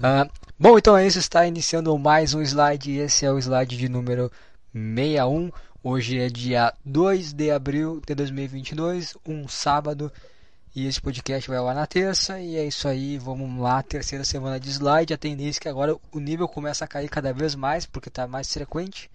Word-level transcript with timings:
Uh, 0.00 0.26
bom, 0.58 0.78
então 0.78 0.96
é 0.96 1.06
isso. 1.06 1.18
Está 1.18 1.46
iniciando 1.46 1.96
mais 1.98 2.32
um 2.32 2.40
slide. 2.40 2.96
Esse 2.96 3.26
é 3.26 3.30
o 3.30 3.38
slide 3.38 3.76
de 3.76 3.86
número 3.86 4.32
61. 4.72 5.52
Hoje 5.84 6.18
é 6.18 6.30
dia 6.30 6.72
2 6.86 7.34
de 7.34 7.50
abril 7.50 8.00
de 8.06 8.14
2022, 8.14 9.14
um 9.26 9.46
sábado. 9.46 10.10
E 10.74 10.86
esse 10.86 10.98
podcast 11.02 11.50
vai 11.50 11.60
lá 11.60 11.74
na 11.74 11.86
terça. 11.86 12.40
E 12.40 12.56
é 12.56 12.64
isso 12.64 12.88
aí. 12.88 13.18
Vamos 13.18 13.60
lá, 13.60 13.82
terceira 13.82 14.24
semana 14.24 14.58
de 14.58 14.70
slide. 14.70 15.12
A 15.12 15.18
tendência 15.18 15.58
é 15.58 15.62
que 15.62 15.68
agora 15.68 15.94
o 16.10 16.18
nível 16.18 16.48
começa 16.48 16.82
a 16.82 16.88
cair 16.88 17.10
cada 17.10 17.34
vez 17.34 17.54
mais, 17.54 17.84
porque 17.84 18.08
está 18.08 18.26
mais 18.26 18.50
frequente. 18.50 19.10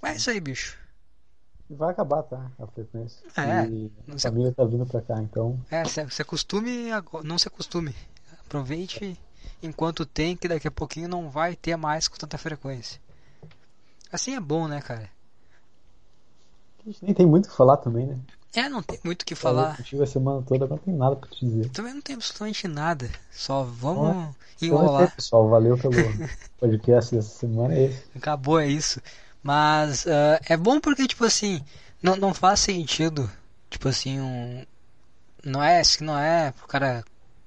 Mas 0.00 0.12
é 0.12 0.16
isso 0.16 0.30
aí, 0.30 0.40
bicho. 0.40 0.78
Vai 1.68 1.90
acabar, 1.90 2.22
tá? 2.22 2.50
A 2.58 2.66
frequência. 2.68 3.22
É. 3.36 3.66
E 3.68 3.92
a 4.14 4.18
família 4.18 4.50
tá 4.50 4.64
vindo 4.64 4.86
pra 4.86 5.02
cá, 5.02 5.20
então. 5.20 5.60
É, 5.70 5.84
se, 5.84 6.08
se 6.08 6.22
acostume, 6.22 6.86
não 7.22 7.36
se 7.36 7.48
acostume. 7.48 7.94
Aproveite 8.46 9.18
enquanto 9.66 10.06
tem, 10.06 10.36
que 10.36 10.48
daqui 10.48 10.66
a 10.68 10.70
pouquinho 10.70 11.08
não 11.08 11.28
vai 11.28 11.54
ter 11.56 11.76
mais 11.76 12.08
com 12.08 12.16
tanta 12.16 12.38
frequência. 12.38 13.00
Assim 14.12 14.34
é 14.34 14.40
bom, 14.40 14.66
né, 14.68 14.80
cara? 14.80 15.10
A 16.80 16.88
gente 16.88 17.04
nem 17.04 17.14
tem 17.14 17.26
muito 17.26 17.46
o 17.46 17.48
que 17.50 17.56
falar 17.56 17.76
também, 17.78 18.06
né? 18.06 18.18
É, 18.54 18.68
não 18.70 18.82
tem 18.82 18.98
muito 19.04 19.22
o 19.22 19.24
que 19.26 19.34
falar. 19.34 19.76
Eu 19.78 19.84
tive 19.84 20.02
a 20.02 20.06
semana 20.06 20.40
toda, 20.42 20.66
não 20.66 20.78
tem 20.78 20.94
nada 20.94 21.14
pra 21.16 21.28
te 21.28 21.44
dizer. 21.44 21.68
Também 21.70 21.92
não 21.92 22.00
tem 22.00 22.14
absolutamente 22.14 22.66
nada. 22.66 23.10
Só 23.30 23.64
vamos 23.64 24.34
Então 24.62 24.78
é 24.78 24.82
enrolar. 24.82 25.14
pessoal. 25.14 25.48
Valeu 25.48 25.76
pelo 25.76 25.92
podcast 26.58 27.14
dessa 27.14 27.28
semana. 27.28 27.74
É 27.74 27.84
esse. 27.84 28.02
Acabou, 28.16 28.58
é 28.58 28.66
isso. 28.66 29.00
Mas 29.42 30.06
uh, 30.06 30.40
é 30.48 30.56
bom 30.56 30.80
porque, 30.80 31.06
tipo 31.06 31.24
assim, 31.24 31.62
não, 32.02 32.16
não 32.16 32.32
faz 32.32 32.60
sentido. 32.60 33.30
Tipo 33.68 33.88
assim, 33.88 34.20
um. 34.20 34.64
Não 35.44 35.62
é, 35.62 35.82
não 36.00 36.18
é 36.18 36.50
pro 36.52 36.66
cara 36.66 37.04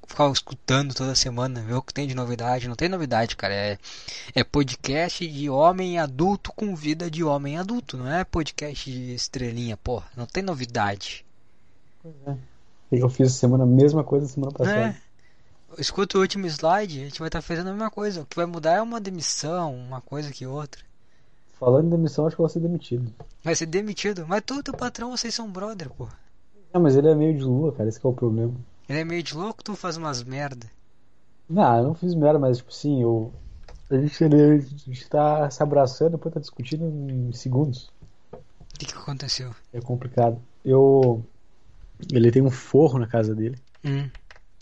ficar 0.09 0.29
escutando 0.31 0.93
toda 0.93 1.15
semana, 1.15 1.61
ver 1.61 1.75
o 1.75 1.81
que 1.81 1.93
tem 1.93 2.07
de 2.07 2.15
novidade. 2.15 2.67
Não 2.67 2.75
tem 2.75 2.89
novidade, 2.89 3.35
cara. 3.35 3.53
É, 3.53 3.77
é 4.35 4.43
podcast 4.43 5.25
de 5.25 5.49
homem 5.49 5.99
adulto 5.99 6.51
com 6.53 6.75
vida 6.75 7.09
de 7.09 7.23
homem 7.23 7.57
adulto. 7.57 7.95
Não 7.95 8.11
é 8.11 8.23
podcast 8.23 8.91
de 8.91 9.13
estrelinha, 9.13 9.77
porra. 9.77 10.07
Não 10.17 10.25
tem 10.25 10.43
novidade. 10.43 11.25
Pois 12.01 12.15
é. 12.27 12.35
Eu 12.91 13.07
fiz 13.07 13.33
semana 13.33 13.63
a 13.63 13.67
mesma 13.67 14.03
coisa 14.03 14.27
semana 14.27 14.51
passada. 14.51 14.77
É. 14.77 14.95
Escuta 15.77 16.17
o 16.17 16.21
último 16.21 16.47
slide, 16.47 17.01
a 17.01 17.03
gente 17.05 17.19
vai 17.19 17.27
estar 17.27 17.39
tá 17.39 17.43
fazendo 17.43 17.67
a 17.67 17.71
mesma 17.71 17.91
coisa. 17.91 18.21
O 18.21 18.25
que 18.25 18.35
vai 18.35 18.47
mudar 18.47 18.73
é 18.73 18.81
uma 18.81 18.99
demissão, 18.99 19.75
uma 19.75 20.01
coisa 20.01 20.31
que 20.31 20.45
outra. 20.45 20.81
Falando 21.59 21.87
em 21.87 21.89
demissão, 21.89 22.25
acho 22.25 22.35
que 22.35 22.41
eu 22.41 22.45
vou 22.45 22.49
ser 22.49 22.61
demitido. 22.61 23.13
Vai 23.43 23.53
ser 23.53 23.67
demitido? 23.67 24.25
Mas 24.27 24.41
tu, 24.43 24.63
teu 24.63 24.73
patrão, 24.73 25.15
vocês 25.15 25.35
são 25.35 25.51
brother, 25.51 25.89
pô. 25.91 26.07
É, 26.73 26.79
mas 26.79 26.95
ele 26.95 27.09
é 27.09 27.15
meio 27.15 27.37
de 27.37 27.43
lua, 27.43 27.71
cara, 27.73 27.87
esse 27.87 28.03
é 28.03 28.09
o 28.09 28.13
problema. 28.13 28.53
Ele 28.89 29.01
é 29.01 29.05
meio 29.05 29.21
de 29.21 29.35
louco, 29.35 29.63
tu 29.63 29.75
faz 29.75 29.97
umas 29.97 30.23
merda. 30.23 30.67
Não, 31.47 31.77
eu 31.77 31.83
não 31.83 31.93
fiz 31.93 32.15
merda, 32.15 32.39
mas 32.39 32.57
tipo 32.57 32.71
assim, 32.71 33.03
eu. 33.03 33.31
A 33.91 33.97
gente, 33.97 34.23
a 34.23 34.59
gente 34.59 35.09
tá 35.09 35.49
se 35.49 35.61
abraçando, 35.61 36.11
depois 36.11 36.33
tá 36.33 36.39
discutindo 36.39 36.85
em 36.85 37.31
segundos. 37.31 37.91
O 38.33 38.39
que, 38.79 38.87
que 38.87 38.93
aconteceu? 38.93 39.53
É 39.71 39.79
complicado. 39.79 40.41
Eu. 40.65 41.23
Ele 42.11 42.31
tem 42.31 42.41
um 42.41 42.49
forro 42.49 42.97
na 42.97 43.05
casa 43.05 43.35
dele. 43.35 43.59
Hum. 43.85 44.09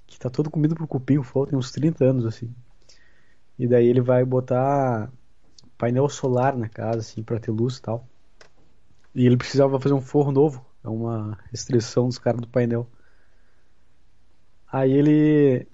Que 0.06 0.20
tá 0.20 0.30
todo 0.30 0.50
comido 0.50 0.76
por 0.76 0.88
cupim, 0.88 1.18
o 1.18 1.24
forro 1.24 1.48
tem 1.48 1.58
uns 1.58 1.72
30 1.72 2.04
anos, 2.04 2.26
assim. 2.26 2.54
E 3.58 3.66
daí 3.66 3.88
ele 3.88 4.02
vai 4.02 4.26
botar 4.26 5.10
painel 5.78 6.10
solar 6.10 6.56
na 6.58 6.68
casa, 6.68 7.00
assim, 7.00 7.24
pra 7.24 7.40
ter 7.40 7.52
luz 7.52 7.78
e 7.78 7.82
tal. 7.82 8.06
E 9.16 9.26
ele 9.26 9.38
precisava 9.38 9.80
fazer 9.80 9.94
um 9.94 10.02
forro 10.02 10.34
novo. 10.34 10.66
É 10.84 10.90
uma 10.90 11.38
restrição 11.50 12.08
dos 12.08 12.18
caras 12.18 12.42
do 12.42 12.48
painel. 12.48 12.90
Aí 14.72 14.92
ele. 14.92 15.68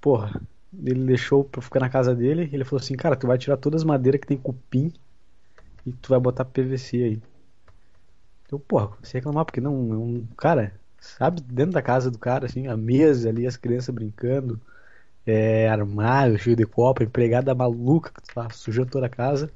Porra, 0.00 0.40
ele 0.84 1.04
deixou 1.04 1.44
pra 1.44 1.62
ficar 1.62 1.80
na 1.80 1.88
casa 1.88 2.14
dele. 2.14 2.48
ele 2.52 2.64
falou 2.64 2.80
assim: 2.82 2.94
Cara, 2.96 3.16
tu 3.16 3.26
vai 3.26 3.38
tirar 3.38 3.56
todas 3.56 3.82
as 3.82 3.84
madeiras 3.86 4.20
que 4.20 4.26
tem 4.26 4.38
cupim 4.38 4.92
e 5.86 5.92
tu 5.92 6.10
vai 6.10 6.20
botar 6.20 6.44
PVC 6.44 6.96
aí. 7.02 7.22
Eu, 8.50 8.58
porra, 8.58 8.90
você 9.02 9.18
reclamar 9.18 9.44
porque 9.44 9.60
não 9.60 9.72
é 9.72 9.96
um. 9.96 10.26
Cara, 10.36 10.74
sabe, 10.98 11.40
dentro 11.42 11.72
da 11.72 11.82
casa 11.82 12.10
do 12.10 12.18
cara, 12.18 12.46
assim, 12.46 12.66
a 12.68 12.76
mesa 12.76 13.28
ali, 13.28 13.46
as 13.46 13.56
crianças 13.56 13.94
brincando, 13.94 14.60
é, 15.26 15.68
armário 15.68 16.38
cheio 16.38 16.56
de 16.56 16.66
copo, 16.66 17.02
empregada 17.02 17.54
maluca 17.54 18.12
que 18.12 18.34
tá 18.34 18.50
sujando 18.50 18.90
toda 18.90 19.06
a 19.06 19.10
casa. 19.10 19.50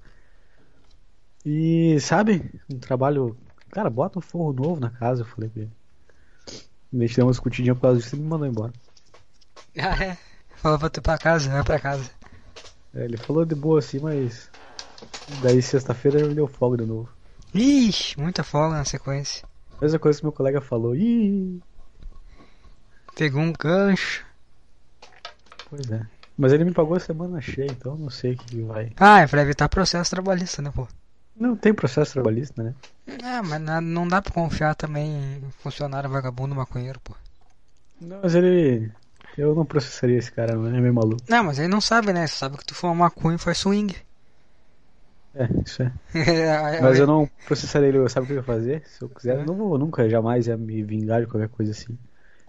E, 1.45 1.99
sabe, 2.01 2.51
um 2.73 2.79
trabalho. 2.79 3.37
Cara, 3.71 3.91
bota 3.91 4.19
um 4.19 4.23
forro 4.23 4.53
novo 4.53 4.81
na 4.81 4.91
casa, 4.91 5.23
eu 5.23 5.27
falei 5.27 5.51
pra 5.51 5.63
ele. 5.63 5.73
A 6.95 6.99
gente 7.07 7.17
deu 7.17 7.27
uma 7.27 7.33
escutidinha 7.33 7.75
por 7.75 7.83
causa 7.83 8.01
disso 8.01 8.17
e 8.17 8.19
me 8.19 8.27
mandou 8.27 8.47
embora. 8.47 8.73
Ah, 9.81 10.03
é? 10.03 10.17
Falou 10.57 10.79
pra 10.79 10.89
tu 10.89 10.99
ir 10.99 11.03
pra 11.03 11.19
casa, 11.19 11.51
vai 11.51 11.63
pra 11.63 11.79
casa. 11.79 12.11
É, 12.95 13.05
ele 13.05 13.17
falou 13.19 13.45
de 13.45 13.55
boa 13.55 13.79
assim, 13.79 14.01
mas. 14.01 14.51
Daí 15.43 15.61
sexta-feira 15.61 16.21
ele 16.21 16.35
deu 16.35 16.49
folga 16.49 16.79
de 16.79 16.87
novo. 16.87 17.09
Ixi, 17.55 18.19
muita 18.19 18.43
folga 18.43 18.77
na 18.77 18.85
sequência. 18.85 19.47
Mesma 19.81 19.99
coisa 19.99 20.19
que 20.19 20.25
meu 20.25 20.33
colega 20.33 20.61
falou. 20.61 20.97
Ih! 20.97 21.61
Pegou 23.15 23.43
um 23.43 23.53
gancho. 23.53 24.25
Pois 25.69 25.91
é. 25.91 26.07
Mas 26.39 26.53
ele 26.53 26.65
me 26.65 26.73
pagou 26.73 26.97
a 26.97 27.01
semana 27.01 27.41
cheia, 27.41 27.71
então 27.71 27.97
não 27.97 28.11
sei 28.11 28.33
o 28.33 28.37
que 28.39 28.63
vai. 28.63 28.93
Ah, 28.97 29.21
é 29.21 29.27
pra 29.27 29.43
evitar 29.43 29.69
processo 29.69 30.11
trabalhista, 30.11 30.63
né, 30.63 30.71
pô? 30.75 30.87
Não 31.35 31.55
tem 31.55 31.75
processo 31.75 32.15
trabalhista, 32.15 32.63
né? 32.63 32.75
É, 33.07 33.43
mas 33.43 33.61
não 33.83 34.09
dá 34.09 34.23
pra 34.23 34.33
confiar 34.33 34.75
também 34.75 35.11
em 35.37 35.51
funcionário 35.63 36.09
vagabundo 36.09 36.55
maconheiro, 36.55 36.99
pô. 37.01 37.15
Não, 38.01 38.21
mas 38.23 38.35
ele. 38.35 38.91
Eu 39.37 39.55
não 39.55 39.67
processaria 39.67 40.19
esse 40.19 40.33
cara, 40.33 40.57
não 40.57 40.75
é 40.75 40.81
meio 40.81 40.95
maluco. 40.95 41.23
Não, 41.29 41.45
mas 41.45 41.59
ele 41.59 41.69
não 41.69 41.81
sabe, 41.81 42.13
né? 42.13 42.27
Você 42.27 42.37
sabe 42.37 42.57
que 42.57 42.65
tu 42.65 42.75
for 42.75 42.89
uma 42.89 43.07
maconha 43.07 43.37
e 43.37 43.39
faz 43.39 43.59
swing. 43.59 43.95
É, 45.35 45.49
isso 45.65 45.83
é. 45.83 45.93
mas 46.81 46.99
eu 46.99 47.07
não 47.07 47.29
processaria 47.47 47.89
ele, 47.89 48.09
sabe 48.09 48.25
o 48.25 48.27
que 48.27 48.33
eu 48.33 48.39
ia 48.39 48.43
fazer? 48.43 48.83
Se 48.87 49.03
eu 49.03 49.09
quiser, 49.09 49.41
é. 49.41 49.45
não 49.45 49.55
vou 49.55 49.77
nunca, 49.77 50.09
jamais 50.09 50.47
ia 50.47 50.57
me 50.57 50.83
vingar 50.83 51.21
de 51.21 51.27
qualquer 51.27 51.51
coisa 51.51 51.73
assim. 51.73 51.99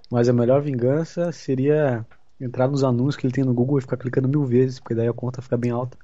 Mas 0.09 0.29
a 0.29 0.33
melhor 0.33 0.61
vingança 0.61 1.31
seria 1.33 2.05
entrar 2.39 2.69
nos 2.69 2.83
anúncios 2.83 3.17
que 3.17 3.25
ele 3.25 3.33
tem 3.33 3.43
no 3.43 3.53
Google 3.53 3.79
e 3.79 3.81
ficar 3.81 3.97
clicando 3.97 4.29
mil 4.29 4.45
vezes, 4.45 4.79
porque 4.79 4.95
daí 4.95 5.07
a 5.07 5.13
conta 5.13 5.41
fica 5.41 5.57
bem 5.57 5.71
alta. 5.71 5.97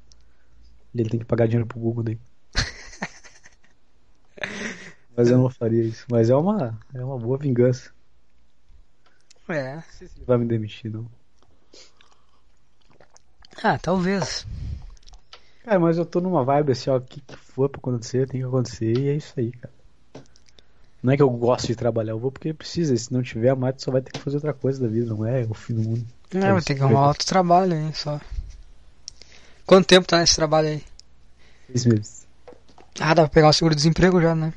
E 0.94 1.00
ele 1.00 1.10
tem 1.10 1.20
que 1.22 1.26
pagar 1.26 1.48
dinheiro 1.48 1.66
pro 1.66 1.80
Google 1.80 2.04
daí. 2.04 2.20
Mas 5.16 5.30
eu 5.30 5.38
não 5.38 5.50
faria 5.50 5.84
isso. 5.84 6.06
Mas 6.12 6.30
é 6.30 6.36
uma, 6.36 6.78
é 6.94 7.04
uma 7.04 7.18
boa 7.18 7.38
vingança. 7.38 7.92
É. 9.50 9.76
Não 9.76 9.84
sei 9.98 10.08
se 10.08 10.18
ele 10.18 10.26
vai 10.26 10.38
me 10.38 10.46
demitir, 10.46 10.92
não. 10.92 11.06
Ah, 13.62 13.78
talvez. 13.78 14.46
Cara, 15.64 15.80
mas 15.80 15.98
eu 15.98 16.06
tô 16.06 16.20
numa 16.20 16.44
vibe 16.44 16.72
assim, 16.72 16.90
ó, 16.90 16.98
o 16.98 17.02
que, 17.02 17.22
que 17.22 17.38
for 17.38 17.70
pra 17.70 17.80
acontecer, 17.80 18.28
tem 18.28 18.42
que 18.42 18.48
acontecer 18.48 18.98
e 18.98 19.10
é 19.10 19.16
isso 19.16 19.34
aí, 19.38 19.52
cara. 19.52 19.74
Não 21.02 21.12
é 21.12 21.18
que 21.18 21.22
eu 21.22 21.30
gosto 21.30 21.68
de 21.68 21.76
trabalhar, 21.76 22.14
eu 22.14 22.20
vou 22.20 22.32
porque 22.32 22.54
precisa. 22.54 22.96
Se 22.96 23.12
não 23.12 23.22
tiver, 23.22 23.50
a 23.50 23.56
Mate 23.56 23.84
só 23.84 23.92
vai 23.92 24.02
ter 24.02 24.12
que 24.12 24.20
fazer 24.20 24.38
outra 24.38 24.54
coisa 24.54 24.82
da 24.82 24.88
vida, 24.88 25.14
não 25.14 25.26
é 25.26 25.46
o 25.50 25.54
fim 25.54 25.74
do 25.74 25.82
mundo. 25.82 26.06
Não, 26.34 26.48
é, 26.48 26.54
vai 26.54 26.62
ter 26.62 26.76
que 26.76 26.82
arrumar 26.82 27.08
outro 27.10 27.28
trabalho 27.28 27.74
aí, 27.74 27.94
só. 27.94 28.20
Quanto 29.66 29.86
tempo 29.86 30.08
tá 30.08 30.20
nesse 30.20 30.36
trabalho 30.36 30.70
aí? 30.70 30.84
Seis 31.68 31.86
meses. 31.86 32.28
Ah, 33.00 33.14
dá 33.14 33.24
pra 33.24 33.30
pegar 33.30 33.50
o 33.50 33.54
seguro-desemprego 33.54 34.22
já, 34.22 34.34
né? 34.34 34.54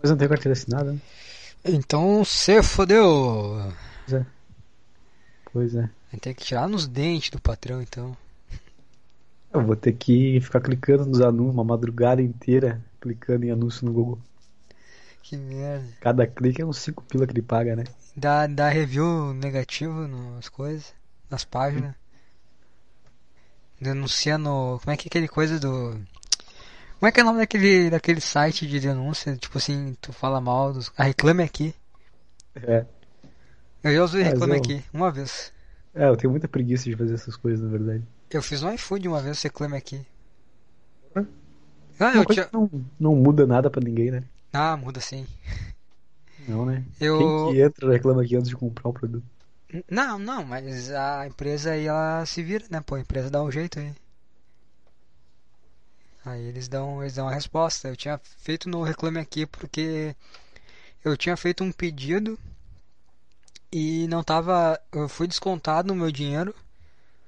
Mas 0.00 0.10
não 0.10 0.18
tem 0.18 0.28
carteira 0.28 0.52
assinada, 0.52 0.92
né? 0.92 0.98
Então 1.64 2.24
você 2.24 2.62
fodeu. 2.62 3.72
Pois 4.08 4.12
é. 4.12 4.26
Pois 5.52 5.74
é. 5.74 5.90
Ter 6.20 6.34
que 6.34 6.44
tirar 6.44 6.66
nos 6.66 6.86
dentes 6.86 7.30
do 7.30 7.40
patrão, 7.40 7.82
então. 7.82 8.16
Eu 9.52 9.62
vou 9.62 9.76
ter 9.76 9.92
que 9.92 10.40
ficar 10.40 10.60
clicando 10.60 11.04
nos 11.06 11.20
anúncios 11.20 11.54
uma 11.54 11.64
madrugada 11.64 12.22
inteira, 12.22 12.82
clicando 13.00 13.44
em 13.44 13.50
anúncio 13.50 13.84
no 13.84 13.92
Google. 13.92 14.18
Que 15.22 15.36
merda. 15.36 15.86
Cada 16.00 16.26
clique 16.26 16.62
é 16.62 16.64
uns 16.64 16.78
5 16.78 17.04
pila 17.04 17.26
que 17.26 17.32
ele 17.32 17.42
paga, 17.42 17.76
né? 17.76 17.84
Dá, 18.16 18.46
dá 18.46 18.68
review 18.68 19.34
negativo 19.34 20.08
nas 20.08 20.48
coisas, 20.48 20.94
nas 21.30 21.44
páginas. 21.44 21.94
Denunciando. 23.80 24.80
Como 24.82 24.90
é 24.90 24.96
que 24.96 25.06
é 25.06 25.08
aquele 25.08 25.28
coisa 25.28 25.60
do. 25.60 26.00
Como 26.98 27.08
é 27.08 27.12
que 27.12 27.20
é 27.20 27.22
o 27.22 27.26
nome 27.26 27.38
daquele, 27.38 27.90
daquele 27.90 28.20
site 28.20 28.66
de 28.66 28.80
denúncia? 28.80 29.36
Tipo 29.36 29.58
assim, 29.58 29.96
tu 30.00 30.12
fala 30.12 30.40
mal 30.40 30.72
dos. 30.72 30.90
A 30.96 31.04
Reclame 31.04 31.42
Aqui. 31.42 31.74
É. 32.56 32.84
Eu 33.88 33.94
já 33.94 34.04
usei 34.04 34.22
Reclame 34.22 34.56
eu- 34.56 34.62
Aqui, 34.62 34.84
uma 34.92 35.10
vez. 35.10 35.52
É, 35.94 36.08
eu 36.08 36.16
tenho 36.16 36.30
muita 36.30 36.46
preguiça 36.46 36.84
de 36.84 36.96
fazer 36.96 37.14
essas 37.14 37.36
coisas, 37.36 37.60
na 37.64 37.70
verdade. 37.70 38.04
Eu 38.30 38.42
fiz 38.42 38.62
um 38.62 38.72
iFood 38.72 39.08
uma 39.08 39.20
vez, 39.22 39.42
Reclame 39.42 39.76
Aqui. 39.76 40.04
Ah, 42.00 42.14
eu 42.14 42.24
tinha. 42.26 42.48
não, 42.52 42.70
não 43.00 43.16
muda 43.16 43.46
nada 43.46 43.68
pra 43.68 43.82
ninguém, 43.82 44.10
né? 44.10 44.22
Ah, 44.52 44.76
muda 44.76 45.00
sim. 45.00 45.26
Não, 46.48 46.64
né? 46.64 46.84
Eu. 47.00 47.18
Quem 47.18 47.54
que 47.54 47.60
entra 47.60 47.86
e 47.86 47.90
reclama 47.90 48.22
aqui 48.22 48.36
antes 48.36 48.48
de 48.48 48.56
comprar 48.56 48.88
um 48.88 48.92
produto? 48.92 49.24
Não, 49.90 50.18
não, 50.18 50.44
mas 50.44 50.90
a 50.92 51.26
empresa 51.26 51.72
aí 51.72 51.86
ela 51.86 52.24
se 52.24 52.42
vira, 52.42 52.64
né? 52.70 52.80
Pô, 52.80 52.94
a 52.94 53.00
empresa 53.00 53.30
dá 53.30 53.42
um 53.42 53.50
jeito 53.50 53.78
aí. 53.78 53.92
Aí 56.24 56.44
eles 56.44 56.68
dão, 56.68 57.02
eles 57.02 57.14
dão 57.14 57.28
a 57.28 57.34
resposta. 57.34 57.88
Eu 57.88 57.96
tinha 57.96 58.20
feito 58.38 58.68
no 58.68 58.82
Reclame 58.82 59.18
Aqui 59.18 59.46
porque 59.46 60.14
eu 61.04 61.16
tinha 61.16 61.36
feito 61.36 61.64
um 61.64 61.72
pedido 61.72 62.38
e 63.72 64.06
não 64.08 64.22
tava. 64.22 64.80
Eu 64.92 65.08
fui 65.08 65.26
descontado 65.26 65.88
no 65.88 65.94
meu 65.94 66.10
dinheiro 66.12 66.54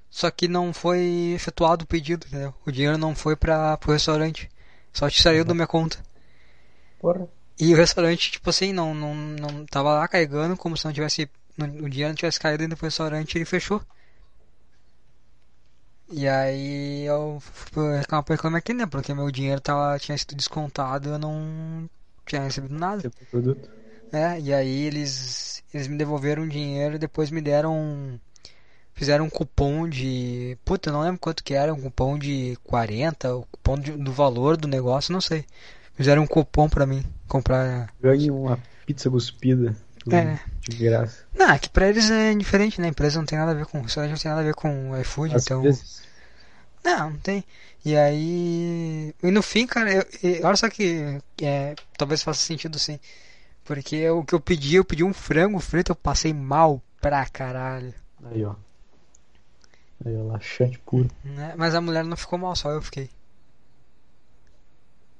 só 0.09 0.31
que 0.31 0.47
não 0.47 0.73
foi 0.73 1.33
efetuado 1.35 1.83
o 1.85 1.87
pedido, 1.87 2.27
entendeu? 2.27 2.53
O 2.65 2.71
dinheiro 2.71 2.97
não 2.97 3.15
foi 3.15 3.35
para 3.35 3.77
pro 3.77 3.93
restaurante. 3.93 4.49
Só 4.93 5.09
te 5.09 5.21
saiu 5.21 5.45
da 5.45 5.53
minha 5.53 5.67
conta. 5.67 5.99
Porra. 6.99 7.27
E 7.59 7.73
o 7.73 7.77
restaurante, 7.77 8.31
tipo 8.31 8.49
assim, 8.49 8.73
não, 8.73 8.93
não, 8.93 9.13
não 9.15 9.65
tava 9.65 9.93
lá 9.93 10.07
carregando 10.07 10.57
como 10.57 10.75
se 10.77 10.85
não 10.85 10.93
tivesse. 10.93 11.29
não- 11.57 11.67
o 11.85 11.89
dinheiro 11.89 12.09
não 12.09 12.15
tivesse 12.15 12.39
caído 12.39 12.63
ainda 12.63 12.75
pro 12.75 12.85
restaurante 12.87 13.37
ele 13.37 13.45
fechou. 13.45 13.81
E 16.11 16.27
aí 16.27 17.03
eu 17.05 17.39
fui 17.41 17.97
reclamar 17.97 18.23
pra 18.25 18.35
reclamar 18.35 18.59
aqui, 18.59 18.73
né? 18.73 18.85
Porque 18.85 19.13
meu 19.13 19.31
dinheiro 19.31 19.61
tava, 19.61 19.97
tinha 19.97 20.17
sido 20.17 20.35
descontado 20.35 21.07
e 21.09 21.11
eu 21.13 21.19
não 21.19 21.89
tinha 22.25 22.41
recebido 22.41 22.73
nada. 22.77 23.01
Tipo, 23.01 23.25
produto. 23.27 23.69
É, 24.11 24.39
e 24.39 24.53
aí 24.53 24.83
eles, 24.83 25.63
eles 25.73 25.87
me 25.87 25.97
devolveram 25.97 26.43
o 26.43 26.49
dinheiro 26.49 26.95
e 26.95 26.99
depois 26.99 27.31
me 27.31 27.41
deram. 27.41 28.19
Fizeram 28.93 29.25
um 29.25 29.29
cupom 29.29 29.87
de. 29.87 30.57
Puta, 30.65 30.89
eu 30.89 30.93
não 30.93 31.01
lembro 31.01 31.19
quanto 31.19 31.43
que 31.43 31.53
era, 31.53 31.73
um 31.73 31.81
cupom 31.81 32.19
de 32.19 32.57
40, 32.63 33.35
o 33.35 33.45
cupom 33.51 33.79
de- 33.79 33.93
do 33.93 34.11
valor 34.11 34.57
do 34.57 34.67
negócio, 34.67 35.13
não 35.13 35.21
sei. 35.21 35.45
Fizeram 35.95 36.23
um 36.23 36.27
cupom 36.27 36.67
pra 36.67 36.85
mim 36.85 37.03
comprar. 37.27 37.89
Ganhe 38.01 38.29
uma 38.29 38.59
pizza 38.85 39.09
cuspida. 39.09 39.75
É. 40.11 40.39
De 40.67 40.77
graça. 40.77 41.23
Não, 41.33 41.49
é 41.51 41.59
que 41.59 41.69
pra 41.69 41.87
eles 41.87 42.09
é 42.09 42.33
diferente, 42.33 42.81
né? 42.81 42.87
A 42.87 42.89
empresa 42.89 43.19
não 43.19 43.25
tem 43.25 43.37
nada 43.37 43.51
a 43.51 43.55
ver 43.55 43.65
com. 43.65 43.79
O 43.79 43.81
não 43.81 43.87
tem 44.15 44.31
nada 44.31 44.41
a 44.41 44.43
ver 44.43 44.55
com 44.55 44.97
iFood, 44.99 45.35
Às 45.35 45.45
então. 45.45 45.61
vezes. 45.61 46.01
Não, 46.83 47.11
não 47.11 47.17
tem. 47.17 47.43
E 47.85 47.95
aí. 47.95 49.13
E 49.21 49.31
no 49.31 49.41
fim, 49.41 49.67
cara, 49.67 49.91
eu, 49.93 50.05
eu- 50.23 50.45
olha 50.45 50.55
só 50.55 50.69
que 50.69 51.19
é, 51.41 51.75
talvez 51.97 52.23
faça 52.23 52.41
sentido 52.43 52.77
sim. 52.79 52.99
Porque 53.63 54.09
o 54.09 54.23
que 54.23 54.33
eu 54.33 54.39
pedi, 54.39 54.75
eu 54.75 54.85
pedi 54.85 55.03
um 55.03 55.13
frango 55.13 55.59
frito, 55.59 55.91
eu 55.91 55.95
passei 55.95 56.33
mal 56.33 56.81
pra 56.99 57.25
caralho. 57.25 57.93
Aí, 58.25 58.43
ó. 58.43 58.55
Aí, 60.05 60.17
ó, 60.17 60.23
laxante 60.23 60.79
puro. 60.79 61.09
Né? 61.23 61.53
Mas 61.57 61.75
a 61.75 61.81
mulher 61.81 62.03
não 62.03 62.17
ficou 62.17 62.39
mal, 62.39 62.55
só 62.55 62.71
eu 62.71 62.81
fiquei. 62.81 63.09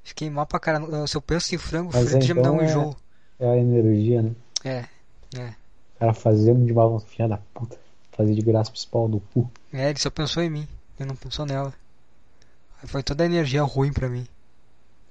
Fiquei 0.03 0.29
mal 0.29 0.45
pra 0.45 0.59
caralho. 0.59 1.07
Se 1.07 1.15
eu 1.15 1.21
penso 1.21 1.53
em 1.53 1.57
frango 1.57 1.91
Mas 1.93 2.09
frito, 2.09 2.25
já 2.25 2.33
me 2.33 2.41
dá 2.41 2.51
um 2.51 2.55
então 2.55 2.65
é- 2.65 2.69
enjoo. 2.69 2.95
É 3.39 3.49
a 3.49 3.57
energia, 3.57 4.21
né? 4.21 4.31
É, 4.63 4.85
é. 5.37 5.47
O 5.95 5.99
cara 5.99 6.13
fazendo 6.13 6.65
de 6.65 6.73
mal 6.73 6.99
filha 6.99 7.27
da 7.27 7.37
puta. 7.37 7.77
Fazer 8.11 8.33
de 8.33 8.41
graça 8.41 8.71
pro 8.71 8.87
pau 8.87 9.07
do 9.07 9.19
cu. 9.19 9.49
É, 9.71 9.89
ele 9.89 9.99
só 9.99 10.09
pensou 10.09 10.43
em 10.43 10.49
mim. 10.49 10.67
Ele 10.99 11.09
não 11.09 11.15
pensou 11.15 11.45
nela. 11.45 11.73
Foi 12.85 13.01
toda 13.01 13.23
a 13.23 13.25
energia 13.25 13.63
ruim 13.63 13.93
pra 13.93 14.09
mim. 14.09 14.27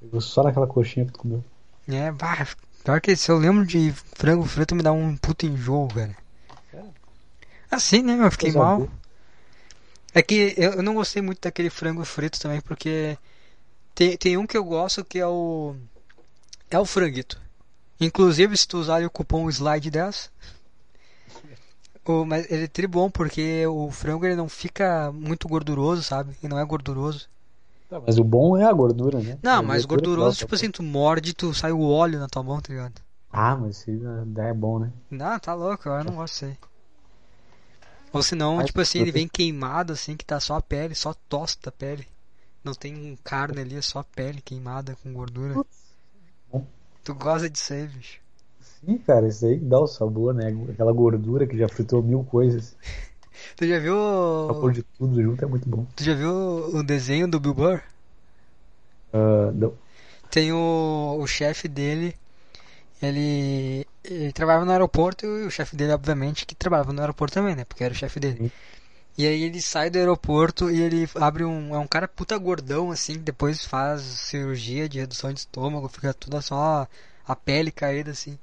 Pegou 0.01 0.21
só 0.21 0.43
naquela 0.43 0.67
coxinha 0.67 1.07
que 1.07 1.13
tu 1.13 1.21
comeu. 1.21 1.45
É, 1.89 2.11
bah, 2.13 2.47
pior 2.85 3.01
que 3.01 3.17
se 3.17 3.31
eu 3.31 3.39
lembro 3.39 3.65
de 3.67 3.93
frango 4.15 4.45
frito 4.45 4.75
me 4.75 4.83
dá 4.83 4.93
um 4.93 5.17
puto 5.17 5.47
enjoo, 5.47 5.89
cara. 5.89 6.17
Assim, 7.71 8.03
né, 8.03 8.19
eu 8.21 8.31
fiquei 8.31 8.53
mal. 8.53 8.89
É 10.13 10.23
que 10.23 10.55
eu, 10.57 10.83
não 10.83 10.95
gostei 10.95 11.23
muito 11.23 11.41
daquele 11.41 11.71
frango 11.71 12.05
frito 12.05 12.41
também, 12.41 12.61
porque 12.61 13.17
tem, 13.95 14.17
tem 14.17 14.37
um 14.37 14.47
que 14.47 14.57
eu 14.57 14.65
gosto 14.65 15.05
que 15.05 15.19
é 15.19 15.27
o. 15.27 15.77
É 16.69 16.79
o 16.79 16.85
franguito. 16.85 17.41
Inclusive, 18.01 18.57
se 18.57 18.67
tu 18.67 18.79
usar 18.79 19.05
o 19.05 19.11
cupom 19.11 19.49
slide 19.49 19.91
10. 19.91 20.31
O, 22.05 22.25
mas 22.25 22.51
ele 22.51 22.65
é 22.65 22.67
tri 22.67 22.87
bom 22.87 23.09
porque 23.09 23.65
o 23.67 23.91
frango 23.91 24.25
ele 24.25 24.35
não 24.35 24.49
fica 24.49 25.13
muito 25.13 25.47
gorduroso, 25.47 26.03
sabe? 26.03 26.37
E 26.43 26.49
não 26.49 26.59
é 26.59 26.65
gorduroso. 26.65 27.29
Tá, 27.91 28.01
mas 28.01 28.19
o 28.19 28.25
bom 28.25 28.57
é 28.57 28.65
a 28.65 28.73
gordura, 28.73 29.23
né? 29.23 29.39
Não, 29.43 29.63
mas 29.63 29.85
gordura 29.85 29.85
gorduroso, 29.85 30.39
tipo 30.39 30.55
gosta. 30.55 30.57
assim, 30.57 30.71
tu 30.71 30.83
morde, 30.83 31.35
tu 31.35 31.53
sai 31.53 31.73
o 31.73 31.83
óleo 31.83 32.19
na 32.19 32.27
tua 32.27 32.43
mão, 32.43 32.59
tá 32.59 32.73
ligado? 32.73 33.03
Ah, 33.33 33.57
mas 33.57 33.79
isso 33.89 33.91
dá- 34.27 34.45
é 34.47 34.55
bom, 34.55 34.79
né? 34.79 34.93
Não, 35.11 35.39
tá 35.39 35.53
louco, 35.53 35.91
eu 35.91 36.03
não 36.03 36.15
gosto 36.17 36.33
disso 36.33 36.45
aí. 36.47 36.59
Ou 38.13 38.23
senão, 38.23 38.63
Mas 38.63 38.71
tipo 38.71 38.81
assim, 38.81 39.01
ele 39.01 39.11
vem 39.11 39.27
queimado 39.27 39.93
assim, 39.93 40.17
que 40.17 40.25
tá 40.25 40.39
só 40.39 40.55
a 40.55 40.63
pele, 40.63 40.95
só 40.95 41.13
tosta 41.29 41.71
a 41.71 41.73
pele. 41.73 42.07
Não 42.65 42.75
tem 42.75 43.17
carne 43.25 43.61
ali, 43.63 43.77
é 43.77 43.83
só 43.83 44.01
a 44.01 44.05
pele 44.05 44.43
queimada 44.43 44.97
com 44.97 45.13
gordura. 45.13 45.61
Bom. 46.53 46.67
Tu 47.05 47.13
gosta 47.15 47.51
disso 47.51 47.75
aí, 47.75 47.87
bicho. 47.87 48.21
Sim, 48.61 48.97
cara, 48.99 49.29
isso 49.29 49.45
aí 49.47 49.59
dá 49.59 49.79
o 49.81 49.87
sabor, 49.87 50.33
né? 50.35 50.49
Aquela 50.73 50.93
gordura 50.93 51.47
que 51.47 51.57
já 51.59 51.69
fritou 51.69 52.03
mil 52.03 52.25
coisas. 52.25 52.77
Tu 53.57 53.67
já 53.67 53.79
viu. 53.79 53.97
O 53.97 54.47
sabor 54.55 54.73
de 54.73 54.83
tudo 54.83 55.23
junto 55.23 55.45
é 55.45 55.49
muito 55.49 55.69
bom. 55.69 55.87
Tu 55.97 56.05
já 56.05 56.15
viu 56.15 56.31
o 56.31 56.83
desenho 56.83 57.29
do 57.29 57.41
Bill 57.41 57.55
Burr? 57.55 57.83
Ah, 59.13 59.51
não. 59.53 59.75
Tem 60.31 60.53
o, 60.53 61.19
o 61.19 61.27
chefe 61.27 61.67
dele, 61.67 62.15
ele, 63.03 63.87
ele 64.05 64.33
trabalhava 64.33 64.65
no 64.65 64.71
aeroporto 64.73 65.27
e 65.27 65.45
o 65.45 65.51
chefe 65.51 65.75
dele, 65.75 65.93
obviamente, 65.93 66.47
que 66.47 66.55
trabalhava 66.55 66.93
no 66.93 67.01
aeroporto 67.01 67.35
também, 67.35 67.57
né? 67.57 67.65
Porque 67.65 67.83
era 67.83 67.93
o 67.93 67.97
chefe 67.97 68.21
dele. 68.21 68.37
Sim. 68.39 68.51
E 69.19 69.27
aí 69.27 69.43
ele 69.43 69.61
sai 69.61 69.91
do 69.91 69.99
aeroporto 69.99 70.71
e 70.71 70.81
ele 70.81 71.09
abre 71.17 71.45
um. 71.45 71.75
É 71.75 71.79
um 71.79 71.87
cara 71.87 72.09
puta 72.09 72.39
gordão, 72.39 72.91
assim, 72.91 73.15
que 73.15 73.19
depois 73.21 73.65
faz 73.65 74.01
cirurgia 74.03 74.89
de 74.89 75.01
redução 75.01 75.33
de 75.33 75.41
estômago, 75.41 75.89
fica 75.89 76.15
toda 76.15 76.41
só 76.41 76.87
a 77.27 77.37
pele 77.37 77.71
caída, 77.71 78.13
assim. 78.13 78.39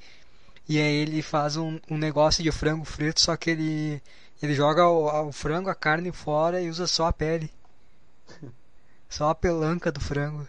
E 0.70 0.80
aí 0.80 0.96
ele 0.98 1.22
faz 1.22 1.58
um, 1.58 1.80
um 1.90 1.98
negócio 1.98 2.44
de 2.44 2.52
frango 2.52 2.86
frito, 2.86 3.22
só 3.22 3.36
que 3.38 3.50
ele. 3.52 4.02
Ele 4.42 4.54
joga 4.54 4.88
o, 4.88 5.28
o 5.28 5.32
frango, 5.32 5.70
a 5.70 5.76
carne 5.76 6.12
fora 6.12 6.62
e 6.62 6.70
usa 6.70 6.86
só 6.86 7.08
a 7.08 7.14
pele. 7.14 7.52
Só 9.10 9.30
a 9.30 9.36
pelanca 9.36 9.92
do 9.92 10.00
frango. 10.00 10.48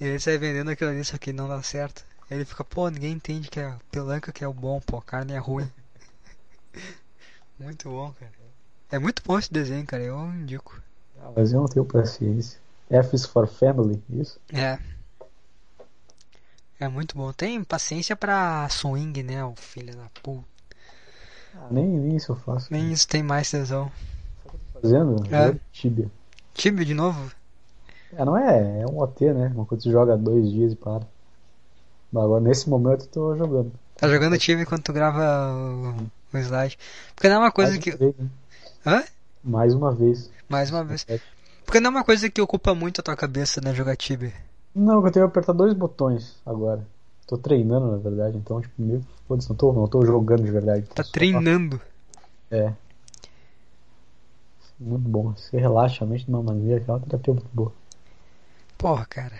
E 0.00 0.04
ele 0.04 0.18
sai 0.18 0.38
vendendo 0.38 0.70
aquilo 0.70 0.90
ali, 0.90 1.04
só 1.04 1.16
que 1.18 1.32
não 1.32 1.48
dá 1.48 1.62
certo. 1.62 2.04
Aí 2.30 2.36
ele 2.36 2.44
fica, 2.44 2.62
pô, 2.62 2.88
ninguém 2.88 3.12
entende 3.12 3.48
que 3.48 3.58
é 3.58 3.66
a 3.66 3.78
pelanca 3.90 4.32
que 4.32 4.44
é 4.44 4.48
o 4.48 4.52
bom, 4.52 4.80
pô, 4.80 4.98
a 4.98 5.02
carne 5.02 5.32
é 5.32 5.38
ruim. 5.38 5.70
muito 7.58 7.88
bom, 7.88 8.12
cara. 8.12 8.32
É 8.90 8.98
muito 8.98 9.22
bom 9.22 9.38
esse 9.38 9.52
desenho, 9.52 9.86
cara, 9.86 10.02
eu 10.02 10.18
indico. 10.34 10.80
Ah, 11.20 11.32
mas 11.34 11.52
eu 11.52 11.60
não 11.60 11.68
tenho 11.68 11.84
paciência. 11.84 12.60
F 12.90 13.14
is 13.14 13.26
for 13.26 13.46
family, 13.46 14.02
isso? 14.10 14.40
É. 14.52 14.78
É 16.80 16.88
muito 16.88 17.16
bom. 17.16 17.32
Tem 17.32 17.62
paciência 17.64 18.14
pra 18.16 18.68
swing, 18.68 19.22
né, 19.22 19.44
o 19.44 19.54
filho 19.56 19.96
da 19.96 20.08
puta. 20.22 20.57
Ah, 21.60 21.68
nem, 21.70 21.86
nem 21.86 22.16
isso 22.16 22.32
eu 22.32 22.36
faço. 22.36 22.68
Nem 22.70 22.92
isso 22.92 23.06
tem 23.08 23.22
mais 23.22 23.50
tesão. 23.50 23.90
Fazendo? 24.72 25.16
É. 25.32 25.46
Jogo 25.46 25.58
de 25.58 25.60
Tibia. 25.72 26.10
Tibia 26.54 26.84
de 26.84 26.94
novo? 26.94 27.32
É, 28.12 28.24
não 28.24 28.36
é, 28.36 28.82
é 28.82 28.86
um 28.86 28.98
OT, 29.00 29.32
né? 29.32 29.52
Uma 29.54 29.66
coisa 29.66 29.82
que 29.82 29.88
você 29.88 29.92
joga 29.92 30.16
dois 30.16 30.50
dias 30.50 30.72
e 30.72 30.76
para. 30.76 31.06
Mas 32.10 32.24
agora 32.24 32.40
nesse 32.40 32.68
momento 32.70 33.02
eu 33.04 33.08
tô 33.08 33.36
jogando. 33.36 33.72
Tá 33.96 34.08
jogando 34.08 34.38
Tibia 34.38 34.62
enquanto 34.62 34.84
tu 34.84 34.92
grava 34.92 35.52
o, 35.52 36.36
o 36.36 36.38
slide. 36.38 36.78
Porque 37.14 37.28
não 37.28 37.36
é 37.36 37.38
uma 37.40 37.52
coisa 37.52 37.72
Mais 37.72 37.82
que. 37.82 37.90
uma 37.90 37.98
vez, 37.98 38.14
né? 38.16 38.28
Hã? 38.86 39.04
Mais 39.44 39.74
uma 39.74 39.92
vez. 39.92 40.30
Mais 40.48 40.70
uma 40.70 40.84
vez. 40.84 41.04
Porque 41.64 41.80
não 41.80 41.90
é 41.90 41.94
uma 41.94 42.04
coisa 42.04 42.30
que 42.30 42.40
ocupa 42.40 42.74
muito 42.74 43.00
a 43.00 43.04
tua 43.04 43.16
cabeça, 43.16 43.60
né, 43.60 43.74
jogar 43.74 43.96
Tibia. 43.96 44.32
Não, 44.74 45.04
eu 45.04 45.12
tenho 45.12 45.26
que 45.26 45.30
apertar 45.30 45.52
dois 45.52 45.74
botões 45.74 46.36
agora. 46.46 46.86
Tô 47.28 47.36
treinando, 47.36 47.92
na 47.92 47.98
verdade, 47.98 48.38
então, 48.38 48.58
tipo, 48.60 48.72
meio 48.80 49.00
que 49.00 49.06
foda-se, 49.28 49.50
não 49.50 49.56
tô, 49.56 49.72
não 49.72 49.86
tô 49.86 50.04
jogando 50.04 50.42
de 50.44 50.50
verdade. 50.50 50.86
Tá 50.94 51.04
só- 51.04 51.12
treinando. 51.12 51.78
É. 52.50 52.72
Muito 54.80 55.08
bom. 55.08 55.34
Você 55.34 55.58
relaxa 55.58 56.04
a 56.04 56.08
mente 56.08 56.24
de 56.24 56.30
uma 56.30 56.42
maneira 56.42 56.80
que 56.80 56.90
é 56.90 56.92
uma 56.94 57.00
terapia 57.00 57.34
muito 57.34 57.50
boa. 57.52 57.72
Porra, 58.78 59.04
cara. 59.06 59.34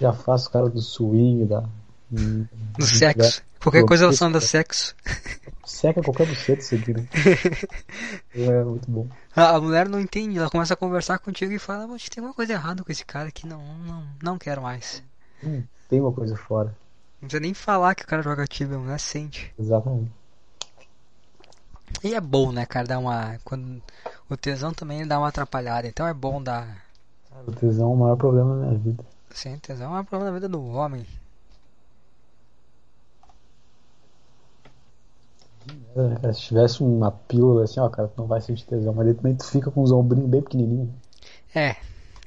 Já 0.00 0.14
faço 0.14 0.50
cara 0.50 0.68
do 0.70 0.80
swing, 0.80 1.44
da. 1.44 1.62
Do 2.10 2.86
sexo. 2.86 3.42
Qualquer 3.60 3.84
coisa 3.84 4.04
isso, 4.04 4.08
relacionada 4.24 4.38
a 4.38 4.40
cara. 4.40 4.50
sexo. 4.50 4.94
Seca 5.64 6.02
qualquer 6.02 6.26
buceta 6.26 6.62
né? 6.92 7.08
é 8.34 8.64
muito 8.64 8.90
bom. 8.90 9.06
A, 9.34 9.56
a 9.56 9.60
mulher 9.60 9.88
não 9.88 10.00
entende, 10.00 10.38
ela 10.38 10.50
começa 10.50 10.74
a 10.74 10.76
conversar 10.76 11.18
contigo 11.18 11.52
e 11.52 11.58
fala, 11.58 11.86
"Mas 11.86 12.08
tem 12.08 12.22
uma 12.22 12.34
coisa 12.34 12.52
errada 12.52 12.82
com 12.82 12.90
esse 12.90 13.04
cara 13.04 13.28
aqui, 13.28 13.46
não, 13.46 13.62
não, 13.78 14.06
não 14.22 14.38
quero 14.38 14.62
mais. 14.62 15.02
Hum, 15.44 15.62
tem 15.92 16.00
uma 16.00 16.10
coisa 16.10 16.34
fora. 16.34 16.74
Não 17.20 17.28
precisa 17.28 17.40
nem 17.42 17.52
falar 17.52 17.94
que 17.94 18.02
o 18.02 18.06
cara 18.06 18.22
joga 18.22 18.46
Tibia, 18.46 18.78
mulher 18.78 18.98
sente. 18.98 19.52
Exatamente. 19.58 20.10
E 22.02 22.14
é 22.14 22.20
bom, 22.20 22.50
né, 22.50 22.64
cara, 22.64 22.86
dar 22.86 22.98
uma. 22.98 23.38
Quando, 23.44 23.82
o 24.30 24.34
tesão 24.34 24.72
também 24.72 25.06
dá 25.06 25.18
uma 25.18 25.28
atrapalhada, 25.28 25.86
então 25.86 26.06
é 26.06 26.14
bom 26.14 26.42
dar. 26.42 26.82
O 27.46 27.52
tesão 27.52 27.90
é 27.90 27.94
o 27.94 27.96
maior 27.96 28.16
problema 28.16 28.56
da 28.56 28.66
minha 28.68 28.78
vida. 28.78 29.04
Sim, 29.28 29.58
tesão 29.58 29.94
é 29.94 30.00
um 30.00 30.04
problema 30.04 30.30
da 30.32 30.38
vida 30.38 30.48
do 30.48 30.64
homem. 30.66 31.06
É, 35.94 36.26
né, 36.26 36.32
se 36.32 36.40
tivesse 36.40 36.82
uma 36.82 37.12
pílula 37.12 37.64
assim, 37.64 37.80
ó, 37.80 37.88
cara, 37.90 38.08
tu 38.08 38.14
não 38.16 38.26
vai 38.26 38.40
sentir 38.40 38.64
tesão, 38.64 38.94
mas 38.94 39.14
também 39.14 39.36
tu 39.36 39.44
fica 39.44 39.70
com 39.70 39.82
os 39.82 39.92
ombrinhos 39.92 40.30
bem 40.30 40.40
pequenininhos. 40.40 40.88
É, 41.54 41.76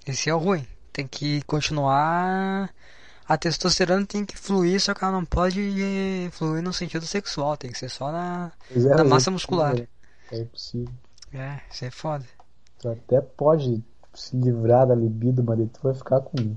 esse 0.05 0.29
é 0.29 0.35
o 0.35 0.37
ruim. 0.37 0.65
Tem 0.93 1.07
que 1.07 1.41
continuar. 1.41 2.69
A 3.27 3.37
testosterona 3.37 4.05
tem 4.05 4.23
que 4.23 4.37
fluir, 4.37 4.79
só 4.79 4.93
que 4.93 5.03
ela 5.03 5.13
não 5.13 5.25
pode 5.25 5.59
eh, 5.59 6.29
fluir 6.31 6.61
no 6.61 6.71
sentido 6.71 7.05
sexual, 7.07 7.57
tem 7.57 7.71
que 7.71 7.77
ser 7.79 7.89
só 7.89 8.11
na. 8.11 8.51
É, 8.69 8.79
Da 8.79 8.97
mas 8.97 9.07
massa 9.09 9.29
é 9.29 9.33
muscular. 9.33 9.75
né? 9.75 9.87
É 10.31 10.39
impossível. 10.39 10.93
É, 11.33 11.59
isso 11.71 11.85
é 11.85 11.91
foda. 11.91 12.25
Tu 12.79 12.89
até 12.89 13.21
pode 13.21 13.83
se 14.13 14.35
livrar 14.37 14.87
da 14.87 14.93
libido, 14.95 15.43
mas 15.43 15.57
tu 15.73 15.79
vai 15.81 15.93
ficar 15.93 16.21
com 16.21 16.55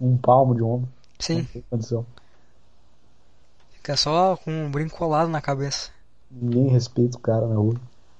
um 0.00 0.16
palmo 0.18 0.54
de 0.54 0.62
ombro. 0.62 0.88
Sim, 1.18 1.46
condição. 1.70 2.06
fica 3.72 3.96
só 3.96 4.36
com 4.36 4.50
um 4.50 4.70
brinco 4.70 4.96
colado 4.96 5.28
na 5.28 5.40
cabeça. 5.40 5.90
Ninguém 6.30 6.68
respeita 6.68 7.16
o 7.16 7.20
cara 7.20 7.46
na 7.46 7.56
rua. 7.56 7.74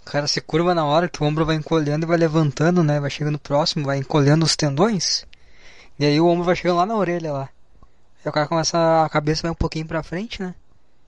cara 0.04 0.26
se 0.26 0.40
curva 0.40 0.75
na 0.75 0.85
hora 0.85 1.09
que 1.09 1.23
o 1.23 1.26
ombro 1.26 1.45
vai 1.47 1.57
encolhendo 1.57 2.04
e 2.04 2.09
vai 2.09 2.16
levantando, 2.16 2.83
né? 2.83 2.99
Vai 2.99 3.11
chegando 3.11 3.38
próximo, 3.38 3.85
vai 3.87 3.99
encolhendo 3.99 4.45
os 4.45 4.57
tendões. 4.57 5.25
E 5.99 6.04
aí 6.04 6.21
o 6.21 6.26
ombro 6.26 6.45
vai 6.45 6.57
chegando 6.57 6.78
lá 6.78 6.87
na 6.87 6.97
orelha 6.97 7.33
lá. 7.33 7.49
O 8.25 8.33
cara 8.33 8.47
começa. 8.49 9.05
A 9.05 9.09
cabeça 9.09 9.43
vai 9.43 9.50
um 9.50 9.55
pouquinho 9.55 9.87
pra 9.87 10.03
frente, 10.03 10.43
né? 10.43 10.55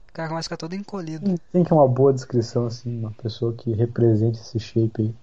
O 0.09 0.13
cara 0.13 0.29
começa 0.29 0.45
a 0.45 0.49
ficar 0.49 0.57
todo 0.57 0.75
encolhido. 0.75 1.25
Tem- 1.25 1.37
Tem 1.51 1.63
que 1.63 1.73
é 1.73 1.75
uma 1.75 1.87
boa 1.87 2.13
descrição, 2.13 2.65
assim, 2.67 2.99
uma 2.99 3.11
pessoa 3.11 3.53
que 3.53 3.73
represente 3.73 4.39
esse 4.39 4.59
shape 4.59 5.01
aí. 5.01 5.15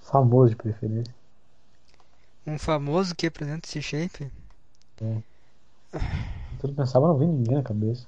Famoso 0.00 0.50
de 0.50 0.56
preferência. 0.56 1.14
Um 2.46 2.58
famoso 2.58 3.14
que 3.14 3.26
representa 3.26 3.68
esse 3.68 3.82
shape. 3.82 4.30
Tudo 6.60 6.74
pensava, 6.74 7.08
não 7.08 7.16
vem 7.18 7.28
ninguém 7.28 7.56
na 7.56 7.62
cabeça. 7.62 8.06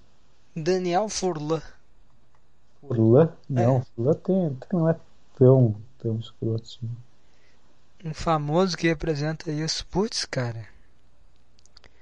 Daniel 0.54 1.08
Furlan. 1.08 1.62
Furlan? 2.80 3.32
Não, 3.48 3.82
Furlan 3.94 4.14
tem, 4.14 4.54
que 4.56 4.74
não 4.74 4.88
é 4.88 4.96
tão, 5.36 5.74
tão 5.98 6.18
escroto 6.18 6.62
assim. 6.64 6.88
Um 8.04 8.12
famoso 8.12 8.76
que 8.76 8.88
representa 8.88 9.52
isso. 9.52 9.86
Putz, 9.86 10.24
cara. 10.24 10.66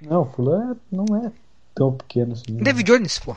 Não, 0.01 0.25
Furlan 0.31 0.73
é- 0.73 0.95
não 0.95 1.05
é 1.25 1.31
tão 1.73 1.93
pequeno 1.93 2.33
assim. 2.33 2.57
David 2.57 2.83
Jones, 2.91 3.19
pô. 3.19 3.35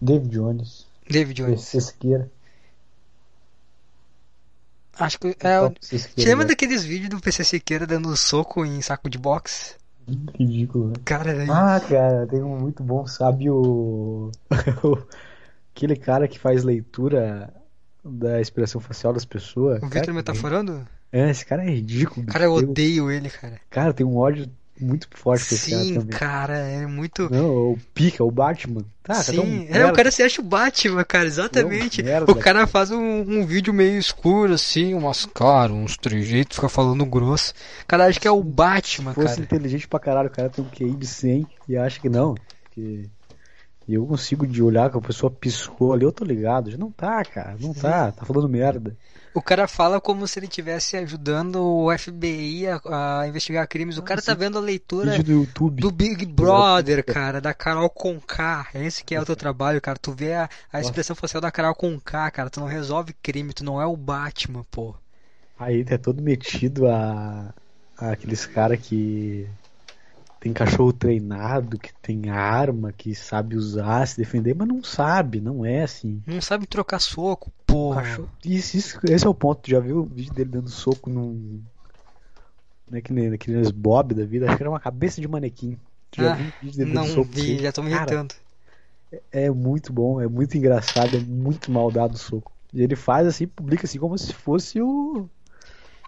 David 0.00 0.30
Jones. 0.30 0.86
David 1.08 1.42
Jones. 1.42 1.62
Sesqueira. 1.62 2.30
Acho 4.98 5.18
que 5.20 5.36
é 5.40 5.60
o. 5.60 5.72
Você 5.80 6.28
lembra 6.28 6.46
daqueles 6.46 6.82
vídeos 6.84 7.10
do 7.10 7.20
PC 7.20 7.44
Siqueira 7.44 7.86
dando 7.86 8.16
soco 8.16 8.64
em 8.64 8.82
saco 8.82 9.08
de 9.08 9.16
boxe? 9.16 9.76
Ridículo, 10.36 10.88
né? 10.88 10.94
Cara, 11.04 11.30
era 11.30 11.76
Ah, 11.76 11.80
cara, 11.80 12.26
tem 12.26 12.42
um 12.42 12.58
muito 12.58 12.82
bom, 12.82 13.06
sabe 13.06 13.48
o. 13.50 14.32
Aquele 15.74 15.94
cara 15.94 16.26
que 16.26 16.38
faz 16.38 16.64
leitura 16.64 17.54
da 18.04 18.40
expressão 18.40 18.80
facial 18.80 19.12
das 19.12 19.24
pessoas. 19.24 19.78
o 19.78 19.82
Cara, 19.82 19.94
Victor 19.94 20.14
metaforando? 20.14 20.88
É, 21.12 21.30
esse 21.30 21.46
cara 21.46 21.64
é 21.64 21.70
ridículo. 21.70 22.26
Cara, 22.26 22.44
eu 22.44 22.52
odeio 22.54 23.10
ele, 23.10 23.30
cara. 23.30 23.60
Cara, 23.70 23.94
tem 23.94 24.04
um 24.04 24.16
ódio 24.16 24.50
muito 24.80 25.08
forte 25.14 25.48
com 25.48 25.54
esse 25.54 25.70
cara 25.70 25.84
Sim, 25.84 25.94
também. 25.94 26.18
cara, 26.18 26.58
é 26.58 26.86
muito. 26.86 27.28
Não, 27.32 27.72
o 27.72 27.78
Pica, 27.94 28.24
o 28.24 28.30
Batman. 28.30 28.82
Tá, 29.02 29.14
tá 29.14 29.22
Sim, 29.22 29.66
é, 29.70 29.86
o 29.86 29.92
cara 29.92 30.10
se 30.10 30.22
acha 30.22 30.40
o 30.40 30.44
Batman, 30.44 31.04
cara, 31.04 31.26
exatamente. 31.26 32.02
O 32.26 32.34
cara 32.34 32.66
faz 32.66 32.90
um, 32.90 33.20
um 33.20 33.46
vídeo 33.46 33.72
meio 33.72 33.98
escuro, 33.98 34.52
assim, 34.52 34.94
umas 34.94 35.24
caras, 35.26 35.74
uns 35.74 35.96
trejeitos, 35.96 36.56
fica 36.56 36.68
falando 36.68 37.04
grosso. 37.06 37.54
Cara, 37.86 38.06
acha 38.06 38.20
que 38.20 38.28
é 38.28 38.30
o 38.30 38.42
Batman, 38.42 39.10
Se 39.12 39.14
fosse 39.14 39.34
cara. 39.34 39.42
inteligente 39.42 39.88
pra 39.88 39.98
caralho, 39.98 40.28
o 40.28 40.32
cara 40.32 40.50
tem 40.50 40.64
um 40.64 40.68
QI 40.68 40.94
de 40.94 41.06
100 41.06 41.46
e 41.68 41.76
acha 41.76 41.98
que 42.00 42.08
não. 42.08 42.34
Que... 42.70 43.08
E 43.88 43.94
eu 43.94 44.06
consigo 44.06 44.46
de 44.46 44.62
olhar 44.62 44.90
que 44.90 44.98
a 44.98 45.00
pessoa 45.00 45.30
piscou 45.30 45.94
ali, 45.94 46.04
eu 46.04 46.12
tô 46.12 46.22
ligado. 46.22 46.76
Não 46.76 46.92
tá, 46.92 47.24
cara, 47.24 47.56
não 47.58 47.72
tá, 47.72 48.12
tá 48.12 48.26
falando 48.26 48.46
merda. 48.46 48.94
O 49.32 49.40
cara 49.40 49.66
fala 49.66 49.98
como 49.98 50.26
se 50.26 50.38
ele 50.38 50.46
estivesse 50.46 50.96
ajudando 50.96 51.56
o 51.62 51.96
FBI 51.96 52.66
a, 52.66 53.20
a 53.20 53.28
investigar 53.28 53.66
crimes. 53.66 53.96
O 53.96 54.02
cara 54.02 54.20
tá 54.20 54.34
vendo 54.34 54.58
a 54.58 54.60
leitura 54.60 55.22
do 55.22 55.32
YouTube. 55.32 55.80
do 55.80 55.90
Big 55.90 56.26
Brother, 56.26 57.02
cara, 57.02 57.40
da 57.40 57.54
Carol 57.54 57.88
Conká. 57.88 58.68
Esse 58.74 59.02
que 59.02 59.14
é 59.14 59.20
o 59.20 59.24
teu 59.24 59.36
trabalho, 59.36 59.80
cara. 59.80 59.98
Tu 59.98 60.12
vê 60.12 60.34
a, 60.34 60.50
a 60.70 60.80
expressão 60.80 61.16
facial 61.16 61.40
da 61.40 61.50
Carol 61.50 61.74
Conká, 61.74 62.30
cara. 62.30 62.50
Tu 62.50 62.60
não 62.60 62.66
resolve 62.66 63.14
crime, 63.22 63.54
tu 63.54 63.64
não 63.64 63.80
é 63.80 63.86
o 63.86 63.96
Batman, 63.96 64.66
pô. 64.70 64.94
Aí 65.58 65.82
é 65.88 65.96
todo 65.96 66.22
metido 66.22 66.86
a, 66.88 67.54
a 67.96 68.10
aqueles 68.10 68.44
caras 68.44 68.78
que 68.80 69.48
tem 70.40 70.52
cachorro 70.52 70.92
treinado, 70.92 71.78
que 71.78 71.92
tem 71.94 72.28
arma, 72.30 72.92
que 72.92 73.14
sabe 73.14 73.56
usar, 73.56 74.06
se 74.06 74.16
defender, 74.16 74.54
mas 74.54 74.68
não 74.68 74.82
sabe, 74.82 75.40
não 75.40 75.64
é 75.64 75.82
assim. 75.82 76.22
Não 76.26 76.40
sabe 76.40 76.64
trocar 76.66 77.00
soco, 77.00 77.52
porra. 77.66 78.02
Cachorro- 78.02 78.28
Isso, 78.44 78.76
isso- 78.76 79.00
esse 79.06 79.26
é 79.26 79.28
o 79.28 79.34
ponto. 79.34 79.68
Já 79.68 79.80
viu 79.80 79.98
o 80.00 80.06
vídeo 80.06 80.32
dele 80.32 80.50
dando 80.50 80.70
soco 80.70 81.10
num. 81.10 81.62
Não 82.90 82.98
é 82.98 83.02
que 83.02 83.12
nem 83.12 83.32
aqueles 83.32 83.70
Bob 83.70 84.14
da 84.14 84.24
vida, 84.24 84.46
acho 84.46 84.56
que 84.56 84.62
era 84.62 84.70
uma 84.70 84.80
cabeça 84.80 85.20
de 85.20 85.28
manequim. 85.28 85.78
Já 86.16 86.28
Ah, 86.28 86.34
viu 86.34 86.48
o 86.48 86.54
vídeo 86.60 86.78
dele 86.78 86.90
Não 86.92 87.02
dando 87.02 87.06
soco? 87.12 87.30
vi, 87.32 87.36
assim? 87.54 87.62
já 87.62 87.72
tô 87.72 87.82
me 87.82 87.90
irritando. 87.90 88.34
É 89.32 89.50
muito 89.50 89.90
bom, 89.92 90.20
é 90.20 90.28
muito 90.28 90.56
engraçado, 90.56 91.16
é 91.16 91.20
muito 91.20 91.70
mal 91.70 91.90
dado 91.90 92.14
o 92.14 92.18
soco. 92.18 92.52
E 92.72 92.82
ele 92.82 92.94
faz 92.94 93.26
assim, 93.26 93.46
publica 93.46 93.86
assim 93.86 93.98
como 93.98 94.16
se 94.18 94.32
fosse 94.34 94.80
o. 94.82 95.28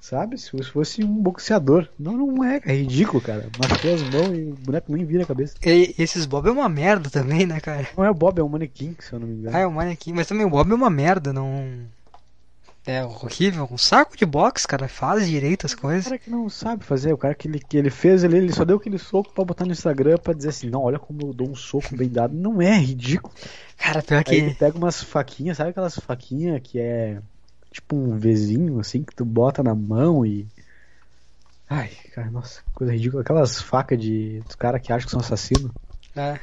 Sabe? 0.00 0.38
Se 0.38 0.50
fosse- 0.64 1.04
um 1.04 1.14
boxeador. 1.22 1.86
Não, 1.98 2.16
não 2.16 2.42
é, 2.44 2.60
é 2.64 2.74
ridículo, 2.74 3.20
cara. 3.20 3.48
Machucou 3.58 3.94
as 3.94 4.02
mãos 4.02 4.36
e 4.36 4.42
o 4.50 4.54
boneco 4.54 4.90
nem 4.92 5.04
vira 5.04 5.22
a 5.24 5.26
cabeça. 5.26 5.54
E 5.64 5.94
esses 5.98 6.24
Bob 6.26 6.48
é 6.48 6.50
uma 6.50 6.68
merda 6.68 7.10
também, 7.10 7.46
né, 7.46 7.60
cara? 7.60 7.86
Não 7.96 8.04
é 8.04 8.10
o 8.10 8.14
Bob, 8.14 8.38
é 8.38 8.42
um 8.42 8.48
manequim, 8.48 8.96
se 8.98 9.12
eu 9.12 9.20
não 9.20 9.26
me 9.26 9.34
engano. 9.34 9.56
Ah, 9.56 9.60
é 9.60 9.66
o 9.66 9.72
manequim, 9.72 10.12
mas 10.12 10.26
também 10.26 10.46
o 10.46 10.50
Bob 10.50 10.70
é 10.70 10.74
uma 10.74 10.88
merda, 10.90 11.32
não. 11.32 11.64
É 12.86 13.04
horrível. 13.04 13.68
Um 13.70 13.76
saco 13.76 14.16
de 14.16 14.24
boxe, 14.24 14.66
cara, 14.66 14.88
faz 14.88 15.28
direito 15.28 15.66
as 15.66 15.72
O 15.74 15.78
coisas. 15.78 16.04
cara 16.04 16.18
que 16.18 16.30
não 16.30 16.48
sabe 16.48 16.82
fazer, 16.82 17.12
o 17.12 17.18
cara 17.18 17.34
que 17.34 17.46
ele, 17.46 17.58
que 17.60 17.76
ele 17.76 17.90
fez, 17.90 18.24
ele, 18.24 18.38
ele 18.38 18.52
só 18.54 18.64
deu 18.64 18.78
aquele 18.78 18.98
soco 18.98 19.30
pra 19.34 19.44
botar 19.44 19.66
no 19.66 19.72
Instagram 19.72 20.16
pra 20.16 20.32
dizer 20.32 20.48
assim, 20.48 20.70
não, 20.70 20.82
olha 20.82 20.98
como 20.98 21.20
eu 21.20 21.34
dou 21.34 21.50
um 21.50 21.54
soco 21.54 21.94
bem 21.94 22.08
dado. 22.08 22.34
Não 22.34 22.60
é 22.60 22.74
ridículo. 22.78 23.34
Cara, 23.76 24.02
pior 24.02 24.24
Aí 24.26 24.34
ele 24.34 24.50
que. 24.52 24.56
pega 24.58 24.78
umas 24.78 25.02
faquinhas, 25.02 25.58
sabe 25.58 25.70
aquelas 25.70 25.96
faquinhas 25.98 26.58
que 26.64 26.80
é 26.80 27.18
tipo 27.70 27.96
um 27.96 28.18
Vzinho, 28.18 28.78
assim, 28.80 29.02
que 29.02 29.14
tu 29.14 29.24
bota 29.24 29.62
na 29.62 29.74
mão 29.74 30.24
e. 30.26 30.46
Ai, 31.68 31.90
cara, 32.14 32.30
nossa, 32.30 32.62
coisa 32.74 32.92
ridícula. 32.92 33.22
Aquelas 33.22 33.60
facas 33.60 33.98
de. 34.00 34.40
dos 34.40 34.54
caras 34.56 34.80
que 34.82 34.92
acham 34.92 35.06
que 35.06 35.10
são 35.12 35.20
assassinos, 35.20 35.70
É, 36.16 36.38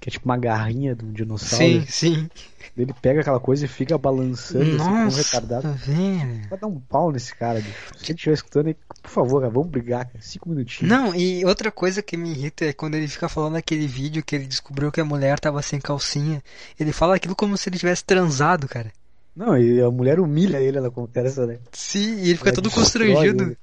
que 0.00 0.08
é 0.08 0.12
tipo 0.12 0.24
uma 0.24 0.36
garrinha 0.36 0.94
de 0.94 1.04
um 1.04 1.12
dinossauro. 1.12 1.64
sim, 1.64 1.86
sim. 1.86 2.30
Ele 2.76 2.92
pega 3.00 3.20
aquela 3.22 3.40
coisa 3.40 3.64
e 3.64 3.68
fica 3.68 3.96
balançando 3.96 4.64
assim, 4.64 4.76
como 4.76 4.90
um 4.96 5.04
Nossa, 5.04 5.16
retardado. 5.22 5.72
velho. 5.72 6.48
Vai 6.50 6.58
dar 6.58 6.66
um 6.66 6.78
pau 6.78 7.10
nesse 7.10 7.34
cara, 7.34 7.58
bicho. 7.60 7.92
Se 7.96 8.06
ele 8.10 8.14
estiver 8.16 8.34
escutando 8.34 8.76
por 9.02 9.10
favor, 9.10 9.40
cara, 9.40 9.52
vamos 9.52 9.70
brigar, 9.70 10.04
cara. 10.04 10.18
Cinco 10.20 10.50
minutinhos. 10.50 10.90
Não, 10.90 11.14
e 11.14 11.42
outra 11.46 11.70
coisa 11.72 12.02
que 12.02 12.16
me 12.18 12.30
irrita 12.32 12.66
é 12.66 12.72
quando 12.74 12.96
ele 12.96 13.08
fica 13.08 13.28
falando 13.30 13.56
aquele 13.56 13.86
vídeo 13.86 14.22
que 14.22 14.34
ele 14.36 14.46
descobriu 14.46 14.92
que 14.92 15.00
a 15.00 15.04
mulher 15.06 15.38
tava 15.40 15.62
sem 15.62 15.80
calcinha. 15.80 16.42
Ele 16.78 16.92
fala 16.92 17.14
aquilo 17.16 17.34
como 17.36 17.56
se 17.56 17.68
ele 17.70 17.78
tivesse 17.78 18.04
transado, 18.04 18.68
cara. 18.68 18.92
Não, 19.36 19.56
e 19.58 19.80
a 19.82 19.90
mulher 19.90 20.18
humilha 20.18 20.58
ele 20.60 20.80
na 20.80 20.90
conversa, 20.90 21.46
né? 21.46 21.58
Sim, 21.72 22.16
e 22.20 22.30
ele 22.30 22.36
fica 22.38 22.48
Ela 22.48 22.56
todo 22.56 22.70
constrangido. 22.70 23.44
Ele. 23.44 23.58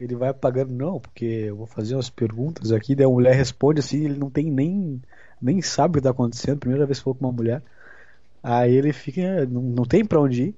Ele 0.00 0.14
vai 0.14 0.28
apagando, 0.30 0.72
não, 0.72 1.00
porque 1.00 1.24
eu 1.24 1.56
vou 1.56 1.66
fazer 1.66 1.94
umas 1.96 2.08
perguntas 2.08 2.70
aqui, 2.70 2.94
daí 2.94 3.04
a 3.04 3.08
mulher 3.10 3.34
responde 3.34 3.80
assim, 3.80 4.04
ele 4.04 4.16
não 4.16 4.30
tem 4.30 4.48
nem, 4.48 5.02
nem 5.42 5.60
sabe 5.60 5.98
o 5.98 6.00
que 6.00 6.04
tá 6.04 6.10
acontecendo, 6.10 6.58
primeira 6.60 6.86
vez 6.86 6.98
que 6.98 7.04
falou 7.04 7.16
com 7.16 7.26
uma 7.26 7.32
mulher. 7.32 7.62
Aí 8.42 8.72
ele 8.74 8.92
fica, 8.92 9.44
não, 9.46 9.60
não 9.60 9.84
tem 9.84 10.04
pra 10.04 10.20
onde 10.20 10.54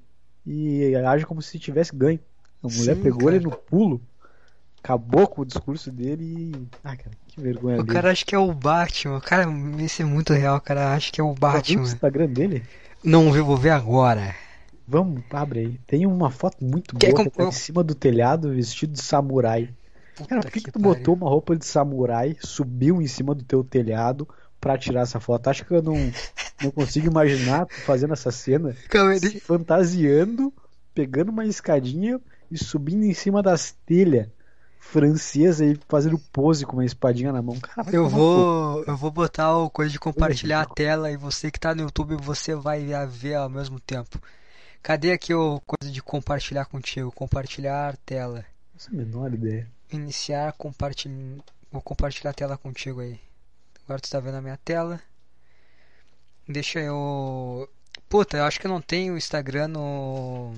ir 0.47 0.91
e 0.93 0.95
age 0.95 1.25
como 1.25 1.41
se 1.41 1.59
tivesse 1.59 1.97
ganho. 1.97 2.21
A 2.63 2.69
mulher 2.69 2.95
Sim, 2.97 3.03
pegou 3.03 3.25
cara. 3.25 3.37
ele 3.37 3.45
no 3.47 3.51
pulo, 3.53 4.01
acabou 4.83 5.27
com 5.27 5.41
o 5.41 5.47
discurso 5.47 5.91
dele 5.91 6.23
e. 6.23 6.53
Ah, 6.85 6.95
cara, 6.95 7.11
que 7.27 7.41
vergonha 7.41 7.81
O 7.81 7.83
dele. 7.83 7.95
cara 7.95 8.11
acha 8.11 8.25
que 8.27 8.35
é 8.35 8.39
o 8.39 8.53
Batman. 8.53 9.21
Cara, 9.21 9.47
isso 9.79 10.03
é 10.03 10.05
muito 10.05 10.35
real, 10.35 10.59
o 10.59 10.61
cara 10.61 10.93
acha 10.93 11.11
que 11.11 11.19
é 11.21 11.25
o 11.25 11.29
Já 11.29 11.33
viu 11.33 11.49
o 11.49 11.53
Batman. 11.53 11.83
Instagram 11.83 12.27
dele? 12.29 12.63
Não 13.03 13.33
vi, 13.33 13.41
vou 13.41 13.57
ver 13.57 13.71
agora. 13.71 14.35
Vamos, 14.91 15.23
abre 15.31 15.61
aí. 15.61 15.81
Tem 15.87 16.05
uma 16.05 16.31
foto 16.31 16.65
muito 16.65 16.97
Que 16.97 17.07
é 17.07 17.13
boa 17.13 17.23
que 17.23 17.31
tá 17.31 17.45
em 17.45 17.53
cima 17.53 17.85
do 17.85 17.95
telhado 17.95 18.51
vestido 18.51 18.93
de 18.93 19.01
samurai. 19.01 19.73
Cara, 20.29 20.43
por 20.43 20.51
que, 20.51 20.61
que 20.61 20.73
tu 20.73 20.81
pariu. 20.81 20.97
botou 20.97 21.15
uma 21.15 21.29
roupa 21.29 21.55
de 21.55 21.65
samurai, 21.65 22.37
subiu 22.41 23.01
em 23.01 23.07
cima 23.07 23.33
do 23.33 23.45
teu 23.45 23.63
telhado 23.63 24.29
pra 24.61 24.77
tirar 24.77 25.03
essa 25.03 25.21
foto? 25.21 25.47
Acho 25.47 25.65
que 25.65 25.73
eu 25.73 25.81
não, 25.81 25.95
não 26.61 26.73
consigo 26.73 27.07
imaginar 27.07 27.67
tu 27.67 27.81
fazendo 27.83 28.13
essa 28.15 28.33
cena, 28.33 28.75
Calma, 28.89 29.17
se 29.17 29.39
fantasiando, 29.39 30.53
pegando 30.93 31.31
uma 31.31 31.47
escadinha 31.47 32.21
e 32.51 32.59
subindo 32.59 33.05
em 33.05 33.15
cima 33.15 33.41
das 33.41 33.77
telhas 33.87 34.27
francesas 34.81 35.61
e 35.61 35.81
fazendo 35.89 36.19
pose 36.33 36.67
com 36.67 36.73
uma 36.73 36.85
espadinha 36.85 37.33
na 37.33 37.41
mão. 37.41 37.57
Eu 37.93 38.09
vou, 38.09 38.83
eu 38.85 38.97
vou 38.97 39.13
botar 39.13 39.57
o 39.57 39.71
coisa 39.71 39.93
de 39.93 40.01
compartilhar 40.01 40.63
a 40.63 40.67
tela 40.67 41.13
e 41.13 41.17
você 41.17 41.49
que 41.49 41.61
tá 41.61 41.75
no 41.77 41.83
YouTube, 41.83 42.17
você 42.17 42.57
vai 42.57 42.85
ver 43.07 43.37
ao 43.37 43.49
mesmo 43.49 43.79
tempo. 43.79 44.19
Cadê 44.83 45.13
aqui 45.13 45.35
o 45.35 45.61
coisa 45.67 45.93
de 45.93 46.03
compartilhar 46.03 46.65
contigo? 46.65 47.13
Compartilhar 47.13 47.97
tela. 47.99 48.45
Não 48.73 48.81
faço 48.81 48.91
a 48.91 48.97
menor 48.97 49.35
ideia. 49.35 49.69
Iniciar 49.93 50.53
compartilhar. 50.55 51.43
Vou 51.71 51.83
compartilhar 51.83 52.31
a 52.31 52.35
tela 52.35 52.57
contigo 52.57 53.01
aí. 53.01 53.21
Agora 53.85 54.01
tu 54.01 54.11
tá 54.11 54.19
vendo 54.21 54.37
a 54.37 54.41
minha 54.41 54.59
tela. 54.65 55.01
Deixa 56.49 56.81
eu. 56.81 57.69
Puta, 58.09 58.39
eu 58.39 58.45
acho 58.45 58.59
que 58.59 58.67
eu 58.67 58.71
não 58.71 58.81
tenho 58.81 59.15
o 59.15 59.19
Instagram 59.19 59.69
no. 59.69 60.55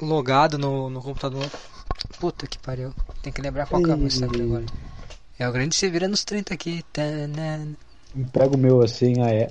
logado 0.00 0.56
no, 0.56 0.88
no 0.88 1.02
computador. 1.02 1.50
Puta 2.20 2.46
que 2.46 2.58
pariu. 2.58 2.94
Tem 3.22 3.32
que 3.32 3.42
lembrar 3.42 3.66
qual 3.66 3.82
é 3.82 3.94
o 3.94 3.98
meu 3.98 4.06
Instagram 4.06 4.44
agora. 4.44 4.66
É 5.38 5.48
o 5.48 5.52
grande 5.52 5.74
se 5.74 5.90
vira 5.90 6.08
nos 6.08 6.24
30 6.24 6.54
aqui. 6.54 6.84
Pega 6.92 8.54
o 8.54 8.58
meu, 8.58 8.80
a 8.82 8.88
senha 8.88 9.28
é 9.28 9.50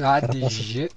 ADG. 0.00 0.44
ADG. 0.44 0.90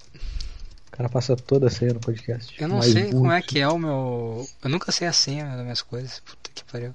O 0.87 0.91
cara 0.97 1.09
passa 1.09 1.35
toda 1.35 1.67
a 1.67 1.69
senha 1.69 1.93
no 1.93 1.99
podcast. 1.99 2.55
Eu 2.61 2.67
não 2.69 2.81
sei 2.81 3.11
como 3.11 3.31
é 3.31 3.41
que 3.41 3.59
é 3.59 3.67
o 3.67 3.77
meu. 3.77 4.47
Eu 4.63 4.69
nunca 4.69 4.91
sei 4.91 5.07
a 5.07 5.13
senha 5.13 5.45
das 5.45 5.61
minhas 5.63 5.81
coisas. 5.81 6.19
Puta 6.21 6.49
que 6.53 6.63
pariu. 6.63 6.93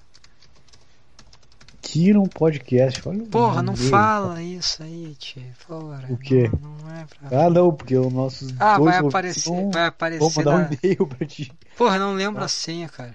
Kiron 1.82 2.26
Podcast. 2.26 3.06
Olha 3.08 3.22
o 3.22 3.26
Porra, 3.26 3.62
não 3.62 3.74
fala 3.76 4.40
isso 4.42 4.82
aí, 4.82 5.14
tio. 5.18 5.42
Porra. 5.66 6.04
O 6.08 6.16
quê? 6.16 6.48
Não, 6.62 6.70
não 6.78 6.94
é 6.96 7.04
pra. 7.04 7.46
Ah, 7.46 7.50
não, 7.50 7.74
porque 7.74 7.96
os 7.96 8.12
nossos 8.12 8.54
Ah, 8.60 8.78
vai 8.78 8.96
aparecer, 8.98 9.48
vão- 9.50 9.70
vai 9.70 9.86
aparecer. 9.86 10.36
mandar 10.36 10.54
um 10.54 10.58
Na... 10.58 10.70
e-mail 10.82 11.06
pra 11.06 11.26
ti. 11.26 11.52
Porra, 11.76 11.98
não 11.98 12.14
lembro 12.14 12.38
Tá. 12.40 12.44
a 12.46 12.48
senha, 12.48 12.88
cara. 12.88 13.14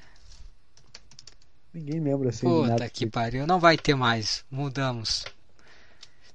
Ninguém 1.74 2.00
lembra 2.00 2.30
assim 2.30 2.48
de 2.48 2.62
nada. 2.62 2.74
Puta 2.74 2.90
que 2.90 3.06
pariu, 3.08 3.46
não 3.48 3.60
vai 3.60 3.78
ter 3.78 3.96
mais. 3.96 4.44
Mudamos. 4.52 5.26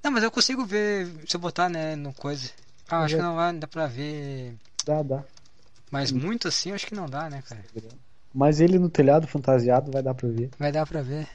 Não, 0.03 0.11
mas 0.11 0.25
eu 0.25 0.31
consigo 0.31 0.65
ver 0.65 1.07
se 1.27 1.37
eu 1.37 1.41
botar, 1.41 1.69
né, 1.69 1.95
no 1.95 2.13
coisa. 2.13 2.51
Ah, 2.89 3.05
acho 3.05 3.17
que 3.17 3.23
não 3.23 3.37
vai, 3.37 3.53
dá 3.53 3.67
pra 3.67 3.87
ver. 3.87 4.55
Dá, 4.85 5.03
dá. 5.03 5.23
Mas 5.91 6.11
muito 6.11 6.49
assim, 6.49 6.73
acho 6.73 6.87
que 6.87 6.95
não 6.95 7.07
dá, 7.07 7.29
né, 7.29 7.43
cara? 7.43 7.63
Mas 8.33 8.61
ele 8.61 8.79
no 8.79 8.89
telhado 8.89 9.27
fantasiado 9.27 9.91
vai 9.91 10.03
dar 10.03 10.15
pra 10.15 10.29
ver. 10.29 10.51
Vai 10.59 10.73
dar 10.73 10.87
pra 10.87 11.03
ver. 11.03 11.29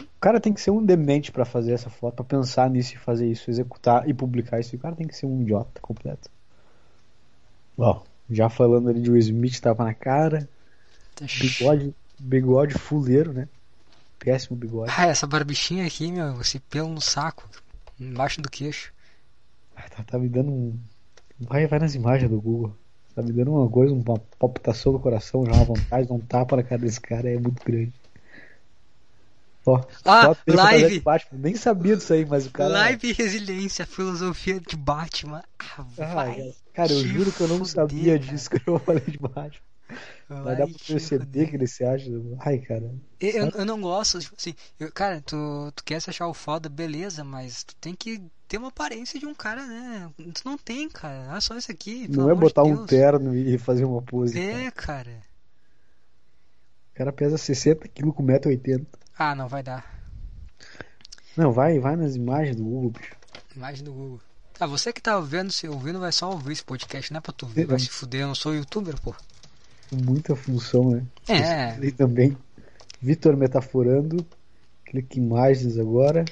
O 0.00 0.20
cara 0.20 0.40
tem 0.40 0.52
que 0.52 0.60
ser 0.60 0.70
um 0.70 0.84
demente 0.84 1.30
pra 1.30 1.44
fazer 1.44 1.72
essa 1.72 1.90
foto, 1.90 2.16
pra 2.16 2.24
pensar 2.24 2.68
nisso 2.70 2.94
e 2.94 2.98
fazer 2.98 3.30
isso, 3.30 3.50
executar 3.50 4.08
e 4.08 4.14
publicar 4.14 4.58
isso. 4.58 4.74
O 4.74 4.78
cara 4.78 4.96
tem 4.96 5.06
que 5.06 5.16
ser 5.16 5.26
um 5.26 5.42
idiota 5.42 5.80
completo. 5.80 6.28
Ó, 7.78 8.02
já 8.30 8.48
falando 8.48 8.88
ali 8.88 9.00
de 9.00 9.10
Will 9.10 9.20
Smith, 9.20 9.60
tava 9.60 9.84
na 9.84 9.94
cara. 9.94 10.48
Tá 11.14 11.26
Bigode, 11.26 11.94
bigode 12.18 12.74
fuleiro, 12.74 13.32
né? 13.32 13.48
Péssimo 14.18 14.56
bigode. 14.56 14.92
Ah, 14.96 15.06
essa 15.06 15.26
barbichinha 15.26 15.86
aqui, 15.86 16.10
meu, 16.10 16.40
esse 16.40 16.58
pelo 16.58 16.88
no 16.88 17.00
saco, 17.00 17.48
embaixo 17.98 18.40
do 18.40 18.50
queixo. 18.50 18.92
Tá, 19.74 20.02
tá 20.04 20.18
me 20.18 20.28
dando 20.28 20.50
um. 20.50 20.78
Vai, 21.38 21.66
vai 21.66 21.78
nas 21.78 21.94
imagens 21.94 22.30
do 22.30 22.40
Google. 22.40 22.74
Tá 23.14 23.22
me 23.22 23.32
dando 23.32 23.52
uma 23.52 23.68
coisa, 23.70 23.94
uma 23.94 24.18
palpitação 24.38 24.92
do 24.92 24.98
coração, 25.00 25.44
já 25.44 25.52
uma 25.52 25.64
vontade, 25.64 26.12
um 26.12 26.18
tapa 26.18 26.56
na 26.56 26.62
cara 26.62 26.80
desse 26.82 27.00
cara 27.00 27.30
é 27.30 27.38
muito 27.38 27.64
grande. 27.64 27.92
Ó, 29.64 29.82
Ah, 30.04 30.36
live. 30.46 31.00
Batman. 31.00 31.38
Nem 31.40 31.56
sabia 31.56 31.96
disso 31.96 32.12
aí, 32.12 32.24
mas 32.24 32.46
o 32.46 32.50
cara. 32.50 32.68
Live 32.70 33.08
e 33.08 33.12
resiliência, 33.12 33.84
filosofia 33.84 34.60
de 34.60 34.76
Batman. 34.76 35.42
Ah, 35.58 35.84
Ah, 35.98 36.14
vai. 36.14 36.54
cara, 36.72 36.92
eu 36.92 37.00
juro 37.04 37.32
que 37.32 37.40
eu 37.40 37.48
não 37.48 37.58
fuder, 37.58 37.72
sabia 37.74 38.18
cara. 38.18 38.30
disso 38.32 38.50
que 38.50 38.68
eu 38.68 38.78
falei 38.78 39.02
de 39.02 39.18
Batman. 39.18 39.50
Vai 40.28 40.56
dá 40.56 40.66
pra 40.66 40.76
perceber 40.86 41.46
que 41.48 41.56
ele 41.56 41.66
se 41.66 41.84
acha. 41.84 42.10
Ai, 42.40 42.58
cara. 42.58 42.92
Eu, 43.20 43.48
eu- 43.50 43.64
não 43.64 43.80
gosto, 43.80 44.18
tipo 44.18 44.34
assim, 44.36 44.54
eu- 44.80 44.90
cara, 44.92 45.20
tu, 45.20 45.72
tu 45.74 45.84
quer 45.84 46.00
se 46.00 46.10
achar 46.10 46.26
o 46.26 46.34
foda, 46.34 46.68
beleza, 46.68 47.22
mas 47.22 47.62
tu 47.64 47.74
tem 47.76 47.94
que 47.94 48.20
ter 48.48 48.58
uma 48.58 48.68
aparência 48.68 49.18
de 49.20 49.26
um 49.26 49.34
cara, 49.34 49.64
né? 49.66 50.10
Tu 50.34 50.42
não 50.44 50.58
tem, 50.58 50.88
cara. 50.88 51.28
Olha 51.30 51.40
só 51.40 51.56
isso 51.56 51.70
aqui. 51.70 52.08
Não 52.08 52.28
é 52.30 52.34
de 52.34 52.40
botar 52.40 52.62
um 52.64 52.84
terno 52.86 53.34
e 53.36 53.56
fazer 53.58 53.84
uma 53.84 54.02
pose. 54.02 54.34
cara. 54.34 54.62
É, 54.62 54.70
cara. 54.70 55.22
O 56.92 56.96
cara 56.98 57.12
pesa 57.12 57.36
60 57.38 57.86
kg 57.88 58.12
com 58.12 58.22
1,80m. 58.24 58.86
Ah, 59.18 59.34
não 59.34 59.48
vai 59.48 59.62
dar. 59.62 59.94
Não, 61.36 61.52
vai, 61.52 61.78
vai 61.78 61.96
nas 61.96 62.16
imagens 62.16 62.56
do 62.56 62.64
Google, 62.64 62.90
bicho. 62.90 63.14
Imagem 63.54 63.84
do 63.84 63.92
Google. 63.92 64.20
Ah, 64.58 64.66
você 64.66 64.90
que 64.92 65.02
tá 65.02 65.20
vendo, 65.20 65.52
se 65.52 65.68
ouvindo, 65.68 66.00
vai 66.00 66.10
só 66.10 66.30
ouvir 66.30 66.52
esse 66.54 66.64
podcast, 66.64 67.12
não 67.12 67.18
é 67.18 67.20
pra 67.20 67.32
tu 67.32 67.46
ver, 67.46 67.66
vai 67.66 67.78
se 67.78 67.90
fuder, 67.90 68.22
eu 68.22 68.28
não 68.28 68.34
sou 68.34 68.54
youtuber, 68.54 68.98
pô. 69.02 69.14
Muita 69.92 70.34
função, 70.34 70.90
né? 70.90 71.04
É. 71.28 71.78
E 71.84 71.92
também. 71.92 72.36
Vitor 73.00 73.36
metaforando. 73.36 74.26
Clique 74.84 75.18
em 75.18 75.24
imagens 75.24 75.78
agora. 75.78 76.24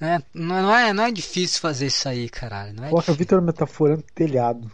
É, 0.00 0.18
não, 0.32 0.62
não 0.62 0.74
é, 0.74 0.92
não 0.92 1.04
é 1.04 1.12
difícil 1.12 1.60
fazer 1.60 1.86
isso 1.86 2.08
aí, 2.08 2.28
caralho. 2.28 2.72
Não 2.72 2.84
é 2.84 2.90
Coloca. 2.90 3.12
Vitor 3.12 3.42
metaforando 3.42 4.02
telhado. 4.14 4.70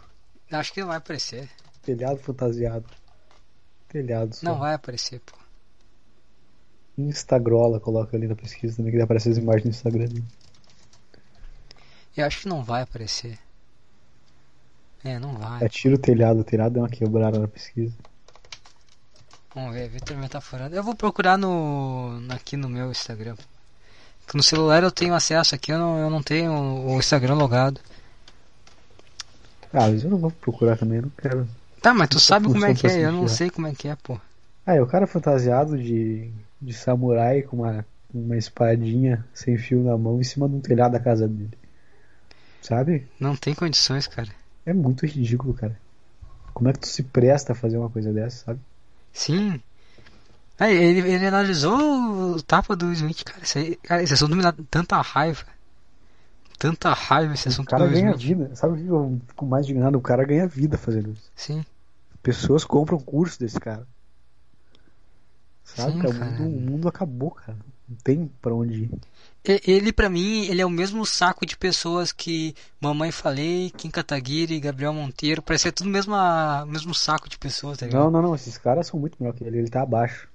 Acho 0.51 0.73
que 0.73 0.79
não 0.79 0.87
vai 0.87 0.97
aparecer. 0.97 1.49
Telhado 1.81 2.17
fantasiado. 2.19 2.85
Telhado 3.89 4.35
só. 4.35 4.45
Não 4.45 4.59
vai 4.59 4.73
aparecer, 4.73 5.19
pô. 5.19 5.35
Instagrola, 6.97 7.79
coloca 7.79 8.17
ali 8.17 8.27
na 8.27 8.35
pesquisa 8.35 8.77
também, 8.77 8.91
que 8.91 8.99
aparece 8.99 9.29
as 9.29 9.37
imagens 9.37 9.65
no 9.65 9.69
Instagram 9.69 10.07
dele. 10.07 10.25
Eu 12.15 12.25
acho 12.25 12.41
que 12.41 12.47
não 12.47 12.63
vai 12.63 12.81
aparecer. 12.81 13.37
É, 15.03 15.19
não 15.19 15.37
vai. 15.37 15.63
Atira 15.63 15.95
o 15.95 15.99
telhado, 15.99 16.39
o 16.39 16.43
telhado 16.43 16.73
deu 16.73 16.81
uma 16.81 16.89
quebrada 16.89 17.37
na 17.37 17.47
pesquisa. 17.47 17.95
Vamos 19.57 19.73
ver, 19.73 19.89
Vitor 19.89 20.15
Metaforando. 20.15 20.75
Eu 20.75 20.83
vou 20.83 20.93
procurar 20.93 21.35
no 21.35 22.21
aqui 22.29 22.55
no 22.55 22.69
meu 22.69 22.91
Instagram. 22.91 23.35
No 24.31 24.43
celular 24.43 24.83
eu 24.83 24.91
tenho 24.91 25.15
acesso 25.15 25.55
aqui, 25.55 25.71
eu 25.71 25.79
não, 25.79 25.97
eu 25.97 26.11
não 26.11 26.21
tenho 26.21 26.51
o 26.53 26.99
Instagram 26.99 27.33
logado. 27.33 27.81
Ah, 29.73 29.89
mas 29.89 30.03
eu 30.03 30.11
não 30.11 30.19
vou 30.19 30.29
procurar 30.29 30.77
também, 30.77 30.97
eu 30.97 31.01
não 31.05 31.09
quero. 31.09 31.49
Tá, 31.81 31.91
mas 31.91 32.07
tu 32.07 32.19
sabe 32.19 32.45
como 32.45 32.63
é 32.63 32.75
que 32.75 32.85
é, 32.85 33.05
eu 33.05 33.11
não 33.11 33.27
sei 33.27 33.49
como 33.49 33.65
é 33.65 33.73
que 33.73 33.87
é, 33.87 33.95
pô. 33.95 34.19
Ah, 34.63 34.75
é 34.75 34.81
o 34.81 34.85
cara 34.85 35.07
fantasiado 35.07 35.75
de, 35.75 36.31
de 36.61 36.73
samurai 36.73 37.41
com 37.41 37.57
uma, 37.57 37.83
uma 38.13 38.37
espadinha 38.37 39.25
sem 39.33 39.57
fio 39.57 39.83
na 39.83 39.97
mão 39.97 40.21
em 40.21 40.23
cima 40.23 40.47
de 40.47 40.53
um 40.53 40.61
telhado 40.61 40.91
da 40.91 40.99
casa 40.99 41.27
dele. 41.27 41.57
Sabe? 42.61 43.07
Não 43.19 43.35
tem 43.35 43.55
condições, 43.55 44.05
cara. 44.05 44.29
É 44.67 44.71
muito 44.71 45.03
ridículo, 45.07 45.55
cara. 45.55 45.75
Como 46.53 46.69
é 46.69 46.73
que 46.73 46.79
tu 46.79 46.87
se 46.87 47.01
presta 47.01 47.53
a 47.53 47.55
fazer 47.55 47.79
uma 47.79 47.89
coisa 47.89 48.13
dessa, 48.13 48.45
sabe? 48.45 48.59
Sim. 49.17 49.59
Aí, 50.59 50.75
ele, 50.75 50.99
ele 51.11 51.25
analisou 51.25 52.35
o 52.35 52.41
tapa 52.43 52.75
do 52.75 52.91
Smith, 52.93 53.23
cara. 53.23 53.41
Aí, 53.55 53.75
cara, 53.77 54.03
esse 54.03 54.13
assunto 54.13 54.35
me 54.35 54.43
dá 54.43 54.53
tanta 54.69 55.01
raiva. 55.01 55.43
Tanta 56.59 56.93
raiva 56.93 57.33
esse 57.33 57.47
O 57.47 57.51
assunto 57.51 57.67
cara 57.67 57.85
do 57.87 57.91
ganha 57.91 58.11
Smith. 58.11 58.21
vida. 58.21 58.55
Sabe 58.55 58.73
o 58.73 58.77
que 58.83 58.87
eu 58.87 59.21
fico 59.27 59.45
mais 59.45 59.65
indignado? 59.65 59.97
O 59.97 60.01
cara 60.01 60.23
ganha 60.23 60.47
vida 60.47 60.77
fazendo 60.77 61.11
isso. 61.11 61.31
Sim. 61.35 61.65
Pessoas 62.21 62.63
compram 62.63 62.99
curso 62.99 63.39
desse 63.39 63.59
cara. 63.59 63.87
Sabe, 65.63 65.93
Sim, 65.93 65.99
cara? 65.99 66.13
O 66.13 66.19
cara. 66.19 66.31
mundo, 66.31 66.43
o 66.57 66.71
mundo 66.71 66.87
acabou, 66.87 67.31
cara. 67.31 67.57
Não 67.87 67.97
tem 68.03 68.29
pra 68.41 68.53
onde 68.53 68.83
ir. 68.83 68.91
Ele, 69.65 69.93
pra 69.93 70.09
mim, 70.09 70.45
ele 70.47 70.61
é 70.61 70.65
o 70.65 70.69
mesmo 70.69 71.05
saco 71.05 71.45
de 71.45 71.55
pessoas 71.55 72.11
que 72.11 72.53
Mamãe 72.81 73.11
Falei, 73.13 73.69
Kim 73.77 73.89
Kataguiri, 73.89 74.59
Gabriel 74.59 74.91
Monteiro. 74.93 75.41
Parece 75.41 75.63
ser 75.63 75.71
tudo 75.71 75.87
o 75.87 75.89
mesmo, 75.89 76.13
mesmo 76.67 76.93
saco 76.93 77.29
de 77.29 77.37
pessoas, 77.37 77.77
tá 77.77 77.85
ligado? 77.85 78.03
Não, 78.03 78.11
não, 78.11 78.21
não. 78.21 78.35
Esses 78.35 78.57
caras 78.57 78.87
são 78.87 78.99
muito 78.99 79.15
melhor 79.19 79.33
que 79.33 79.45
ele. 79.45 79.59
Ele 79.59 79.69
tá 79.69 79.83
abaixo. 79.83 80.27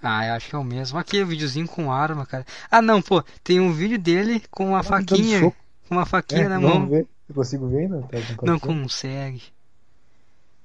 Ah, 0.00 0.26
eu 0.28 0.34
acho 0.34 0.48
que 0.50 0.54
é 0.54 0.58
o 0.58 0.62
mesmo. 0.62 0.98
Aqui, 0.98 1.20
o 1.20 1.26
videozinho 1.26 1.66
com 1.66 1.90
arma, 1.90 2.24
cara. 2.26 2.46
Ah, 2.70 2.80
não, 2.80 3.02
pô, 3.02 3.24
tem 3.42 3.58
um 3.58 3.72
vídeo 3.72 3.98
dele 3.98 4.40
com 4.52 4.68
uma 4.68 4.84
Tá 4.84 4.98
me 5.00 5.04
dando 5.04 5.18
faquinha, 5.18 5.40
com 5.40 5.54
uma 5.90 6.06
faquinha 6.06 6.42
É, 6.42 6.48
na 6.48 6.60
mão. 6.60 6.86
ver. 6.86 7.08
Eu 7.28 7.34
consigo 7.34 7.66
ver 7.68 7.78
ainda? 7.78 8.02
Tá 8.02 8.18
com 8.36 8.46
Não 8.46 8.58
consegue. 8.60 9.42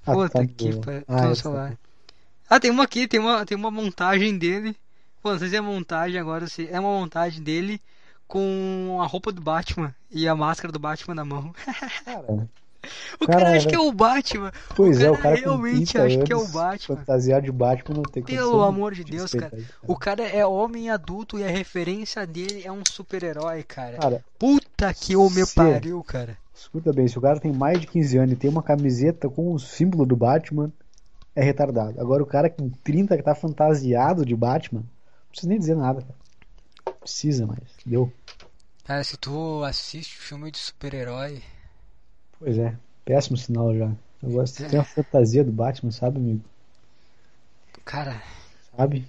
Ah, 0.06 0.13
Puta 0.13 0.30
tá 0.30 0.46
que 0.46 0.76
pariu. 0.78 1.04
Ah, 1.08 1.22
no 1.26 1.32
essa- 1.32 1.42
celular. 1.42 1.78
Ah, 2.50 2.60
tem 2.60 2.70
uma 2.70 2.84
aqui, 2.84 3.08
tem 3.08 3.20
uma, 3.20 3.46
tem 3.46 3.58
uma 3.58 3.72
montagem 3.72 4.38
dele. 4.38 4.76
Pô, 5.21 5.32
não 5.32 5.39
sei 5.39 5.49
se 5.49 5.55
é 5.55 5.62
montagem 5.62 6.19
agora, 6.19 6.47
se 6.47 6.67
é 6.69 6.79
uma 6.79 6.89
montagem 6.99 7.41
dele 7.43 7.82
com 8.27 8.99
a 9.01 9.05
roupa 9.08 9.32
do 9.32 9.41
Batman 9.41 9.93
e 10.12 10.27
a 10.27 10.36
máscara 10.36 10.71
do 10.71 10.79
Batman 10.79 11.15
na 11.15 11.25
mão. 11.25 11.53
Cara, 12.05 12.47
O 13.19 13.27
Cara, 13.27 13.39
cara 13.43 13.58
acha 13.58 13.67
que 13.67 13.75
é 13.75 13.79
o 13.79 13.91
Batman. 13.91 14.51
pois 14.75 14.99
o 14.99 15.01
é, 15.01 15.05
cara 15.05 15.13
o 15.13 15.17
cara 15.21 15.36
realmente 15.36 15.93
30 15.93 16.03
acha 16.05 16.23
que 16.25 16.32
é 16.32 16.36
o 16.36 16.47
Batman. 16.47 16.95
Fantasiado 16.95 17.45
de 17.45 17.51
Batman 17.51 17.95
não 17.97 18.03
tem 18.03 18.23
Pelo 18.23 18.62
amor 18.63 18.93
de 18.95 19.03
Deus, 19.03 19.32
cara. 19.34 19.51
isso, 19.58 19.67
O 19.86 19.97
cara 19.97 20.23
é 20.23 20.45
homem 20.45 20.89
adulto 20.89 21.38
e 21.38 21.43
a 21.43 21.49
referência 21.49 22.25
dele 22.25 22.62
é 22.63 22.71
um 22.71 22.82
super-herói, 22.89 23.63
cara. 23.63 23.97
Cara, 23.97 24.23
Puta 24.39 24.93
que 24.93 25.15
o 25.15 25.29
me 25.29 25.45
se- 25.45 25.55
pariu, 25.55 26.01
cara. 26.03 26.38
escuta 26.55 26.93
bem, 26.93 27.08
se 27.08 27.17
o 27.17 27.21
cara 27.21 27.39
tem 27.39 27.51
mais 27.51 27.82
de 27.82 27.88
15 27.88 28.17
anos 28.17 28.32
e 28.34 28.38
tem 28.38 28.49
uma 28.49 28.63
camiseta 28.63 29.27
com 29.29 29.53
o 29.53 29.60
símbolo 29.60 30.05
do 30.05 30.15
Batman, 30.15 30.71
é 31.36 31.43
retardado. 31.43 31.99
Agora 31.99 32.23
o 32.23 32.25
cara 32.25 32.49
com 32.49 32.69
30 32.69 33.17
que 33.17 33.23
tá 33.23 33.36
fantasiado 33.36 34.25
de 34.25 34.36
Batman, 34.36 34.84
não 35.30 35.32
precisa 35.32 35.50
nem 35.50 35.60
dizer 35.60 35.76
nada, 35.76 36.02
cara. 36.02 36.15
Não 36.86 36.94
Precisa 36.94 37.46
mais. 37.48 37.60
Deu. 37.86 38.12
Cara, 38.84 39.04
se 39.04 39.15
tu 39.18 39.63
assiste 39.63 40.18
filme 40.18 40.50
de 40.52 40.58
super-herói. 40.58 41.42
Pois 42.39 42.58
é, 42.58 42.76
péssimo 43.06 43.38
sinal 43.38 43.76
já. 43.76 43.92
Agora 44.24 44.48
se 44.48 44.63
É. 44.63 44.68
tem 44.68 44.80
uma 44.80 44.86
fantasia 44.86 45.44
do 45.44 45.52
Batman, 45.52 45.92
sabe, 45.92 46.18
amigo? 46.18 46.44
Cara, 47.86 48.22
Sabe? 48.76 49.06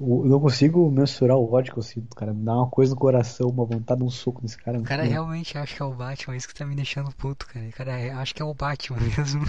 Eu 0.00 0.24
não 0.24 0.40
consigo 0.40 0.90
mensurar 0.90 1.36
o 1.36 1.52
ódio 1.52 1.72
que 1.74 1.78
eu 1.78 1.82
sinto, 1.82 2.16
cara. 2.16 2.32
Me 2.32 2.42
dá 2.42 2.54
uma 2.54 2.68
coisa 2.70 2.94
no 2.94 3.00
coração, 3.00 3.48
uma 3.48 3.64
vontade 3.66 4.00
de 4.00 4.06
um 4.06 4.10
soco 4.10 4.40
nesse 4.42 4.56
cara. 4.56 4.78
o 4.78 4.82
cara 4.82 5.04
Não. 5.04 5.10
realmente 5.10 5.56
acha 5.58 5.76
que 5.76 5.82
é 5.82 5.84
o 5.84 5.92
Batman, 5.94 6.36
isso 6.36 6.48
que 6.48 6.54
tá 6.54 6.64
me 6.64 6.74
deixando 6.74 7.12
puto, 7.12 7.46
cara. 7.46 7.66
O 7.66 7.72
cara 7.72 7.98
é- 8.00 8.10
acha 8.10 8.32
que 8.34 8.40
é 8.40 8.44
o 8.44 8.54
Batman 8.54 8.98
mesmo. 9.16 9.42
o 9.44 9.48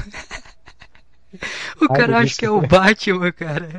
Ai, 1.90 1.98
cara 1.98 2.08
meu 2.10 2.18
acha 2.18 2.36
que 2.38 2.46
é 2.46 2.50
o 2.52 2.62
Batman, 2.68 3.32
cara. 3.32 3.70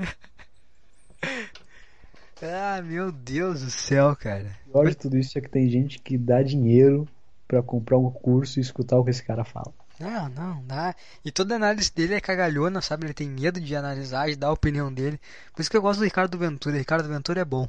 Ah, 2.43 2.83
meu 2.83 3.13
Deus 3.13 3.63
do 3.63 3.71
céu, 3.71 4.17
cara. 4.17 4.51
O 4.67 4.73
pior 4.73 4.89
de 4.89 4.97
tudo 4.97 5.17
isso 5.17 5.39
é 5.39 5.41
que 5.41 5.49
tem 5.49 5.69
gente 5.69 6.01
que 6.01 6.19
dá 6.19 6.43
dinheiro 6.43 7.09
pra 7.47 7.63
comprar 7.63 7.99
um 7.99 8.11
curso 8.11 8.59
e 8.59 8.63
escutar 8.63 8.99
o 8.99 9.05
que 9.05 9.11
esse 9.11 9.23
cara 9.23 9.45
fala. 9.45 9.73
Não, 10.01 10.29
não, 10.31 10.65
dá. 10.65 10.95
E 11.25 11.31
toda 11.31 11.55
análise 11.55 11.93
dele 11.95 12.15
é 12.15 12.21
cagalhona, 12.21 12.81
sabe? 12.81 13.07
Ele 13.07 13.15
tem 13.15 13.29
medo 13.29 13.61
de 13.61 13.77
analisar, 13.77 14.29
de 14.29 14.35
dar 14.35 14.49
a 14.49 14.53
opinião 14.53 14.93
dele. 14.93 15.21
Por 15.55 15.63
isso 15.63 15.71
que 15.71 15.77
eu 15.77 15.83
gosto 15.83 16.01
do 16.01 16.05
Ricardo 16.05 16.37
Ventura. 16.37 16.77
Ricardo 16.77 17.09
Ventura 17.09 17.41
é 17.43 17.45
bom. 17.45 17.69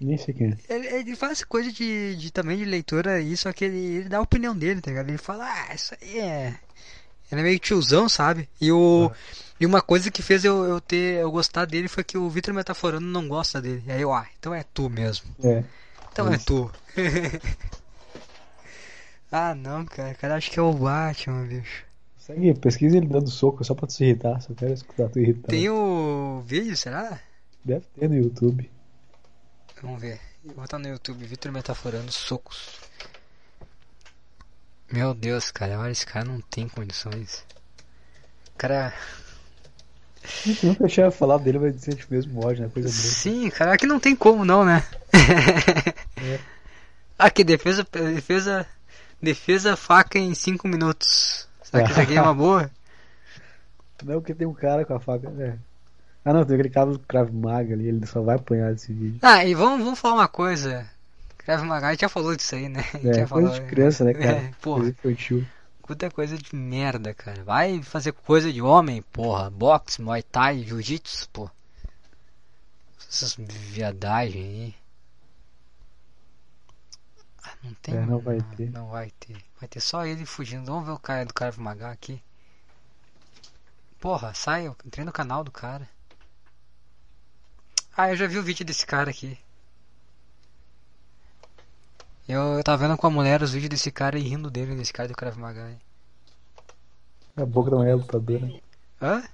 Nem 0.00 0.18
sei 0.18 0.34
quem 0.34 0.48
é. 0.48 0.74
Ele, 0.74 0.86
ele 0.88 1.16
faz 1.16 1.44
coisa 1.44 1.70
de, 1.70 2.16
de 2.16 2.32
também 2.32 2.56
de 2.56 2.64
leitura 2.64 3.12
aí, 3.12 3.36
só 3.36 3.52
que 3.52 3.64
ele, 3.64 3.78
ele 3.78 4.08
dá 4.08 4.18
a 4.18 4.22
opinião 4.22 4.56
dele, 4.56 4.80
tá 4.80 4.90
ligado? 4.90 5.08
Ele 5.08 5.18
fala, 5.18 5.44
ah, 5.44 5.74
isso 5.74 5.94
aí 6.02 6.18
é. 6.18 6.58
Ele 7.30 7.40
é 7.40 7.44
meio 7.44 7.58
tiozão, 7.58 8.08
sabe? 8.08 8.48
E 8.60 8.72
o. 8.72 9.10
E 9.58 9.64
uma 9.64 9.80
coisa 9.80 10.10
que 10.10 10.22
fez 10.22 10.44
eu, 10.44 10.64
eu 10.64 10.80
ter 10.80 11.20
eu 11.20 11.30
gostar 11.30 11.64
dele 11.64 11.88
foi 11.88 12.04
que 12.04 12.18
o 12.18 12.28
Vitor 12.28 12.52
Metaforando 12.52 13.06
não 13.06 13.26
gosta 13.26 13.60
dele. 13.60 13.82
E 13.86 13.92
aí 13.92 14.02
eu, 14.02 14.12
ah, 14.12 14.26
então 14.38 14.54
é 14.54 14.62
tu 14.62 14.90
mesmo. 14.90 15.34
É. 15.42 15.64
Então 16.12 16.30
é 16.30 16.36
Isso. 16.36 16.44
tu. 16.44 16.70
ah, 19.32 19.54
não, 19.54 19.84
cara. 19.86 20.12
O 20.12 20.16
cara 20.16 20.36
acha 20.36 20.50
que 20.50 20.58
é 20.58 20.62
o 20.62 20.72
Batman, 20.72 21.46
bicho. 21.46 21.84
Segue, 22.18 22.54
pesquisa 22.54 22.96
ele 22.96 23.06
dando 23.06 23.30
soco 23.30 23.64
só 23.64 23.74
pra 23.74 23.86
tu 23.86 23.94
se 23.94 24.04
irritar. 24.04 24.40
Só 24.40 24.52
quero 24.52 24.72
escutar 24.72 25.08
tu 25.08 25.20
irritar. 25.20 25.48
Tem 25.48 25.70
o 25.70 26.42
vídeo, 26.44 26.76
será? 26.76 27.20
Deve 27.64 27.84
ter 27.98 28.08
no 28.08 28.16
YouTube. 28.16 28.70
Vamos 29.82 30.00
ver. 30.00 30.20
Vou 30.44 30.54
botar 30.54 30.78
no 30.78 30.88
YouTube, 30.88 31.24
Vitor 31.24 31.50
Metaforando 31.50 32.10
socos. 32.12 32.80
Meu 34.90 35.12
Deus, 35.12 35.50
cara, 35.50 35.78
olha, 35.80 35.90
esse 35.90 36.06
cara 36.06 36.24
não 36.24 36.40
tem 36.40 36.68
condições. 36.68 37.44
O 38.54 38.58
cara. 38.58 38.94
A 40.26 40.48
gente 40.48 40.66
nunca 40.66 40.88
tinha 40.88 41.10
falado 41.10 41.42
dele, 41.44 41.58
mas 41.58 41.76
a 41.86 41.90
gente 41.90 42.06
mesmo 42.10 42.44
ódio, 42.44 42.64
né? 42.64 42.70
Coisa 42.72 42.88
boa. 42.88 42.98
Sim, 42.98 43.48
cara, 43.50 43.74
aqui 43.74 43.86
não 43.86 44.00
tem 44.00 44.14
como 44.16 44.44
não, 44.44 44.64
né? 44.64 44.82
É. 46.16 46.38
Aqui, 47.18 47.44
defesa. 47.44 47.86
Defesa. 48.14 48.66
Defesa 49.22 49.76
faca 49.76 50.18
em 50.18 50.34
5 50.34 50.68
minutos. 50.68 51.48
Será 51.62 51.84
que 51.84 51.90
isso 51.90 52.00
aqui 52.00 52.16
é 52.16 52.22
uma 52.22 52.34
boa? 52.34 52.70
Não, 54.04 54.20
porque 54.20 54.34
tem 54.34 54.46
um 54.46 54.52
cara 54.52 54.84
com 54.84 54.94
a 54.94 55.00
faca. 55.00 55.32
É. 55.38 55.54
Ah, 56.24 56.32
não, 56.32 56.44
tem 56.44 56.54
aquele 56.54 56.70
cara 56.70 56.90
do 56.90 56.98
Krav 56.98 57.30
Maga 57.32 57.72
ali, 57.72 57.88
ele 57.88 58.04
só 58.04 58.20
vai 58.20 58.36
apanhar 58.36 58.72
desse 58.72 58.92
vídeo. 58.92 59.18
Ah, 59.22 59.44
e 59.44 59.54
vamos, 59.54 59.82
vamos 59.84 59.98
falar 59.98 60.16
uma 60.16 60.28
coisa. 60.28 60.84
Krav 61.38 61.64
Maga, 61.64 61.86
a 61.86 61.90
gente 61.92 62.00
já 62.00 62.08
falou 62.08 62.34
disso 62.34 62.56
aí, 62.56 62.68
né? 62.68 62.84
A 62.92 62.98
gente 62.98 63.08
É, 63.10 63.14
já 63.20 63.26
falou, 63.26 63.48
de 63.48 63.60
criança, 63.62 64.04
né, 64.04 64.12
cara? 64.12 64.32
É, 64.32 64.50
porra. 64.60 64.80
Coisa 64.80 64.90
infantil. 64.90 65.46
Puta 65.86 66.10
coisa 66.10 66.36
de 66.36 66.54
merda, 66.54 67.14
cara. 67.14 67.44
Vai 67.44 67.80
fazer 67.80 68.10
coisa 68.12 68.52
de 68.52 68.60
homem, 68.60 69.02
porra. 69.02 69.48
Boxe, 69.48 70.02
Muay 70.02 70.20
Thai, 70.20 70.64
Jiu-Jitsu, 70.64 71.28
pô. 71.30 71.48
Essas 73.08 73.36
viadagens 73.36 74.44
aí. 74.44 74.74
Ah, 77.44 77.56
não 77.62 77.74
tem. 77.74 77.96
É, 77.96 78.04
não 78.04 78.18
vai 78.18 78.40
ter. 78.56 78.70
Não 78.70 78.88
vai 78.88 79.10
ter. 79.12 79.36
Vai 79.60 79.68
ter 79.68 79.80
só 79.80 80.04
ele 80.04 80.26
fugindo. 80.26 80.66
Vamos 80.66 80.86
ver 80.86 80.92
o 80.92 80.98
cara 80.98 81.24
do 81.24 81.32
Krav 81.32 81.56
Maga 81.58 81.92
aqui. 81.92 82.20
Porra, 84.00 84.34
sai, 84.34 84.66
eu 84.66 84.76
entrei 84.84 85.04
no 85.04 85.12
canal 85.12 85.44
do 85.44 85.52
cara. 85.52 85.88
Ah, 87.96 88.10
eu 88.10 88.16
já 88.16 88.26
vi 88.26 88.38
o 88.38 88.42
vídeo 88.42 88.66
desse 88.66 88.84
cara 88.84 89.10
aqui. 89.10 89.38
Eu, 92.28 92.62
tava 92.64 92.78
vendo 92.78 92.96
com 92.98 93.06
a 93.06 93.10
mulher 93.10 93.40
os 93.40 93.52
vídeos 93.52 93.70
desse 93.70 93.92
cara 93.92 94.18
e 94.18 94.22
rindo 94.22 94.50
dele, 94.50 94.74
desse 94.74 94.92
cara 94.92 95.08
do 95.08 95.14
Krav 95.14 95.36
Maga. 95.38 95.78
A 97.36 97.46
boca 97.46 97.70
da 97.70 97.76
mulher 97.76 97.92
é 97.92 97.94
lutadora. 97.94 98.60
Hã? 99.00 99.18
A 99.18 99.28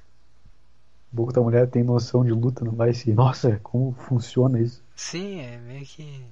boca 1.11 1.33
da 1.33 1.40
mulher 1.40 1.70
tem 1.70 1.83
noção 1.83 2.22
de 2.22 2.33
luta, 2.33 2.64
não 2.64 2.72
vai 2.72 2.92
se. 2.92 3.12
Nossa, 3.14 3.59
como 3.62 3.92
funciona 3.92 4.61
isso? 4.61 4.83
Sim, 4.94 5.40
é 5.40 5.57
meio 5.57 5.87
que. 5.87 6.26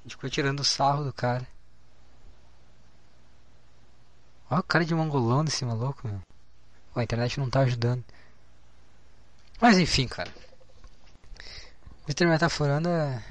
A 0.00 0.02
gente 0.02 0.16
ficou 0.16 0.28
tirando 0.28 0.60
o 0.60 0.64
sarro 0.64 1.04
do 1.04 1.12
cara. 1.12 1.46
Olha 4.50 4.60
o 4.60 4.64
cara 4.64 4.84
de 4.84 4.94
mongolão 4.94 5.44
desse 5.44 5.64
maluco, 5.64 6.08
meu. 6.08 6.20
A 6.96 7.04
internet 7.04 7.38
não 7.38 7.48
tá 7.48 7.60
ajudando. 7.60 8.02
Mas 9.60 9.78
enfim, 9.78 10.08
cara. 10.08 10.32
Vitor 12.06 12.26
Metaforando 12.26 12.88
é. 12.88 13.22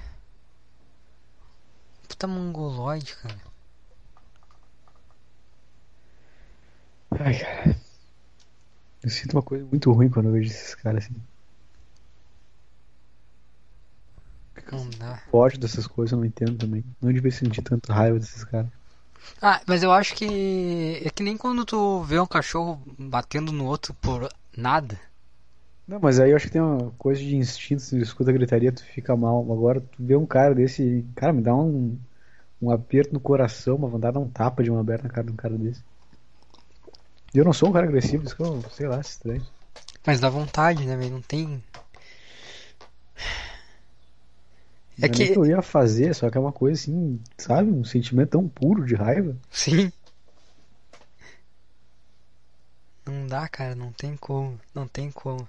Puta 2.20 2.28
mongoloide, 2.28 3.16
cara. 3.16 3.36
Ai, 7.12 7.40
cara. 7.40 7.78
Eu 9.02 9.10
sinto 9.10 9.38
uma 9.38 9.42
coisa 9.42 9.64
muito 9.64 9.90
ruim 9.94 10.10
quando 10.10 10.26
eu 10.26 10.34
vejo 10.34 10.50
esses 10.50 10.76
caras 10.76 11.06
assim. 11.06 11.16
Não 14.70 14.90
dá. 14.90 15.24
Ódio 15.32 15.60
dessas 15.60 15.88
coisas 15.88 16.12
eu 16.12 16.18
não 16.18 16.26
entendo 16.26 16.58
também. 16.58 16.84
Não 17.02 17.14
devia 17.14 17.32
sentir 17.32 17.62
tanto 17.62 17.94
raiva 17.94 18.20
desses 18.20 18.44
caras. 18.44 18.70
Ah, 19.42 19.62
mas 19.66 19.82
eu 19.82 19.94
acho 19.94 20.14
que. 20.14 21.02
É 21.06 21.10
que 21.10 21.24
nem 21.24 21.38
quando 21.38 21.64
tu 21.64 22.04
vê 22.04 22.20
um 22.20 22.28
cachorro 22.28 22.84
batendo 22.98 23.54
no 23.54 23.66
outro 23.66 23.94
por 23.94 24.28
nada. 24.58 25.00
Não, 25.88 26.02
mas 26.02 26.20
aí 26.20 26.32
eu 26.32 26.36
acho 26.36 26.48
que 26.48 26.52
tem 26.52 26.62
uma 26.62 26.92
coisa 26.98 27.22
de 27.22 27.38
instinto, 27.38 27.82
se 27.82 27.98
tu 27.98 28.04
escuta 28.04 28.30
a 28.30 28.34
gritaria, 28.34 28.74
tu 28.74 28.84
fica 28.84 29.16
mal. 29.16 29.50
Agora 29.50 29.80
tu 29.80 30.04
vê 30.04 30.18
um 30.18 30.26
cara 30.26 30.54
desse. 30.54 31.06
Cara, 31.16 31.32
me 31.32 31.42
dá 31.42 31.56
um, 31.56 31.98
um 32.62 32.72
aperto 32.72 33.14
no 33.14 33.20
coração, 33.20 33.76
uma 33.76 33.88
vontade 33.88 34.14
de 34.14 34.20
dar 34.20 34.26
um 34.26 34.30
tapa 34.30 34.64
de 34.64 34.70
uma 34.70 34.82
aberta 34.82 35.08
na 35.08 35.14
cara 35.14 35.26
de 35.26 35.34
um 35.34 35.36
cara 35.36 35.58
desse. 35.58 35.84
Eu 37.34 37.46
não 37.46 37.54
sou 37.54 37.70
um 37.70 37.72
cara 37.72 37.86
agressivo, 37.86 38.24
isso 38.26 38.36
que 38.36 38.42
eu, 38.42 38.62
sei 38.72 38.88
lá, 38.88 39.00
estranho. 39.00 39.46
Mas 40.06 40.20
dá 40.20 40.30
vontade, 40.30 40.86
né, 40.86 40.98
velho? 40.98 41.12
Não 41.12 41.22
tem. 41.22 41.64
É 45.02 45.06
é 45.06 45.10
que. 45.10 45.28
que 45.28 45.38
eu 45.38 45.46
ia 45.46 45.62
fazer, 45.62 46.14
só 46.14 46.30
que 46.30 46.38
é 46.38 46.42
uma 46.42 46.52
coisa 46.52 46.82
assim, 46.82 47.22
sabe? 47.38 47.72
Um 47.72 47.84
sentimento 47.84 48.32
tão 48.32 48.48
puro 48.48 48.86
de 48.86 48.96
raiva. 48.96 49.38
Sim. 49.50 49.92
Não 53.06 53.28
dá, 53.28 53.48
cara, 53.48 53.76
não 53.76 53.92
tem 53.92 54.18
como. 54.18 54.60
Não 54.74 54.88
tem 54.88 55.10
como. 55.12 55.48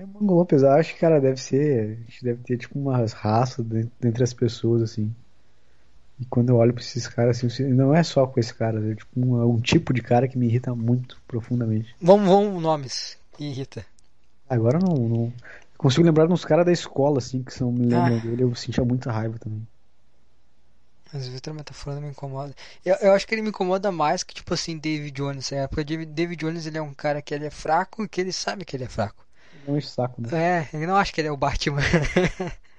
É 0.00 0.44
pesado, 0.46 0.80
acho 0.80 0.94
que, 0.94 1.00
cara, 1.00 1.20
deve 1.20 1.36
ser. 1.36 1.98
A 1.98 2.10
gente 2.10 2.24
deve 2.24 2.42
ter 2.42 2.56
tipo 2.56 2.78
umas 2.78 3.12
raças 3.12 3.64
dentro, 3.64 3.92
entre 4.02 4.24
as 4.24 4.32
pessoas, 4.32 4.80
assim. 4.80 5.14
E 6.18 6.24
quando 6.24 6.48
eu 6.50 6.56
olho 6.56 6.72
pra 6.72 6.82
esses 6.82 7.06
caras, 7.06 7.44
assim, 7.44 7.64
não 7.64 7.94
é 7.94 8.02
só 8.02 8.26
com 8.26 8.40
esse 8.40 8.54
cara, 8.54 8.92
é 8.92 8.94
tipo 8.94 9.20
um, 9.20 9.42
um 9.42 9.60
tipo 9.60 9.92
de 9.92 10.00
cara 10.00 10.26
que 10.26 10.38
me 10.38 10.46
irrita 10.46 10.74
muito 10.74 11.20
profundamente. 11.28 11.94
Vamos, 12.00 12.28
vamos, 12.28 12.62
nomes. 12.62 13.18
Irrita. 13.38 13.84
Agora 14.48 14.78
eu 14.78 14.82
não, 14.82 15.08
não. 15.08 15.32
Consigo 15.76 16.04
lembrar 16.04 16.26
de 16.26 16.32
uns 16.32 16.44
caras 16.44 16.64
da 16.64 16.72
escola, 16.72 17.18
assim, 17.18 17.42
que 17.42 17.52
são, 17.52 17.70
me 17.70 17.86
lembram 17.86 18.16
Ah. 18.16 18.20
dele, 18.20 18.42
eu 18.42 18.54
sentia 18.54 18.84
muita 18.84 19.12
raiva 19.12 19.38
também. 19.38 19.66
Mas 21.12 21.26
o 21.26 21.30
Victor 21.30 21.52
Metaforando 21.52 22.02
me 22.02 22.08
incomoda. 22.08 22.54
Eu, 22.84 22.96
eu 22.96 23.12
acho 23.12 23.26
que 23.26 23.34
ele 23.34 23.42
me 23.42 23.48
incomoda 23.48 23.90
mais 23.90 24.22
que, 24.22 24.34
tipo 24.34 24.54
assim, 24.54 24.78
David 24.78 25.10
Jones. 25.10 25.52
É, 25.52 25.66
porque 25.66 25.84
David, 25.84 26.12
David 26.12 26.40
Jones 26.40 26.66
ele 26.66 26.78
é 26.78 26.82
um 26.82 26.94
cara 26.94 27.20
que 27.20 27.34
ele 27.34 27.46
é 27.46 27.50
fraco 27.50 28.04
e 28.04 28.08
que 28.08 28.20
ele 28.20 28.32
sabe 28.32 28.64
que 28.64 28.76
ele 28.76 28.84
é 28.84 28.88
fraco. 28.88 29.26
Não 29.66 29.76
enche 29.76 29.88
o 29.88 29.90
saco, 29.90 30.20
né? 30.20 30.28
É, 30.32 30.76
ele 30.76 30.86
não 30.86 30.96
acha 30.96 31.12
que 31.12 31.20
ele 31.20 31.28
é 31.28 31.32
o 31.32 31.36
Batman. 31.36 31.80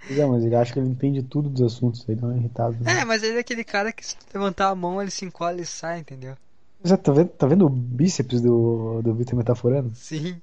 Pois 0.08 0.18
é, 0.18 0.26
mas 0.26 0.44
ele 0.44 0.56
acha 0.56 0.74
que 0.74 0.80
ele 0.80 0.90
entende 0.90 1.22
tudo 1.22 1.48
dos 1.48 1.62
assuntos, 1.62 2.04
ele 2.10 2.20
não 2.20 2.32
é 2.32 2.38
irritado. 2.38 2.76
Né? 2.82 3.02
é, 3.02 3.06
mas 3.06 3.22
ele 3.22 3.38
é 3.38 3.40
aquele 3.40 3.64
cara 3.64 3.92
que 3.92 4.06
se 4.06 4.16
levantar 4.34 4.70
a 4.70 4.76
mão 4.76 5.00
ele 5.00 5.12
se 5.12 5.24
encolhe 5.24 5.62
e 5.62 5.66
sai, 5.66 6.00
entendeu? 6.00 6.36
Mas 6.82 6.92
é, 6.92 6.98
tá 6.98 7.12
vendo, 7.12 7.30
tá 7.30 7.46
vendo 7.46 7.66
o 7.66 7.70
bíceps 7.70 8.42
do, 8.42 9.02
do 9.04 9.14
Victor 9.14 9.38
metaforando? 9.38 9.94
Sim. 9.94 10.42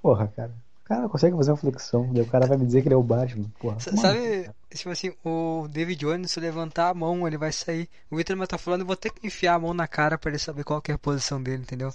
Porra, 0.00 0.28
cara. 0.28 0.52
Cara 0.90 1.08
consegue 1.08 1.36
fazer 1.36 1.52
uma 1.52 1.56
flexão, 1.56 2.12
daí 2.12 2.20
o 2.24 2.26
cara 2.26 2.48
vai 2.48 2.56
me 2.58 2.66
dizer 2.66 2.82
que 2.82 2.88
ele 2.88 2.94
é 2.96 2.98
o 2.98 3.02
Batman. 3.02 3.44
Porra. 3.60 3.76
S- 3.76 3.90
como 3.90 4.02
Sabe, 4.02 4.18
assim, 4.18 4.50
tipo 4.74 4.90
assim, 4.90 5.12
o 5.24 5.68
David 5.70 6.00
Jones, 6.00 6.32
se 6.32 6.40
levantar 6.40 6.88
a 6.88 6.94
mão, 6.94 7.28
ele 7.28 7.38
vai 7.38 7.52
sair. 7.52 7.88
O 8.10 8.16
Victor 8.16 8.36
Metaforando, 8.36 8.82
eu 8.82 8.86
vou 8.88 8.96
ter 8.96 9.10
que 9.12 9.24
enfiar 9.24 9.54
a 9.54 9.58
mão 9.60 9.72
na 9.72 9.86
cara 9.86 10.18
pra 10.18 10.32
ele 10.32 10.38
saber 10.40 10.64
qual 10.64 10.82
que 10.82 10.90
é 10.90 10.94
a 10.96 10.98
posição 10.98 11.40
dele, 11.40 11.62
entendeu? 11.62 11.92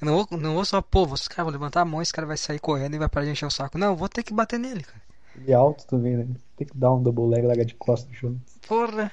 Eu 0.00 0.06
não 0.06 0.14
vou, 0.14 0.38
não 0.38 0.54
vou 0.54 0.64
só, 0.64 0.80
pô, 0.80 1.04
vou, 1.04 1.18
cara, 1.28 1.44
vou 1.44 1.52
levantar 1.52 1.82
a 1.82 1.84
mão, 1.84 2.00
esse 2.00 2.10
cara 2.10 2.26
vai 2.26 2.38
sair 2.38 2.58
correndo 2.58 2.94
e 2.94 2.98
vai 2.98 3.06
parar 3.10 3.26
de 3.26 3.32
encher 3.32 3.44
o 3.44 3.50
saco. 3.50 3.76
Não, 3.76 3.88
eu 3.88 3.96
vou 3.96 4.08
ter 4.08 4.22
que 4.22 4.32
bater 4.32 4.58
nele, 4.58 4.82
cara. 4.82 5.02
Ele 5.36 5.52
é 5.52 5.54
alto 5.54 5.86
também, 5.86 6.16
né? 6.16 6.26
Tem 6.56 6.66
que 6.66 6.74
dar 6.74 6.94
um 6.94 7.02
double 7.02 7.26
leg, 7.28 7.46
larga 7.46 7.66
de 7.66 7.74
costas 7.74 8.08
no 8.08 8.14
chão. 8.16 8.36
Porra. 8.66 9.12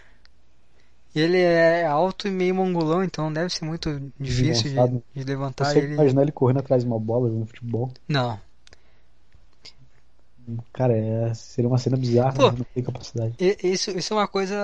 E 1.14 1.20
ele 1.20 1.40
é 1.42 1.86
alto 1.86 2.30
e 2.30 2.32
meio 2.32 2.56
mongolão, 2.56 3.04
então 3.04 3.32
deve 3.34 3.50
ser 3.54 3.66
muito 3.66 4.02
difícil 4.18 4.72
de, 4.72 5.04
de 5.14 5.24
levantar 5.26 5.66
Você 5.66 5.80
ele. 5.80 5.94
imaginar 5.96 6.22
ele 6.22 6.32
correndo 6.32 6.60
atrás 6.60 6.84
de 6.84 6.90
uma 6.90 7.00
bola 7.00 7.28
jogando 7.28 7.48
futebol? 7.48 7.92
Não. 8.08 8.40
Cara, 10.74 10.96
é, 10.98 11.34
seria 11.34 11.68
uma 11.70 11.78
cena 11.78 11.98
bizarra, 11.98 12.34
Pô. 12.34 12.52
não 12.52 12.66
tem 12.74 12.84
capacidade. 12.84 13.34
Isso, 13.64 13.92
isso 13.92 14.14
é 14.14 14.18
uma 14.18 14.28
coisa 14.28 14.56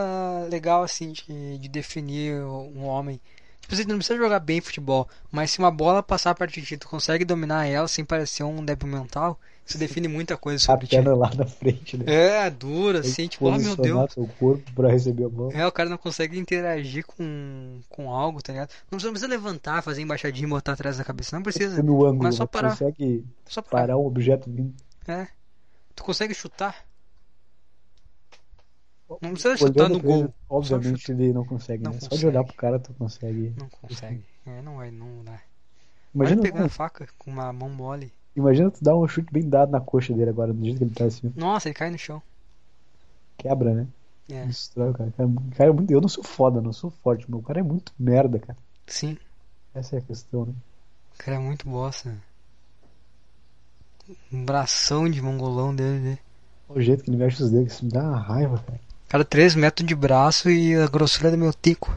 legal, 0.49 0.83
assim, 0.83 1.11
de, 1.11 1.57
de 1.57 1.69
definir 1.69 2.35
um 2.43 2.85
homem. 2.85 3.19
Tipo, 3.61 3.75
você 3.75 3.85
não 3.85 3.97
precisa 3.97 4.17
jogar 4.17 4.39
bem 4.39 4.59
futebol, 4.59 5.07
mas 5.31 5.51
se 5.51 5.59
uma 5.59 5.71
bola 5.71 6.01
passar 6.01 6.33
perto 6.35 6.53
de 6.55 6.63
ti, 6.63 6.77
tu 6.77 6.87
consegue 6.87 7.23
dominar 7.23 7.65
ela 7.67 7.87
sem 7.87 8.03
parecer 8.03 8.43
um 8.43 8.65
débil 8.65 8.87
mental, 8.87 9.39
isso 9.63 9.77
define 9.77 10.07
muita 10.07 10.35
coisa 10.35 10.57
A 10.57 10.59
sobre 10.59 10.87
ti. 10.87 10.95
perna 10.95 11.15
lá 11.15 11.31
na 11.35 11.45
frente, 11.45 11.95
né? 11.95 12.03
É, 12.07 12.49
dura, 12.49 13.01
Tem 13.01 13.11
assim, 13.11 13.27
tipo, 13.27 13.45
oh 13.45 13.51
meu 13.57 13.75
Deus. 13.75 14.11
seu 14.13 14.27
corpo 14.39 14.63
pra 14.73 14.89
receber 14.89 15.25
a 15.25 15.29
bola. 15.29 15.53
É, 15.53 15.65
o 15.65 15.71
cara 15.71 15.89
não 15.89 15.97
consegue 15.97 16.37
interagir 16.39 17.05
com, 17.05 17.79
com 17.87 18.09
algo, 18.09 18.41
tá 18.41 18.51
ligado? 18.51 18.71
Não 18.91 18.97
precisa- 18.97 19.07
não 19.07 19.13
precisa 19.13 19.27
levantar, 19.31 19.81
fazer 19.83 20.01
embaixadinha 20.01 20.47
e 20.47 20.49
botar 20.49 20.73
atrás 20.73 20.97
da 20.97 21.03
cabeça, 21.03 21.35
não 21.35 21.43
precisa. 21.43 21.81
No 21.83 22.03
ângulo, 22.03 22.23
Mas 22.23 22.35
só 22.35 22.43
né? 22.43 22.49
Parar. 22.51 22.69
consegue 22.71 23.23
Só 23.45 23.61
parar. 23.61 23.81
parar 23.87 23.97
um 23.97 24.05
objeto 24.07 24.49
vindo. 24.51 24.73
É. 25.07 25.27
Tu 25.95 26.03
consegue 26.03 26.33
chutar? 26.33 26.85
Não 29.21 29.31
precisa 29.33 29.57
chutar 29.57 29.85
Olhando 29.85 29.93
no 29.93 29.99
pra 29.99 30.09
ele, 30.11 30.23
gol. 30.23 30.33
obviamente 30.49 31.11
ele 31.11 31.33
não 31.33 31.45
consegue, 31.45 31.83
Não 31.83 31.91
né? 31.91 31.99
Só 31.99 32.15
de 32.15 32.25
consegue. 32.25 32.25
olhar 32.25 32.43
pro 32.45 32.53
cara 32.55 32.79
tu 32.79 32.93
consegue. 32.93 33.53
Não 33.57 33.67
consegue. 33.69 34.25
É, 34.45 34.61
não 34.61 34.77
vai, 34.77 34.89
não 34.91 35.23
dá. 35.23 35.39
Imagina, 36.15 36.41
pegar 36.41 36.65
a 36.65 36.69
faca 36.69 37.07
com 37.17 37.31
uma 37.31 37.51
mão 37.53 37.69
mole. 37.69 38.13
imagina 38.35 38.71
tu 38.71 38.83
dar 38.83 38.95
um 38.95 39.07
chute 39.07 39.31
bem 39.31 39.47
dado 39.47 39.71
na 39.71 39.81
coxa 39.81 40.13
dele 40.13 40.29
agora, 40.29 40.53
do 40.53 40.63
jeito 40.63 40.77
que 40.77 40.83
ele 40.85 40.93
tá 40.93 41.05
assim. 41.05 41.31
Nossa, 41.35 41.67
ele 41.67 41.75
cai 41.75 41.89
no 41.91 41.97
chão. 41.97 42.21
Quebra, 43.37 43.73
né? 43.73 43.87
É, 44.29 44.45
Destrói 44.45 44.93
cara. 44.93 45.11
Cara, 45.11 45.29
cara 45.57 45.73
muito... 45.73 45.91
Eu 45.91 45.99
não 46.01 46.07
sou 46.07 46.23
foda, 46.23 46.61
não 46.61 46.71
sou 46.71 46.89
forte, 46.89 47.25
mas 47.29 47.39
o 47.39 47.43
cara 47.43 47.59
é 47.59 47.63
muito 47.63 47.93
merda, 47.99 48.39
cara. 48.39 48.57
sim. 48.87 49.17
Essa 49.73 49.95
é 49.95 49.99
a 49.99 50.01
questão, 50.01 50.45
né? 50.45 50.53
O 51.15 51.17
cara 51.23 51.37
é 51.37 51.39
muito 51.39 51.67
bosta. 51.69 52.17
Um 54.31 54.45
bração 54.45 55.09
de 55.09 55.21
mongolão 55.21 55.75
dele. 55.75 55.99
né? 55.99 56.17
O 56.69 56.79
jeito 56.81 57.03
que 57.03 57.09
ele 57.09 57.17
mexe 57.17 57.43
os 57.43 57.51
dedos, 57.51 57.73
isso 57.73 57.85
me 57.85 57.91
dá 57.91 58.01
uma 58.01 58.19
raiva, 58.19 58.57
cara. 58.65 58.79
Cara, 59.09 59.25
3 59.25 59.55
metros 59.55 59.85
de 59.87 59.93
braço 59.93 60.49
e 60.49 60.73
a 60.75 60.87
grossura 60.87 61.29
do 61.31 61.37
meu 61.37 61.53
tico. 61.53 61.93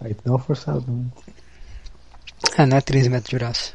Aí 0.00 0.12
tu 0.14 0.22
dá 0.24 0.32
uma 0.32 0.38
forçada 0.38 0.80
também. 0.80 1.10
Ah, 2.56 2.66
não 2.66 2.76
é 2.76 2.80
3 2.80 3.08
metros 3.08 3.30
de 3.30 3.36
braço. 3.36 3.74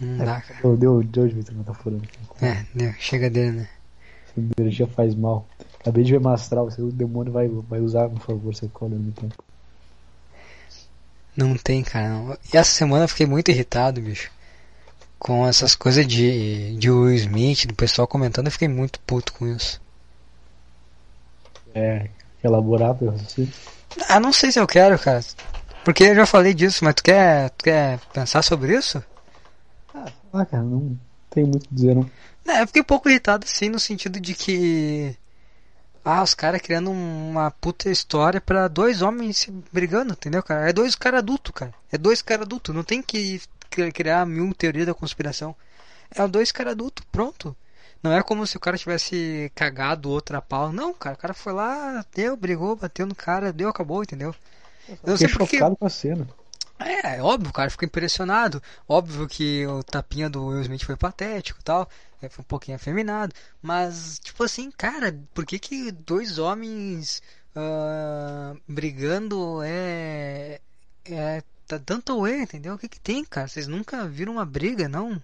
Não 0.00 0.18
dá, 0.24 0.40
cara. 0.42 0.60
Deu, 0.60 0.76
deu, 0.76 1.02
deu 1.02 1.28
de 1.28 1.34
Vitor 1.34 1.54
metaforando. 1.54 2.06
É, 2.42 2.64
deu, 2.74 2.92
chega 2.98 3.30
dele, 3.30 3.52
né? 3.52 3.68
Essa 4.28 4.46
energia 4.60 4.86
faz 4.86 5.14
mal. 5.14 5.48
Acabei 5.80 6.04
de 6.04 6.12
ver 6.12 6.20
Mastral, 6.20 6.68
o 6.78 6.92
demônio 6.92 7.32
vai, 7.32 7.48
vai 7.48 7.80
usar, 7.80 8.08
por 8.10 8.20
favor, 8.20 8.54
você 8.54 8.68
cola 8.68 8.94
no 8.94 9.12
tempo. 9.12 9.42
Não 11.36 11.56
tem, 11.56 11.82
cara. 11.82 12.08
Não. 12.08 12.38
E 12.52 12.56
essa 12.56 12.72
semana 12.72 13.04
eu 13.04 13.08
fiquei 13.08 13.26
muito 13.26 13.50
irritado, 13.50 14.00
bicho. 14.00 14.30
Com 15.18 15.46
essas 15.46 15.74
coisas 15.74 16.06
de, 16.06 16.76
de 16.76 16.90
Will 16.90 17.14
Smith, 17.14 17.66
do 17.66 17.74
pessoal 17.74 18.06
comentando, 18.06 18.46
eu 18.46 18.52
fiquei 18.52 18.68
muito 18.68 19.00
puto 19.00 19.32
com 19.32 19.46
isso. 19.46 19.80
É, 21.74 22.08
elaborado, 22.42 23.10
assim. 23.10 23.50
Ah, 24.08 24.20
não 24.20 24.32
sei 24.32 24.50
se 24.52 24.58
eu 24.58 24.66
quero, 24.66 24.98
cara. 24.98 25.20
Porque 25.84 26.04
eu 26.04 26.14
já 26.14 26.26
falei 26.26 26.54
disso, 26.54 26.84
mas 26.84 26.94
tu 26.94 27.02
quer, 27.02 27.50
tu 27.50 27.64
quer 27.64 27.98
pensar 28.12 28.42
sobre 28.42 28.76
isso? 28.76 29.02
Ah, 30.32 30.44
cara, 30.44 30.62
não 30.62 30.98
tem 31.30 31.44
muito 31.44 31.66
a 31.70 31.74
dizer, 31.74 31.94
não. 31.94 32.10
É, 32.46 32.62
eu 32.62 32.66
fiquei 32.66 32.82
um 32.82 32.86
pouco 32.86 33.08
irritado, 33.08 33.44
assim, 33.44 33.68
no 33.68 33.78
sentido 33.78 34.20
de 34.20 34.34
que. 34.34 35.16
Ah, 36.08 36.22
os 36.22 36.34
caras 36.34 36.62
criando 36.62 36.90
uma 36.90 37.50
puta 37.50 37.90
história 37.90 38.40
pra 38.40 38.68
dois 38.68 39.02
homens 39.02 39.38
se 39.38 39.50
brigando, 39.72 40.12
entendeu, 40.12 40.42
cara? 40.42 40.68
É 40.70 40.72
dois 40.72 40.94
caras 40.94 41.18
adultos, 41.18 41.52
cara. 41.52 41.74
É 41.90 41.98
dois 41.98 42.22
caras 42.22 42.44
adultos. 42.46 42.72
Não 42.74 42.84
tem 42.84 43.02
que 43.02 43.40
cri- 43.68 43.90
criar 43.92 44.24
mil 44.24 44.54
teorias 44.54 44.86
da 44.86 44.94
conspiração. 44.94 45.54
É 46.14 46.26
dois 46.28 46.52
caras 46.52 46.72
adultos, 46.72 47.04
pronto. 47.10 47.56
Não 48.02 48.12
é 48.12 48.22
como 48.22 48.46
se 48.46 48.56
o 48.56 48.60
cara 48.60 48.78
tivesse 48.78 49.50
cagado 49.54 50.10
outra 50.10 50.40
pau. 50.40 50.72
Não, 50.72 50.94
cara, 50.94 51.16
o 51.16 51.18
cara 51.18 51.34
foi 51.34 51.52
lá, 51.52 52.04
deu, 52.14 52.36
brigou, 52.36 52.76
bateu 52.76 53.06
no 53.06 53.14
cara, 53.14 53.52
deu, 53.52 53.68
acabou, 53.68 54.02
entendeu? 54.02 54.34
Eu 55.04 55.12
não 55.12 55.16
sei 55.16 55.28
porque. 55.28 55.58
chocado 55.58 55.76
com 55.76 55.86
a 55.86 55.90
cena. 55.90 56.28
É, 56.78 57.16
é 57.16 57.22
óbvio, 57.22 57.50
o 57.50 57.52
cara 57.52 57.70
ficou 57.70 57.86
impressionado. 57.86 58.62
Óbvio 58.88 59.26
que 59.28 59.66
o 59.66 59.82
tapinha 59.82 60.28
do 60.28 60.46
Will 60.46 60.60
Smith 60.62 60.84
foi 60.84 60.96
patético 60.96 61.58
e 61.60 61.64
tal. 61.64 61.88
é, 62.20 62.28
Foi 62.28 62.42
um 62.42 62.46
pouquinho 62.48 62.76
afeminado. 62.76 63.32
Mas, 63.62 64.18
tipo 64.18 64.44
assim, 64.44 64.70
cara, 64.70 65.18
por 65.34 65.46
que 65.46 65.58
que 65.58 65.90
dois 65.90 66.38
homens 66.38 67.22
ah, 67.54 68.54
brigando 68.68 69.60
é. 69.62 70.60
É. 71.04 71.42
Tá 71.66 71.80
tanto 71.80 72.12
away, 72.12 72.42
entendeu? 72.42 72.74
O 72.74 72.78
que 72.78 72.88
que 72.88 73.00
tem, 73.00 73.24
cara? 73.24 73.48
Vocês 73.48 73.66
nunca 73.66 74.06
viram 74.06 74.34
uma 74.34 74.44
briga, 74.46 74.88
não? 74.88 75.20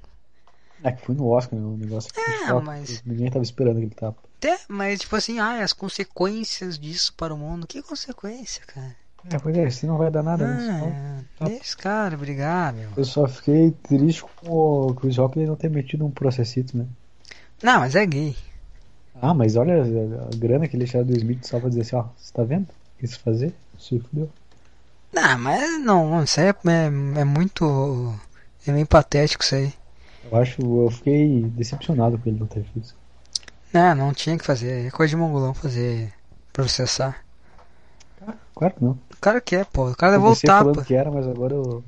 É 0.82 0.90
que 0.90 1.04
foi 1.06 1.14
no 1.14 1.28
Oscar, 1.28 1.56
né? 1.56 1.64
O 1.64 1.76
negócio 1.76 2.10
É, 2.18 2.52
mas- 2.60 3.00
Ninguém 3.04 3.30
tava 3.30 3.44
esperando 3.44 3.76
aquele 3.76 3.94
tapa. 3.94 4.20
Até, 4.38 4.58
mas 4.66 5.00
tipo 5.00 5.14
assim, 5.14 5.38
ah, 5.38 5.62
as 5.62 5.72
consequências 5.72 6.76
disso 6.80 7.14
para 7.14 7.32
o 7.32 7.38
mundo. 7.38 7.64
Que 7.64 7.80
consequência, 7.80 8.64
cara? 8.66 8.96
É, 9.30 9.38
pois 9.38 9.56
é, 9.56 9.66
assim 9.66 9.86
não 9.86 9.96
vai 9.96 10.10
dar 10.10 10.22
nada, 10.22 10.46
né? 10.46 11.24
Ah, 11.40 11.44
deixa 11.44 11.62
os 11.62 11.74
caras 11.74 12.18
brigar, 12.18 12.72
meu. 12.72 12.90
Eu 12.96 13.04
só 13.04 13.26
fiquei 13.26 13.70
triste 13.82 14.24
com 14.36 14.88
o 14.88 14.94
Chris 14.94 15.16
Rock 15.16 15.38
não 15.44 15.56
ter 15.56 15.70
metido 15.70 16.04
um 16.04 16.10
processito, 16.10 16.76
né? 16.76 16.86
Não, 17.62 17.80
mas 17.80 17.94
é 17.94 18.04
gay. 18.04 18.36
Ah, 19.20 19.32
mas 19.32 19.54
olha 19.54 19.82
a, 19.82 20.36
grana 20.36 20.66
que 20.66 20.76
ele 20.76 20.86
tirou 20.86 21.04
do 21.04 21.16
Smith 21.16 21.44
só 21.44 21.60
pra 21.60 21.68
dizer 21.68 21.82
assim, 21.82 21.96
ó, 21.96 22.04
você 22.16 22.32
tá 22.32 22.42
vendo? 22.42 22.66
Quis 22.98 23.16
fazer? 23.16 23.54
Se 23.78 23.98
fudeu. 24.00 24.28
Não, 25.12 25.38
mas 25.38 25.80
não, 25.80 26.22
isso 26.24 26.40
aí 26.40 26.46
é, 26.46 26.50
é, 26.50 27.20
é 27.20 27.24
muito. 27.24 28.14
É 28.66 28.72
meio 28.72 28.86
patético 28.86 29.44
isso 29.44 29.54
aí. 29.54 29.72
Eu 30.30 30.38
acho, 30.38 30.62
eu 30.62 30.90
fiquei 30.90 31.42
decepcionado 31.42 32.18
com 32.18 32.28
ele 32.28 32.38
não 32.38 32.46
ter 32.46 32.64
feito. 32.64 32.94
Não, 33.72 33.94
não 33.94 34.12
tinha 34.12 34.38
que 34.38 34.44
fazer. 34.44 34.86
É 34.86 34.90
coisa 34.90 35.10
de 35.10 35.16
mongolão 35.16 35.54
fazer. 35.54 36.12
Processar. 36.52 37.24
Claro 38.54 38.74
que 38.74 38.84
não. 38.84 38.98
O 39.22 39.30
cara 39.30 39.40
quer, 39.40 39.64
pô. 39.66 39.88
O 39.88 39.94
cara 39.94 40.18
voltar, 40.18 40.58
falando 40.58 40.80
pô. 40.80 40.82
que 40.82 40.94
era, 40.96 41.08
mas 41.08 41.28
agora 41.28 41.54
eu... 41.54 41.84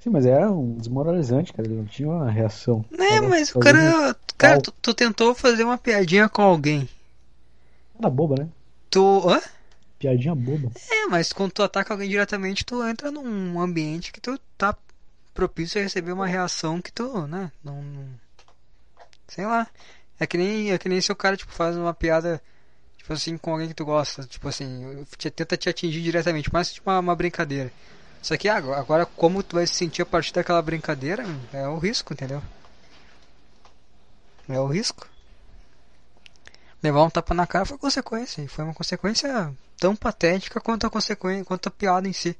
Sim, 0.00 0.10
mas 0.10 0.26
era 0.26 0.50
um 0.50 0.74
desmoralizante, 0.74 1.52
cara. 1.52 1.68
Ele 1.68 1.76
não 1.76 1.84
tinha 1.84 2.08
uma 2.08 2.28
reação. 2.28 2.84
É, 2.92 3.08
Tava 3.08 3.28
mas 3.28 3.54
o 3.54 3.60
cara. 3.60 4.16
Cara, 4.36 4.60
tu, 4.60 4.72
tu 4.82 4.92
tentou 4.94 5.32
fazer 5.32 5.62
uma 5.62 5.78
piadinha 5.78 6.28
com 6.28 6.42
alguém. 6.42 6.88
Era 7.96 8.10
boba, 8.10 8.34
né? 8.42 8.48
Tu. 8.90 9.30
Hã? 9.30 9.40
Piadinha 9.96 10.34
boba. 10.34 10.72
É, 10.90 11.06
mas 11.06 11.32
quando 11.32 11.52
tu 11.52 11.62
ataca 11.62 11.94
alguém 11.94 12.08
diretamente, 12.08 12.64
tu 12.64 12.82
entra 12.84 13.12
num 13.12 13.60
ambiente 13.60 14.10
que 14.10 14.20
tu 14.20 14.36
tá 14.58 14.74
propício 15.32 15.80
a 15.80 15.84
receber 15.84 16.10
uma 16.10 16.26
reação 16.26 16.82
que 16.82 16.90
tu, 16.90 17.28
né? 17.28 17.52
Não. 17.62 17.80
não- 17.80 18.08
Sei 19.28 19.46
lá. 19.46 19.68
É 20.18 20.26
que 20.26 20.36
nem, 20.36 20.72
é 20.72 20.78
que 20.78 20.88
nem 20.88 21.00
se 21.00 21.12
o 21.12 21.16
cara, 21.16 21.36
tipo, 21.36 21.52
faz 21.52 21.76
uma 21.76 21.94
piada, 21.94 22.42
tipo 23.02 23.12
assim, 23.12 23.36
com 23.36 23.52
alguém 23.52 23.68
que 23.68 23.74
tu 23.74 23.84
gosta. 23.84 24.22
Tipo 24.22 24.48
assim, 24.48 25.04
te, 25.18 25.30
tenta 25.30 25.56
te 25.56 25.68
atingir 25.68 26.00
diretamente, 26.00 26.48
mas 26.52 26.72
tipo 26.72 26.88
uma, 26.88 27.00
uma 27.00 27.16
brincadeira. 27.16 27.70
Só 28.22 28.36
que 28.36 28.48
agora, 28.48 28.80
agora, 28.80 29.06
como 29.06 29.42
tu 29.42 29.56
vai 29.56 29.66
se 29.66 29.74
sentir 29.74 30.02
a 30.02 30.06
partir 30.06 30.32
daquela 30.32 30.62
brincadeira, 30.62 31.24
é 31.52 31.66
o 31.66 31.78
risco, 31.78 32.12
entendeu? 32.12 32.40
É 34.48 34.58
o 34.60 34.66
risco. 34.66 35.08
Levar 36.80 37.02
um 37.02 37.10
tapa 37.10 37.34
na 37.34 37.46
cara 37.46 37.64
foi 37.64 37.76
consequência. 37.76 38.42
E 38.42 38.48
foi 38.48 38.64
uma 38.64 38.74
consequência 38.74 39.52
tão 39.76 39.96
patética 39.96 40.60
quanto 40.60 40.86
a 40.86 40.90
consequência, 40.90 41.44
quanto 41.44 41.68
a 41.68 41.70
piada 41.70 42.08
em 42.08 42.12
si. 42.12 42.36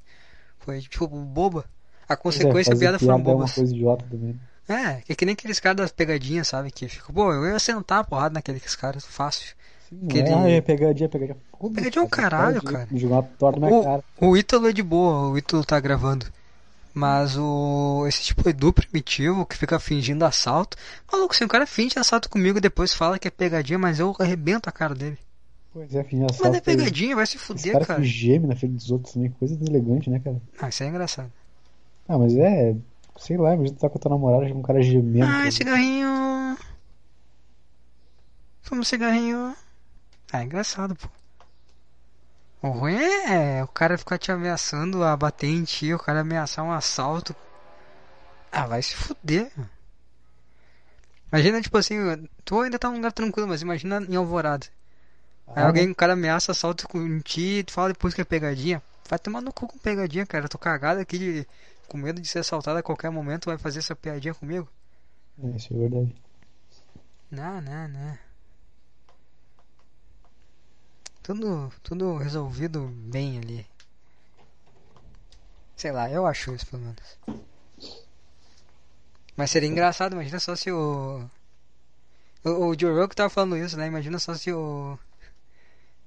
Foi 0.60 0.80
tipo 0.80 1.08
boba. 1.08 1.64
A 2.08 2.16
consequência 2.16 2.70
e 2.70 2.72
a 2.72 2.74
fazer 2.74 2.84
piada 2.84 2.98
foram 3.00 3.18
é 3.18 3.22
bobas. 3.22 3.54
também. 3.54 4.40
É, 4.68 5.00
que 5.00 5.12
é 5.12 5.16
que 5.16 5.24
nem 5.24 5.32
aqueles 5.32 5.58
caras 5.58 5.78
das 5.78 5.92
pegadinhas, 5.92 6.48
sabe? 6.48 6.70
Que 6.70 6.88
fica, 6.88 7.12
pô, 7.12 7.32
eu 7.32 7.46
ia 7.46 7.58
sentar 7.58 8.00
a 8.00 8.04
porrada 8.04 8.34
naqueles 8.34 8.76
caras 8.76 9.04
fácil. 9.04 9.56
Ah, 9.92 10.48
é 10.48 10.60
pegadinha, 10.60 11.08
pegadinha. 11.08 11.36
Pegadinha 11.74 12.02
é 12.02 12.06
um 12.06 12.08
cara? 12.08 12.30
caralho, 12.30 12.62
cara. 12.62 12.88
Jogar 12.92 13.22
torta 13.38 13.60
na 13.60 13.68
O, 13.68 13.84
cara. 13.84 14.04
o 14.20 14.36
Ítalo 14.36 14.68
é 14.68 14.72
de 14.72 14.82
boa, 14.82 15.28
o 15.28 15.36
Ítalo 15.38 15.64
tá 15.64 15.78
gravando. 15.78 16.26
Mas 16.94 17.36
o. 17.38 18.04
Esse 18.06 18.22
tipo 18.22 18.46
Edu 18.48 18.72
primitivo 18.72 19.46
que 19.46 19.56
fica 19.56 19.78
fingindo 19.78 20.24
assalto. 20.24 20.76
Maluco, 21.10 21.34
se 21.34 21.44
um 21.44 21.48
cara 21.48 21.66
finge 21.66 21.98
assalto 21.98 22.28
comigo 22.28 22.58
e 22.58 22.60
depois 22.60 22.92
fala 22.94 23.18
que 23.18 23.28
é 23.28 23.30
pegadinha, 23.30 23.78
mas 23.78 23.98
eu 23.98 24.14
arrebento 24.18 24.68
a 24.68 24.72
cara 24.72 24.94
dele. 24.94 25.18
Pois 25.72 25.94
é, 25.94 26.04
finge 26.04 26.22
Mas 26.22 26.32
assalto. 26.32 26.56
é 26.56 26.60
pegadinha, 26.60 27.16
vai 27.16 27.26
se 27.26 27.38
fuder, 27.38 27.72
cara 27.72 27.86
cara. 27.86 28.00
que 28.00 28.06
geme 28.06 28.46
na 28.46 28.54
frente 28.54 28.74
dos 28.74 28.90
outros 28.90 29.14
também, 29.14 29.30
coisa 29.30 29.56
elegante, 29.66 30.10
né, 30.10 30.20
cara? 30.22 30.36
Ah, 30.60 30.68
isso 30.68 30.82
é 30.82 30.88
engraçado. 30.88 31.32
Ah, 32.06 32.18
mas 32.18 32.36
é. 32.36 32.74
Sei 33.18 33.36
lá, 33.38 33.54
imagina 33.54 33.76
tá 33.78 33.88
com 33.88 33.96
a 33.96 34.00
tua 34.00 34.10
namorada, 34.10 34.44
chega 34.46 34.58
um 34.58 34.62
cara 34.62 34.82
gemendo. 34.82 35.26
Cara. 35.26 35.50
cigarrinho. 35.50 36.58
Fuma 38.62 38.80
um 38.82 38.84
cigarrinho. 38.84 39.54
Ah, 40.32 40.40
é 40.40 40.44
engraçado, 40.44 40.96
pô. 40.96 41.08
O 42.62 42.68
ruim 42.70 42.94
é 42.96 43.62
o 43.62 43.68
cara 43.68 43.98
ficar 43.98 44.16
te 44.16 44.32
ameaçando 44.32 45.04
a 45.04 45.14
bater 45.14 45.48
em 45.48 45.64
ti, 45.64 45.92
o 45.92 45.98
cara 45.98 46.20
ameaçar 46.20 46.64
um 46.64 46.72
assalto. 46.72 47.36
Ah, 48.52 48.66
vai 48.66 48.82
se 48.82 48.94
fuder. 48.94 49.50
Imagina, 51.32 51.60
tipo 51.62 51.76
assim, 51.78 51.96
tu 52.44 52.60
ainda 52.60 52.78
tá 52.78 52.88
num 52.88 52.96
lugar 52.96 53.12
tranquilo, 53.12 53.48
mas 53.48 53.62
imagina 53.62 54.00
em 54.08 54.16
Alvorada. 54.16 54.66
Aí 55.54 55.62
Ah, 55.62 55.66
alguém, 55.66 55.90
o 55.90 55.94
cara 55.94 56.14
ameaça 56.14 56.52
assalto 56.52 56.88
com 56.88 57.20
ti 57.20 57.58
e 57.60 57.64
tu 57.64 57.72
fala 57.72 57.90
depois 57.90 58.14
que 58.14 58.20
é 58.20 58.24
pegadinha. 58.24 58.82
Vai 59.08 59.18
tomar 59.18 59.40
no 59.42 59.52
cu 59.52 59.68
com 59.68 59.78
pegadinha, 59.78 60.26
cara. 60.26 60.46
Eu 60.46 60.48
tô 60.50 60.58
cagado 60.58 61.00
aqui 61.00 61.18
de, 61.18 61.48
com 61.88 61.98
medo 61.98 62.20
de 62.20 62.28
ser 62.28 62.40
assaltado 62.40 62.78
a 62.78 62.82
qualquer 62.82 63.10
momento. 63.10 63.46
Vai 63.46 63.58
fazer 63.58 63.80
essa 63.80 63.96
piadinha 63.96 64.34
comigo? 64.34 64.68
É, 65.42 65.56
isso 65.56 65.74
é 65.74 65.76
verdade. 65.78 66.14
Não, 67.30 67.60
não, 67.60 67.88
não. 67.88 68.18
Tudo, 71.22 71.72
tudo 71.82 72.16
resolvido 72.16 72.88
bem 72.88 73.38
ali. 73.38 73.66
Sei 75.76 75.92
lá, 75.92 76.10
eu 76.10 76.26
acho 76.26 76.52
isso 76.54 76.66
pelo 76.66 76.82
menos. 76.82 77.52
Mas 79.36 79.50
seria 79.50 79.68
engraçado, 79.68 80.12
imagina 80.12 80.40
só 80.40 80.56
se 80.56 80.70
o. 80.70 81.24
O, 82.44 82.50
o 82.66 82.78
Joe 82.78 82.92
Rogan 82.92 83.08
tava 83.08 83.30
falando 83.30 83.56
isso, 83.56 83.76
né? 83.76 83.86
Imagina 83.86 84.18
só 84.18 84.34
se 84.34 84.52
o. 84.52 84.98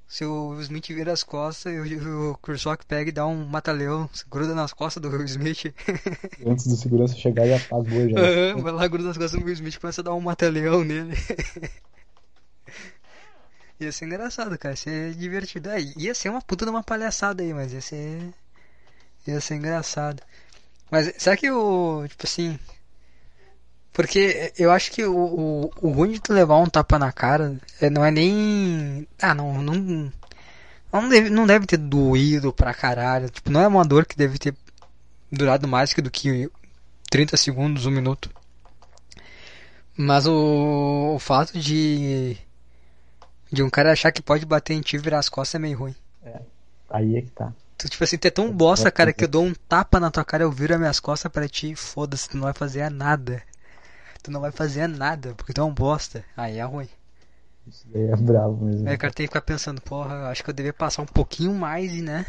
Se 0.08 0.24
o 0.24 0.50
Will 0.50 0.62
Smith 0.62 0.88
vira 0.90 1.12
as 1.12 1.24
costas 1.24 1.74
e 1.74 1.96
o, 1.96 2.32
o 2.32 2.38
Chris 2.38 2.64
Rock 2.64 2.86
pega 2.86 3.10
e 3.10 3.14
dá 3.14 3.26
um 3.26 3.44
mata-leão, 3.46 4.08
gruda 4.30 4.54
nas 4.54 4.72
costas 4.72 5.02
do 5.02 5.10
Will 5.10 5.26
Smith. 5.26 5.74
Antes 6.46 6.68
do 6.68 6.76
segurança 6.76 7.16
chegar 7.16 7.48
e 7.48 7.54
apagou 7.54 8.08
já. 8.08 8.20
Aham, 8.20 8.62
vai 8.62 8.72
lá, 8.72 8.88
gruda 8.88 9.08
nas 9.08 9.18
costas 9.18 9.40
do 9.40 9.46
Will 9.46 9.54
Smith 9.56 9.74
e 9.74 9.80
começa 9.80 10.02
a 10.02 10.04
dar 10.04 10.14
um 10.14 10.22
mata-leão 10.22 10.84
nele. 10.84 11.16
ia 13.80 13.92
ser 13.92 14.06
engraçado, 14.06 14.58
cara. 14.58 14.74
Ia 14.74 14.78
ser 14.78 15.14
divertido. 15.16 15.70
É, 15.70 15.82
ia 15.98 16.14
ser 16.16 16.30
uma 16.30 16.42
puta 16.42 16.66
de 16.66 16.72
uma 16.72 16.84
palhaçada 16.84 17.44
aí, 17.44 17.54
mas 17.54 17.74
ia 17.74 17.82
ser. 17.82 18.34
Ia 19.28 19.42
ser 19.42 19.56
engraçado. 19.56 20.22
Mas 20.90 21.14
será 21.18 21.36
que 21.38 21.50
o. 21.52 22.06
Tipo 22.08 22.26
assim. 22.26 22.60
Porque 23.94 24.52
eu 24.58 24.72
acho 24.72 24.92
que 24.92 25.06
o, 25.06 25.16
o, 25.16 25.72
o 25.82 25.90
ruim 25.92 26.12
de 26.12 26.20
tu 26.20 26.34
levar 26.34 26.58
um 26.58 26.68
tapa 26.68 27.00
na 27.00 27.12
cara 27.14 27.58
é, 27.80 27.90
não 27.90 28.04
é 28.04 28.12
nem. 28.12 29.08
Ah, 29.22 29.34
não, 29.34 29.62
não. 29.62 30.12
Não 30.92 31.10
deve, 31.10 31.30
não 31.30 31.46
deve 31.46 31.66
ter 31.66 31.78
doído 31.78 32.54
pra 32.54 32.74
caralho. 32.74 33.30
Tipo, 33.30 33.50
não 33.52 33.62
é 33.62 33.68
uma 33.68 33.86
dor 33.86 34.06
que 34.06 34.18
deve 34.18 34.38
ter 34.38 34.56
durado 35.32 35.68
mais 35.68 35.94
que 35.94 36.02
do 36.02 36.12
que 36.12 36.50
30 37.10 37.38
segundos, 37.38 37.86
um 37.86 37.92
minuto. 37.92 38.30
Mas 39.98 40.28
o, 40.28 41.14
o 41.16 41.20
fato 41.20 41.58
de. 41.58 42.38
De 43.52 43.64
um 43.64 43.70
cara 43.70 43.92
achar 43.92 44.12
que 44.12 44.22
pode 44.22 44.46
bater 44.46 44.74
em 44.74 44.82
ti 44.82 44.96
e 44.96 45.00
virar 45.00 45.20
as 45.20 45.30
costas 45.30 45.56
é 45.56 45.60
meio 45.60 45.78
ruim. 45.78 45.96
Aí 46.90 47.18
é 47.18 47.22
que 47.22 47.32
tá. 47.32 47.54
Tu, 47.78 47.90
tipo 47.90 48.04
assim, 48.04 48.18
tu 48.18 48.26
é 48.26 48.32
tão 48.32 48.52
bosta, 48.52 48.90
cara, 48.90 49.12
que 49.12 49.26
eu 49.26 49.28
dou 49.28 49.44
um 49.44 49.54
tapa 49.54 50.00
na 50.00 50.10
tua 50.10 50.24
cara, 50.24 50.44
eu 50.44 50.52
viro 50.52 50.74
as 50.74 50.80
minhas 50.80 51.00
costas 51.00 51.32
pra 51.32 51.48
ti 51.48 51.72
e 51.72 51.76
foda-se, 51.76 52.30
tu 52.30 52.38
não 52.38 52.44
vai 52.44 52.54
fazer 52.54 52.90
nada. 52.90 53.44
Tu 54.24 54.32
não 54.32 54.42
vai 54.42 54.52
fazer 54.52 54.88
nada, 54.88 55.34
porque 55.36 55.54
tu 55.54 55.62
é 55.62 55.64
um 55.64 55.74
bosta. 55.74 56.24
Aí 56.36 56.58
é 56.58 56.64
ruim. 56.64 56.90
Isso 57.68 57.86
daí 57.88 58.04
é 58.04 58.16
bravo 58.16 58.66
mesmo. 58.66 58.90
O 58.90 58.98
cara 58.98 59.14
tem 59.14 59.26
que 59.26 59.32
ficar 59.32 59.42
pensando, 59.42 59.82
porra, 59.82 60.16
eu 60.16 60.26
acho 60.28 60.44
que 60.44 60.50
eu 60.50 60.54
devia 60.54 60.74
passar 60.74 61.02
um 61.02 61.08
pouquinho 61.08 61.54
mais 61.54 61.92
e 61.92 62.02
né? 62.02 62.26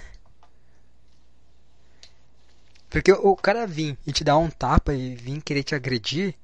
Porque 2.91 3.13
o 3.13 3.37
cara 3.37 3.67
vir 3.67 3.97
e 4.07 4.13
te 4.13 4.25
dar 4.25 4.39
um 4.39 4.49
tapa 4.49 4.95
e 4.95 5.15
vir 5.15 5.41
querer 5.43 5.63
te 5.63 5.75
agredir, 5.75 6.35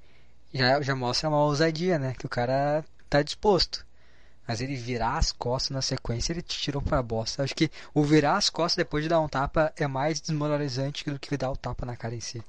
já, 0.52 0.80
já 0.80 0.94
mostra 0.94 1.28
uma 1.28 1.42
ousadia, 1.42 1.98
né? 1.98 2.14
Que 2.18 2.26
o 2.26 2.28
cara 2.28 2.84
tá 3.08 3.22
disposto. 3.22 3.84
Mas 4.46 4.60
ele 4.60 4.74
virar 4.76 5.18
as 5.18 5.30
costas 5.30 5.70
na 5.70 5.82
sequência, 5.82 6.32
ele 6.32 6.42
te 6.42 6.58
tirou 6.58 6.82
pra 6.82 7.02
bosta. 7.02 7.42
Acho 7.44 7.54
que 7.54 7.70
o 7.94 8.02
virar 8.02 8.36
as 8.36 8.50
costas 8.50 8.76
depois 8.76 9.04
de 9.04 9.08
dar 9.08 9.20
um 9.20 9.28
tapa 9.28 9.72
é 9.76 9.86
mais 9.86 10.20
desmoralizante 10.20 11.08
do 11.08 11.18
que 11.18 11.36
dar 11.36 11.50
o 11.50 11.56
tapa 11.56 11.86
na 11.86 11.96
cara 11.96 12.14
em 12.14 12.20
si. 12.20 12.42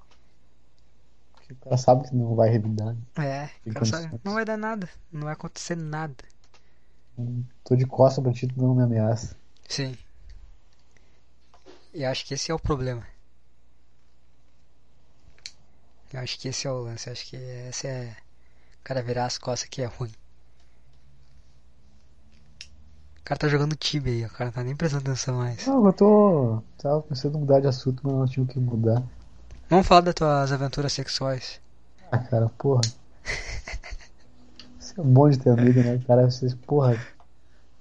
O 1.51 1.55
cara 1.55 1.77
sabe 1.77 2.09
que 2.09 2.15
não 2.15 2.35
vai 2.35 2.49
revidar. 2.49 2.95
né? 3.15 3.49
É, 3.65 3.69
o 3.69 3.73
cara 3.73 3.85
sabe, 3.85 4.19
não 4.23 4.33
vai 4.33 4.43
dar 4.43 4.57
nada. 4.57 4.89
Não 5.11 5.21
vai 5.23 5.33
acontecer 5.33 5.75
nada. 5.75 6.15
Tô 7.63 7.75
de 7.75 7.85
costa 7.85 8.21
pra 8.21 8.31
ti, 8.33 8.47
tu 8.47 8.59
não 8.59 8.73
me 8.73 8.81
ameaça. 8.83 9.35
Sim. 9.69 9.95
E 11.93 12.03
acho 12.03 12.25
que 12.25 12.33
esse 12.33 12.51
é 12.51 12.55
o 12.55 12.59
problema. 12.59 13.05
Eu 16.11 16.19
acho 16.21 16.39
que 16.39 16.47
esse 16.47 16.65
é 16.65 16.71
o 16.71 16.79
lance. 16.79 17.09
Acho 17.09 17.25
que 17.27 17.35
esse 17.35 17.87
é. 17.87 18.15
O 18.79 18.83
cara 18.83 19.03
virar 19.03 19.25
as 19.25 19.37
costas 19.37 19.69
que 19.69 19.81
é 19.81 19.85
ruim. 19.85 20.11
O 23.23 23.25
cara 23.25 23.39
tá 23.39 23.47
jogando 23.47 23.73
Tibia 23.73 24.11
aí, 24.11 24.25
o 24.25 24.29
cara 24.29 24.51
tá 24.51 24.61
nem 24.61 24.75
prestando 24.75 25.09
atenção 25.09 25.37
mais. 25.37 25.65
Não, 25.65 25.85
eu 25.85 25.93
tô. 25.93 26.61
Tava 26.77 27.01
pensando 27.03 27.37
em 27.37 27.39
mudar 27.39 27.61
de 27.61 27.67
assunto, 27.67 28.01
mas 28.03 28.13
não 28.13 28.25
tinha 28.25 28.43
o 28.43 28.47
que 28.47 28.59
mudar. 28.59 29.01
Vamos 29.69 29.87
falar 29.87 30.01
das 30.01 30.13
tuas 30.13 30.51
aventuras 30.51 30.91
sexuais. 30.91 31.61
Ah, 32.11 32.17
cara, 32.17 32.49
porra. 32.57 32.81
Isso 34.77 34.99
é 34.99 35.03
bom 35.05 35.29
de 35.29 35.39
ter 35.39 35.51
amigo, 35.51 35.79
né? 35.79 36.01
Cara, 36.05 36.29
vocês, 36.29 36.53
porra. 36.53 36.99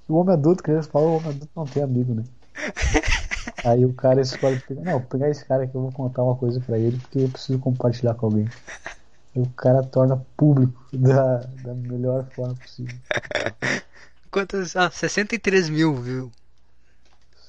O 0.09 0.15
homem 0.15 0.33
adulto, 0.33 0.63
criança 0.63 0.89
fala, 0.89 1.07
o 1.07 1.17
homem 1.17 1.31
adulto 1.31 1.51
não 1.57 1.65
tem 1.65 1.83
amigo, 1.83 2.15
né? 2.15 2.23
Aí 3.67 3.85
o 3.85 3.93
cara 3.93 4.21
escolhe 4.21 4.61
pegar, 4.61 4.83
não, 4.83 4.93
vou 4.93 5.09
pegar 5.09 5.29
esse 5.29 5.45
cara 5.45 5.67
que 5.67 5.75
eu 5.75 5.83
vou 5.83 5.91
contar 5.91 6.23
uma 6.23 6.37
coisa 6.37 6.61
pra 6.61 6.79
ele 6.79 6.99
porque 6.99 7.19
eu 7.19 7.29
preciso 7.29 7.59
compartilhar 7.59 8.15
com 8.15 8.27
alguém. 8.27 8.49
E 9.35 9.41
o 9.41 9.49
cara 9.57 9.83
torna 9.83 10.23
público 10.37 10.79
da, 10.93 11.39
da 11.63 11.73
melhor 11.73 12.27
forma 12.35 12.55
possível. 12.55 12.95
Quantas? 14.33 14.75
Ah, 14.75 14.91
63 14.91 15.69
mil, 15.69 15.95
viu? 15.95 16.33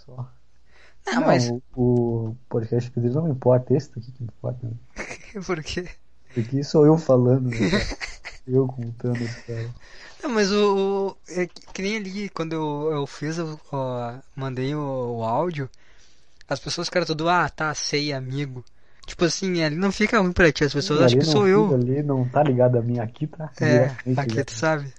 Só. 0.06 0.30
Não, 1.08 1.14
Não, 1.16 1.22
mas. 1.28 1.50
o, 1.50 1.62
o 1.76 2.38
podcast 2.50 2.92
que 2.92 3.00
não 3.00 3.24
me 3.24 3.32
importa, 3.32 3.74
esse 3.74 3.90
daqui 3.96 4.12
que 4.12 4.24
importa. 4.24 4.60
Né? 4.68 4.74
Por 5.46 5.64
quê? 5.64 5.88
Aqui 6.38 6.64
sou 6.64 6.86
eu 6.86 6.98
falando, 6.98 7.50
né? 7.50 7.58
Eu 8.46 8.68
contando 8.68 9.18
a 9.18 9.24
história. 9.24 9.70
Não, 10.22 10.30
mas 10.32 10.52
o. 10.52 11.08
o- 11.10 11.18
é 11.30 11.48
que, 11.48 11.82
nem 11.82 11.96
ali, 11.98 12.30
quando 12.30 12.54
eu, 12.54 12.90
eu 12.92 13.08
fiz, 13.08 13.38
eu, 13.38 13.60
ó, 13.72 14.16
mandei 14.36 14.76
o, 14.76 15.18
o 15.20 15.24
áudio, 15.24 15.70
as 16.50 16.60
pessoas 16.60 16.88
ficaram 16.88 17.06
tudo, 17.06 17.30
ah, 17.30 17.48
tá, 17.50 17.74
sei, 17.74 18.12
amigo. 18.12 18.64
Tipo 19.06 19.26
assim, 19.26 19.62
ali 19.64 19.76
não 19.76 19.92
fica 19.92 20.20
ruim 20.20 20.32
pra 20.32 20.52
ti, 20.52 20.64
as 20.64 20.74
pessoas 20.74 21.02
acham 21.02 21.20
que 21.20 21.26
sou 21.26 21.48
eu. 21.48 21.74
Ali 21.74 22.02
não 22.04 22.28
tá 22.28 22.42
ligado 22.42 22.78
a 22.78 22.82
mim 22.82 23.00
aqui, 23.00 23.28
tá? 23.28 23.52
É, 23.60 23.86
aqui 23.86 24.10
ligado. 24.10 24.46
tu 24.46 24.54
sabe. 24.54 24.94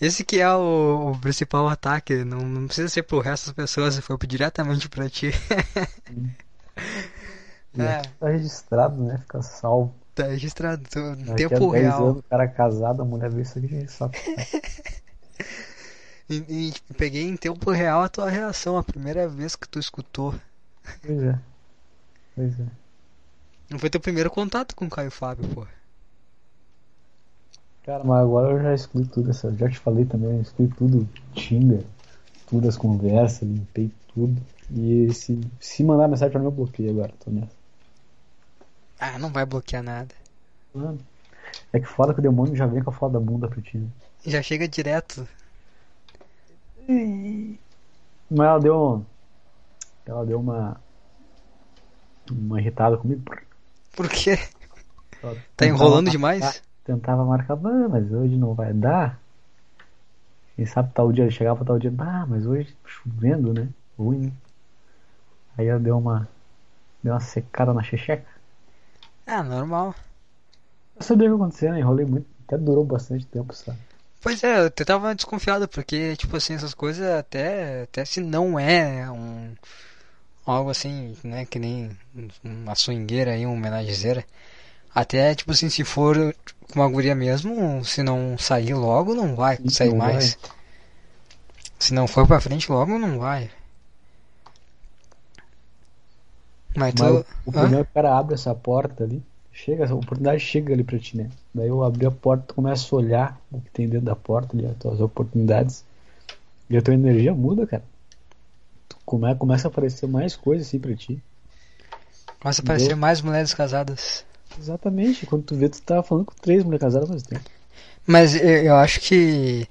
Esse 0.00 0.24
que 0.24 0.40
é 0.40 0.50
o, 0.54 1.10
o 1.12 1.20
principal 1.20 1.68
ataque, 1.68 2.24
não, 2.24 2.38
não 2.40 2.66
precisa 2.66 2.88
ser 2.88 3.02
pro 3.02 3.20
resto 3.20 3.46
das 3.46 3.54
pessoas, 3.54 3.98
foi 3.98 4.16
diretamente 4.26 4.88
pra 4.88 5.08
ti. 5.10 5.30
é, 7.78 8.02
Tá 8.18 8.28
registrado, 8.28 9.02
né? 9.02 9.18
Fica 9.18 9.42
salvo. 9.42 9.94
tá 10.14 10.24
registrado, 10.28 10.82
tô, 10.88 11.14
Daqui 11.16 11.34
tempo 11.34 11.70
a 11.70 11.72
10 11.72 11.84
real. 11.84 12.06
anos, 12.08 12.18
o 12.18 12.22
cara 12.22 12.48
casado, 12.48 13.02
a 13.02 13.04
mulher 13.04 13.30
vê 13.30 13.42
isso 13.42 13.58
aqui 13.58 13.74
e 13.74 13.88
sabe. 13.88 14.16
E, 16.28 16.68
e, 16.68 16.72
tipo, 16.72 16.94
peguei 16.94 17.24
em 17.24 17.36
tempo 17.36 17.70
real 17.72 18.02
a 18.02 18.08
tua 18.08 18.30
reação, 18.30 18.78
a 18.78 18.84
primeira 18.84 19.26
vez 19.28 19.56
que 19.56 19.68
tu 19.68 19.80
escutou. 19.80 20.32
Pois 21.02 21.22
é. 21.24 21.38
Pois 22.36 22.60
é. 22.60 22.66
Não 23.68 23.78
foi 23.78 23.90
teu 23.90 24.00
primeiro 24.00 24.30
contato 24.30 24.74
com 24.76 24.86
o 24.86 24.90
Caio 24.90 25.10
Fábio, 25.10 25.48
pô. 25.48 25.66
Cara, 27.84 28.04
mas 28.04 28.22
agora 28.22 28.52
eu 28.52 28.62
já 28.62 28.74
excluí 28.74 29.06
tudo 29.06 29.30
essa. 29.30 29.52
Já 29.56 29.68
te 29.68 29.78
falei 29.78 30.04
também, 30.04 30.30
eu 30.30 30.40
excluí 30.42 30.68
tudo. 30.68 31.08
Tinder, 31.34 31.84
tudo 32.46 32.68
as 32.68 32.76
conversas, 32.76 33.42
limpei 33.42 33.90
tudo. 34.14 34.40
E 34.70 35.12
se, 35.12 35.40
se 35.58 35.82
mandar 35.82 36.08
mensagem 36.08 36.30
pra 36.30 36.40
mim, 36.40 36.46
eu 36.46 36.52
bloqueei 36.52 36.90
agora, 36.90 37.12
tô 37.24 37.30
nessa. 37.30 37.52
Ah, 38.98 39.18
não 39.18 39.30
vai 39.30 39.46
bloquear 39.46 39.82
nada. 39.82 40.14
Mano, 40.74 40.98
é 41.72 41.80
que 41.80 41.86
foda 41.86 42.12
que 42.12 42.20
o 42.20 42.22
demônio 42.22 42.54
já 42.54 42.66
vem 42.66 42.82
com 42.82 42.90
a 42.90 42.92
foda 42.92 43.18
da 43.18 43.24
bunda 43.24 43.48
pra 43.48 43.60
ti, 43.62 43.78
né? 43.78 43.88
Já 44.24 44.42
chega 44.42 44.68
direto. 44.68 45.26
Mas 46.86 48.46
ela 48.46 48.58
deu. 48.60 49.06
Ela 50.04 50.26
deu 50.26 50.38
uma. 50.38 50.80
Uma 52.30 52.60
irritada 52.60 52.96
comigo. 52.96 53.22
Por 53.96 54.08
quê? 54.08 54.38
Ela 55.22 55.36
Tá 55.56 55.66
enrolando 55.66 56.10
demais? 56.10 56.62
Tentava 56.90 57.24
marcar, 57.24 57.54
"Ah, 57.54 57.88
mas 57.88 58.10
hoje 58.10 58.36
não 58.36 58.52
vai 58.52 58.72
dar. 58.72 59.20
Quem 60.56 60.66
sabe 60.66 60.92
tal 60.92 61.12
dia, 61.12 61.30
chegava 61.30 61.64
tal 61.64 61.78
dia, 61.78 61.94
ah, 61.98 62.26
mas 62.26 62.44
hoje 62.46 62.76
chovendo, 62.84 63.54
né? 63.54 63.68
Ruim. 63.96 64.26
né?" 64.26 64.32
Aí 65.56 65.68
ela 65.68 65.78
deu 65.78 65.96
uma. 65.96 66.28
Deu 67.00 67.12
uma 67.12 67.20
secada 67.20 67.72
na 67.72 67.80
checheca. 67.82 68.26
Ah, 69.24 69.44
normal. 69.44 69.94
Eu 70.96 71.02
sabia 71.02 71.28
o 71.28 71.30
que 71.30 71.38
ia 71.38 71.44
acontecer, 71.44 71.70
né? 71.70 71.78
Enrolei 71.78 72.04
muito. 72.04 72.26
Até 72.44 72.58
durou 72.58 72.84
bastante 72.84 73.24
tempo, 73.26 73.54
sabe? 73.54 73.78
Pois 74.20 74.42
é, 74.42 74.66
eu 74.66 74.70
tava 74.70 75.14
desconfiado, 75.14 75.68
porque, 75.68 76.16
tipo 76.16 76.36
assim, 76.36 76.54
essas 76.54 76.74
coisas 76.74 77.08
até, 77.08 77.84
até 77.84 78.04
se 78.04 78.20
não 78.20 78.58
é 78.58 79.08
um 79.08 79.54
algo 80.44 80.70
assim, 80.70 81.16
né, 81.22 81.46
que 81.46 81.58
nem 81.58 81.96
uma 82.42 82.74
swingueira 82.74 83.30
aí, 83.32 83.46
uma 83.46 83.54
homenagezeira, 83.54 84.24
até, 84.94 85.34
tipo 85.34 85.52
assim, 85.52 85.68
se 85.68 85.84
for 85.84 86.34
com 86.72 86.80
uma 86.80 86.88
guria 86.88 87.14
mesmo, 87.14 87.84
se 87.84 88.02
não 88.02 88.36
sair 88.36 88.74
logo, 88.74 89.14
não 89.14 89.34
vai 89.34 89.58
sair 89.68 89.90
não 89.90 89.98
mais. 89.98 90.38
Se 91.78 91.94
não 91.94 92.06
for 92.06 92.26
pra 92.26 92.40
frente 92.40 92.70
logo, 92.70 92.98
não 92.98 93.18
vai. 93.18 93.50
Mas 96.76 96.94
tu... 96.94 97.02
Mas 97.02 97.12
o, 97.12 97.24
o 97.46 97.52
problema 97.52 97.80
é 97.80 97.84
que 97.84 97.90
o 97.90 97.94
cara 97.94 98.18
abre 98.18 98.34
essa 98.34 98.54
porta 98.54 99.04
ali. 99.04 99.22
Chega, 99.52 99.88
a 99.88 99.94
oportunidade 99.94 100.40
chega 100.40 100.72
ali 100.72 100.84
pra 100.84 100.98
ti, 100.98 101.16
né? 101.16 101.28
Daí 101.54 101.68
eu 101.68 101.82
abri 101.82 102.06
a 102.06 102.10
porta, 102.10 102.44
tu 102.48 102.54
começa 102.54 102.94
a 102.94 102.98
olhar 102.98 103.40
o 103.50 103.60
que 103.60 103.70
tem 103.70 103.88
dentro 103.88 104.06
da 104.06 104.16
porta 104.16 104.56
ali, 104.56 104.66
as 104.66 104.76
tuas 104.76 105.00
oportunidades. 105.00 105.84
E 106.68 106.76
a 106.76 106.82
tua 106.82 106.94
energia 106.94 107.34
muda, 107.34 107.66
cara. 107.66 107.82
Tu 108.88 108.96
come, 109.04 109.34
começa 109.34 109.66
a 109.66 109.70
aparecer 109.70 110.06
mais 110.06 110.36
coisas 110.36 110.68
assim 110.68 110.78
pra 110.78 110.94
ti. 110.94 111.20
Começa 112.38 112.62
a 112.62 112.64
aparecer 112.64 112.94
mais 112.94 113.20
mulheres 113.20 113.52
casadas. 113.52 114.24
Exatamente. 114.60 115.26
Quando 115.26 115.44
tu 115.44 115.56
vê, 115.56 115.68
tu 115.68 115.80
tava 115.80 116.02
falando 116.02 116.26
com 116.26 116.34
três 116.34 116.62
mulheres 116.62 116.82
casadas 116.82 117.08
mesmo 117.08 117.28
tempo. 117.28 117.50
Mas 118.06 118.34
eu, 118.34 118.64
eu 118.64 118.76
acho 118.76 119.00
que 119.00 119.66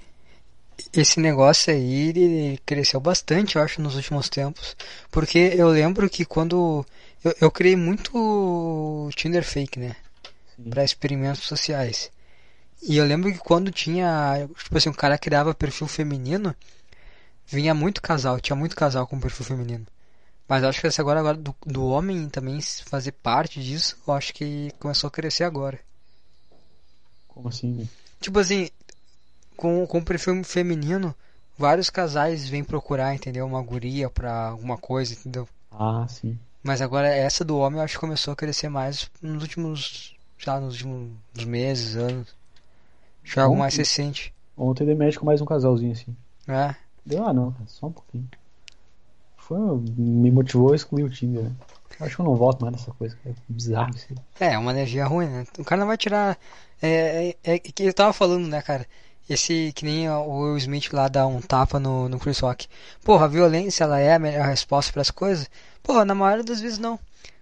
esse 0.92 1.20
negócio 1.20 1.72
aí 1.72 2.08
ele 2.08 2.58
cresceu 2.66 2.98
bastante, 3.00 3.56
eu 3.56 3.62
acho, 3.62 3.80
nos 3.80 3.94
últimos 3.94 4.28
tempos. 4.28 4.76
Porque 5.10 5.38
eu 5.38 5.68
lembro 5.68 6.08
que 6.10 6.24
quando. 6.24 6.84
Eu, 7.22 7.34
eu 7.40 7.50
criei 7.50 7.76
muito 7.76 9.08
Tinder 9.14 9.44
fake, 9.44 9.78
né? 9.78 9.94
Pra 10.68 10.84
experimentos 10.84 11.42
sociais. 11.42 12.10
E 12.82 12.96
eu 12.96 13.04
lembro 13.04 13.32
que 13.32 13.38
quando 13.38 13.70
tinha. 13.70 14.48
Tipo 14.64 14.76
assim, 14.76 14.88
um 14.88 14.94
cara 14.94 15.18
criava 15.18 15.54
perfil 15.54 15.86
feminino, 15.86 16.54
vinha 17.46 17.74
muito 17.74 18.02
casal, 18.02 18.40
tinha 18.40 18.56
muito 18.56 18.74
casal 18.74 19.06
com 19.06 19.20
perfil 19.20 19.44
feminino. 19.46 19.86
Mas 20.50 20.64
acho 20.64 20.80
que 20.80 20.88
esse 20.88 21.00
agora, 21.00 21.20
agora 21.20 21.36
do, 21.36 21.54
do 21.64 21.86
homem 21.86 22.28
também 22.28 22.60
fazer 22.60 23.12
parte 23.12 23.62
disso, 23.62 23.96
eu 24.04 24.12
acho 24.12 24.34
que 24.34 24.72
começou 24.80 25.06
a 25.06 25.10
crescer 25.12 25.44
agora. 25.44 25.78
Como 27.28 27.48
assim? 27.48 27.68
né? 27.68 27.86
Tipo 28.20 28.40
assim, 28.40 28.68
com, 29.56 29.86
com 29.86 30.02
perfil 30.02 30.42
feminino, 30.42 31.14
vários 31.56 31.88
casais 31.88 32.48
vêm 32.48 32.64
procurar, 32.64 33.14
entendeu? 33.14 33.46
Uma 33.46 33.62
guria 33.62 34.10
pra 34.10 34.48
alguma 34.48 34.76
coisa, 34.76 35.14
entendeu? 35.14 35.48
Ah, 35.70 36.04
sim. 36.08 36.36
Mas 36.64 36.82
agora 36.82 37.06
essa 37.06 37.44
do 37.44 37.56
homem 37.56 37.78
eu 37.78 37.84
acho 37.84 37.94
que 37.94 38.00
começou 38.00 38.32
a 38.32 38.36
crescer 38.36 38.68
mais 38.68 39.08
nos 39.22 39.42
últimos, 39.44 40.16
sei 40.36 40.52
lá, 40.52 40.58
nos 40.58 40.74
últimos 40.74 41.44
meses, 41.44 41.94
anos. 41.94 42.34
Acho 43.22 43.34
que 43.34 43.38
é 43.38 43.42
algo 43.42 43.56
mais 43.56 43.76
recente, 43.76 44.34
Ontem 44.56 44.84
dei 44.84 44.96
médico 44.96 45.24
mais 45.24 45.40
um 45.40 45.46
casalzinho 45.46 45.92
assim. 45.92 46.16
né? 46.44 46.74
Deu, 47.06 47.24
ah, 47.24 47.32
não, 47.32 47.54
só 47.68 47.86
um 47.86 47.92
pouquinho. 47.92 48.28
Foi, 49.50 49.58
me 49.96 50.30
motivou 50.30 50.72
a 50.72 50.76
excluir 50.76 51.02
o 51.02 51.10
Tinder, 51.10 51.42
né? 51.42 51.50
Acho 51.98 52.14
que 52.14 52.22
eu 52.22 52.24
não 52.24 52.36
volto 52.36 52.60
mais 52.60 52.72
nessa 52.72 52.92
coisa. 52.92 53.18
É 53.26 53.32
bizarro 53.48 53.90
isso. 53.90 54.06
É, 54.38 54.52
é 54.54 54.58
uma 54.58 54.70
energia 54.70 55.04
ruim, 55.04 55.26
né? 55.26 55.44
O 55.58 55.64
cara 55.64 55.80
não 55.80 55.88
vai 55.88 55.96
tirar. 55.96 56.38
É, 56.80 57.34
é, 57.42 57.54
é 57.54 57.58
que 57.58 57.82
eu 57.82 57.92
tava 57.92 58.12
falando, 58.12 58.46
né, 58.46 58.62
cara? 58.62 58.86
Esse 59.28 59.72
que 59.74 59.84
nem 59.84 60.08
o 60.08 60.42
Will 60.42 60.56
Smith 60.56 60.92
lá 60.92 61.08
dá 61.08 61.26
um 61.26 61.40
tapa 61.40 61.80
no, 61.80 62.08
no 62.08 62.20
Chris 62.20 62.38
Rock. 62.38 62.68
Porra, 63.02 63.24
a 63.24 63.28
violência 63.28 63.82
ela 63.82 63.98
é 63.98 64.14
a 64.14 64.20
melhor 64.20 64.46
resposta 64.46 64.92
para 64.92 65.02
as 65.02 65.10
coisas? 65.10 65.50
Porra, 65.82 66.04
na 66.04 66.14
maioria 66.14 66.44
das 66.44 66.60
vezes 66.60 66.78
não. 66.78 66.96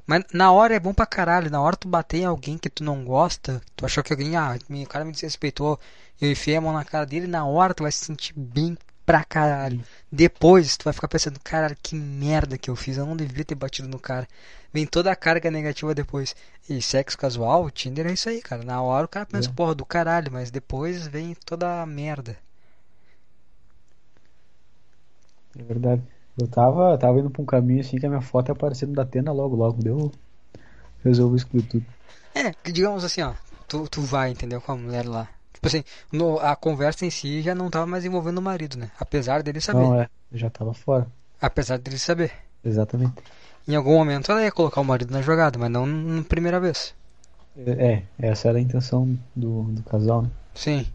Mas 0.06 0.24
na 0.32 0.50
hora 0.50 0.74
é 0.74 0.80
bom 0.80 0.94
pra 0.94 1.04
caralho. 1.04 1.50
Na 1.50 1.60
hora 1.60 1.76
tu 1.76 1.88
bater 1.88 2.22
em 2.22 2.24
alguém 2.24 2.56
que 2.56 2.70
tu 2.70 2.82
não 2.82 3.04
gosta, 3.04 3.60
tu 3.76 3.84
achou 3.84 4.02
que 4.02 4.14
alguém, 4.14 4.34
ah, 4.34 4.56
o 4.70 4.86
cara 4.86 5.04
me 5.04 5.12
desrespeitou, 5.12 5.78
eu 6.18 6.32
enfiei 6.32 6.56
a 6.56 6.60
mão 6.62 6.72
na 6.72 6.86
cara 6.86 7.04
dele, 7.04 7.26
na 7.26 7.44
hora 7.44 7.74
tu 7.74 7.82
vai 7.82 7.92
se 7.92 8.06
sentir 8.06 8.32
bem 8.34 8.78
pra 9.08 9.24
caralho. 9.24 9.82
Depois 10.12 10.76
tu 10.76 10.84
vai 10.84 10.92
ficar 10.92 11.08
pensando, 11.08 11.40
caralho, 11.42 11.74
que 11.82 11.96
merda 11.96 12.58
que 12.58 12.68
eu 12.68 12.76
fiz, 12.76 12.98
eu 12.98 13.06
não 13.06 13.16
devia 13.16 13.42
ter 13.42 13.54
batido 13.54 13.88
no 13.88 13.98
cara. 13.98 14.28
Vem 14.70 14.84
toda 14.86 15.10
a 15.10 15.16
carga 15.16 15.50
negativa 15.50 15.94
depois. 15.94 16.36
E 16.68 16.82
sexo 16.82 17.16
casual, 17.16 17.64
o 17.64 17.70
Tinder 17.70 18.06
é 18.06 18.12
isso 18.12 18.28
aí, 18.28 18.42
cara. 18.42 18.62
Na 18.62 18.82
hora 18.82 19.06
o 19.06 19.08
cara 19.08 19.24
pensa, 19.24 19.48
É. 19.48 19.52
porra, 19.52 19.74
do 19.74 19.86
caralho, 19.86 20.30
mas 20.30 20.50
depois 20.50 21.06
vem 21.06 21.34
toda 21.46 21.80
a 21.80 21.86
merda. 21.86 22.36
É 25.58 25.62
verdade. 25.62 26.02
Eu 26.38 26.46
tava, 26.46 26.96
tava 26.98 27.18
indo 27.18 27.30
pra 27.30 27.40
um 27.42 27.46
caminho 27.46 27.80
assim 27.80 27.96
que 27.98 28.04
a 28.04 28.10
minha 28.10 28.20
foto 28.20 28.48
ia 28.50 28.52
aparecendo 28.52 28.92
da 28.92 29.06
tenda 29.06 29.32
logo, 29.32 29.56
logo. 29.56 29.82
Deu. 29.82 30.12
Resolvo 31.02 31.34
excluir 31.34 31.62
tudo. 31.62 31.86
É, 32.34 32.52
digamos 32.70 33.04
assim, 33.04 33.22
ó, 33.22 33.32
tu, 33.66 33.88
tu 33.88 34.02
vai, 34.02 34.30
entendeu, 34.32 34.60
com 34.60 34.72
a 34.72 34.76
mulher 34.76 35.06
lá. 35.06 35.28
Tipo 35.58 35.66
assim, 35.66 35.82
no- 36.12 36.38
a 36.38 36.54
conversa 36.54 37.04
em 37.04 37.10
si 37.10 37.42
já 37.42 37.52
não 37.52 37.68
tava 37.68 37.84
mais 37.84 38.04
envolvendo 38.04 38.38
o 38.38 38.42
marido, 38.42 38.78
né? 38.78 38.92
Apesar 38.98 39.42
dele 39.42 39.60
saber. 39.60 39.80
Não, 39.80 40.00
é. 40.00 40.08
Já 40.32 40.48
tava 40.48 40.72
fora. 40.72 41.08
Apesar 41.42 41.78
dele 41.78 41.98
saber. 41.98 42.30
Exatamente. 42.64 43.12
Em 43.66 43.74
algum 43.74 43.96
momento 43.96 44.30
ela 44.30 44.42
ia 44.44 44.52
colocar 44.52 44.80
o 44.80 44.84
marido 44.84 45.10
na 45.12 45.20
jogada, 45.20 45.58
mas 45.58 45.68
não 45.68 45.84
na 45.84 46.22
primeira 46.22 46.60
vez. 46.60 46.94
É, 47.56 48.04
é, 48.20 48.28
essa 48.28 48.48
era 48.48 48.58
a 48.58 48.60
intenção 48.60 49.18
do, 49.34 49.64
do 49.64 49.82
casal, 49.82 50.22
né? 50.22 50.30
Sim. 50.54 50.86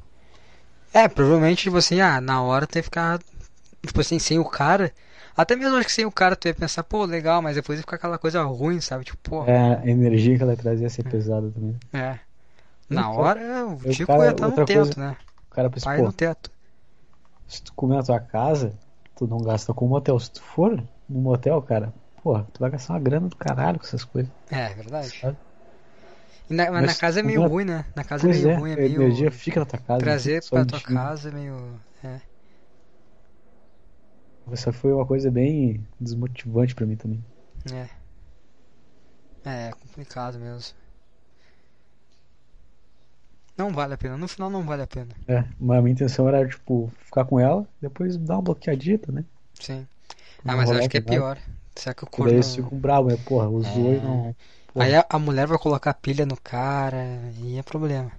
É, 0.93 1.09
provavelmente, 1.09 1.64
tipo 1.64 1.76
assim, 1.78 1.99
ah, 1.99 2.22
na 2.22 2.41
hora 2.41 2.66
tu 2.66 2.78
ia 2.78 2.84
ficar, 2.84 3.20
tipo 3.86 3.99
assim, 3.99 4.18
sem 4.18 4.39
o 4.39 4.45
cara. 4.45 4.93
Até 5.36 5.55
mesmo 5.57 5.76
acho 5.76 5.88
que 5.88 5.91
sem 5.93 6.05
o 6.05 6.11
cara 6.11 6.36
tu 6.38 6.47
ia 6.47 6.53
pensar, 6.53 6.84
pô, 6.84 7.03
legal, 7.03 7.41
mas 7.41 7.55
depois 7.55 7.78
ia 7.80 7.84
ficar 7.84 7.97
aquela 7.97 8.18
coisa 8.18 8.41
ruim, 8.43 8.80
sabe? 8.80 9.03
Tipo, 9.03 9.18
pô, 9.30 9.43
É, 9.45 9.76
a 9.76 9.88
energia 9.88 10.38
que 10.38 10.43
ela 10.43 10.55
trazia 10.55 10.86
ia 10.86 10.89
ser 10.89 11.03
pesada 11.03 11.51
também. 11.51 11.76
é. 11.91 12.18
Na 12.90 13.10
Então, 13.10 13.12
hora 13.12 13.42
o 13.82 13.84
eu, 13.84 13.96
Tico 13.96 14.06
cara, 14.08 14.24
ia 14.24 14.32
estar 14.32 14.48
no 14.48 14.60
teto, 14.60 14.72
coisa- 14.74 15.00
né? 15.00 15.18
O 15.52 15.56
cara 15.56 15.70
pensa, 15.70 15.86
Pai 15.86 15.98
pô, 15.98 16.04
no 16.04 16.14
teto. 16.14 16.52
se 17.48 17.64
tu 17.64 17.74
comer 17.74 17.96
na 17.98 18.04
tua 18.04 18.20
casa, 18.20 18.78
tu 19.16 19.28
não 19.28 19.38
gasta 19.42 19.74
com 19.74 19.86
um 19.86 19.90
motel. 19.90 20.20
Se 20.20 20.32
tu 20.32 20.42
for 20.42 20.76
no 21.08 21.22
motel, 21.22 21.62
cara, 21.62 21.94
porra, 22.22 22.48
tu 22.54 22.60
vai 22.60 22.70
gastar 22.72 22.94
uma 22.94 23.00
grana 23.00 23.30
do 23.30 23.38
caralho 23.38 23.80
com 23.80 23.86
essas 23.86 24.04
coisas. 24.06 24.34
É, 24.50 24.72
é 24.72 24.74
verdade. 24.76 25.14
Sabe? 25.22 25.38
Na- 26.50 26.72
mas, 26.72 26.82
Mas 26.82 26.86
na 26.86 26.96
casa 26.96 27.20
é 27.20 27.24
meio 27.24 27.42
ruim, 27.42 27.66
né? 27.66 27.86
Na 27.96 28.04
casa 28.04 28.26
é 28.26 28.30
meio 28.30 28.50
é, 28.50 28.56
ruim, 28.56 28.72
é 28.72 28.76
meio. 28.78 29.02
energia 29.02 29.32
fica 29.32 29.60
na 29.60 29.66
tua 29.66 29.80
casa. 29.80 30.00
Trazer 30.04 30.44
pra 30.50 30.66
tua 30.66 30.80
ti. 30.80 30.86
casa 30.94 31.30
é 31.30 31.32
meio. 31.32 31.80
É. 32.04 32.22
Essa 34.50 34.72
foi 34.72 34.94
uma 34.94 35.06
coisa 35.06 35.30
bem 35.30 35.86
desmotivante 36.00 36.74
pra 36.74 36.86
mim 36.86 36.96
também. 36.96 37.26
É. 37.72 38.04
É, 39.46 39.70
é 39.70 39.74
complicado 39.74 40.38
mesmo. 40.40 40.74
Não 43.58 43.72
vale 43.72 43.93
a 43.93 43.97
pena. 43.97 44.18
No 44.18 44.28
final 44.28 44.49
não 44.49 44.64
vale 44.64 44.82
a 44.84 44.88
pena. 44.88 45.10
É, 45.28 45.43
mas 45.60 45.78
a 45.78 45.82
minha 45.82 45.93
intenção 45.93 46.28
era, 46.28 46.47
tipo, 46.47 46.91
ficar 47.06 47.26
com 47.26 47.39
ela, 47.39 47.68
depois 47.82 48.18
dar 48.18 48.36
uma 48.36 48.41
bloqueadinha 48.41 48.97
também. 48.97 49.26
Sim. 49.60 49.86
Não 50.43 50.54
Ah, 50.54 50.58
mas 50.58 50.70
eu 50.72 50.78
acho 50.78 50.89
que 50.89 50.97
é 50.97 50.99
nada. 50.99 51.12
pior. 51.12 51.38
Será 51.76 51.93
que 51.95 52.04
o 52.04 52.08
corno. 52.08 52.26
daí 52.26 52.36
eles 52.36 52.56
ficam 52.56 52.78
bravos, 52.78 53.14
né? 53.14 53.20
Porra, 53.26 53.47
usou 53.49 53.93
É. 53.93 53.97
e 53.97 53.99
não. 54.01 54.36
Porra, 54.74 54.86
Aí 54.86 54.95
a, 54.95 55.06
a 55.10 55.20
mulher 55.20 55.47
vai 55.47 55.58
colocar 55.58 55.93
pilha 55.93 56.26
no 56.26 56.38
cara 56.38 57.04
e 57.41 57.58
é 57.58 57.64
problema. 57.64 58.12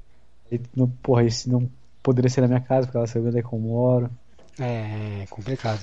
aí 0.51 0.61
não, 0.75 0.89
porra, 0.89 1.25
esse 1.25 1.49
não 1.49 1.69
poderia 2.03 2.31
ser 2.31 2.41
na 2.41 2.49
minha 2.49 2.61
casa, 2.61 2.87
porque 2.87 2.97
ela 2.97 3.07
sabe 3.07 3.29
onde 3.29 3.39
é 3.39 3.43
que 3.43 3.53
eu 3.53 3.59
moro. 3.59 4.11
É, 4.59 5.23
é 5.23 5.27
complicado. 5.29 5.81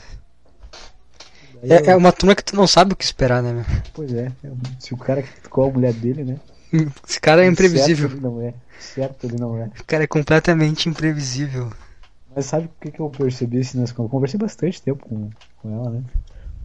É, 1.64 1.92
é 1.92 1.94
eu- 1.94 1.98
uma 1.98 2.12
turma 2.12 2.36
que 2.36 2.44
tu 2.44 2.56
não 2.56 2.68
sabe 2.68 2.94
o 2.94 2.96
que 2.96 3.04
esperar, 3.04 3.42
né, 3.44 3.52
meu? 3.54 3.66
Pois 3.94 4.14
é, 4.14 4.28
é, 4.44 4.52
se 4.80 4.94
o 4.94 4.98
cara 4.98 5.22
que 5.22 5.30
ficou 5.30 5.70
a 5.70 5.72
mulher 5.74 5.94
dele, 5.94 6.24
né? 6.24 6.40
Esse 7.08 7.20
cara 7.20 7.44
é 7.44 7.48
imprevisível. 7.48 8.10
Certo 8.10 8.18
ele 8.18 8.22
não 8.22 8.42
é. 8.42 8.54
Certo 8.80 9.24
ele 9.26 9.38
não 9.38 9.58
é. 9.58 9.72
O 9.80 9.84
cara 9.86 10.04
é 10.04 10.08
completamente 10.08 10.88
imprevisível. 10.90 11.72
Mas 12.34 12.46
sabe 12.46 12.66
o 12.66 12.72
que, 12.80 12.92
que 12.92 13.00
eu 13.00 13.10
percebi 13.10 13.60
assim 13.60 13.80
nas 13.80 13.92
Eu 13.92 14.08
conversei 14.08 14.40
bastante 14.40 14.82
tempo 14.82 15.06
com, 15.08 15.30
com 15.58 15.74
ela, 15.74 15.90
né? 15.90 16.04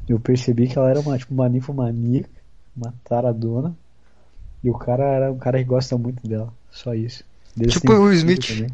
Eu 0.09 0.21
percebi 0.21 0.69
que 0.69 0.79
ela 0.79 0.89
era 0.89 1.01
uma, 1.01 1.19
tipo, 1.19 1.35
uma 1.35 1.49
ninfomaníaca, 1.49 2.31
uma 2.77 2.95
taradona. 3.03 3.77
E 4.63 4.71
o 4.71 4.75
cara 4.75 5.05
era 5.05 5.33
um 5.33 5.39
cara 5.39 5.59
que 5.59 5.65
gosta 5.65 5.99
muito 5.99 6.27
dela. 6.27 6.53
Só 6.71 6.95
isso. 6.95 7.25
Eles 7.59 7.75
Tipo 7.75 7.93
o 7.93 8.13
Smith. 8.13 8.47
também. 8.47 8.71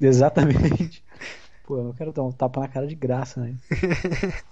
Exatamente. 0.00 1.02
Pô, 1.72 1.78
eu 1.78 1.84
não 1.84 1.94
quero 1.94 2.12
dar 2.12 2.22
um 2.22 2.30
tapa 2.30 2.60
na 2.60 2.68
cara 2.68 2.86
de 2.86 2.94
graça, 2.94 3.40
né? 3.40 3.54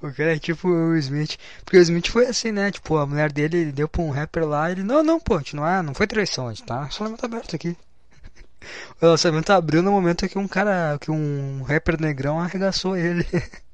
O 0.00 0.12
cara 0.14 0.36
é 0.36 0.38
tipo 0.38 0.68
o 0.68 0.96
Smith. 0.98 1.36
Porque 1.64 1.76
o 1.76 1.82
Smith 1.82 2.06
foi 2.06 2.26
assim, 2.26 2.52
né? 2.52 2.70
Tipo, 2.70 2.96
a 2.96 3.04
mulher 3.04 3.32
dele 3.32 3.58
ele 3.58 3.72
deu 3.72 3.88
pra 3.88 4.02
um 4.02 4.10
rapper 4.10 4.46
lá 4.46 4.70
ele, 4.70 4.84
não, 4.84 5.02
não, 5.02 5.18
pô, 5.18 5.34
a 5.34 5.38
gente 5.38 5.56
não 5.56 5.66
é, 5.66 5.82
não 5.82 5.92
foi 5.92 6.06
traição, 6.06 6.46
a 6.46 6.54
gente 6.54 6.64
tá 6.64 6.76
relacionamento 6.76 7.26
aberto 7.26 7.56
aqui. 7.56 7.76
O 9.00 9.00
relacionamento 9.00 9.52
abriu 9.52 9.82
no 9.82 9.90
momento 9.90 10.28
que 10.28 10.38
um 10.38 10.46
cara, 10.46 10.96
que 11.00 11.10
um 11.10 11.62
rapper 11.62 12.00
negrão 12.00 12.38
arregaçou 12.38 12.96
ele. 12.96 13.26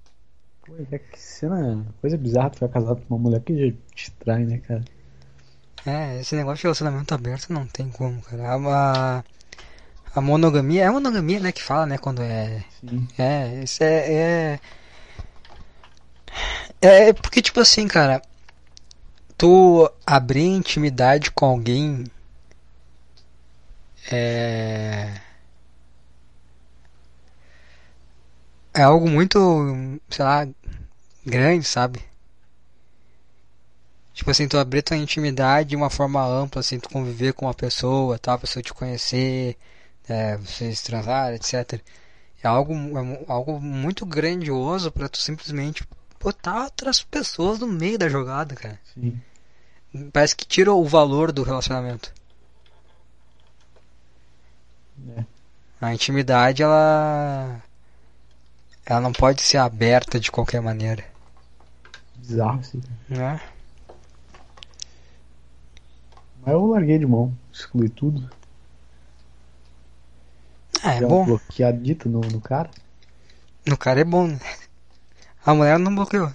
Pô, 0.65 0.75
é 0.91 0.99
que 0.99 1.21
cena, 1.21 1.85
coisa 2.01 2.17
bizarra 2.17 2.49
tu 2.49 2.55
ficar 2.55 2.69
casado 2.69 3.03
com 3.03 3.15
uma 3.15 3.23
mulher 3.23 3.43
que 3.43 3.77
te 3.95 4.11
trai, 4.13 4.47
né, 4.47 4.57
cara? 4.59 4.83
É, 5.85 6.19
esse 6.19 6.35
negócio 6.35 6.57
de 6.57 6.63
relacionamento 6.63 7.13
aberto 7.13 7.53
não 7.53 7.67
tem 7.67 7.91
como, 7.91 8.23
cara. 8.23 8.55
A, 8.55 9.25
a, 10.17 10.21
monogamia, 10.21 10.83
é 10.85 10.87
a 10.87 10.93
monogamia, 10.93 11.41
né, 11.41 11.53
que 11.53 11.63
fala, 11.63 11.87
né, 11.87 11.99
quando 11.99 12.23
é 12.23 12.65
Sim. 12.81 13.09
É, 13.19 13.63
isso 13.63 13.83
é, 13.83 14.13
é. 14.13 14.61
É 16.81 17.13
porque, 17.13 17.41
tipo 17.43 17.61
assim, 17.61 17.89
cara, 17.89 18.23
tu 19.37 19.91
abrir 20.07 20.47
intimidade 20.47 21.31
com 21.31 21.47
alguém 21.47 22.05
é. 24.11 25.21
É 28.75 28.83
algo 28.83 29.09
muito, 29.09 29.39
sei 30.11 30.25
lá, 30.25 30.47
grande, 31.25 31.65
sabe? 31.67 32.01
Tipo 34.13 34.31
assim, 34.31 34.49
tu 34.49 34.59
abrir 34.59 34.83
tua 34.83 34.97
intimidade 34.97 35.71
de 35.71 35.77
uma 35.77 35.91
forma 35.91 36.25
ampla, 36.25 36.61
assim, 36.61 36.79
tu 36.81 36.89
conviver 36.89 37.33
com 37.35 37.47
uma 37.47 37.55
pessoa, 37.55 38.19
tal, 38.19 38.35
a 38.35 38.39
pessoa 38.39 38.63
te 38.63 38.73
conhecer, 38.73 39.57
é, 40.09 40.37
vocês 40.37 40.83
transar, 40.83 41.33
etc. 41.35 41.81
É 42.43 42.49
algo, 42.49 42.73
é 42.75 43.25
algo 43.27 43.61
muito 43.61 44.07
grandioso 44.07 44.91
pra 44.91 45.09
tu 45.09 45.19
simplesmente 45.19 45.87
botar 46.21 46.65
outras 46.65 47.03
pessoas 47.03 47.59
no 47.59 47.67
meio 47.67 47.99
da 47.99 48.09
jogada, 48.09 48.55
cara. 48.55 48.81
Sim. 48.95 49.21
Parece 50.13 50.37
que 50.37 50.47
tira 50.47 50.73
o 50.73 50.85
valor 50.85 51.33
do 51.33 51.43
relacionamento. 51.43 52.13
É. 55.17 55.25
A 55.81 55.95
intimidade, 55.95 56.63
ela. 56.63 57.63
Ela 58.85 59.01
não 59.01 59.13
pode 59.13 59.43
ser 59.43 59.59
aberta 59.59 60.19
de 60.21 60.31
qualquer 60.31 60.61
maneira. 60.61 61.05
Bizarro, 62.17 62.61
assim. 62.61 62.81
Né? 63.09 63.41
Mas 66.41 66.55
eu 66.55 66.67
larguei 66.67 66.99
de 66.99 67.07
mão, 67.07 67.37
excluí 67.53 67.89
tudo. 67.89 68.31
É 70.85 71.01
uma 71.01 71.09
bom. 71.09 71.25
bloqueadita 71.25 72.09
no, 72.09 72.21
no 72.21 72.41
cara. 72.41 72.71
No 73.67 73.77
cara 73.77 74.01
é 74.01 74.05
bom, 74.05 74.27
né? 74.27 74.39
A 75.45 75.55
mulher 75.55 75.79
não 75.79 75.95
bloqueou. 75.95 76.33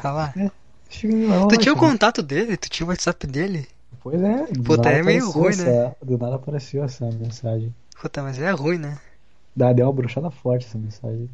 Tá 0.00 0.12
lá. 0.12 0.34
Lá, 0.36 1.46
Tu 1.48 1.56
tinha 1.58 1.72
o 1.74 1.76
contato 1.76 2.22
dele? 2.22 2.56
Tu 2.56 2.68
tinha 2.68 2.86
o 2.86 2.90
WhatsApp 2.90 3.26
dele? 3.26 3.68
Pois 4.02 4.20
é, 4.22 4.46
tá, 4.46 4.52
nada 4.76 4.90
é 4.92 5.02
meio 5.02 5.30
ruim, 5.30 5.56
né? 5.56 5.62
essa- 5.62 5.96
Do 6.02 6.16
nada 6.18 6.36
apareceu 6.36 6.84
essa 6.84 7.04
mensagem. 7.10 7.74
Puta, 8.00 8.22
mas 8.22 8.38
é 8.38 8.50
ruim, 8.50 8.78
né? 8.78 8.98
Dá, 9.54 9.72
deu 9.72 9.86
uma 9.86 9.92
brochada 9.92 10.30
forte 10.30 10.66
essa 10.66 10.78
mensagem. 10.78 11.28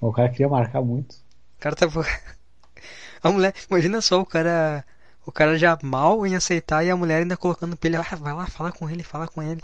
O 0.00 0.12
cara 0.12 0.28
queria 0.28 0.48
marcar 0.48 0.80
muito. 0.82 1.12
O 1.12 1.60
cara 1.60 1.76
tava. 1.76 2.04
A 3.22 3.30
mulher. 3.30 3.54
Imagina 3.70 4.00
só 4.00 4.20
o 4.20 4.26
cara. 4.26 4.84
O 5.26 5.32
cara 5.32 5.58
já 5.58 5.78
mal 5.82 6.26
em 6.26 6.34
aceitar 6.34 6.84
e 6.84 6.90
a 6.90 6.96
mulher 6.96 7.18
ainda 7.22 7.36
colocando 7.36 7.76
pilha. 7.76 8.00
Ah, 8.00 8.16
vai 8.16 8.32
lá, 8.32 8.46
fala 8.46 8.72
com 8.72 8.88
ele, 8.88 9.02
fala 9.02 9.28
com 9.28 9.42
ele. 9.42 9.62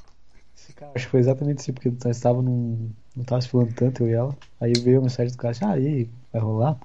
Cara, 0.77 0.93
acho 0.95 1.05
que 1.05 1.11
foi 1.11 1.21
exatamente 1.21 1.61
assim, 1.61 1.73
porque 1.73 1.91
nós 1.91 2.17
estava 2.17 2.43
num. 2.43 2.91
Não 3.17 3.25
tava 3.25 3.41
se 3.41 3.49
falando 3.49 3.73
tanto, 3.75 4.03
eu 4.05 4.09
e 4.09 4.13
ela. 4.13 4.37
Aí 4.61 4.73
veio 4.75 4.99
a 4.99 5.03
mensagem 5.03 5.33
do 5.33 5.39
cara 5.39 5.53
assim, 5.53 5.65
ah, 5.65 5.73
aí, 5.73 6.11
vai 6.33 6.43
rolar? 6.43 6.79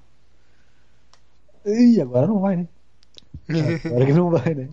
Ih, 1.66 2.02
agora 2.02 2.28
não 2.28 2.40
vai, 2.40 2.56
né? 2.56 2.68
Agora 3.86 4.06
que 4.06 4.14
não 4.14 4.30
vai, 4.30 4.54
né? 4.54 4.70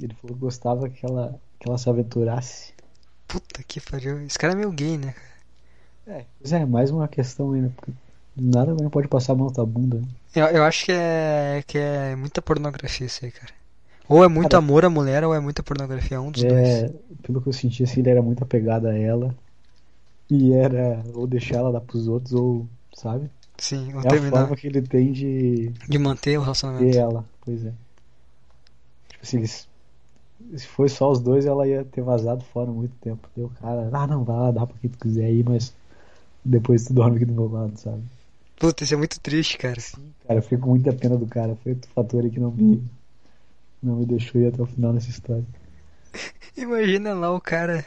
Ele 0.00 0.14
falou 0.14 0.36
que 0.36 0.40
gostava 0.40 0.88
que 0.88 1.04
ela, 1.04 1.40
que 1.58 1.68
ela 1.68 1.78
se 1.78 1.88
aventurasse. 1.88 2.74
Puta 3.26 3.62
que 3.62 3.80
pariu. 3.80 4.20
Esse 4.26 4.38
cara 4.38 4.52
é 4.52 4.56
meio 4.56 4.70
gay, 4.70 4.98
né? 4.98 5.14
É, 6.06 6.24
pois 6.38 6.52
é, 6.52 6.64
mais 6.66 6.90
uma 6.90 7.08
questão 7.08 7.52
aí, 7.52 7.62
né? 7.62 7.70
Porque 7.74 7.92
nada 8.36 8.74
não 8.74 8.90
pode 8.90 9.08
passar 9.08 9.32
a 9.32 9.36
mão 9.36 9.50
tua 9.50 9.64
bunda. 9.64 9.98
Né? 9.98 10.08
Eu, 10.34 10.46
eu 10.46 10.64
acho 10.64 10.84
que 10.84 10.92
é, 10.92 11.62
que 11.66 11.78
é 11.78 12.14
muita 12.16 12.42
pornografia 12.42 13.06
isso 13.06 13.24
aí, 13.24 13.30
cara. 13.30 13.52
Ou 14.12 14.22
é 14.24 14.28
muito 14.28 14.54
Cara, 14.54 14.62
amor 14.62 14.84
à 14.84 14.90
mulher, 14.90 15.24
ou 15.24 15.34
é 15.34 15.40
muita 15.40 15.62
pornografia, 15.62 16.20
um 16.20 16.30
dos 16.30 16.44
dois. 16.44 16.70
É, 16.74 16.88
pelo 17.22 17.42
que 17.42 17.48
eu 17.48 17.52
senti, 17.52 17.82
assim, 17.84 18.00
ele 18.00 18.10
era 18.10 18.22
muito 18.22 18.42
apegado 18.42 18.86
a 18.86 18.96
ela. 18.96 19.34
E 20.30 20.52
era 20.52 21.02
ou 21.14 21.26
deixar 21.26 21.58
ela 21.58 21.72
dar 21.72 21.80
pros 21.82 22.08
outros, 22.08 22.32
ou, 22.34 22.68
sabe? 22.94 23.30
Sim, 23.58 23.94
ou 23.94 24.04
É 24.04 24.08
a 24.10 24.10
terminar 24.10 24.46
forma 24.46 24.56
que 24.56 24.66
ele 24.66 24.82
tem 24.82 25.12
de 25.12 25.72
de 25.88 25.98
manter 25.98 26.38
o 26.38 26.42
relacionamento. 26.42 26.98
ela, 26.98 27.24
pois 27.42 27.64
é. 27.64 27.72
Tipo 29.08 29.22
assim, 29.22 29.36
eles- 29.38 29.68
se 30.56 30.66
fosse 30.68 30.96
só 30.96 31.10
os 31.10 31.20
dois, 31.20 31.46
ela 31.46 31.66
ia 31.68 31.84
ter 31.84 32.02
vazado 32.02 32.44
fora 32.46 32.70
muito 32.72 32.96
tempo. 32.98 33.28
Deu 33.36 33.50
cara, 33.60 33.90
ah 33.92 34.06
não, 34.06 34.24
vai 34.24 34.36
lá, 34.36 34.50
dá 34.52 34.66
pra 34.66 34.78
quem 34.78 34.90
tu 34.90 34.98
quiser 34.98 35.26
aí, 35.26 35.42
mas 35.44 35.74
depois 36.44 36.84
tu 36.86 36.94
dorme 36.94 37.16
aqui 37.16 37.26
do 37.26 37.34
meu 37.34 37.48
lado, 37.50 37.78
sabe? 37.78 38.02
Puta, 38.58 38.82
isso 38.84 38.94
é 38.94 38.96
muito 38.96 39.20
triste, 39.20 39.58
cara. 39.58 39.78
Cara, 40.26 40.38
eu 40.38 40.42
fiquei 40.42 40.58
com 40.58 40.68
muita 40.70 40.92
pena 40.92 41.16
do 41.16 41.26
cara. 41.26 41.56
Foi 41.56 41.72
outro 41.72 41.90
fator 41.92 42.24
aí 42.24 42.30
que 42.30 42.40
não 42.40 42.50
me, 42.52 42.82
não 43.82 43.96
me 43.96 44.06
deixou 44.06 44.40
ir 44.40 44.46
até 44.46 44.62
o 44.62 44.66
final 44.66 44.92
nessa 44.92 45.10
história. 45.10 45.44
Imagina 46.56 47.14
lá 47.14 47.34
o 47.34 47.40
cara, 47.40 47.84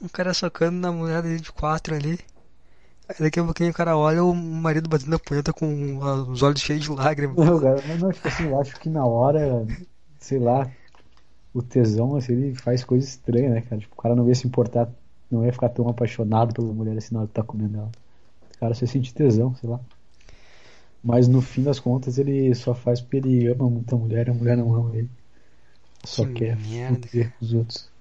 um 0.00 0.08
cara 0.08 0.34
socando 0.34 0.78
na 0.78 0.92
mulher 0.92 1.22
dele 1.22 1.40
de 1.40 1.50
quatro 1.52 1.94
ali. 1.94 2.18
Aí 3.08 3.16
daqui 3.18 3.40
a 3.40 3.44
pouquinho 3.44 3.70
o 3.70 3.74
cara 3.74 3.96
olha 3.96 4.24
o 4.24 4.34
marido 4.34 4.88
batendo 4.88 5.16
a 5.16 5.18
punheta 5.18 5.52
com 5.52 5.98
os 6.30 6.42
olhos 6.42 6.60
cheios 6.60 6.84
de 6.84 6.90
lágrimas. 6.90 7.36
Não, 7.36 7.60
cara, 7.60 7.82
mas 7.86 8.00
não, 8.00 8.12
tipo 8.12 8.28
assim, 8.28 8.44
eu 8.44 8.60
acho 8.60 8.78
que 8.78 8.88
na 8.88 9.04
hora, 9.04 9.66
sei 10.18 10.38
lá, 10.38 10.70
o 11.52 11.62
tesão, 11.62 12.16
assim, 12.16 12.32
ele 12.32 12.54
faz 12.54 12.84
coisa 12.84 13.06
estranha, 13.06 13.50
né, 13.50 13.60
cara? 13.62 13.80
Tipo, 13.80 13.94
o 13.94 14.02
cara 14.02 14.14
não 14.14 14.28
ia 14.28 14.34
se 14.34 14.46
importar, 14.46 14.88
não 15.30 15.44
ia 15.44 15.52
ficar 15.52 15.68
tão 15.68 15.88
apaixonado 15.88 16.54
pela 16.54 16.72
mulher 16.72 16.96
assim 16.96 17.14
na 17.14 17.20
hora 17.20 17.28
que 17.28 17.34
tá 17.34 17.42
comendo 17.42 17.78
ela. 17.78 17.92
O 18.56 18.58
cara 18.58 18.74
só 18.74 18.84
ia 18.84 18.88
sentir 18.88 19.14
tesão, 19.14 19.54
sei 19.56 19.68
lá. 19.68 19.80
Mas 21.02 21.26
no 21.26 21.40
fim 21.40 21.62
das 21.62 21.80
contas 21.80 22.18
ele 22.18 22.54
só 22.54 22.74
faz 22.74 23.00
porque 23.00 23.16
ele 23.16 23.46
ama 23.48 23.68
muito 23.68 23.94
a 23.94 23.98
mulher, 23.98 24.30
a 24.30 24.34
mulher 24.34 24.56
não 24.56 24.74
ama 24.74 24.96
ele. 24.96 25.10
Só 26.04 26.24
Que 26.24 26.32
quer 26.32 26.56
merda, 26.56 27.06
foder 27.06 27.32
os 27.40 27.52
outros. 27.52 27.92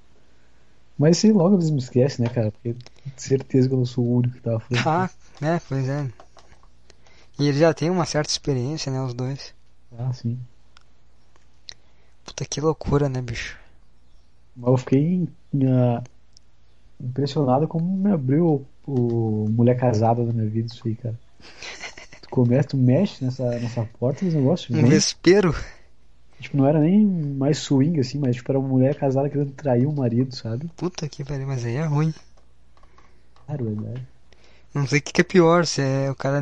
Mas 0.97 1.18
assim, 1.18 1.32
logo 1.32 1.56
eles 1.56 1.70
me 1.70 1.80
esquecem, 1.80 2.26
né, 2.26 2.32
cara? 2.32 2.52
Porque 2.52 2.76
certeza 3.18 3.68
que 3.68 3.74
eu 3.74 3.80
não 3.80 3.86
sou 3.86 4.06
o 4.06 4.18
único 4.18 4.36
que 4.36 4.41
tava 4.41 4.60
falando. 4.60 4.88
Ah, 4.88 5.10
né, 5.39 5.62
pois 5.68 5.88
é. 5.88 6.08
E 7.39 7.47
ele 7.47 7.58
já 7.58 7.74
tem 7.74 7.89
uma 7.89 8.06
certa 8.06 8.30
experiência, 8.30 8.91
né, 8.91 9.02
os 9.02 9.14
dois. 9.14 9.54
Ah, 9.97 10.14
sim. 10.14 10.38
Puta 12.24 12.45
que 12.45 12.62
loucura, 12.62 13.10
né, 13.10 13.22
bicho? 13.22 13.58
Mas 14.56 14.68
eu 14.70 14.78
fiquei 14.78 15.28
ah, 15.66 16.04
impressionado 16.99 17.68
como 17.68 17.97
me 17.97 18.12
abriu 18.12 18.68
o, 18.86 18.91
o 18.91 19.49
mulher 19.49 19.78
casada 19.78 20.24
na 20.24 20.34
minha 20.34 20.47
vida 20.47 20.68
isso 20.72 20.88
aí, 20.88 20.95
cara. 20.95 21.20
Tu 22.22 22.30
começa, 22.30 22.70
tu 22.70 22.78
mexe 22.78 23.26
nessa, 23.26 23.49
nessa 23.60 23.84
porta 23.99 24.24
e 24.24 24.28
os 24.28 24.34
negócios 24.36 24.70
Um 24.70 24.82
vêm. 24.84 25.02
Tipo, 26.42 26.58
não 26.58 26.68
era 26.68 26.80
nem 26.80 27.06
mais 27.06 27.60
swing 27.60 28.00
assim, 28.00 28.18
mas 28.18 28.36
tipo, 28.36 28.52
era 28.52 28.60
uma 28.60 28.68
mulher 28.68 28.96
casada 28.96 29.30
querendo 29.30 29.52
trair 29.52 29.86
o 29.86 29.94
marido, 29.94 30.36
sabe? 30.36 30.70
Puta 30.76 31.08
que 31.08 31.24
pariu, 31.24 31.48
mas 31.48 31.64
aí 31.64 31.76
é 31.76 31.86
ruim. 31.86 32.14
Claro, 33.46 33.66
verdade. 33.66 34.08
Não 34.74 34.88
sei 34.88 35.00
o 35.00 35.02
que 35.02 35.14
que 35.14 35.22
é 35.22 35.24
pior, 35.24 35.66
se 35.66 35.82
é 35.82 36.10
o 36.10 36.16
cara 36.16 36.42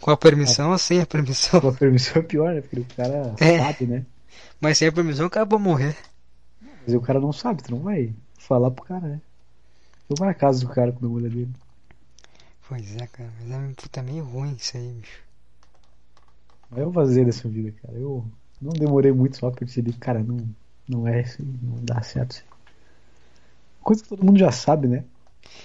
com 0.00 0.10
a 0.10 0.16
permissão 0.16 0.72
ou 0.72 0.78
sem 0.78 1.00
a 1.00 1.06
permissão. 1.06 1.60
Com 1.60 1.68
a 1.68 1.72
permissão 1.72 2.20
é 2.20 2.24
pior, 2.24 2.54
né? 2.54 2.60
Porque 2.60 2.80
o 2.80 2.86
cara 2.96 3.34
É. 3.40 3.58
sabe, 3.58 3.86
né? 3.86 4.04
Mas 4.60 4.78
sem 4.78 4.88
a 4.88 4.92
permissão 4.92 5.26
o 5.26 5.30
cara 5.30 5.46
pode 5.46 5.62
morrer. 5.62 5.96
Mas 6.84 6.94
o 6.94 7.00
cara 7.00 7.20
não 7.20 7.32
sabe, 7.32 7.62
tu 7.62 7.70
não 7.70 7.80
vai 7.80 8.12
falar 8.36 8.70
pro 8.70 8.84
cara, 8.84 9.06
né? 9.06 9.20
Tu 10.08 10.16
vai 10.18 10.28
na 10.28 10.34
casa 10.34 10.60
do 10.60 10.68
cara 10.72 10.90
com 10.90 11.06
a 11.06 11.08
mulher 11.08 11.30
dele. 11.30 11.54
Pois 12.68 12.96
é, 12.96 13.06
cara, 13.06 13.30
mas 13.40 13.50
é 13.50 13.74
puta 13.74 14.02
meio 14.02 14.24
ruim 14.24 14.56
isso 14.58 14.76
aí, 14.76 14.88
bicho. 14.92 15.20
Mas 16.72 16.80
eu 16.80 16.90
vazei 16.90 17.24
dessa 17.24 17.46
vida, 17.48 17.72
cara. 17.82 17.96
Eu 17.98 18.24
não 18.60 18.72
demorei 18.72 19.12
muito 19.12 19.36
só 19.36 19.50
pra 19.50 19.60
perceber, 19.60 19.92
cara, 20.00 20.20
não, 20.22 20.38
não 20.88 21.06
é 21.06 21.20
isso, 21.20 21.40
aí, 21.42 21.48
não 21.62 21.84
dá 21.84 22.00
certo. 22.02 22.42
Coisa 23.82 24.02
que 24.02 24.08
todo 24.08 24.24
mundo 24.24 24.38
já 24.38 24.50
sabe, 24.50 24.88
né? 24.88 25.04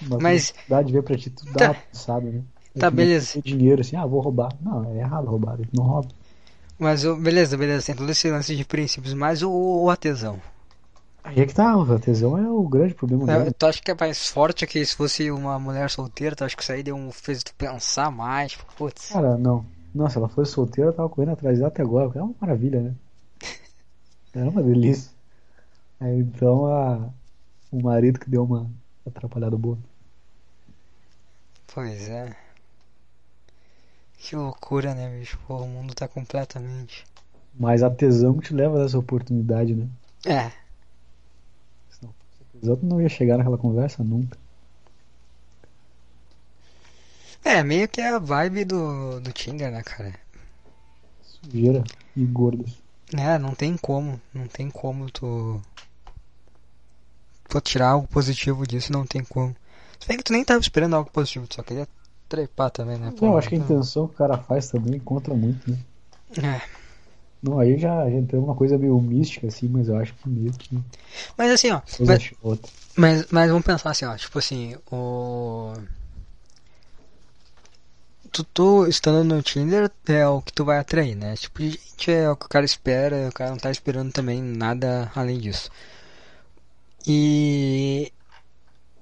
Uma 0.01 0.20
Mas- 0.20 0.49
oportunidade 0.49 0.91
ver 0.93 1.03
pra 1.03 1.18
ti, 1.18 1.30
tu 1.30 1.45
dá 1.45 1.53
Tá. 1.60 1.66
uma 1.68 1.74
pensada, 1.76 2.30
né? 2.30 2.41
Tá, 2.78 2.91
beleza. 2.91 3.41
dinheiro 3.43 3.82
assim, 3.82 3.95
ah, 3.95 4.05
vou 4.05 4.20
roubar. 4.22 4.49
Não, 4.62 4.86
é 4.91 4.97
errado 4.99 5.26
roubar, 5.28 5.58
não 5.74 5.84
rouba. 5.84 6.10
Mas 6.78 7.03
o- 7.05 7.16
beleza, 7.16 7.58
beleza, 7.58 7.88
tem 7.88 7.95
todo 7.95 8.10
esse 8.12 8.30
lance 8.30 8.55
de 8.55 8.64
princípios, 8.66 9.14
mas 9.16 9.41
o, 9.41 9.49
o 9.51 9.89
atesão. 9.89 10.39
Aí 11.24 11.39
é 11.41 11.45
que 11.45 11.53
tá, 11.55 11.74
a 11.74 11.99
tesão 11.99 12.38
é 12.38 12.47
o 12.49 12.62
grande 12.68 12.93
problema 12.93 13.24
É, 13.32 13.39
dele. 13.39 13.51
tu 13.51 13.66
acha 13.66 13.82
que 13.82 13.89
é 13.91 13.95
mais 13.99 14.30
forte 14.30 14.66
que 14.68 14.86
se 14.86 14.95
fosse 14.95 15.30
uma 15.32 15.58
mulher 15.60 15.89
solteira? 15.89 16.36
Tu 16.36 16.43
acha 16.45 16.55
que 16.55 16.62
isso 16.64 16.72
aí 16.72 16.84
deu 16.84 16.95
um, 16.95 17.12
fez 17.12 17.43
tu 17.43 17.53
pensar 17.55 18.12
mais? 18.12 18.51
Tipo, 18.51 18.66
putz. 18.76 19.10
Cara, 19.10 19.38
não. 19.38 19.66
Nossa, 19.98 20.20
ela 20.20 20.30
fosse 20.30 20.52
solteira, 20.52 20.91
eu 20.91 20.93
tava 20.93 21.10
correndo 21.10 21.32
atrás 21.32 21.58
dela 21.58 21.70
até 21.70 21.82
agora, 21.82 22.06
porque 22.06 22.20
é 22.20 22.24
uma 22.24 22.36
maravilha, 22.39 22.82
né? 22.82 22.95
É 24.34 24.43
uma 24.43 24.62
delícia. 24.62 25.12
Aí, 26.00 26.20
então, 26.20 26.68
a, 26.68 27.10
o 27.72 27.82
marido 27.82 28.20
que 28.20 28.30
deu 28.30 28.43
uma 28.43 28.70
atrapalhada 29.06 29.58
boa. 29.58 29.78
Pois 31.74 32.10
é. 32.10 32.36
Que 34.20 34.36
loucura, 34.36 34.93
né, 34.93 35.18
bicho? 35.18 35.39
Pô, 35.48 35.58
o 35.58 35.68
mundo 35.68 35.95
tá 35.95 36.08
completamente. 36.08 37.04
Mas 37.60 37.82
a 37.82 37.89
tesão 37.89 38.39
te 38.39 38.54
leva 38.54 38.78
nessa 38.80 39.00
oportunidade, 39.00 39.74
né? 39.74 39.88
É, 40.28 40.52
Senão, 41.89 42.14
a 42.76 42.86
não 42.86 43.02
ia 43.02 43.10
chegar 43.10 43.38
naquela 43.38 43.58
conversa 43.58 44.04
nunca. 44.04 44.38
É 47.48 47.64
meio 47.64 47.88
que 47.89 48.02
a 48.02 48.20
vibe 48.20 48.66
do, 48.66 49.20
do 49.22 49.32
Tinder, 49.32 49.72
né, 49.72 49.82
cara? 49.84 50.14
Sujeira 51.22 51.84
e 52.16 52.26
gordas. 52.26 52.82
É, 53.14 53.38
não 53.38 53.54
tem 53.54 53.76
como, 53.78 54.20
não 54.34 54.48
tem 54.48 54.70
como 54.70 55.10
tu. 55.12 55.62
Tu 57.50 57.62
tirar 57.62 57.89
algo 57.89 58.08
positivo 58.08 58.66
disso, 58.68 58.91
não 58.91 59.06
tem 59.06 59.24
como. 59.24 59.56
Se 60.00 60.08
bem 60.08 60.18
que 60.18 60.24
tu 60.24 60.34
nem 60.34 60.43
tava 60.43 60.60
esperando 60.60 60.95
algo 60.95 61.10
positivo, 61.12 61.48
tu 61.48 61.56
só 61.56 61.64
queria 61.64 61.88
trepar 62.28 62.70
também, 62.72 62.98
né? 62.98 63.12
Pô? 63.18 63.26
eu 63.28 63.38
acho 63.38 63.50
que 63.50 63.56
a 63.56 63.58
Então, 63.58 63.78
intenção 63.78 64.08
que 64.08 64.14
o 64.14 64.18
cara 64.18 64.38
faz 64.38 64.70
também 64.70 65.00
conta 65.00 65.34
muito, 65.34 65.70
né? 65.72 65.78
É. 66.38 66.62
Não, 67.41 67.60
aí 67.60 67.78
já, 67.78 68.10
já 68.10 68.16
entrou 68.18 68.43
uma 68.43 68.56
coisa 68.56 68.78
meio 68.78 69.00
mística, 69.00 69.48
assim, 69.48 69.68
mas 69.68 69.88
eu 69.88 69.95
acho 69.98 70.14
que 70.16 70.28
meio 70.28 70.52
que 70.54 70.78
Mas 71.38 71.52
assim, 71.52 71.72
ó, 71.72 71.82
mas, 72.06 72.32
outra. 72.41 72.72
mas, 72.95 73.26
mas 73.32 73.50
vamos 73.50 73.66
pensar 73.66 73.91
assim, 73.91 74.06
ó, 74.06 74.16
tipo 74.18 74.38
assim, 74.39 74.76
o. 74.91 75.74
Tu, 78.38 78.44
tu 78.54 78.88
estando 78.88 79.24
no 79.24 79.42
Tinder 79.42 79.92
é 80.08 80.28
o 80.28 80.44
que 80.44 80.54
tu 80.54 80.64
vai 80.64 80.78
atrair, 80.78 81.16
né? 81.16 81.36
Tipo 81.36 81.60
de 81.60 81.72
gente 81.72 82.12
é 82.12 82.30
o 82.30 82.36
que 82.36 82.46
o 82.46 82.50
cara 82.50 82.66
espera, 82.66 83.28
o 83.28 83.34
cara 83.34 83.50
não 83.50 83.58
tá 83.58 83.72
esperando 83.72 84.12
também 84.12 84.42
nada 84.42 85.12
além 85.16 85.40
disso. 85.40 85.72
E. 87.08 88.12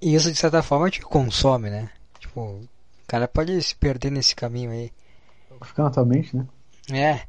E 0.02 0.16
isso 0.16 0.32
de 0.32 0.38
certa 0.38 0.64
forma 0.64 0.90
te 0.90 1.02
consome, 1.02 1.70
né? 1.70 1.90
Tipo, 2.18 2.42
o 2.42 2.70
cara 3.08 3.28
pode 3.28 3.62
se 3.62 3.76
perder 3.76 4.10
nesse 4.10 4.34
caminho 4.34 4.72
aí. 4.72 4.92
Ficar 5.64 5.84
na 5.84 5.90
tua 5.90 6.06
mente, 6.06 6.36
né? 6.38 6.48
É. 6.92 7.28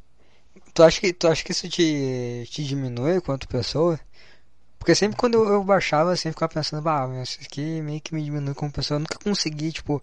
Tu 0.74 0.82
acha 0.84 1.00
que, 1.00 1.12
tu 1.12 1.26
acha 1.26 1.42
que 1.42 1.52
isso 1.52 1.68
te, 1.68 2.46
te 2.50 2.64
diminui 2.64 3.20
quanto 3.20 3.48
pessoa? 3.48 3.98
Porque 4.78 4.94
sempre 4.94 5.16
quando 5.16 5.34
eu, 5.34 5.48
eu 5.48 5.64
baixava, 5.64 6.12
eu 6.12 6.16
sempre 6.16 6.34
ficava 6.34 6.52
pensando, 6.52 6.82
bah, 6.82 7.08
isso 7.22 7.38
aqui 7.42 7.80
meio 7.82 8.00
que 8.00 8.14
me 8.14 8.22
diminui 8.22 8.54
como 8.54 8.70
pessoa. 8.70 8.96
Eu 8.96 9.00
nunca 9.00 9.18
consegui, 9.18 9.72
tipo, 9.72 10.00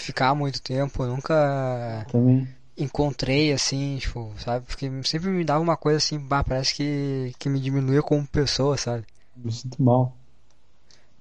ficar 0.00 0.34
muito 0.34 0.62
tempo, 0.62 1.02
eu 1.02 1.08
nunca 1.08 2.06
Também. 2.10 2.48
encontrei, 2.76 3.52
assim, 3.52 3.98
tipo, 3.98 4.32
sabe? 4.38 4.66
Porque 4.66 4.90
sempre 5.04 5.28
me 5.30 5.44
dava 5.44 5.60
uma 5.60 5.76
coisa 5.76 5.98
assim, 5.98 6.18
bah, 6.18 6.44
parece 6.44 6.74
que, 6.74 7.32
que 7.38 7.48
me 7.48 7.60
diminuía 7.60 8.02
como 8.02 8.26
pessoa, 8.26 8.76
sabe? 8.76 9.04
Me 9.44 9.50
sinto 9.52 9.82
mal. 9.82 10.12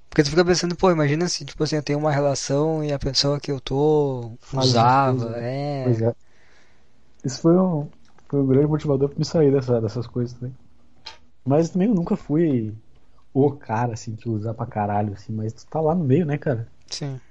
Porque 0.10 0.24
tu 0.24 0.30
fica 0.32 0.44
pensando, 0.44 0.76
pô, 0.76 0.92
imagina 0.92 1.28
se, 1.28 1.46
tipo 1.46 1.64
assim, 1.64 1.76
eu 1.76 1.84
tenho 1.84 2.00
uma 2.00 2.12
relação 2.12 2.84
e 2.84 2.92
a 2.92 2.98
pessoa 3.00 3.40
que 3.40 3.52
eu 3.52 3.60
tô 3.60 4.32
usava, 4.54 5.14
coisas, 5.14 5.44
é. 5.44 5.84
Pois 5.84 6.02
é. 6.02 6.16
Isso 7.24 7.42
foi 7.42 7.56
um, 7.56 7.88
foi 8.28 8.42
um 8.42 8.48
grande 8.48 8.68
motivador 8.68 9.10
pra 9.10 9.20
me 9.20 9.26
sair 9.26 9.52
dessa, 9.52 9.80
dessas 9.80 10.08
coisas 10.08 10.38
também. 10.38 10.56
Mas 11.46 11.70
também 11.70 11.88
eu 11.90 11.96
nunca 11.96 12.16
fui 12.16 12.74
o 13.34 13.52
cara, 13.52 13.94
assim, 13.94 14.16
que 14.16 14.30
usar 14.30 14.54
pra 14.54 14.66
caralho, 14.66 15.14
assim, 15.14 15.34
mas 15.34 15.54
tu 15.54 15.66
tá 15.68 15.82
lá 15.82 15.96
no 15.96 16.04
meio, 16.06 16.26
né, 16.26 16.38
cara? 16.38 16.68
Sim. 16.90 17.22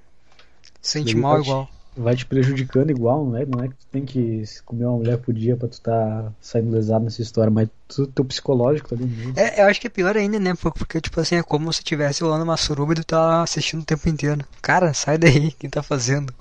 Sente 0.81 1.17
mal 1.17 1.37
vai 1.37 1.41
te- 1.41 1.57
igual. 1.57 1.69
Vai 1.95 2.15
te 2.15 2.25
prejudicando 2.25 2.91
igual, 2.91 3.25
não 3.25 3.35
é? 3.37 3.45
Não 3.45 3.61
é 3.63 3.67
que 3.69 3.75
tu 3.75 3.87
tem 3.91 4.05
que 4.05 4.43
comer 4.65 4.85
uma 4.85 4.97
mulher 4.97 5.17
por 5.21 5.33
dia 5.33 5.57
pra 5.57 5.67
tu 5.67 5.81
tá 5.81 6.33
saindo 6.39 6.71
lesado 6.71 7.03
nessa 7.03 7.21
história, 7.21 7.51
mas 7.51 7.67
tu, 7.87 8.07
teu 8.07 8.23
psicológico 8.25 8.89
tá 8.89 8.95
ali. 8.95 9.33
É, 9.35 9.61
eu 9.61 9.67
acho 9.67 9.79
que 9.81 9.87
é 9.87 9.89
pior 9.89 10.15
ainda, 10.17 10.39
né? 10.39 10.53
Por- 10.55 10.73
Porque, 10.73 11.01
tipo 11.01 11.19
assim, 11.19 11.35
é 11.35 11.43
como 11.43 11.71
se 11.73 11.83
tivesse 11.83 12.21
rolando 12.23 12.43
uma 12.43 12.57
suruba 12.57 12.93
e 12.93 12.95
tu 12.97 13.03
tá 13.05 13.41
assistindo 13.43 13.81
o 13.81 13.85
tempo 13.85 14.07
inteiro. 14.09 14.45
Cara, 14.61 14.93
sai 14.93 15.17
daí, 15.17 15.51
quem 15.59 15.69
tá 15.69 15.81
fazendo? 15.83 16.33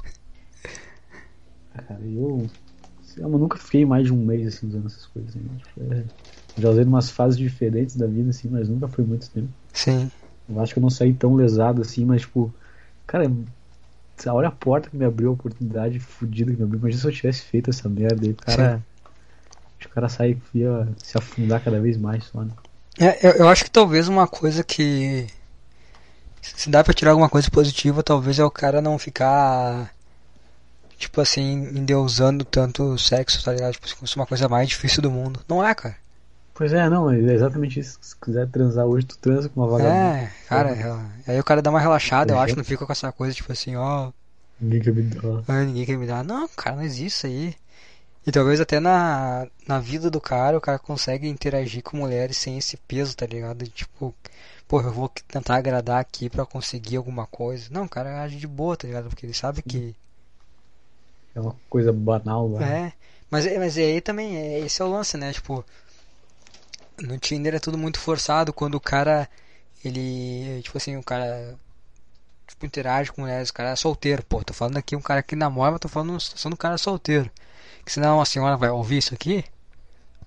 Cara, 1.70 2.00
eu, 2.06 2.50
eu 3.16 3.28
nunca 3.30 3.58
fiquei 3.58 3.84
mais 3.86 4.06
de 4.06 4.12
um 4.12 4.24
mês 4.24 4.46
assim 4.48 4.66
usando 4.68 4.86
essas 4.86 5.06
coisas. 5.06 5.34
Né? 5.34 5.58
Tipo, 5.58 5.94
é, 5.94 6.10
já 6.56 6.70
usei 6.70 6.84
em 6.84 6.88
umas 6.88 7.10
fases 7.10 7.38
diferentes 7.38 7.96
da 7.96 8.06
vida, 8.06 8.30
assim, 8.30 8.48
mas 8.48 8.68
nunca 8.68 8.88
foi 8.88 9.04
muito 9.04 9.30
tempo. 9.30 9.52
Sim. 9.72 10.10
Eu 10.48 10.60
acho 10.60 10.72
que 10.74 10.78
eu 10.78 10.82
não 10.82 10.90
saí 10.90 11.14
tão 11.14 11.34
lesado 11.34 11.82
assim, 11.82 12.04
mas 12.04 12.22
tipo, 12.22 12.54
Cara, 13.06 13.26
olha 14.26 14.48
a 14.48 14.52
porta 14.52 14.90
que 14.90 14.96
me 14.96 15.04
abriu, 15.04 15.30
a 15.30 15.32
oportunidade 15.32 15.98
fodida 15.98 16.50
que 16.50 16.58
me 16.58 16.64
abriu. 16.64 16.80
Imagina 16.80 17.00
se 17.00 17.06
eu 17.06 17.12
tivesse 17.12 17.42
feito 17.42 17.70
essa 17.70 17.88
merda 17.88 18.26
aí, 18.26 18.32
o 18.32 18.36
cara. 18.36 18.82
Acho 19.78 19.86
que 19.86 19.92
o 19.92 19.94
cara 19.94 20.08
sai 20.08 20.36
e 20.54 20.58
ia 20.58 20.88
se 20.96 21.16
afundar 21.16 21.62
cada 21.62 21.80
vez 21.80 21.96
mais 21.96 22.24
só, 22.24 22.42
né? 22.42 22.50
É, 22.98 23.26
eu, 23.26 23.32
eu 23.32 23.48
acho 23.48 23.64
que 23.64 23.70
talvez 23.70 24.08
uma 24.08 24.26
coisa 24.26 24.64
que. 24.64 25.26
Se 26.42 26.68
dá 26.68 26.82
pra 26.82 26.94
tirar 26.94 27.12
alguma 27.12 27.28
coisa 27.28 27.50
positiva, 27.50 28.02
talvez 28.02 28.38
é 28.38 28.44
o 28.44 28.50
cara 28.50 28.82
não 28.82 28.98
ficar. 28.98 29.92
Tipo 30.96 31.20
assim, 31.20 31.52
endeusando 31.52 32.44
tanto 32.44 32.82
o 32.82 32.98
sexo, 32.98 33.44
tá 33.44 33.52
ligado? 33.52 33.72
Tipo, 33.74 33.88
se 33.88 33.94
fosse 33.94 34.16
uma 34.16 34.26
coisa 34.26 34.48
mais 34.48 34.68
difícil 34.68 35.00
do 35.00 35.10
mundo. 35.10 35.40
Não 35.48 35.64
é, 35.64 35.72
cara. 35.74 35.96
Pois 36.58 36.72
é, 36.72 36.90
não, 36.90 37.08
é 37.08 37.16
exatamente 37.16 37.78
isso. 37.78 38.00
Se 38.02 38.16
quiser 38.16 38.48
transar 38.48 38.84
hoje, 38.84 39.06
tu 39.06 39.16
transa 39.16 39.48
com 39.48 39.60
uma 39.60 39.68
vagabunda. 39.68 39.94
É, 39.94 40.32
cara, 40.48 40.70
é, 40.70 41.30
aí 41.30 41.38
o 41.38 41.44
cara 41.44 41.62
dá 41.62 41.70
uma 41.70 41.78
relaxada, 41.78 42.32
eu 42.32 42.38
acho, 42.40 42.56
não 42.56 42.64
fica 42.64 42.84
com 42.84 42.90
essa 42.90 43.12
coisa, 43.12 43.32
tipo 43.32 43.52
assim, 43.52 43.76
ó. 43.76 44.10
Ninguém 44.60 44.80
quer 44.80 44.92
me 44.92 45.02
dar. 45.02 45.44
Ah, 45.46 45.62
ninguém 45.62 45.86
quer 45.86 45.96
me 45.96 46.04
dar. 46.04 46.24
Não, 46.24 46.48
cara, 46.48 46.74
não 46.74 46.82
existe 46.82 47.06
isso 47.06 47.26
aí. 47.28 47.54
E 48.26 48.32
talvez 48.32 48.60
até 48.60 48.80
na, 48.80 49.46
na 49.68 49.78
vida 49.78 50.10
do 50.10 50.20
cara, 50.20 50.58
o 50.58 50.60
cara 50.60 50.80
consegue 50.80 51.28
interagir 51.28 51.80
com 51.80 51.96
mulheres 51.96 52.36
sem 52.36 52.58
esse 52.58 52.76
peso, 52.76 53.16
tá 53.16 53.24
ligado? 53.24 53.64
Tipo, 53.68 54.12
pô, 54.66 54.80
eu 54.80 54.90
vou 54.92 55.08
tentar 55.28 55.54
agradar 55.54 56.00
aqui 56.00 56.28
pra 56.28 56.44
conseguir 56.44 56.96
alguma 56.96 57.24
coisa. 57.24 57.68
Não, 57.70 57.84
o 57.84 57.88
cara 57.88 58.20
age 58.20 58.36
de 58.36 58.48
boa, 58.48 58.76
tá 58.76 58.88
ligado? 58.88 59.08
Porque 59.08 59.24
ele 59.24 59.32
sabe 59.32 59.62
que. 59.62 59.94
É 61.36 61.40
uma 61.40 61.54
coisa 61.70 61.92
banal, 61.92 62.48
lá. 62.48 62.66
É. 62.66 62.92
Mas, 63.30 63.44
mas 63.56 63.78
aí 63.78 64.00
também, 64.00 64.36
é, 64.36 64.58
esse 64.58 64.82
é 64.82 64.84
o 64.84 64.90
lance, 64.90 65.16
né? 65.16 65.32
Tipo, 65.32 65.64
no 67.00 67.18
Tinder 67.18 67.54
é 67.54 67.58
tudo 67.58 67.78
muito 67.78 67.98
forçado 67.98 68.52
quando 68.52 68.74
o 68.74 68.80
cara, 68.80 69.28
ele, 69.84 70.60
tipo 70.62 70.76
assim, 70.78 70.96
o 70.96 71.02
cara 71.02 71.56
tipo, 72.46 72.66
interage 72.66 73.12
com 73.12 73.22
mulheres, 73.22 73.50
o 73.50 73.54
cara 73.54 73.70
é 73.70 73.76
solteiro, 73.76 74.24
pô, 74.24 74.42
tô 74.42 74.52
falando 74.52 74.78
aqui 74.78 74.96
um 74.96 75.00
cara 75.00 75.22
que 75.22 75.36
namora, 75.36 75.72
mas 75.72 75.80
tô 75.80 75.88
falando 75.88 76.10
uma 76.10 76.20
situação 76.20 76.50
do 76.50 76.56
cara 76.56 76.78
solteiro. 76.78 77.30
Que 77.84 77.92
senão 77.92 78.20
a 78.20 78.24
senhora 78.24 78.56
vai 78.56 78.70
ouvir 78.70 78.98
isso 78.98 79.14
aqui, 79.14 79.44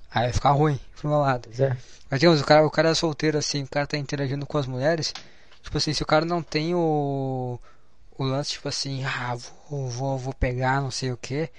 aí 0.09 0.23
vai 0.23 0.33
ficar 0.33 0.51
ruim 0.51 0.79
pro 0.95 1.09
meu 1.09 1.19
lado. 1.19 1.49
É. 1.59 1.75
Mas 2.09 2.19
digamos, 2.19 2.41
o 2.41 2.45
cara, 2.45 2.65
o 2.65 2.71
cara 2.71 2.89
é 2.89 2.93
solteiro 2.93 3.37
assim, 3.37 3.63
o 3.63 3.67
cara 3.67 3.87
tá 3.87 3.97
interagindo 3.97 4.45
com 4.45 4.57
as 4.57 4.65
mulheres, 4.65 5.13
tipo 5.61 5.77
assim, 5.77 5.93
se 5.93 6.03
o 6.03 6.05
cara 6.05 6.25
não 6.25 6.41
tem 6.41 6.73
o, 6.73 7.59
o 8.17 8.23
lance, 8.23 8.51
tipo 8.51 8.67
assim, 8.67 9.03
ah, 9.03 9.35
vou, 9.69 9.89
vou, 9.89 10.17
vou 10.17 10.33
pegar 10.33 10.81
não 10.81 10.91
sei 10.91 11.11
o 11.11 11.17
que, 11.17 11.49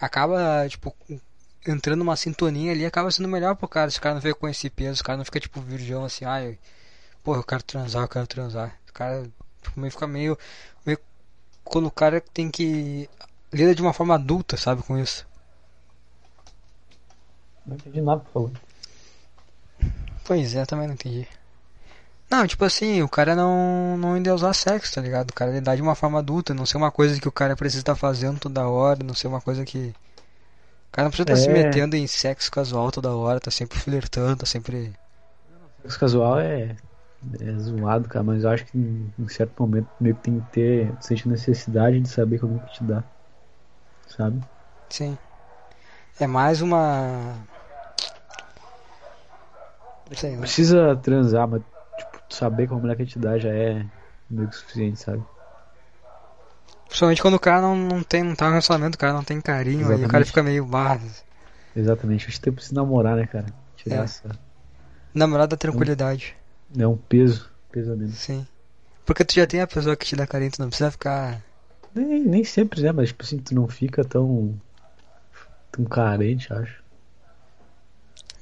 acaba, 0.00 0.66
tipo, 0.68 0.94
entrando 1.66 2.00
numa 2.00 2.16
sintonia 2.16 2.72
ali, 2.72 2.84
acaba 2.84 3.10
sendo 3.10 3.28
melhor 3.28 3.56
pro 3.56 3.68
cara. 3.68 3.90
Se 3.90 3.98
o 3.98 4.00
cara 4.00 4.14
não 4.14 4.22
vê 4.22 4.34
com 4.34 4.48
esse 4.48 4.68
peso, 4.70 5.00
o 5.00 5.04
cara 5.04 5.18
não 5.18 5.24
fica 5.24 5.40
tipo 5.40 5.60
virgão 5.60 6.04
assim, 6.04 6.24
ai, 6.24 6.58
porra, 7.22 7.38
eu 7.38 7.44
quero 7.44 7.62
transar, 7.62 8.02
eu 8.02 8.08
quero 8.08 8.26
transar. 8.26 8.78
O 8.88 8.92
cara 8.92 9.30
tipo, 9.62 9.80
meio 9.80 9.90
fica 9.92 10.06
meio, 10.06 10.38
meio. 10.84 10.98
Quando 11.64 11.86
o 11.86 11.90
cara 11.90 12.20
tem 12.20 12.50
que. 12.50 13.08
lida 13.52 13.74
de 13.74 13.82
uma 13.82 13.92
forma 13.92 14.14
adulta, 14.14 14.56
sabe, 14.56 14.82
com 14.82 14.98
isso. 14.98 15.26
Não 17.66 17.76
entendi 17.76 18.00
nada 18.00 18.20
que 18.20 18.30
falou. 18.30 18.52
Pois 20.24 20.54
é, 20.54 20.64
também 20.66 20.86
não 20.86 20.94
entendi. 20.94 21.26
Não, 22.30 22.46
tipo 22.46 22.64
assim, 22.64 23.02
o 23.02 23.08
cara 23.08 23.36
não, 23.36 23.96
não 23.96 24.16
endeusar 24.16 24.54
sexo, 24.54 24.94
tá 24.94 25.00
ligado? 25.00 25.30
O 25.30 25.34
cara 25.34 25.52
lidar 25.52 25.76
de 25.76 25.82
uma 25.82 25.94
forma 25.94 26.18
adulta, 26.18 26.54
não 26.54 26.66
ser 26.66 26.76
uma 26.76 26.90
coisa 26.90 27.20
que 27.20 27.28
o 27.28 27.32
cara 27.32 27.54
precisa 27.56 27.82
estar 27.82 27.94
fazendo 27.94 28.40
toda 28.40 28.68
hora, 28.68 29.04
não 29.04 29.14
ser 29.14 29.28
uma 29.28 29.40
coisa 29.40 29.64
que 29.64 29.94
cara 30.94 31.06
não 31.06 31.10
precisa 31.10 31.24
estar 31.24 31.34
tá 31.34 31.40
se 31.40 31.48
É. 31.48 31.64
metendo 31.64 31.96
em 31.96 32.06
sexo 32.06 32.50
casual 32.50 32.90
toda 32.92 33.14
hora, 33.14 33.40
tá 33.40 33.50
sempre 33.50 33.78
flertando, 33.78 34.36
tá 34.36 34.46
sempre. 34.46 34.92
Sexo 35.82 35.98
casual 35.98 36.38
é, 36.38 36.76
é 37.40 37.52
zoado, 37.58 38.08
cara, 38.08 38.22
mas 38.22 38.44
eu 38.44 38.50
acho 38.50 38.64
que 38.66 38.78
em, 38.78 39.28
certo 39.28 39.60
momento 39.60 39.88
meio 40.00 40.14
que 40.14 40.22
tem 40.22 40.40
que 40.40 40.46
ter, 40.52 40.92
sente 41.00 41.28
necessidade 41.28 42.00
de 42.00 42.08
saber 42.08 42.38
como 42.38 42.60
que 42.60 42.74
te 42.74 42.84
dá. 42.84 43.02
Sabe? 44.06 44.40
Sim. 44.88 45.18
É 46.20 46.26
mais 46.28 46.62
uma. 46.62 47.34
Sei. 50.12 50.36
Precisa 50.36 50.94
transar, 50.96 51.48
mas 51.48 51.60
tipo, 51.98 52.22
saber 52.32 52.68
como 52.68 52.78
a 52.78 52.82
mulher 52.82 52.96
que 52.96 53.06
te 53.06 53.18
dá 53.18 53.36
já 53.36 53.48
é 53.48 53.84
meio 54.30 54.48
que 54.48 54.54
suficiente, 54.54 55.00
sabe? 55.00 55.24
Principalmente 56.86 57.22
quando 57.22 57.34
o 57.34 57.40
cara 57.40 57.60
não, 57.60 57.76
não 57.76 58.02
tem, 58.02 58.22
não 58.22 58.34
tá 58.34 58.44
no 58.46 58.50
relacionamento, 58.52 58.94
o 58.96 58.98
cara 58.98 59.12
não 59.12 59.24
tem 59.24 59.40
carinho, 59.40 59.78
aí 59.80 59.84
o 59.84 59.88
cara 59.88 59.98
Exatamente. 60.02 60.26
fica 60.26 60.42
meio 60.42 60.64
barra. 60.64 61.00
Exatamente. 61.74 62.28
Acho 62.28 62.36
que 62.40 62.50
tu 62.50 62.52
precisa 62.52 62.74
namorar, 62.74 63.16
né, 63.16 63.26
cara? 63.26 63.46
Tirar 63.76 63.96
É. 63.96 64.04
essa. 64.04 64.38
Namorada 65.12 65.48
da 65.50 65.56
tranquilidade. 65.56 66.36
É 66.78 66.86
um 66.86 66.96
peso. 66.96 67.50
Peso 67.72 67.92
a 67.92 67.96
menos. 67.96 68.16
Sim. 68.18 68.46
Porque 69.04 69.24
tu 69.24 69.34
já 69.34 69.46
tem 69.46 69.60
a 69.60 69.66
pessoa 69.66 69.96
que 69.96 70.06
te 70.06 70.14
dá 70.16 70.26
carinho, 70.26 70.52
tu 70.52 70.60
não 70.60 70.68
precisa 70.68 70.90
ficar. 70.90 71.40
Nem, 71.94 72.20
nem 72.24 72.44
sempre, 72.44 72.80
né? 72.80 72.92
Mas 72.92 73.08
tipo 73.08 73.22
assim, 73.24 73.38
tu 73.38 73.54
não 73.54 73.66
fica 73.68 74.04
tão. 74.04 74.54
tão 75.72 75.84
carente, 75.84 76.52
acho. 76.52 76.82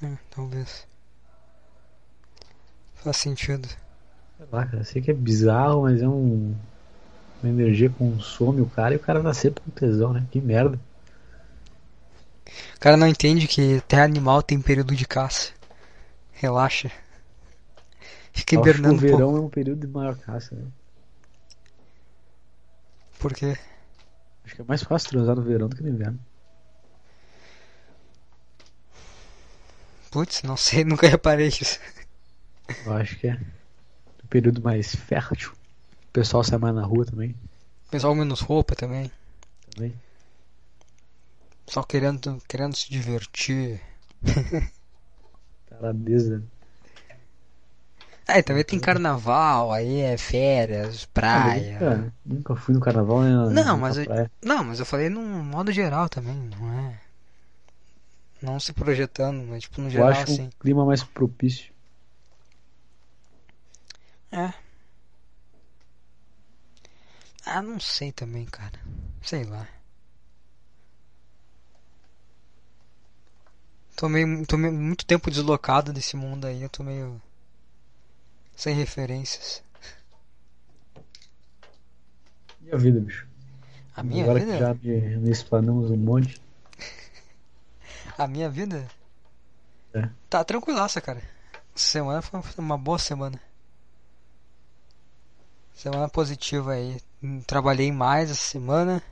É, 0.02 0.12
talvez. 0.30 0.86
Faz 2.96 3.16
sentido. 3.16 3.66
Sei 3.68 4.46
lá, 4.52 4.66
cara. 4.66 4.84
Sei 4.84 5.00
que 5.02 5.10
é 5.10 5.14
bizarro, 5.14 5.82
mas 5.82 6.00
é 6.02 6.08
um. 6.08 6.54
Uma 7.42 7.50
energia 7.50 7.90
consome 7.90 8.60
o 8.60 8.66
cara 8.66 8.94
e 8.94 8.96
o 8.96 9.00
cara 9.00 9.34
sempre 9.34 9.62
com 9.62 9.70
tesão, 9.70 10.12
né? 10.12 10.24
Que 10.30 10.40
merda. 10.40 10.78
O 12.76 12.80
cara 12.80 12.96
não 12.96 13.06
entende 13.06 13.48
que 13.48 13.78
até 13.78 14.00
animal 14.00 14.42
tem 14.42 14.60
período 14.60 14.94
de 14.94 15.06
caça. 15.06 15.52
Relaxa. 16.32 16.90
Fica 18.32 18.56
o 18.56 18.60
hibernando 18.60 18.94
um 18.94 18.98
pouco. 18.98 19.16
verão 19.16 19.36
é 19.36 19.40
um 19.40 19.48
período 19.48 19.80
de 19.80 19.86
maior 19.86 20.16
caça, 20.16 20.54
né? 20.54 20.64
Por 23.18 23.34
quê? 23.34 23.56
Acho 24.44 24.56
que 24.56 24.62
é 24.62 24.64
mais 24.64 24.82
fácil 24.82 25.10
transar 25.10 25.36
no 25.36 25.42
verão 25.42 25.68
do 25.68 25.76
que 25.76 25.82
no 25.82 25.88
inverno. 25.88 26.18
Putz, 30.10 30.42
não 30.42 30.56
sei, 30.56 30.82
nunca 30.84 31.08
reparei 31.08 31.48
isso. 31.48 31.80
Eu 32.84 32.92
acho 32.94 33.16
que 33.18 33.28
é. 33.28 33.34
Um 34.24 34.28
período 34.28 34.62
mais 34.62 34.94
fértil. 34.94 35.52
O 36.12 36.20
pessoal 36.20 36.44
sai 36.44 36.58
mais 36.58 36.74
na 36.74 36.84
rua 36.84 37.06
também. 37.06 37.34
Pessoal 37.90 38.14
menos 38.14 38.42
roupa 38.42 38.76
também. 38.76 39.10
também. 39.74 39.94
Só 41.66 41.82
querendo, 41.82 42.38
querendo 42.46 42.76
se 42.76 42.90
divertir. 42.90 43.80
Taradeza. 45.70 46.42
Ah, 48.28 48.38
e 48.38 48.42
também 48.42 48.62
tem 48.62 48.78
carnaval, 48.78 49.72
aí 49.72 50.00
é 50.00 50.18
férias, 50.18 51.06
praia. 51.06 51.72
Nunca, 51.80 52.14
nunca 52.26 52.56
fui 52.56 52.74
no 52.74 52.80
carnaval, 52.82 53.22
né? 53.22 53.62
Não, 53.62 53.78
mas 53.78 53.96
eu, 53.96 54.04
praia. 54.04 54.30
não, 54.44 54.62
mas 54.64 54.80
eu 54.80 54.84
falei 54.84 55.08
num 55.08 55.42
modo 55.42 55.72
geral 55.72 56.10
também, 56.10 56.34
não 56.34 56.72
é? 56.72 57.00
Não 58.42 58.60
se 58.60 58.74
projetando, 58.74 59.42
mas 59.48 59.62
tipo 59.62 59.80
no 59.80 59.86
Eu 59.86 59.92
geral 59.92 60.08
acho 60.10 60.24
assim. 60.24 60.48
o 60.48 60.60
clima 60.60 60.84
mais 60.84 61.02
propício. 61.02 61.72
É. 64.30 64.52
Ah, 67.44 67.60
não 67.60 67.78
sei 67.80 68.12
também, 68.12 68.46
cara. 68.46 68.78
Sei 69.20 69.44
lá. 69.44 69.66
Tô 73.96 74.08
meio, 74.08 74.46
tô 74.46 74.56
meio 74.56 74.72
muito 74.72 75.04
tempo 75.04 75.30
deslocado 75.30 75.92
desse 75.92 76.16
mundo 76.16 76.46
aí, 76.46 76.62
eu 76.62 76.68
tô 76.68 76.82
meio 76.82 77.20
sem 78.56 78.74
referências. 78.74 79.62
E 82.62 82.72
a 82.72 82.76
vida, 82.76 83.00
bicho? 83.00 83.26
A 83.94 84.02
minha 84.02 84.24
Agora 84.24 84.40
vida? 84.40 84.52
que 84.52 84.58
já 84.58 84.74
me, 84.74 85.30
explanamos 85.30 85.90
um 85.90 85.96
monte. 85.96 86.40
A 88.16 88.26
minha 88.26 88.48
vida? 88.48 88.88
É. 89.92 90.08
Tá 90.28 90.42
tranquilaça, 90.44 91.00
cara. 91.00 91.22
Semana 91.74 92.22
foi 92.22 92.40
uma 92.58 92.78
boa 92.78 92.98
semana. 92.98 93.40
Semana 95.74 96.08
positiva 96.08 96.72
aí. 96.72 97.00
Hum, 97.22 97.40
Trabalhei 97.46 97.90
mais 97.90 98.30
essa 98.30 98.42
semana. 98.42 99.02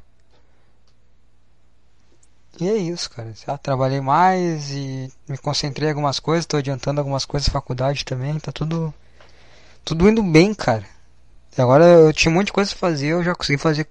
E 2.60 2.68
é 2.68 2.76
isso, 2.76 3.10
cara. 3.10 3.32
Já 3.34 3.56
trabalhei 3.56 4.00
mais 4.00 4.70
e 4.70 5.10
me 5.28 5.38
concentrei 5.38 5.88
em 5.88 5.90
algumas 5.92 6.18
coisas, 6.20 6.46
tô 6.46 6.56
adiantando 6.56 7.00
algumas 7.00 7.24
coisas 7.24 7.48
na 7.48 7.52
faculdade 7.52 8.04
também, 8.04 8.38
tá 8.38 8.52
tudo 8.52 8.92
tudo 9.84 10.08
indo 10.08 10.22
bem, 10.22 10.54
cara. 10.54 10.86
Agora 11.58 11.84
eu 11.84 12.12
tinha 12.14 12.32
um 12.32 12.36
monte 12.36 12.48
de 12.48 12.52
coisa 12.54 12.70
pra 12.72 12.80
fazer, 12.80 13.08
eu 13.08 13.24
já 13.24 13.34
consegui 13.34 13.58
fazer 13.58 13.88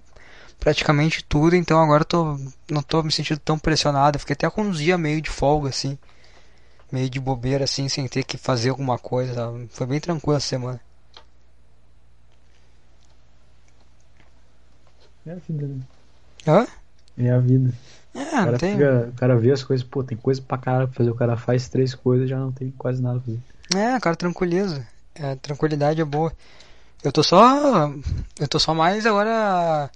praticamente 0.60 1.24
tudo, 1.24 1.56
então 1.56 1.80
agora 1.82 2.02
eu 2.02 2.06
tô 2.06 2.38
não 2.70 2.82
tô 2.82 3.02
me 3.02 3.12
sentindo 3.12 3.40
tão 3.40 3.58
pressionado. 3.58 4.18
Fiquei 4.20 4.34
até 4.34 4.50
com 4.50 4.62
uns 4.62 4.78
dias 4.78 4.98
meio 5.00 5.20
de 5.22 5.30
folga 5.30 5.70
assim, 5.70 5.98
meio 6.92 7.10
de 7.10 7.20
bobeira 7.20 7.64
assim, 7.64 7.88
sem 7.88 8.08
ter 8.08 8.24
que 8.24 8.38
fazer 8.38 8.70
alguma 8.70 8.98
coisa? 8.98 9.52
Foi 9.70 9.86
bem 9.86 10.00
tranquila 10.00 10.38
essa 10.38 10.48
semana. 10.48 10.80
É 15.26 15.32
a 15.32 15.34
vida, 15.36 15.66
né? 15.66 15.80
Hã? 16.46 16.66
É 17.18 17.30
a 17.30 17.38
vida. 17.38 17.72
É, 18.14 18.20
O 18.22 18.30
cara, 18.30 18.58
tem. 18.58 18.72
fica- 18.72 19.08
o 19.08 19.12
cara 19.18 19.36
vê 19.38 19.52
as 19.52 19.62
coisas, 19.62 19.86
pô, 19.86 20.02
tem 20.02 20.16
coisa 20.18 20.40
pra 20.42 20.58
caralho 20.58 20.88
pra 20.88 20.96
fazer. 20.96 21.10
O 21.10 21.14
cara 21.14 21.36
faz 21.36 21.68
três 21.68 21.94
coisas 21.94 22.26
e 22.26 22.30
já 22.30 22.38
não 22.38 22.50
tem 22.50 22.70
quase 22.76 23.00
nada 23.02 23.20
pra 23.20 23.26
fazer. 23.34 23.40
É, 23.96 24.00
cara, 24.00 24.16
tranquiliza. 24.16 24.86
É, 25.14 25.36
tranquilidade 25.36 26.00
é 26.00 26.04
boa. 26.04 26.32
Eu 27.04 27.12
tô 27.12 27.22
só. 27.22 27.88
Eu 28.38 28.48
tô 28.48 28.58
só 28.58 28.74
mais 28.74 29.06
agora. 29.06 29.90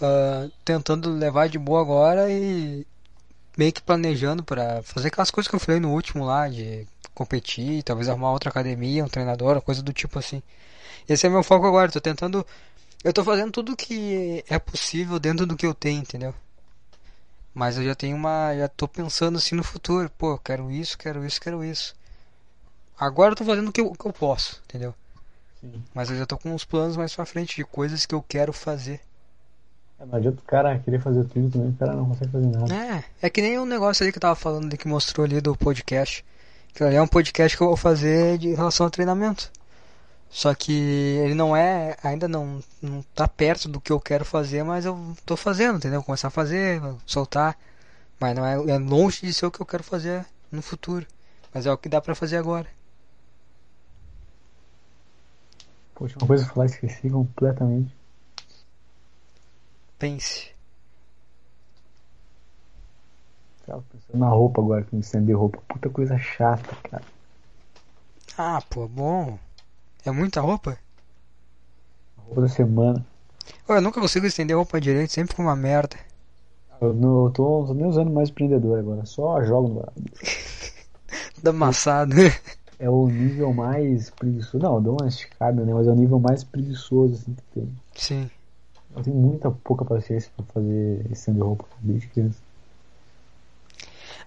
ah, 0.00 0.48
tentando 0.64 1.10
levar 1.12 1.48
de 1.48 1.58
boa 1.58 1.80
agora 1.80 2.28
e 2.30 2.84
meio 3.56 3.72
que 3.72 3.82
planejando 3.82 4.42
pra 4.42 4.82
fazer 4.82 5.08
aquelas 5.08 5.30
coisas 5.30 5.48
que 5.48 5.54
eu 5.54 5.60
falei 5.60 5.78
no 5.80 5.92
último 5.92 6.24
lá, 6.24 6.48
de 6.48 6.86
competir, 7.14 7.82
talvez 7.82 8.08
arrumar 8.08 8.32
outra 8.32 8.48
academia, 8.50 9.04
um 9.04 9.08
treinador, 9.08 9.60
coisa 9.60 9.82
do 9.82 9.92
tipo 9.92 10.18
assim. 10.18 10.42
Esse 11.08 11.26
é 11.26 11.30
meu 11.30 11.42
foco 11.44 11.66
agora, 11.66 11.92
tô 11.92 12.00
tentando. 12.00 12.44
Eu 13.04 13.12
tô 13.12 13.24
fazendo 13.24 13.50
tudo 13.50 13.76
que 13.76 14.44
é 14.48 14.58
possível 14.58 15.18
dentro 15.18 15.44
do 15.44 15.56
que 15.56 15.66
eu 15.66 15.74
tenho, 15.74 16.00
entendeu? 16.00 16.34
Mas 17.54 17.76
eu 17.76 17.84
já 17.84 17.94
tenho 17.94 18.16
uma. 18.16 18.54
Já 18.56 18.68
tô 18.68 18.88
pensando 18.88 19.36
assim 19.38 19.54
no 19.54 19.64
futuro. 19.64 20.10
Pô, 20.16 20.32
eu 20.32 20.38
quero 20.38 20.70
isso, 20.70 20.96
quero 20.96 21.24
isso, 21.26 21.40
quero 21.40 21.64
isso. 21.64 21.94
Agora 22.98 23.32
eu 23.32 23.36
tô 23.36 23.44
fazendo 23.44 23.68
o 23.68 23.72
que 23.72 23.80
eu, 23.80 23.86
o 23.88 23.94
que 23.94 24.06
eu 24.06 24.12
posso, 24.12 24.62
entendeu? 24.64 24.94
Sim. 25.60 25.82
Mas 25.92 26.10
eu 26.10 26.16
já 26.16 26.24
tô 26.24 26.38
com 26.38 26.54
uns 26.54 26.64
planos 26.64 26.96
mais 26.96 27.14
pra 27.14 27.26
frente 27.26 27.56
de 27.56 27.64
coisas 27.64 28.06
que 28.06 28.14
eu 28.14 28.22
quero 28.22 28.52
fazer. 28.52 29.00
É, 29.98 30.06
Não 30.06 30.16
adianta 30.16 30.40
o 30.40 30.46
cara 30.46 30.78
querer 30.78 31.00
fazer 31.00 31.24
tudo 31.24 31.50
também, 31.50 31.70
o 31.70 31.74
cara 31.74 31.92
não 31.94 32.08
consegue 32.08 32.30
fazer 32.30 32.46
nada. 32.46 32.74
É, 32.74 33.04
é 33.22 33.30
que 33.30 33.42
nem 33.42 33.58
o 33.58 33.66
negócio 33.66 34.02
ali 34.02 34.12
que 34.12 34.18
eu 34.18 34.22
tava 34.22 34.34
falando 34.36 34.66
ali 34.66 34.78
que 34.78 34.88
mostrou 34.88 35.24
ali 35.24 35.40
do 35.40 35.56
podcast. 35.56 36.24
Que 36.72 36.82
ali 36.84 36.96
é 36.96 37.02
um 37.02 37.06
podcast 37.06 37.56
que 37.56 37.62
eu 37.62 37.68
vou 37.68 37.76
fazer 37.76 38.38
de 38.38 38.54
relação 38.54 38.86
ao 38.86 38.90
treinamento. 38.90 39.50
Só 40.32 40.54
que 40.54 40.72
ele 40.72 41.34
não 41.34 41.54
é, 41.54 41.94
ainda 42.02 42.26
não, 42.26 42.64
não 42.80 43.02
tá 43.14 43.28
perto 43.28 43.68
do 43.68 43.78
que 43.78 43.92
eu 43.92 44.00
quero 44.00 44.24
fazer, 44.24 44.62
mas 44.64 44.86
eu 44.86 45.14
tô 45.26 45.36
fazendo, 45.36 45.76
entendeu? 45.76 46.02
Começar 46.02 46.28
a 46.28 46.30
fazer, 46.30 46.80
soltar. 47.04 47.54
Mas 48.18 48.34
não 48.34 48.46
é, 48.46 48.54
é 48.54 48.78
longe 48.78 49.26
de 49.26 49.34
ser 49.34 49.44
o 49.44 49.50
que 49.50 49.60
eu 49.60 49.66
quero 49.66 49.84
fazer 49.84 50.24
no 50.50 50.62
futuro. 50.62 51.06
Mas 51.52 51.66
é 51.66 51.72
o 51.72 51.76
que 51.76 51.86
dá 51.86 52.00
pra 52.00 52.14
fazer 52.14 52.38
agora. 52.38 52.66
Poxa, 55.94 56.16
uma 56.18 56.26
coisa 56.26 56.46
pra 56.46 56.54
falar, 56.54 56.66
esqueci 56.66 57.10
completamente. 57.10 57.94
Pense. 59.98 60.50
Tava 63.66 63.84
pensando 63.92 64.18
na 64.18 64.28
roupa 64.30 64.62
agora, 64.62 64.82
que 64.82 64.94
me 64.94 65.02
estender 65.02 65.36
roupa. 65.36 65.62
Puta 65.68 65.90
coisa 65.90 66.16
chata, 66.16 66.74
cara. 66.88 67.04
Ah, 68.38 68.62
pô, 68.70 68.88
bom. 68.88 69.38
É 70.04 70.10
muita 70.10 70.40
roupa? 70.40 70.76
Roupa 72.18 72.40
da 72.42 72.48
semana. 72.48 73.06
Eu 73.68 73.80
nunca 73.80 74.00
consigo 74.00 74.26
estender 74.26 74.56
roupa 74.56 74.80
direito, 74.80 75.12
sempre 75.12 75.34
com 75.34 75.42
uma 75.42 75.56
merda. 75.56 75.96
Eu, 76.80 76.92
não, 76.92 77.26
eu 77.26 77.30
tô, 77.30 77.64
tô 77.66 77.74
nem 77.74 77.86
usando 77.86 78.10
mais 78.10 78.30
prendedor 78.30 78.78
agora, 78.78 79.06
só 79.06 79.42
jogo 79.44 79.68
no. 79.68 80.04
Tudo 81.34 81.48
amassado. 81.50 82.16
É 82.78 82.90
o 82.90 83.06
nível 83.06 83.52
mais 83.52 84.10
preguiçoso. 84.10 84.58
Não, 84.58 84.74
eu 84.74 84.80
dou 84.80 84.96
uma 85.00 85.08
esticada, 85.08 85.64
né? 85.64 85.72
Mas 85.72 85.86
é 85.86 85.90
o 85.92 85.94
nível 85.94 86.18
mais 86.18 86.42
preguiçoso 86.42 87.14
assim 87.14 87.34
que 87.34 87.42
tem. 87.54 87.72
Sim. 87.94 88.30
Eu 88.96 89.02
tenho 89.02 89.16
muita 89.16 89.50
pouca 89.50 89.84
paciência 89.84 90.30
pra 90.36 90.44
fazer 90.46 91.06
estender 91.10 91.44
roupa 91.44 91.64
desde 91.80 92.08
criança. 92.08 92.41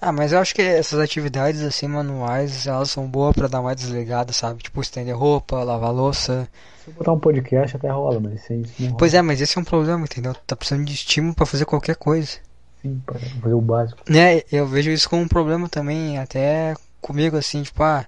Ah, 0.02 0.12
mas 0.12 0.32
eu 0.32 0.40
acho 0.40 0.54
que 0.54 0.62
essas 0.62 1.00
atividades 1.00 1.62
assim 1.62 1.88
manuais, 1.88 2.68
elas 2.68 2.92
são 2.92 3.08
boas 3.08 3.36
pra 3.36 3.48
dar 3.48 3.62
uma 3.62 3.76
desligada, 3.76 4.34
sabe? 4.34 4.64
Tipo, 4.64 4.82
estender 4.82 5.16
roupa, 5.16 5.64
lavar 5.64 5.94
louça. 5.94 6.48
Se 6.84 6.90
eu 6.90 6.94
botar 6.94 7.14
um 7.14 7.20
podcast 7.20 7.76
até 7.76 7.90
rola, 7.90 8.20
mas 8.20 8.42
sem 8.42 8.62
isso 8.62 8.74
não 8.80 8.88
rola. 8.88 8.98
Pois 9.00 9.14
é, 9.14 9.22
mas 9.22 9.42
esse 9.42 9.58
é 9.58 9.62
um 9.62 9.66
problema, 9.66 10.04
entendeu? 10.04 10.36
Tá 10.46 10.56
precisando 10.56 10.86
de 10.86 10.94
estímulo 10.94 11.34
pra 11.34 11.46
fazer 11.46 11.66
qualquer 11.66 11.96
coisa. 11.96 12.38
Sim, 12.82 13.02
para 13.06 13.20
fazer 13.20 13.54
o 13.54 13.62
básico. 13.62 14.02
Né? 14.10 14.42
Eu 14.52 14.68
vejo 14.68 14.92
isso 14.92 15.10
como 15.10 15.24
um 15.24 15.28
problema 15.28 15.68
também, 15.68 16.18
até 16.18 16.76
comigo, 17.02 17.38
assim, 17.38 17.64
tipo, 17.64 17.82
ah, 17.82 18.06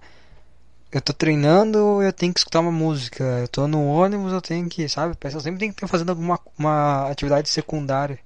eu 0.91 1.01
tô 1.01 1.13
treinando, 1.13 2.01
eu 2.01 2.13
tenho 2.13 2.33
que 2.33 2.39
escutar 2.39 2.59
uma 2.59 2.71
música. 2.71 3.23
Eu 3.23 3.47
tô 3.47 3.67
no 3.67 3.85
ônibus, 3.85 4.31
eu 4.31 4.41
tenho 4.41 4.67
que, 4.69 4.87
sabe? 4.87 5.15
Eu 5.21 5.41
sempre 5.41 5.59
tenho 5.59 5.71
que 5.71 5.77
estar 5.77 5.87
fazendo 5.87 6.09
alguma 6.09 6.39
uma 6.57 7.09
atividade 7.09 7.49
secundária. 7.49 8.19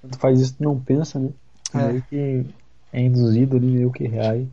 Quando 0.00 0.12
tu 0.12 0.18
faz 0.18 0.40
isso, 0.40 0.54
tu 0.54 0.64
não 0.64 0.78
pensa, 0.78 1.18
né? 1.18 1.30
É. 1.74 1.88
Meio 1.88 2.04
que 2.10 2.46
é 2.92 3.00
induzido 3.00 3.56
ali, 3.56 3.66
meio 3.66 3.90
que 3.92 4.06
reai. 4.06 4.46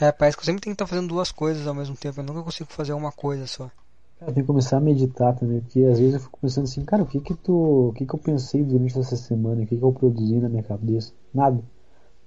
É, 0.00 0.10
parece 0.12 0.36
que 0.36 0.42
eu 0.42 0.46
sempre 0.46 0.62
tenho 0.62 0.74
que 0.74 0.82
estar 0.82 0.86
fazendo 0.86 1.08
duas 1.08 1.30
coisas 1.30 1.66
ao 1.66 1.74
mesmo 1.74 1.96
tempo. 1.96 2.20
Eu 2.20 2.24
nunca 2.24 2.42
consigo 2.42 2.70
fazer 2.72 2.92
uma 2.94 3.12
coisa 3.12 3.46
só. 3.46 3.70
Cara, 4.18 4.32
tem 4.32 4.42
que 4.42 4.46
começar 4.46 4.76
a 4.76 4.80
meditar 4.80 5.34
também, 5.34 5.60
porque 5.60 5.80
às 5.84 5.98
vezes 5.98 6.14
eu 6.14 6.20
fico 6.20 6.38
pensando 6.40 6.64
assim, 6.64 6.84
cara, 6.84 7.02
o 7.02 7.06
que 7.06 7.18
que 7.20 7.34
tu, 7.34 7.88
o 7.88 7.92
que 7.94 8.04
que 8.04 8.14
eu 8.14 8.18
pensei 8.18 8.62
durante 8.62 8.98
essa 8.98 9.16
semana, 9.16 9.62
o 9.62 9.66
que 9.66 9.76
que 9.76 9.82
eu 9.82 9.92
produzi 9.92 10.36
na 10.38 10.48
minha 10.50 10.62
cabeça? 10.62 11.12
Nada. 11.32 11.62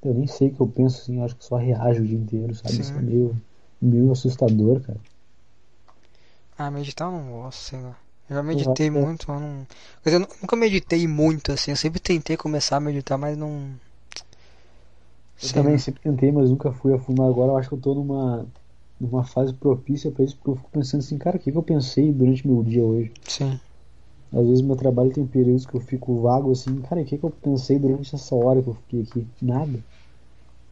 Eu 0.04 0.14
nem 0.14 0.28
sei 0.28 0.50
o 0.50 0.56
que 0.56 0.62
eu 0.62 0.68
penso 0.68 1.02
assim, 1.02 1.18
eu 1.20 1.26
acho 1.26 1.36
que 1.38 1.46
só 1.46 1.58
reajo 1.58 2.04
o 2.04 2.08
dia 2.08 2.18
inteiro, 2.18 2.56
sabe? 2.56 2.76
Sim. 2.76 2.82
Isso 2.82 2.98
é 2.98 3.02
meio, 3.02 3.42
meio 3.82 4.12
assustador, 4.12 4.82
cara. 4.82 5.00
Ah, 6.58 6.70
meditar 6.70 7.08
eu 7.08 7.12
não 7.12 7.32
gosto, 7.32 7.60
sei 7.60 7.82
lá. 7.82 7.96
Eu 8.30 8.36
já 8.36 8.44
meditei 8.44 8.88
é. 8.88 8.92
muito, 8.92 9.26
mas 9.28 9.42
não. 9.42 9.66
Quer 10.04 10.10
dizer, 10.12 10.16
eu 10.18 10.20
nu- 10.20 10.36
nunca 10.42 10.56
meditei 10.56 11.08
muito 11.08 11.52
assim. 11.52 11.72
Eu 11.72 11.78
sempre 11.78 12.00
tentei 12.00 12.38
começar 12.38 12.78
a 12.78 12.80
meditar, 12.80 13.18
mas 13.18 13.36
não. 13.38 13.74
Eu 15.44 15.52
também 15.54 15.78
sempre 15.78 16.02
tentei, 16.02 16.32
mas 16.32 16.50
nunca 16.50 16.72
fui 16.72 16.94
a 16.94 17.00
fundo. 17.00 17.24
Agora 17.24 17.52
eu 17.52 17.58
acho 17.58 17.70
que 17.70 17.76
eu 17.76 17.82
tô 17.82 17.94
numa, 17.96 18.46
numa 19.00 19.24
fase 19.24 19.54
propícia 19.54 20.12
pra 20.12 20.24
isso, 20.24 20.36
porque 20.38 20.50
eu 20.52 20.56
fico 20.56 20.70
pensando 20.72 21.02
assim, 21.02 21.18
cara, 21.18 21.38
o 21.38 21.40
que 21.40 21.52
que 21.52 21.58
eu 21.58 21.64
pensei 21.64 22.12
durante 22.14 22.48
meu 22.48 22.64
dia 22.64 22.84
hoje? 22.84 23.12
Sim. 23.28 23.60
Às 24.34 24.48
vezes 24.48 24.62
meu 24.64 24.76
trabalho 24.76 25.12
tem 25.14 25.24
períodos 25.28 25.68
que 25.68 25.76
eu 25.76 25.80
fico 25.82 26.20
vago 26.22 26.52
assim, 26.52 26.82
cara, 26.82 27.02
o 27.02 27.06
que 27.06 27.16
que 27.18 27.24
eu 27.24 27.30
pensei 27.30 27.78
durante 27.78 28.16
essa 28.16 28.34
hora 28.36 28.62
que 28.62 28.68
eu 28.70 28.74
fiquei 28.74 29.02
aqui? 29.04 29.28
Nada. 29.40 29.84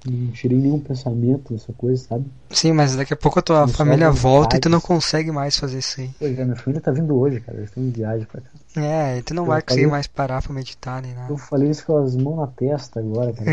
Não 0.06 0.32
tirei 0.32 0.58
nenhum 0.58 0.80
pensamento 0.80 1.54
dessa 1.54 1.74
coisa, 1.74 2.02
sabe? 2.08 2.26
Sim, 2.52 2.72
mas 2.72 2.96
daqui 2.96 3.14
a 3.14 3.18
pouco 3.18 3.40
a 3.40 3.42
tua 3.42 3.62
Não 3.62 3.68
família 3.68 4.10
volta 4.12 4.56
e 4.56 4.60
tu 4.60 4.70
não 4.70 4.80
consegue 4.80 5.32
mais 5.32 5.58
fazer 5.58 5.80
isso 5.80 6.00
aí. 6.00 6.12
Pois 6.20 6.38
é, 6.38 6.44
minha 6.46 6.56
família 6.56 6.82
tá 6.82 6.92
vindo 6.92 7.18
hoje, 7.18 7.42
cara. 7.42 7.58
Eles 7.58 7.70
estão 7.70 7.84
em 7.84 7.90
viagem 7.90 8.26
pra 8.32 8.40
cá. 8.42 8.50
É, 8.82 9.18
e 9.18 9.22
tu 9.24 9.34
não 9.34 9.44
Eu 9.44 9.48
vai 9.48 9.62
conseguir 9.62 9.82
falei- 9.82 9.92
mais 9.92 10.08
parar 10.08 10.42
pra 10.42 10.54
meditar 10.54 11.02
nem 11.02 11.14
nada. 11.14 11.32
Eu 11.34 11.38
falei 11.38 11.70
isso 11.70 11.86
com 11.86 11.98
as 11.98 12.16
mãos 12.16 12.38
na 12.38 12.48
testa 12.48 13.00
agora, 13.00 13.34
cara. 13.34 13.52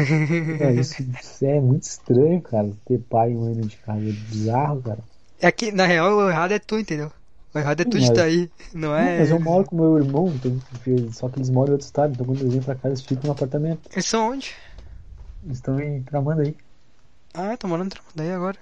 Cara, 0.59 0.73
isso, 0.81 1.03
isso 1.03 1.45
é 1.45 1.61
muito 1.61 1.83
estranho, 1.85 2.41
cara. 2.43 2.71
Ter 2.87 2.99
pai 2.99 3.33
e 3.33 3.35
mãe 3.35 3.53
de 3.55 3.77
casa. 3.79 4.01
É 4.01 4.13
bizarro, 4.13 4.83
cara. 4.83 4.99
É 5.41 5.51
que, 5.51 5.73
na 5.73 5.87
real, 5.87 6.13
o 6.17 6.29
errado 6.31 6.53
é 6.53 6.59
tu, 6.59 6.79
entendeu? 6.79 7.11
O 7.55 7.59
errado 7.59 7.81
é 7.81 7.85
tu 7.85 7.91
de 7.99 8.01
Mas- 8.01 8.11
estar 8.11 8.23
aí, 8.25 8.51
não 8.73 8.97
é? 8.97 9.19
mas 9.21 9.31
eu 9.31 9.39
moro 9.41 9.65
com 9.65 9.77
meu 9.77 9.97
irmão, 9.97 10.27
então, 10.35 10.59
só 11.13 11.29
que 11.29 11.39
eles 11.39 11.49
moram 11.51 11.69
em 11.69 11.73
outro 11.73 11.87
estado. 11.87 12.13
Então 12.13 12.27
quando 12.27 12.41
eles 12.41 12.53
vêm 12.53 12.63
pra 12.63 12.75
cá, 12.75 12.89
eles 12.89 13.01
ficam 13.01 13.25
no 13.27 13.31
apartamento. 13.33 13.81
Eles 13.93 14.07
são 14.07 14.31
onde? 14.33 14.53
Eles 15.45 15.59
estão 15.59 15.79
em 15.81 16.03
Tramandaí. 16.03 16.57
Ah, 17.33 17.57
tô 17.57 17.69
morando 17.69 17.87
em 17.87 17.91
Tramandaí 17.91 18.33
agora. 18.33 18.59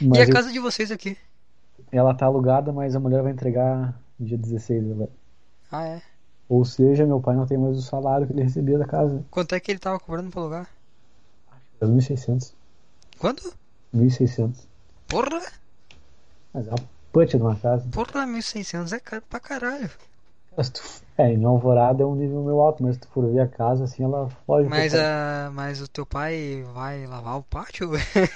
Mas 0.00 0.18
e 0.18 0.22
a 0.22 0.24
eu- 0.26 0.32
casa 0.32 0.52
de 0.52 0.58
vocês 0.58 0.90
aqui? 0.90 1.16
ela 1.92 2.14
tá 2.14 2.26
alugada, 2.26 2.72
mas 2.72 2.94
a 2.94 3.00
mulher 3.00 3.22
vai 3.22 3.32
entregar 3.32 3.98
no 4.18 4.26
dia 4.26 4.36
16 4.36 4.90
agora. 4.90 5.10
Ah, 5.70 5.84
é. 5.86 6.02
Ou 6.48 6.64
seja, 6.64 7.06
meu 7.06 7.20
pai 7.20 7.34
não 7.34 7.46
tem 7.46 7.56
mais 7.58 7.76
o 7.76 7.82
salário 7.82 8.26
que 8.26 8.32
ele 8.32 8.42
recebia 8.42 8.78
da 8.78 8.86
casa. 8.86 9.24
Quanto 9.30 9.54
é 9.54 9.60
que 9.60 9.70
ele 9.70 9.78
tava 9.78 9.98
cobrando 9.98 10.30
pra 10.30 10.40
alugar? 10.40 10.68
É 11.80 11.86
1.600. 11.86 12.52
Quanto? 13.18 13.54
1.600. 13.94 14.66
Porra! 15.08 15.40
Mas 16.52 16.66
é 16.66 16.70
uma 16.70 16.88
putz 17.12 17.30
de 17.30 17.36
uma 17.36 17.56
casa. 17.56 17.86
Porra, 17.90 18.26
1.600 18.26 18.92
é 18.92 19.00
caro 19.00 19.22
pra 19.28 19.40
caralho. 19.40 19.90
Mas 20.56 20.70
tu- 20.70 20.82
É, 21.18 21.32
em 21.32 21.44
Alvorada 21.44 22.02
é 22.02 22.06
um 22.06 22.14
nível 22.14 22.42
meio 22.42 22.60
alto, 22.60 22.82
mas 22.82 22.96
se 22.96 23.00
tu 23.00 23.08
for 23.08 23.26
ver 23.32 23.40
a 23.40 23.48
casa, 23.48 23.84
assim, 23.84 24.02
ela 24.04 24.28
foge 24.46 24.68
Mas, 24.68 24.94
a, 24.94 25.50
mas 25.52 25.80
o 25.80 25.88
teu 25.88 26.04
pai 26.04 26.62
vai 26.74 27.06
lavar 27.06 27.38
o 27.38 27.42
pátio? 27.42 27.90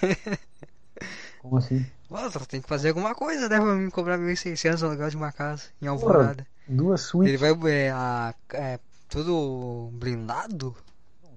Como 1.39 1.57
assim? 1.59 1.85
Nossa, 2.11 2.41
tem 2.45 2.61
que 2.61 2.69
fazer 2.69 2.89
alguma 2.89 3.15
coisa, 3.15 3.49
né? 3.49 3.57
Pra 3.61 3.75
me 3.75 3.91
cobrar 3.91 4.19
1.600 4.19 4.83
no 4.83 4.89
aluguel 4.89 5.11
de 5.11 5.17
uma 5.17 5.33
casa 5.33 5.65
em 5.81 5.87
Alvorada. 5.87 6.47
Duas 6.67 7.03
Ele 7.25 7.37
suítes. 7.37 7.41
vai. 7.41 7.51
É, 7.73 7.91
a, 7.91 8.35
é 8.55 8.79
tudo 9.09 9.91
blindado? 9.93 10.77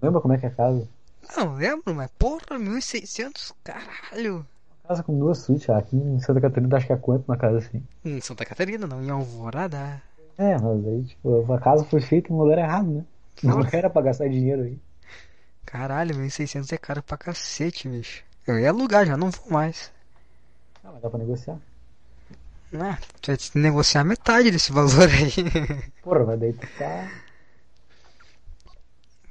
Lembra 0.02 0.22
como 0.22 0.34
é 0.34 0.38
que 0.38 0.46
é 0.46 0.50
a 0.50 0.54
casa? 0.54 0.88
Não 1.36 1.56
lembro, 1.56 1.94
mas 1.94 2.10
porra, 2.18 2.58
1.600, 2.58 3.54
caralho. 3.64 4.46
Casa 4.88 5.04
com 5.04 5.20
duas 5.20 5.40
suítes, 5.40 5.70
ah, 5.70 5.78
aqui 5.78 5.98
em 5.98 6.20
Santa 6.22 6.40
Catarina 6.40 6.78
acho 6.78 6.88
que 6.88 6.94
é 6.94 6.98
quanto 6.98 7.26
uma 7.28 7.36
casa 7.36 7.58
assim? 7.58 7.84
Em 8.06 8.22
Santa 8.22 8.46
Catarina, 8.46 8.86
não, 8.88 9.04
em 9.04 9.10
Alvorada. 9.10 10.02
É, 10.38 10.58
mas 10.58 10.86
aí, 10.88 11.04
tipo, 11.06 11.54
a 11.54 11.60
casa 11.60 11.86
foi 11.86 12.02
feita 12.02 12.32
no 12.34 12.42
lugar 12.44 12.58
errado, 12.58 12.88
né? 12.90 13.06
Não 13.44 13.62
era 13.72 13.90
pra 13.90 14.02
gastar 14.02 14.28
dinheiro 14.30 14.64
aí. 14.64 14.80
Caralho, 15.66 16.16
1.600 16.16 16.72
é 16.72 16.78
caro 16.78 17.02
pra 17.04 17.18
cacete, 17.18 17.88
bicho. 17.88 18.24
Eu 18.46 18.60
ia 18.60 18.70
alugar, 18.70 19.06
já 19.06 19.16
não 19.18 19.30
vou 19.32 19.50
mais. 19.52 19.92
Ah, 20.84 20.90
mas 20.92 21.02
dá 21.02 21.10
pra 21.10 21.20
negociar. 21.20 21.58
Ah, 22.76 22.98
tu 23.22 23.28
vai 23.28 23.38
que 23.38 23.58
negociar 23.58 24.04
metade 24.04 24.50
desse 24.52 24.72
valor 24.72 25.08
aí. 25.08 25.32
Porra, 26.04 26.26
mas 26.26 26.40
daí 26.40 26.54
tu 26.54 26.68
tá. 26.78 27.12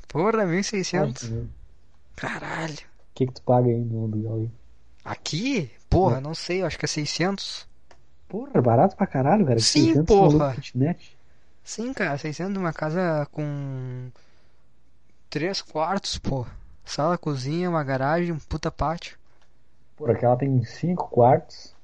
Porra, 0.09 0.43
Ah, 0.43 0.47
1.600. 0.47 1.25
entendeu? 1.25 1.49
Caralho. 2.17 2.75
O 2.75 3.15
que 3.15 3.27
que 3.27 3.33
tu 3.33 3.43
paga 3.43 3.69
aí 3.69 3.79
no 3.79 4.05
aluguel 4.05 4.35
aí? 4.37 4.51
Aqui? 5.05 5.71
Porra, 5.91 6.19
É. 6.19 6.21
não 6.21 6.35
sei, 6.35 6.63
eu 6.63 6.67
acho 6.67 6.79
que 6.79 6.85
é 6.85 6.89
600. 6.89 7.67
Porra, 8.33 8.51
é 8.55 8.61
barato 8.63 8.97
pra 8.97 9.07
caralho, 9.07 9.45
cara. 9.45 9.61
Sim, 9.61 9.93
600 9.93 10.07
porra. 10.07 10.55
kitnet. 10.55 11.19
Sim, 11.63 11.93
cara, 11.93 12.17
600 12.17 12.55
numa 12.55 12.73
casa 12.73 13.29
com 13.31 14.11
três 15.29 15.61
quartos, 15.61 16.17
pô. 16.17 16.47
Sala, 16.83 17.19
cozinha, 17.19 17.69
uma 17.69 17.85
garagem, 17.85 18.33
um 18.33 18.39
puta 18.39 18.71
pátio. 18.71 19.19
Porra, 19.99 20.15
aquela 20.15 20.35
tem 20.35 20.65
cinco 20.65 21.09
quartos. 21.11 21.75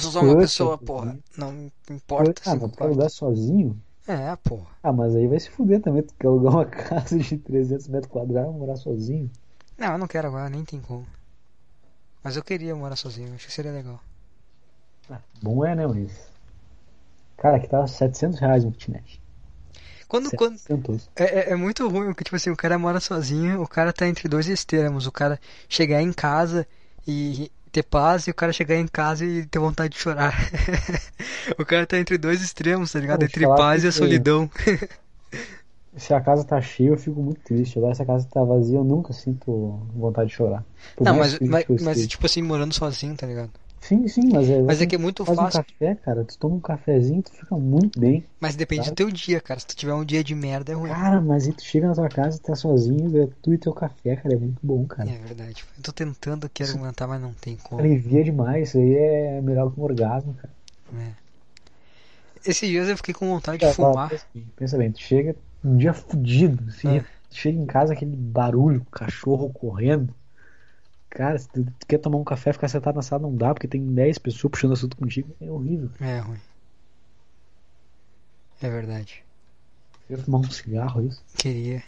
Sou 0.00 0.10
só 0.10 0.20
uma 0.20 0.36
pessoa, 0.36 0.76
porra. 0.76 1.16
Não 1.36 1.70
importa. 1.88 2.42
Ah, 2.44 2.54
mas 2.54 2.62
concorda. 2.62 2.84
alugar 2.84 3.10
sozinho? 3.10 3.80
É, 4.08 4.34
porra. 4.34 4.66
Ah, 4.82 4.92
mas 4.92 5.14
aí 5.14 5.28
vai 5.28 5.38
se 5.38 5.48
fuder 5.48 5.80
também. 5.80 6.02
Tu 6.02 6.12
quer 6.18 6.26
alugar 6.26 6.54
uma 6.54 6.66
casa 6.66 7.16
de 7.16 7.38
300 7.38 7.86
metros 7.86 8.10
quadrados 8.10 8.52
e 8.52 8.58
morar 8.58 8.74
sozinho? 8.74 9.30
Não, 9.78 9.92
eu 9.92 9.98
não 9.98 10.08
quero 10.08 10.26
agora, 10.26 10.50
nem 10.50 10.64
tem 10.64 10.80
como. 10.80 11.06
Mas 12.20 12.36
eu 12.36 12.42
queria 12.42 12.74
morar 12.74 12.96
sozinho, 12.96 13.32
acho 13.32 13.46
que 13.46 13.52
seria 13.52 13.70
legal. 13.70 14.00
Bom 15.42 15.64
é, 15.64 15.74
né, 15.74 15.86
mas... 15.86 16.30
Cara, 17.36 17.56
aqui 17.56 17.68
tá 17.68 17.86
700 17.86 18.38
reais 18.38 18.64
um 18.64 18.70
kitnet. 18.70 19.20
Quando, 20.08 20.30
quando, 20.32 20.58
700. 20.58 21.08
é, 21.16 21.24
é- 21.24 21.50
é 21.52 21.56
muito 21.56 21.88
ruim, 21.88 22.06
porque 22.08 22.22
tipo 22.24 22.36
assim, 22.36 22.50
o 22.50 22.56
cara 22.56 22.78
mora 22.78 23.00
sozinho, 23.00 23.62
o 23.62 23.66
cara 23.66 23.92
tá 23.92 24.06
entre 24.06 24.28
dois 24.28 24.46
extremos. 24.46 25.06
O 25.06 25.12
cara 25.12 25.40
chegar 25.68 26.02
em 26.02 26.12
casa 26.12 26.66
e 27.08 27.50
ter 27.72 27.82
paz, 27.82 28.26
e 28.26 28.30
o 28.30 28.34
cara 28.34 28.52
chegar 28.52 28.76
em 28.76 28.86
casa 28.86 29.24
e 29.24 29.46
ter 29.46 29.58
vontade 29.58 29.94
de 29.94 29.98
chorar. 29.98 30.34
o 31.58 31.64
cara 31.64 31.86
tá 31.86 31.98
entre 31.98 32.18
dois 32.18 32.42
extremos, 32.42 32.92
tá 32.92 33.00
ligado? 33.00 33.20
Te 33.20 33.24
Entre 33.24 33.46
paz 33.46 33.82
e 33.84 33.88
a 33.88 33.92
solidão. 33.92 34.50
Se 35.96 36.14
a 36.14 36.20
casa 36.20 36.42
tá 36.42 36.58
cheia, 36.60 36.88
eu 36.88 36.96
fico 36.96 37.20
muito 37.20 37.40
triste. 37.42 37.78
Agora, 37.78 37.94
se 37.94 38.02
a 38.02 38.06
casa 38.06 38.26
tá 38.30 38.42
vazia, 38.42 38.78
eu 38.78 38.84
nunca 38.84 39.12
sinto 39.12 39.78
vontade 39.94 40.30
de 40.30 40.36
chorar. 40.36 40.64
Por 40.96 41.04
Não, 41.06 41.14
mas, 41.18 41.38
mas, 41.40 41.66
eu 41.68 41.76
mas 41.82 42.06
tipo 42.06 42.24
assim, 42.24 42.40
morando 42.40 42.72
sozinho, 42.72 43.14
tá 43.14 43.26
ligado? 43.26 43.50
Sim, 43.82 44.06
sim, 44.06 44.30
mas 44.32 44.48
é. 44.48 44.62
Mas 44.62 44.80
é 44.80 44.86
que 44.86 44.94
é 44.94 44.98
muito 44.98 45.24
faz 45.24 45.36
fácil. 45.36 45.60
um 45.60 45.62
café, 45.64 45.94
cara. 45.96 46.24
Tu 46.24 46.38
toma 46.38 46.54
um 46.54 46.60
cafezinho, 46.60 47.20
tu 47.20 47.32
fica 47.32 47.56
muito 47.56 47.98
bem. 47.98 48.24
Mas 48.40 48.54
depende 48.54 48.82
do 48.82 48.84
Sabe? 48.86 48.96
teu 48.96 49.10
dia, 49.10 49.40
cara. 49.40 49.58
Se 49.58 49.66
tu 49.66 49.74
tiver 49.74 49.92
um 49.92 50.04
dia 50.04 50.22
de 50.22 50.34
merda, 50.36 50.70
é 50.70 50.74
ruim. 50.76 50.88
Cara, 50.88 51.20
mas 51.20 51.46
aí 51.48 51.52
tu 51.52 51.64
chega 51.64 51.88
na 51.88 51.94
tua 51.94 52.08
casa, 52.08 52.38
tá 52.38 52.54
sozinho, 52.54 53.20
é 53.20 53.28
tu 53.42 53.52
e 53.52 53.58
teu 53.58 53.72
café, 53.74 54.14
cara. 54.14 54.34
É 54.36 54.38
muito 54.38 54.60
bom, 54.62 54.86
cara. 54.86 55.10
É 55.10 55.18
verdade. 55.18 55.64
Eu 55.76 55.82
tô 55.82 55.92
tentando 55.92 56.46
aqui 56.46 56.62
argumentar, 56.62 57.08
mas 57.08 57.20
não 57.20 57.32
tem 57.34 57.56
como. 57.56 57.80
Alivia 57.80 58.22
demais. 58.22 58.68
Isso 58.68 58.78
aí 58.78 58.94
é 58.94 59.40
melhor 59.40 59.72
que 59.72 59.80
um 59.80 59.82
orgasmo, 59.82 60.32
cara. 60.34 60.54
É. 60.96 61.08
Esses 62.48 62.68
dias 62.68 62.88
eu 62.88 62.96
fiquei 62.96 63.14
com 63.14 63.28
vontade 63.28 63.58
de 63.66 63.72
fumar. 63.74 64.10
bem, 64.34 64.46
Pensa 64.56 64.78
bem, 64.78 64.92
tu 64.92 65.00
chega 65.00 65.34
um 65.64 65.76
dia 65.76 65.92
fudido, 65.92 66.64
assim, 66.68 66.98
É. 66.98 67.00
tu 67.00 67.36
chega 67.36 67.58
em 67.58 67.66
casa 67.66 67.92
aquele 67.92 68.14
barulho, 68.16 68.84
cachorro 68.90 69.50
correndo. 69.50 70.14
Cara, 71.14 71.38
se 71.38 71.46
tu, 71.48 71.66
quer 71.86 71.98
tomar 71.98 72.16
um 72.16 72.24
café, 72.24 72.52
ficar 72.52 72.68
sentado 72.68 72.96
na 72.96 73.02
sala 73.02 73.22
não 73.22 73.36
dá, 73.36 73.52
porque 73.52 73.68
tem 73.68 73.84
10 73.84 74.16
pessoas 74.16 74.50
puxando 74.50 74.72
assunto 74.72 74.96
contigo, 74.96 75.28
é 75.40 75.50
horrível. 75.50 75.90
É 76.00 76.18
ruim. 76.20 76.40
É 78.62 78.70
verdade. 78.70 79.22
Quero 80.08 80.22
tomar 80.22 80.38
um 80.38 80.50
cigarro, 80.50 81.02
é 81.02 81.04
isso. 81.04 81.22
Queria. 81.36 81.82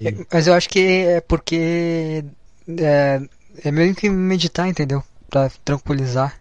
É, 0.00 0.12
mas 0.30 0.46
eu 0.46 0.54
acho 0.54 0.68
que 0.68 0.80
é 0.80 1.20
porque 1.22 2.24
é, 2.68 3.22
é 3.64 3.70
meio 3.70 3.94
que 3.94 4.10
meditar, 4.10 4.68
entendeu? 4.68 5.02
Pra 5.30 5.48
tranquilizar. 5.64 6.38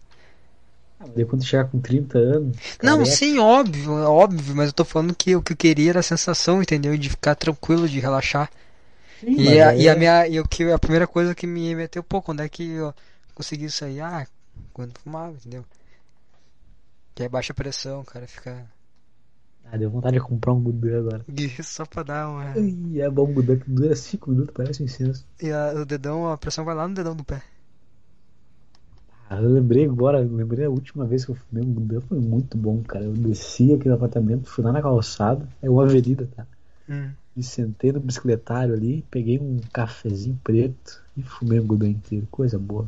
Daí 1.15 1.23
quando 1.25 1.45
chegar 1.45 1.65
com 1.65 1.79
30 1.79 2.17
anos. 2.17 2.57
Não, 2.81 2.97
careca, 2.97 3.15
sim, 3.15 3.39
óbvio, 3.39 3.93
óbvio, 3.93 4.55
mas 4.55 4.67
eu 4.67 4.73
tô 4.73 4.83
falando 4.83 5.15
que 5.15 5.35
o 5.35 5.41
que 5.41 5.53
eu 5.53 5.57
queria 5.57 5.91
era 5.91 5.99
a 6.01 6.03
sensação, 6.03 6.61
entendeu? 6.61 6.97
De 6.97 7.09
ficar 7.09 7.35
tranquilo, 7.35 7.87
de 7.87 7.99
relaxar. 7.99 8.49
Sim, 9.23 9.37
E 9.37 9.59
a, 9.61 9.75
aí 9.75 9.83
e 9.83 9.89
a 9.89 9.95
é- 9.95 9.95
minha, 9.95 10.27
e 10.27 10.39
o 10.39 10.47
que 10.47 10.63
a 10.71 10.79
primeira 10.79 11.07
coisa 11.07 11.35
que 11.35 11.47
me 11.47 11.73
meteu, 11.75 12.03
pô, 12.03 12.21
quando 12.21 12.41
é 12.41 12.49
que 12.49 12.63
eu 12.71 12.93
consegui 13.33 13.65
isso 13.65 13.83
aí? 13.85 13.99
Ah, 14.01 14.27
quando 14.73 14.97
fumava, 14.99 15.35
entendeu? 15.35 15.65
Que 17.15 17.23
aí 17.23 17.29
baixa 17.29 17.55
pressão, 17.55 18.03
cara 18.05 18.27
fica. 18.27 18.71
Ah, 19.65 19.77
deu 19.77 19.89
vontade 19.89 20.13
de 20.17 20.23
comprar 20.23 20.53
um 20.53 20.59
Budan 20.61 20.99
agora. 20.99 21.25
Só 21.63 21.85
pra 21.85 22.03
dar 22.03 22.29
uma. 22.29 22.43
Ai, 22.55 22.99
é 23.01 23.09
bom 23.09 23.27
um 23.29 23.33
Budan 23.33 23.59
que 23.59 23.69
dura 23.69 23.95
5 23.95 24.29
minutos, 24.31 24.53
parece 24.55 24.81
um 24.81 24.85
incenso. 24.85 25.27
E 25.39 25.51
a- 25.51 25.73
o 25.81 25.85
dedão, 25.85 26.27
a 26.31 26.37
pressão 26.39 26.65
vai 26.65 26.73
lá 26.75 26.87
no 26.87 26.95
dedão 26.95 27.15
do 27.15 27.23
pé. 27.23 27.43
Ah, 29.29 29.41
eu 29.41 29.49
lembrei 29.49 29.85
agora, 29.85 30.21
eu 30.21 30.31
lembrei 30.33 30.65
a 30.65 30.69
última 30.69 31.05
vez 31.05 31.25
que 31.25 31.31
eu 31.31 31.35
fumei 31.35 31.63
um 31.63 31.73
Budan, 31.73 31.99
foi 32.01 32.19
muito 32.19 32.57
bom, 32.57 32.81
cara. 32.83 33.05
Eu 33.05 33.13
desci 33.13 33.73
aqui 33.73 33.87
no 33.87 33.95
apartamento, 33.95 34.47
fui 34.49 34.63
lá 34.63 34.71
na 34.71 34.81
calçada, 34.81 35.49
é 35.61 35.69
uma 35.69 35.83
avenida, 35.83 36.27
tá? 36.35 36.47
Hum. 36.89 37.11
Me 37.35 37.43
sentei 37.43 37.91
no 37.91 37.99
bicicletário 37.99 38.73
ali, 38.73 39.03
peguei 39.09 39.39
um 39.39 39.59
cafezinho 39.71 40.39
preto 40.43 41.01
e 41.17 41.23
fumei 41.23 41.59
o 41.59 41.63
Budan 41.63 41.89
inteiro. 41.89 42.27
Coisa 42.29 42.59
boa. 42.59 42.87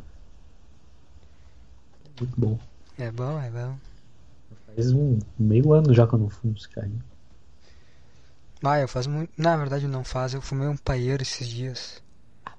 Muito 2.18 2.40
bom. 2.40 2.58
É 2.98 3.10
bom, 3.10 3.40
é 3.40 3.50
bom. 3.50 3.76
Faz 4.66 4.92
um 4.92 5.18
meio 5.38 5.72
ano 5.72 5.92
já 5.92 6.06
que 6.06 6.14
eu 6.14 6.18
não 6.18 6.30
fumo 6.30 6.58
cigarrinho. 6.58 7.02
Ah, 8.64 8.80
eu 8.80 8.88
faço 8.88 9.10
muito. 9.10 9.30
Na 9.36 9.56
verdade, 9.56 9.86
não 9.86 10.04
faz. 10.04 10.34
Eu 10.34 10.40
fumei 10.42 10.68
um 10.68 10.76
paieiro 10.76 11.22
esses 11.22 11.48
dias. 11.48 12.02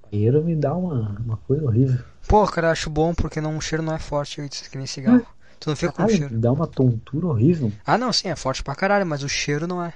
Paieiro 0.09 0.43
me 0.43 0.55
dá 0.55 0.73
uma, 0.75 1.17
uma 1.19 1.38
coisa 1.38 1.65
horrível. 1.65 1.99
Pô, 2.27 2.45
cara, 2.45 2.67
eu 2.67 2.71
acho 2.71 2.89
bom 2.89 3.13
porque 3.13 3.39
não, 3.41 3.57
o 3.57 3.61
cheiro 3.61 3.83
não 3.83 3.93
é 3.93 3.99
forte, 3.99 4.39
eu 4.39 4.47
disse 4.47 4.69
que 4.69 4.77
nem 4.77 4.85
cigarro. 4.88 5.25
Tu 5.59 5.69
não 5.69 5.75
fica 5.75 5.91
com 5.91 6.03
Caralho, 6.03 6.17
cheiro. 6.17 6.33
me 6.33 6.39
dá 6.39 6.51
uma 6.51 6.67
tontura 6.67 7.27
horrível. 7.27 7.71
Ah, 7.85 7.97
não, 7.97 8.11
sim, 8.13 8.27
é 8.27 8.35
forte 8.35 8.63
pra 8.63 8.75
caralho, 8.75 9.05
mas 9.05 9.23
o 9.23 9.29
cheiro 9.29 9.65
não 9.67 9.83
é. 9.83 9.93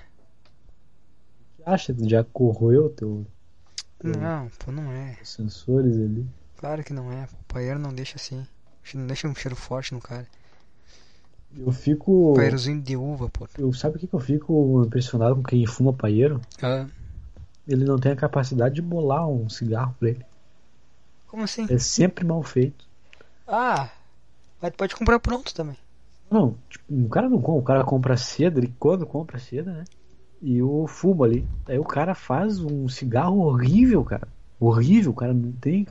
Acha? 1.66 1.96
Já 2.00 2.24
corroeu 2.24 2.90
teu, 2.90 3.26
Hum. 4.04 4.12
Não, 4.18 4.50
pô, 4.58 4.72
não 4.72 4.92
é. 4.92 5.14
teus 5.14 5.30
sensores 5.30 5.96
ali? 5.96 6.26
Claro 6.58 6.84
que 6.84 6.92
não 6.92 7.12
é. 7.12 7.26
O 7.26 7.54
paieiro 7.54 7.78
não 7.80 7.94
deixa 7.94 8.16
assim. 8.16 8.46
Não 8.96 9.06
deixa 9.06 9.28
um 9.28 9.36
cheiro 9.36 9.56
forte 9.56 9.94
no 9.94 10.02
cara. 10.02 10.28
Eu 11.56 11.72
fico. 11.72 12.34
Paierozinho 12.36 12.82
de 12.82 12.96
uva, 12.98 13.30
pô. 13.30 13.48
Eu, 13.58 13.72
sabe 13.74 13.98
o 13.98 14.00
que 14.00 14.08
que 14.08 14.14
eu 14.14 14.20
fico 14.20 14.84
impressionado 14.86 15.36
com 15.36 15.44
quem 15.44 15.66
fuma 15.68 15.94
paieiro? 15.94 16.42
Ah, 16.64 16.88
Ele 17.68 17.86
não 17.86 18.00
tem 18.00 18.12
a 18.12 18.16
capacidade 18.16 18.76
de 18.76 18.82
bolar 18.82 19.28
um 19.28 19.48
cigarro 19.50 19.96
pra 20.00 20.10
ele. 20.10 20.26
como 21.28 21.44
assim? 21.44 21.68
É 21.70 21.78
sempre 21.78 22.26
mal 22.26 22.42
feito. 22.42 22.86
Ah, 23.48 23.90
mas 24.62 24.74
pode 24.76 24.96
comprar 24.96 25.20
pronto 25.20 25.54
também. 25.54 25.78
Não, 26.30 26.56
tipo, 26.70 26.86
o 26.90 27.10
cara 27.10 27.30
não 27.30 27.42
compra, 27.42 27.62
o 27.62 27.66
cara 27.66 27.84
compra 27.84 28.18
seda, 28.18 28.60
ele 28.60 28.74
quando 28.80 29.06
compra 29.06 29.38
seda, 29.38 29.72
né? 29.74 29.84
E 30.42 30.62
o 30.62 30.88
fumo 30.88 31.24
ali. 31.24 31.46
Aí 31.68 31.78
o 31.78 31.84
cara 31.84 32.16
faz 32.16 32.60
um 32.60 32.88
cigarro 32.90 33.40
horrível, 33.40 34.04
cara. 34.04 34.28
Horrível, 34.60 35.14
cara 35.14 35.34
não 35.34 35.52
tem. 35.54 35.86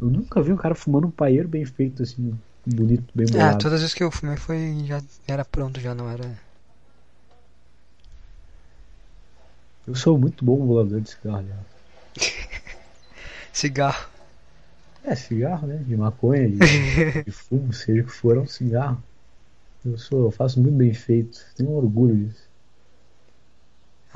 Eu 0.00 0.10
nunca 0.10 0.42
vi 0.42 0.52
um 0.52 0.56
cara 0.56 0.74
fumando 0.74 1.06
um 1.06 1.10
paieiro 1.10 1.48
bem 1.48 1.64
feito, 1.64 2.02
assim, 2.02 2.38
bonito, 2.66 3.04
bem 3.14 3.26
Ah, 3.28 3.32
bolado. 3.32 3.58
todas 3.58 3.74
as 3.74 3.80
vezes 3.80 3.94
que 3.94 4.02
eu 4.04 4.10
fumei 4.10 4.36
foi. 4.36 4.84
já 4.84 5.00
era 5.26 5.44
pronto, 5.44 5.80
já 5.80 5.94
não 5.94 6.08
era. 6.10 6.24
Eu 9.86 9.94
sou 9.94 10.18
muito 10.18 10.44
bom 10.44 10.56
bolador 10.66 11.00
de 11.00 11.10
cigarro, 11.10 11.38
aliás. 11.38 11.60
Cigarro. 13.52 14.08
É, 15.04 15.14
cigarro, 15.14 15.66
né? 15.66 15.76
De 15.78 15.96
maconha, 15.96 16.48
de, 16.48 16.56
de 17.24 17.30
fumo, 17.30 17.72
seja 17.72 18.02
o 18.02 18.04
que 18.06 18.12
for, 18.12 18.36
é 18.36 18.40
um 18.40 18.46
cigarro. 18.46 19.02
Eu 19.84 19.98
sou, 19.98 20.26
eu 20.26 20.30
faço 20.30 20.60
muito 20.60 20.76
bem 20.76 20.92
feito. 20.94 21.38
Tenho 21.56 21.70
orgulho 21.72 22.16
disso. 22.16 22.45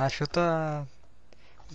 Acho 0.00 0.16
que 0.16 0.22
eu 0.22 0.28
tô. 0.28 0.40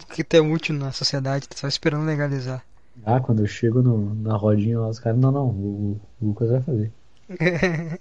Que 0.09 0.26
é 0.36 0.41
útil 0.41 0.73
na 0.76 0.91
sociedade, 0.91 1.47
tá 1.47 1.55
só 1.55 1.67
esperando 1.67 2.05
legalizar. 2.05 2.65
Ah, 3.05 3.19
quando 3.19 3.41
eu 3.41 3.47
chego 3.47 3.84
no, 3.84 4.15
na 4.15 4.36
rodinha 4.36 4.80
lá, 4.80 4.88
os 4.89 4.99
caras, 4.99 5.19
não, 5.19 5.32
não, 5.32 5.47
o, 5.47 6.01
o 6.19 6.26
Lucas 6.26 6.49
vai 6.49 6.61
fazer. 6.61 6.91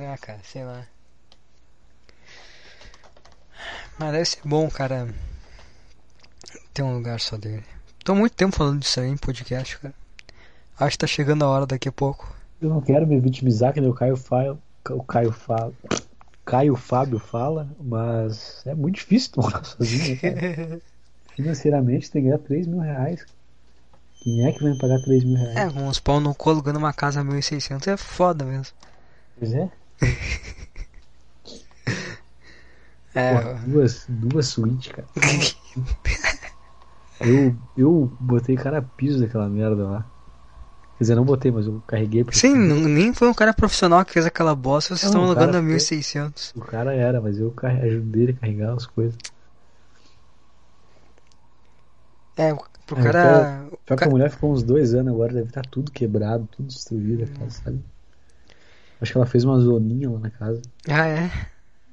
ah, 0.00 0.18
cara, 0.18 0.40
sei 0.42 0.64
lá. 0.64 0.86
Mas 3.98 4.12
deve 4.12 4.24
ser 4.24 4.40
bom, 4.44 4.70
cara. 4.70 5.06
Ter 6.72 6.82
um 6.82 6.94
lugar 6.94 7.20
só 7.20 7.36
dele. 7.36 7.64
Tô 8.02 8.14
muito 8.14 8.34
tempo 8.34 8.56
falando 8.56 8.80
disso 8.80 9.00
aí 9.00 9.08
em 9.08 9.18
podcast, 9.18 9.78
cara. 9.78 9.94
Acho 10.78 10.92
que 10.92 10.98
tá 10.98 11.06
chegando 11.06 11.44
a 11.44 11.48
hora 11.48 11.66
daqui 11.66 11.90
a 11.90 11.92
pouco. 11.92 12.34
Eu 12.60 12.70
não 12.70 12.80
quero 12.80 13.06
me 13.06 13.20
vitimizar, 13.20 13.74
que 13.74 13.80
nem 13.80 13.90
o 13.90 13.94
Caio 13.94 14.16
fala, 14.16 14.58
o 14.90 15.04
Caio 15.04 15.30
fala, 15.30 15.72
Caio 16.44 16.76
Fábio 16.76 17.18
fala, 17.18 17.68
mas 17.80 18.62
é 18.66 18.74
muito 18.74 18.96
difícil 18.96 19.32
morar 19.36 19.64
sozinho, 19.64 20.18
né? 20.22 20.80
Financeiramente 21.34 22.10
tem 22.10 22.22
que 22.22 22.28
ganhar 22.28 22.38
3 22.38 22.66
mil 22.66 22.78
reais. 22.80 23.24
Quem 24.22 24.46
é 24.46 24.52
que 24.52 24.62
vai 24.62 24.72
me 24.72 24.78
pagar 24.78 25.00
3 25.00 25.24
mil 25.24 25.36
reais? 25.36 25.56
É, 25.56 25.70
com 25.70 25.88
uns 25.88 25.98
pau 25.98 26.20
no 26.20 26.34
cu 26.34 26.50
alugando 26.50 26.78
uma 26.78 26.92
casa 26.92 27.20
a 27.20 27.24
1.600 27.24 27.88
é 27.88 27.96
foda 27.96 28.44
mesmo. 28.44 28.74
Pois 29.38 29.52
é. 29.52 29.70
É, 33.14 33.32
Porra, 33.32 33.54
duas, 33.64 34.06
duas 34.08 34.48
suítes, 34.48 34.90
cara. 34.90 35.06
Eu, 37.20 37.56
eu 37.76 38.12
botei 38.18 38.56
cara 38.56 38.82
piso 38.82 39.20
daquela 39.20 39.48
merda 39.48 39.84
lá. 39.84 40.06
Quer 40.96 41.04
dizer, 41.04 41.14
não 41.16 41.24
botei, 41.24 41.50
mas 41.50 41.66
eu 41.66 41.82
carreguei. 41.86 42.22
pra- 42.22 42.32
sim, 42.34 42.54
não- 42.54 42.76
nem 42.88 43.12
foi 43.12 43.28
um 43.28 43.34
cara 43.34 43.52
profissional 43.52 44.04
que 44.04 44.12
fez 44.12 44.24
aquela 44.26 44.54
bosta, 44.54 44.94
vocês 44.96 45.10
Não, 45.12 45.22
estão 45.22 45.30
o 45.30 45.34
cara 45.34 45.46
alugando 45.46 45.58
a 45.58 45.60
foi- 45.60 45.72
1.600. 45.72 46.52
O 46.54 46.60
cara 46.60 46.94
era, 46.94 47.20
mas 47.20 47.38
eu 47.38 47.52
ajudei 47.82 48.22
ele 48.24 48.32
a 48.32 48.36
carregar 48.36 48.74
as 48.74 48.86
coisas. 48.86 49.16
É, 52.36 52.54
pro 52.86 52.98
É, 52.98 53.02
cara. 53.02 53.68
Só 53.88 53.94
que 53.96 53.96
ca- 53.96 54.06
a 54.06 54.10
mulher 54.10 54.30
ficou 54.30 54.52
uns 54.52 54.62
dois 54.62 54.94
anos 54.94 55.12
agora, 55.12 55.32
deve 55.34 55.48
estar 55.48 55.62
tudo 55.66 55.90
quebrado, 55.90 56.48
tudo 56.50 56.66
destruído 56.68 57.24
a 57.24 57.26
casa, 57.38 57.50
sabe? 57.62 57.84
Acho 59.00 59.12
que 59.12 59.18
ela 59.18 59.26
fez 59.26 59.44
uma 59.44 59.58
zoninha 59.58 60.10
lá 60.10 60.18
na 60.18 60.30
casa. 60.30 60.62
Ah, 60.88 61.06
é? 61.06 61.30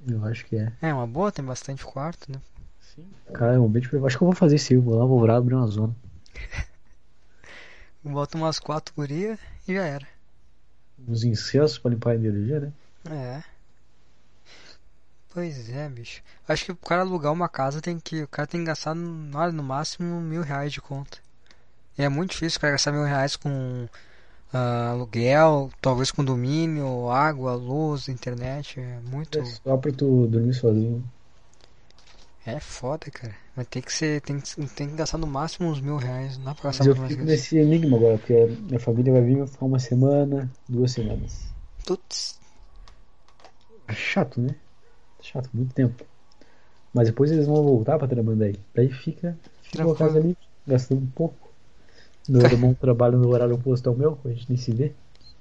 Eu 0.08 0.24
acho 0.26 0.46
que 0.46 0.56
é. 0.56 0.72
É 0.82 0.94
uma 0.94 1.06
boa, 1.08 1.32
tem 1.32 1.44
bastante 1.44 1.84
quarto, 1.86 2.32
né? 2.32 2.40
Cara, 3.34 3.54
é 3.54 3.60
um 3.60 3.66
ambiente. 3.66 3.88
Acho 4.06 4.18
que 4.18 4.24
eu 4.24 4.28
vou 4.28 4.36
fazer 4.36 4.56
isso. 4.58 4.80
vou 4.82 4.96
lá, 4.96 5.06
vou 5.06 5.26
lá 5.26 5.38
abrir 5.38 5.56
uma 5.56 5.68
zona. 5.68 5.96
Bota 8.04 8.38
umas 8.38 8.60
quatro 8.60 8.94
gurias 8.96 9.40
e 9.68 9.76
já 9.76 9.84
era. 9.84 10.08
Uns 11.08 11.24
incensos 11.24 11.78
pra 11.78 11.92
limpar 11.92 12.12
a 12.12 12.16
energia, 12.16 12.60
né? 12.60 12.74
É. 13.10 13.44
Pois 15.34 15.70
é, 15.70 15.88
bicho. 15.88 16.22
Acho 16.48 16.66
que 16.66 16.72
o 16.72 16.76
cara 16.76 17.02
alugar 17.02 17.32
uma 17.32 17.48
casa 17.48 17.82
tem 17.82 18.00
que. 18.00 18.24
O 18.24 18.28
cara 18.28 18.48
tem 18.48 18.62
que 18.62 18.68
gastar 18.68 18.94
no, 18.94 19.52
no 19.52 19.64
máximo 19.64 20.20
mil 20.20 20.42
reais 20.42 20.74
de 20.74 20.82
conta. 20.82 21.20
E 21.98 22.04
é 22.04 22.10
muito 22.10 22.32
difícil 22.32 22.58
o 22.58 22.62
cara 22.62 22.74
gastar 22.74 22.92
mil 22.92 23.04
reais 23.04 23.36
com 23.36 23.88
ah, 24.54 24.90
aluguel, 24.92 25.72
talvez 25.80 26.12
condomínio, 26.12 27.10
água, 27.10 27.54
luz, 27.54 28.10
internet. 28.10 28.80
É 28.80 29.00
muito. 29.10 29.40
É 29.40 29.46
só 29.46 29.78
pra 29.78 29.92
tu 29.92 30.28
dormir 30.28 30.54
sozinho. 30.54 31.04
É 32.46 32.60
foda, 32.60 33.10
cara. 33.10 33.36
Mas 33.56 33.68
tem 33.68 33.82
que 33.82 33.92
ser. 33.92 34.22
Tem 34.22 34.40
que, 34.40 34.56
tem 34.68 34.90
que 34.90 34.96
gastar 34.96 35.18
no 35.18 35.28
máximo 35.28 35.70
uns 35.70 35.82
mil 35.82 35.98
reais. 35.98 36.38
Não 36.38 36.46
dá 36.46 36.56
pra 36.56 36.66
gastar 36.66 36.86
Mas 36.86 36.98
eu 37.00 37.08
fico 37.08 37.24
nesse 37.24 37.58
enigma 37.58 37.98
agora, 37.98 38.18
porque 38.18 38.34
minha 38.68 38.80
família 38.80 39.14
vai 39.14 39.22
vir 39.22 39.38
vai 39.38 39.48
ficar 39.48 39.66
uma 39.66 39.80
semana, 39.80 40.52
duas 40.68 40.92
semanas. 40.92 41.52
Putz. 41.86 42.40
É 43.88 43.94
chato, 43.94 44.40
né? 44.40 44.56
Chato, 45.22 45.50
muito 45.54 45.74
tempo. 45.74 46.04
Mas 46.94 47.08
depois 47.08 47.32
eles 47.32 47.46
vão 47.46 47.64
voltar 47.64 47.98
pra 47.98 48.08
Tramandaí. 48.08 48.60
Daí 48.74 48.90
fica, 48.92 49.38
fica 49.62 49.86
uma 49.86 49.96
casa 49.96 50.20
ali, 50.20 50.38
gastando 50.68 51.02
um 51.02 51.08
pouco. 51.08 51.50
Meu 52.28 52.42
irmão 52.44 52.74
trabalha 52.74 53.18
no 53.18 53.30
horário 53.30 53.56
oposto 53.56 53.90
ao 53.90 53.96
meu, 53.96 54.18
a 54.26 54.30
gente 54.30 54.48
nem 54.50 54.58
se 54.58 54.72
vê. 54.72 54.94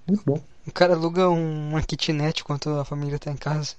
Muito 0.06 0.22
bom. 0.24 0.40
O 0.66 0.72
cara 0.72 0.94
aluga 0.94 1.28
um- 1.28 1.70
uma 1.70 1.82
kitnet 1.82 2.40
enquanto 2.40 2.70
a 2.70 2.84
família 2.84 3.18
tá 3.18 3.30
em 3.30 3.36
casa. 3.36 3.74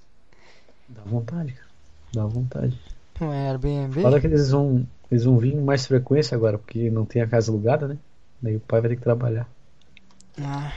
Dá 0.89 1.01
vontade, 1.03 1.53
cara. 1.53 1.67
Dá 2.13 2.25
vontade. 2.25 2.79
Um 3.21 3.31
Airbnb. 3.31 4.01
Fala 4.01 4.19
que 4.19 4.27
eles 4.27 4.49
vão, 4.49 4.85
eles 5.11 5.23
vão 5.23 5.37
vir 5.37 5.53
com 5.53 5.61
mais 5.61 5.85
frequência 5.85 6.35
agora, 6.35 6.57
porque 6.57 6.89
não 6.89 7.05
tem 7.05 7.21
a 7.21 7.27
casa 7.27 7.51
alugada, 7.51 7.87
né? 7.87 7.97
Daí 8.41 8.55
o 8.55 8.59
pai 8.59 8.81
vai 8.81 8.89
ter 8.89 8.95
que 8.95 9.03
trabalhar. 9.03 9.47
Ah. 10.41 10.71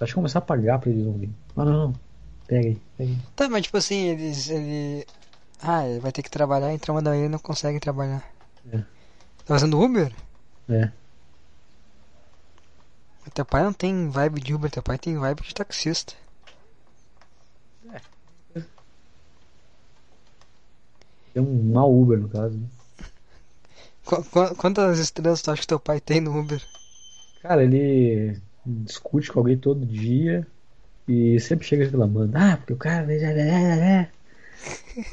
Acho 0.00 0.12
que 0.12 0.14
começar 0.14 0.40
a 0.40 0.42
pagar 0.42 0.78
pra 0.78 0.90
eles 0.90 1.04
não 1.04 1.12
virem. 1.12 1.34
Ah, 1.56 1.64
não, 1.64 1.72
não. 1.72 1.92
Pega 2.46 2.68
aí, 2.68 2.78
pega 2.96 3.10
aí. 3.10 3.18
Tá, 3.36 3.48
mas 3.48 3.62
tipo 3.62 3.76
assim, 3.76 4.08
eles. 4.08 4.48
Ele... 4.48 5.06
Ah, 5.62 5.86
ele 5.86 6.00
vai 6.00 6.12
ter 6.12 6.22
que 6.22 6.30
trabalhar 6.30 6.72
em 6.72 6.78
Tramandaí 6.78 7.20
ele 7.20 7.28
não 7.28 7.38
consegue 7.38 7.80
trabalhar. 7.80 8.24
É. 8.72 8.78
Tá 8.78 8.84
fazendo 9.46 9.80
Uber? 9.80 10.12
É. 10.68 10.90
Teu 13.34 13.44
pai 13.44 13.62
não 13.62 13.72
tem 13.72 14.08
vibe 14.08 14.40
de 14.40 14.54
Uber, 14.54 14.70
teu 14.70 14.82
pai 14.82 14.98
tem 14.98 15.16
vibe 15.16 15.42
de 15.42 15.54
taxista. 15.54 16.14
É 21.34 21.40
um 21.40 21.72
mau 21.72 21.92
Uber, 21.92 22.18
no 22.18 22.28
caso. 22.28 22.56
Né? 22.56 22.66
Qu- 24.04 24.22
qu- 24.32 24.54
quantas 24.56 24.98
estrelas 24.98 25.42
tu 25.42 25.50
acha 25.50 25.62
que 25.62 25.66
teu 25.66 25.78
pai 25.80 26.00
tem 26.00 26.20
no 26.20 26.38
Uber? 26.38 26.62
Cara, 27.42 27.62
ele 27.62 28.40
discute 28.66 29.30
com 29.32 29.38
alguém 29.40 29.56
todo 29.58 29.84
dia 29.86 30.46
e 31.06 31.38
sempre 31.40 31.66
chega 31.66 31.84
reclamando. 31.84 32.36
Ah, 32.36 32.56
porque 32.56 32.72
o 32.72 32.76
cara. 32.76 33.06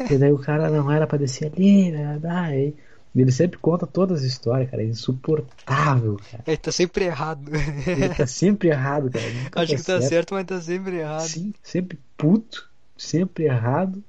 E 0.10 0.18
daí 0.18 0.32
o 0.32 0.38
cara 0.40 0.70
não 0.70 0.92
era 0.92 1.08
pra 1.08 1.18
descer 1.18 1.52
ali, 1.52 1.92
blá. 2.20 2.56
E 2.56 2.76
ele 3.16 3.32
sempre 3.32 3.58
conta 3.58 3.88
todas 3.88 4.20
as 4.22 4.26
histórias, 4.26 4.70
cara. 4.70 4.84
É 4.84 4.86
insuportável, 4.86 6.18
cara. 6.32 6.44
Ele 6.48 6.58
tá 6.58 6.72
sempre 6.72 7.06
errado. 7.06 7.52
Ele 7.88 8.10
tá 8.10 8.28
sempre 8.28 8.70
errado, 8.70 9.10
cara. 9.12 9.26
Nunca 9.32 9.62
acho 9.62 9.76
que 9.76 9.84
tá 9.84 10.02
certo, 10.02 10.34
mas 10.34 10.46
tá 10.46 10.60
sempre 10.62 10.98
errado. 10.98 11.22
Sim, 11.22 11.54
sempre 11.64 12.00
puto, 12.18 12.70
sempre 12.98 13.46
errado. 13.46 14.04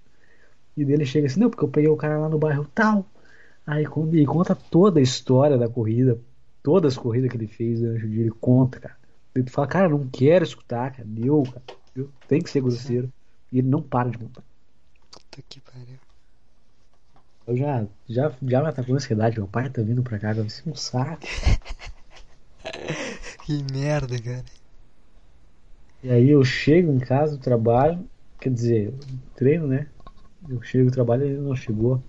E 0.76 0.84
dele 0.84 1.06
chega 1.06 1.26
assim, 1.26 1.40
não, 1.40 1.50
porque 1.50 1.64
eu 1.64 1.68
peguei 1.68 1.88
o 1.88 1.96
cara 1.96 2.18
lá 2.18 2.28
no 2.28 2.38
bairro 2.38 2.68
tal. 2.74 3.06
Aí 3.66 3.86
quando 3.86 4.14
ele 4.14 4.26
conta 4.26 4.54
toda 4.54 5.00
a 5.00 5.02
história 5.02 5.56
da 5.56 5.68
corrida, 5.68 6.20
todas 6.62 6.92
as 6.92 6.98
corridas 6.98 7.30
que 7.30 7.36
ele 7.36 7.46
fez 7.46 7.80
durante 7.80 8.04
o 8.04 8.08
dia, 8.08 8.20
ele 8.22 8.30
conta, 8.30 8.78
cara. 8.78 8.96
E 9.34 9.42
tu 9.42 9.50
fala, 9.50 9.66
cara, 9.66 9.88
não 9.88 10.06
quero 10.06 10.44
escutar, 10.44 10.92
cara. 10.92 11.04
Deu, 11.06 11.42
cara. 11.42 11.62
Deu. 11.94 12.10
Tem 12.28 12.40
que 12.40 12.50
ser 12.50 12.60
grosseiro. 12.60 13.12
E 13.52 13.58
ele 13.58 13.68
não 13.68 13.82
para 13.82 14.10
de 14.10 14.18
contar. 14.18 14.42
Puta 15.10 15.42
que 15.48 15.60
pariu. 15.60 15.98
Eu 17.46 17.56
já, 17.56 17.86
já, 18.08 18.32
já 18.42 18.60
me 18.62 18.68
atacou 18.68 18.94
a 18.94 18.96
ansiedade. 18.96 19.38
Meu 19.38 19.46
pai 19.46 19.70
tá 19.70 19.82
vindo 19.82 20.02
pra 20.02 20.18
cá, 20.18 20.32
vai 20.32 20.48
ser 20.48 20.68
um 20.68 20.74
saco. 20.74 21.26
Que 23.46 23.64
merda, 23.72 24.20
cara. 24.20 24.44
E 26.02 26.10
aí 26.10 26.30
eu 26.30 26.44
chego 26.44 26.92
em 26.92 26.98
casa 26.98 27.36
do 27.36 27.42
trabalho, 27.42 28.04
quer 28.40 28.52
dizer, 28.52 28.92
treino, 29.36 29.68
né? 29.68 29.86
Eu 30.48 30.62
chego 30.62 30.90
do 30.90 30.94
trabalho 30.94 31.24
e 31.24 31.28
ele 31.30 31.40
não 31.40 31.54
chegou. 31.56 32.00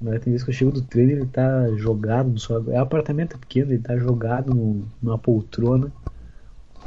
Mas 0.00 0.20
tem 0.20 0.32
vezes 0.32 0.44
que 0.44 0.50
eu 0.50 0.54
chego 0.54 0.70
do 0.72 0.82
treino 0.82 1.12
e 1.12 1.14
ele 1.14 1.26
tá 1.26 1.68
jogado 1.76 2.28
no 2.30 2.38
sofá. 2.38 2.72
É 2.72 2.78
um 2.78 2.82
apartamento 2.82 3.38
pequeno, 3.38 3.72
ele 3.72 3.82
tá 3.82 3.96
jogado 3.96 4.52
no- 4.52 4.84
numa 5.02 5.18
poltrona, 5.18 5.90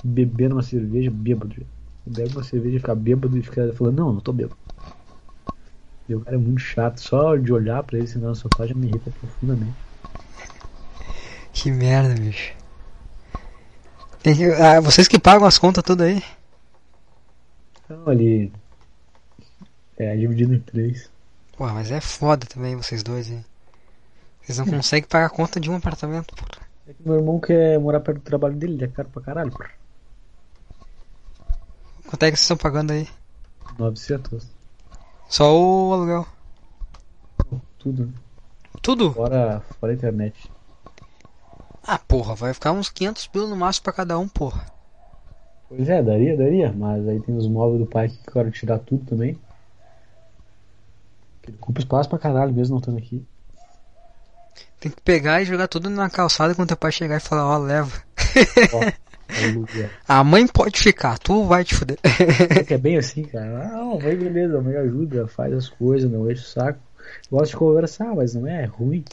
bebendo 0.04 0.56
uma 0.56 0.62
cerveja, 0.64 1.10
bêbado. 1.10 1.56
Bebe 2.06 2.32
uma 2.36 2.44
cerveja, 2.44 2.80
fica 2.80 2.94
bêbado 2.96 3.38
e 3.38 3.42
fica 3.42 3.72
falando, 3.74 3.98
não, 3.98 4.14
não 4.14 4.20
tô 4.22 4.32
bêbado. 4.32 4.56
E 6.08 6.16
o 6.16 6.22
cara 6.22 6.36
é 6.36 6.40
muito 6.40 6.60
chato, 6.62 7.00
só 7.02 7.36
de 7.36 7.52
olhar 7.52 7.84
pra 7.84 7.98
ele 7.98 8.08
sentar 8.08 8.30
no 8.30 8.36
sofá 8.36 8.66
já 8.66 8.74
me 8.74 8.88
irrita 8.88 9.12
profundamente. 9.20 9.74
Que 11.52 11.72
merda, 11.72 12.14
bicho. 12.14 12.54
Tem 14.24 14.36
que- 14.36 14.46
ah, 14.52 14.80
vocês 14.80 15.08
que 15.08 15.20
pagam 15.20 15.48
as 15.48 15.58
contas 15.58 15.84
tudo 15.84 16.04
aí? 16.04 16.22
Então 17.84 18.12
ele 18.12 18.52
é 19.98 20.16
dividido 20.16 20.54
em 20.54 20.60
três. 20.60 21.10
Pô, 21.56 21.68
mas 21.68 21.92
é 21.92 22.00
foda 22.00 22.46
também 22.46 22.76
vocês 22.76 23.04
dois, 23.04 23.30
hein? 23.30 23.44
Vocês 24.42 24.58
não 24.58 24.66
conseguem 24.70 25.10
pagar 25.10 25.26
a 25.26 25.30
conta 25.30 25.60
de 25.60 25.70
um 25.70 25.76
apartamento, 25.76 26.36
porra. 26.36 26.68
É 26.88 26.94
que 26.94 27.04
meu 27.04 27.16
irmão 27.16 27.40
quer 27.40 27.80
morar 27.80 28.00
perto 28.00 28.20
do 28.20 28.24
trabalho 28.24 28.56
dele, 28.56 28.74
ele 28.74 28.86
é 28.86 28.88
caro 28.88 29.10
pra 29.10 29.22
caralho, 29.22 29.52
porra. 29.52 29.72
Quanto 32.08 32.24
é 32.24 32.32
que 32.32 32.38
vocês 32.38 32.42
estão 32.42 32.56
pagando 32.56 32.94
aí? 32.94 33.08
900. 33.78 34.48
Só 35.28 35.54
o 35.54 35.94
aluguel. 35.94 36.26
Tudo? 37.78 38.14
Tudo? 38.82 39.14
Fora, 39.14 39.62
fora 39.80 39.92
a 39.92 39.96
internet. 39.96 40.50
Ah, 41.84 42.00
porra, 42.00 42.36
vai 42.36 42.54
ficar 42.54 42.72
uns 42.72 42.90
500 42.90 43.28
pila 43.28 43.48
no 43.48 43.56
máximo 43.56 43.84
pra 43.84 43.94
cada 43.94 44.18
um, 44.18 44.28
porra. 44.28 44.66
Pois 45.68 45.88
é, 45.90 46.02
daria, 46.02 46.38
daria. 46.38 46.72
Mas 46.72 47.08
aí 47.08 47.20
tem 47.20 47.36
os 47.36 47.48
móveis 47.48 47.82
do 47.82 47.86
pai 47.86 48.10
que 48.10 48.32
quero 48.32 48.52
tirar 48.52 48.80
tudo 48.80 49.06
também. 49.06 49.38
Ocupa 51.56 51.80
espaço 51.80 52.10
pra 52.10 52.20
caralho 52.20 52.54
mesmo 52.54 52.74
não 52.74 52.80
estando 52.80 52.98
aqui. 52.98 53.26
Tem 54.80 54.92
que 54.92 55.02
pegar 55.02 55.42
e 55.42 55.46
jogar 55.46 55.68
tudo 55.68 55.90
na 55.90 56.10
calçada 56.10 56.54
quando 56.54 56.68
teu 56.68 56.78
pai 56.78 56.92
chegar 56.92 57.18
e 57.18 57.20
falar, 57.20 57.46
ó, 57.46 57.58
leva. 57.58 57.92
Ó, 58.74 58.80
aluguel. 59.44 59.90
A 60.08 60.24
mãe 60.24 60.46
pode 60.48 60.80
ficar, 60.80 61.18
tu 61.18 61.46
vai 61.46 61.64
te 61.64 61.76
fuder. 61.76 61.98
É 62.04 62.74
é 62.74 62.78
bem 62.78 62.98
assim, 62.98 63.24
cara. 63.24 63.68
Ah, 63.68 63.78
não, 63.78 63.98
vai 63.98 64.16
beleza, 64.16 64.58
a 64.58 64.62
mãe 64.62 64.76
ajuda, 64.76 65.28
faz 65.28 65.54
as 65.54 65.70
coisas, 65.70 66.10
não 66.10 66.30
enche 66.30 66.44
o 66.44 66.46
saco. 66.46 66.80
Gosta 67.32 67.48
de 67.48 67.58
conversar, 67.58 68.16
mas 68.16 68.36
não 68.36 68.48
é 68.48 68.66
ruim. 68.66 69.04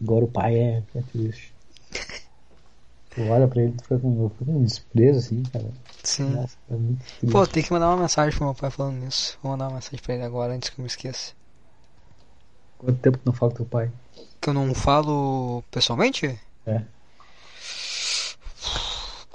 Agora 0.00 0.24
o 0.24 0.28
pai 0.28 0.54
é, 0.54 0.82
é 0.94 1.02
triste. 1.12 1.52
Tu 3.18 3.28
olha 3.28 3.48
pra 3.48 3.60
ele, 3.60 3.72
tu 3.72 3.82
fica 3.82 3.98
com, 3.98 4.30
fica 4.30 4.44
com 4.44 4.58
um 4.58 4.62
desprezo 4.62 5.18
assim, 5.18 5.42
cara. 5.52 5.66
Sim. 6.04 6.34
Nossa, 6.36 6.56
é 6.70 6.74
muito 6.74 7.04
triste. 7.18 7.32
Pô, 7.32 7.44
tem 7.48 7.64
que 7.64 7.72
mandar 7.72 7.88
uma 7.88 7.96
mensagem 7.96 8.32
pro 8.36 8.44
meu 8.44 8.54
pai 8.54 8.70
falando 8.70 8.94
nisso. 8.94 9.36
Vou 9.42 9.50
mandar 9.50 9.66
uma 9.66 9.74
mensagem 9.74 9.98
pra 10.00 10.14
ele 10.14 10.22
agora 10.22 10.54
antes 10.54 10.68
que 10.68 10.78
eu 10.78 10.84
me 10.84 10.86
esqueça. 10.86 11.32
Quanto 12.78 13.00
tempo 13.00 13.18
que 13.18 13.26
não 13.26 13.32
fala 13.32 13.50
com 13.50 13.56
teu 13.56 13.66
pai? 13.66 13.90
Que 14.40 14.50
eu 14.50 14.54
não 14.54 14.72
falo 14.72 15.64
pessoalmente? 15.68 16.38
É. 16.64 16.82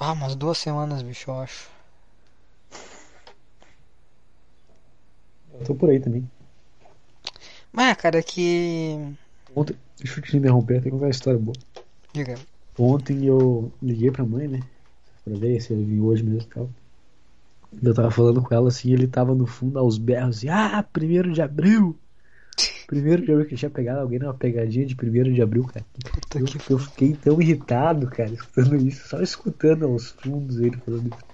Ah, 0.00 0.12
umas 0.12 0.34
duas 0.34 0.56
semanas, 0.56 1.02
bicho, 1.02 1.30
eu 1.30 1.40
acho. 1.40 1.68
Eu 5.52 5.66
tô 5.66 5.74
por 5.74 5.90
aí 5.90 6.00
também. 6.00 6.26
Mas, 7.70 7.94
cara, 7.98 8.18
é 8.18 8.22
que. 8.22 9.14
Ontem, 9.54 9.76
deixa 9.98 10.20
eu 10.20 10.24
te 10.24 10.38
interromper, 10.38 10.82
tem 10.82 10.90
uma 10.90 11.10
história 11.10 11.38
boa. 11.38 11.56
Diga. 12.14 12.38
Ontem 12.78 13.24
eu 13.26 13.72
liguei 13.82 14.10
pra 14.10 14.24
mãe, 14.24 14.48
né? 14.48 14.60
Pra 15.24 15.36
ver 15.36 15.60
se 15.60 15.72
ele 15.72 15.84
vinha 15.84 16.02
hoje 16.02 16.22
mesmo 16.22 16.42
e 16.42 16.54
tal. 16.54 16.70
Eu 17.82 17.94
tava 17.94 18.10
falando 18.10 18.42
com 18.42 18.54
ela 18.54 18.68
assim, 18.68 18.92
ele 18.92 19.06
tava 19.06 19.34
no 19.34 19.46
fundo 19.46 19.78
aos 19.78 19.98
berros 19.98 20.38
assim, 20.38 20.48
ah, 20.48 20.82
primeiro 20.82 21.32
de 21.32 21.42
abril! 21.42 21.98
Primeiro 22.86 23.24
de 23.24 23.32
abril 23.32 23.48
que 23.48 23.56
tinha 23.56 23.70
pegado 23.70 24.00
alguém 24.00 24.18
numa 24.18 24.34
pegadinha 24.34 24.86
de 24.86 24.94
primeiro 24.94 25.32
de 25.32 25.40
abril, 25.42 25.64
cara. 25.64 25.84
Puta 26.12 26.38
Eu, 26.38 26.44
que 26.44 26.70
eu 26.72 26.78
fiquei 26.78 27.14
tão 27.14 27.40
irritado, 27.40 28.08
cara, 28.08 28.32
escutando 28.32 28.76
isso, 28.76 29.08
só 29.08 29.20
escutando 29.20 29.86
aos 29.86 30.10
fundos 30.10 30.60
ele 30.60 30.76
falando 30.78 31.08
isso. 31.08 31.24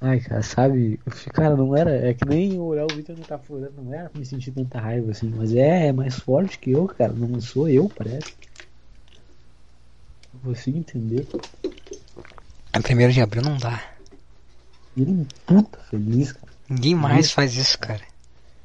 Ai, 0.00 0.20
cara, 0.20 0.42
sabe? 0.42 1.00
Eu 1.04 1.32
cara, 1.32 1.56
não 1.56 1.74
era. 1.76 1.90
É 2.08 2.14
que 2.14 2.24
nem 2.24 2.54
eu 2.54 2.64
olhar 2.64 2.86
o 2.86 2.94
Victor 2.94 3.16
não 3.16 3.24
tá 3.24 3.38
falando, 3.38 3.82
não 3.82 3.92
era 3.92 4.08
pra 4.08 4.18
me 4.18 4.24
sentir 4.24 4.52
tanta 4.52 4.78
raiva 4.80 5.10
assim, 5.10 5.30
mas 5.30 5.52
é, 5.54 5.88
é 5.88 5.92
mais 5.92 6.16
forte 6.18 6.58
que 6.58 6.70
eu, 6.70 6.86
cara. 6.86 7.12
Não 7.12 7.40
sou 7.40 7.68
eu, 7.68 7.88
parece. 7.88 8.36
Eu 10.44 10.50
consigo 10.50 10.78
entender. 10.78 11.26
A 12.72 12.80
primeiro 12.80 13.12
de 13.12 13.20
abril 13.20 13.42
não 13.42 13.56
dá. 13.56 13.82
Ele 14.96 15.22
é 15.22 15.26
puta 15.46 15.78
feliz, 15.90 16.32
cara. 16.32 16.52
Ninguém 16.68 16.94
mais 16.94 17.32
faz 17.32 17.54
isso, 17.56 17.78
cara. 17.78 18.02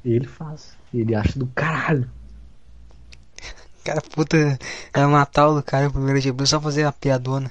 Ele 0.04 0.26
faz. 0.26 0.76
Ele 0.92 1.14
acha 1.14 1.38
do 1.38 1.46
caralho. 1.48 2.08
Cara, 3.82 4.00
puta, 4.00 4.36
é 4.92 5.06
matar 5.06 5.48
o 5.48 5.56
do 5.56 5.62
cara 5.62 5.88
o 5.88 5.92
primeiro 5.92 6.20
de 6.20 6.30
abril 6.30 6.46
só 6.46 6.60
fazer 6.60 6.84
a 6.84 6.92
piadona. 6.92 7.50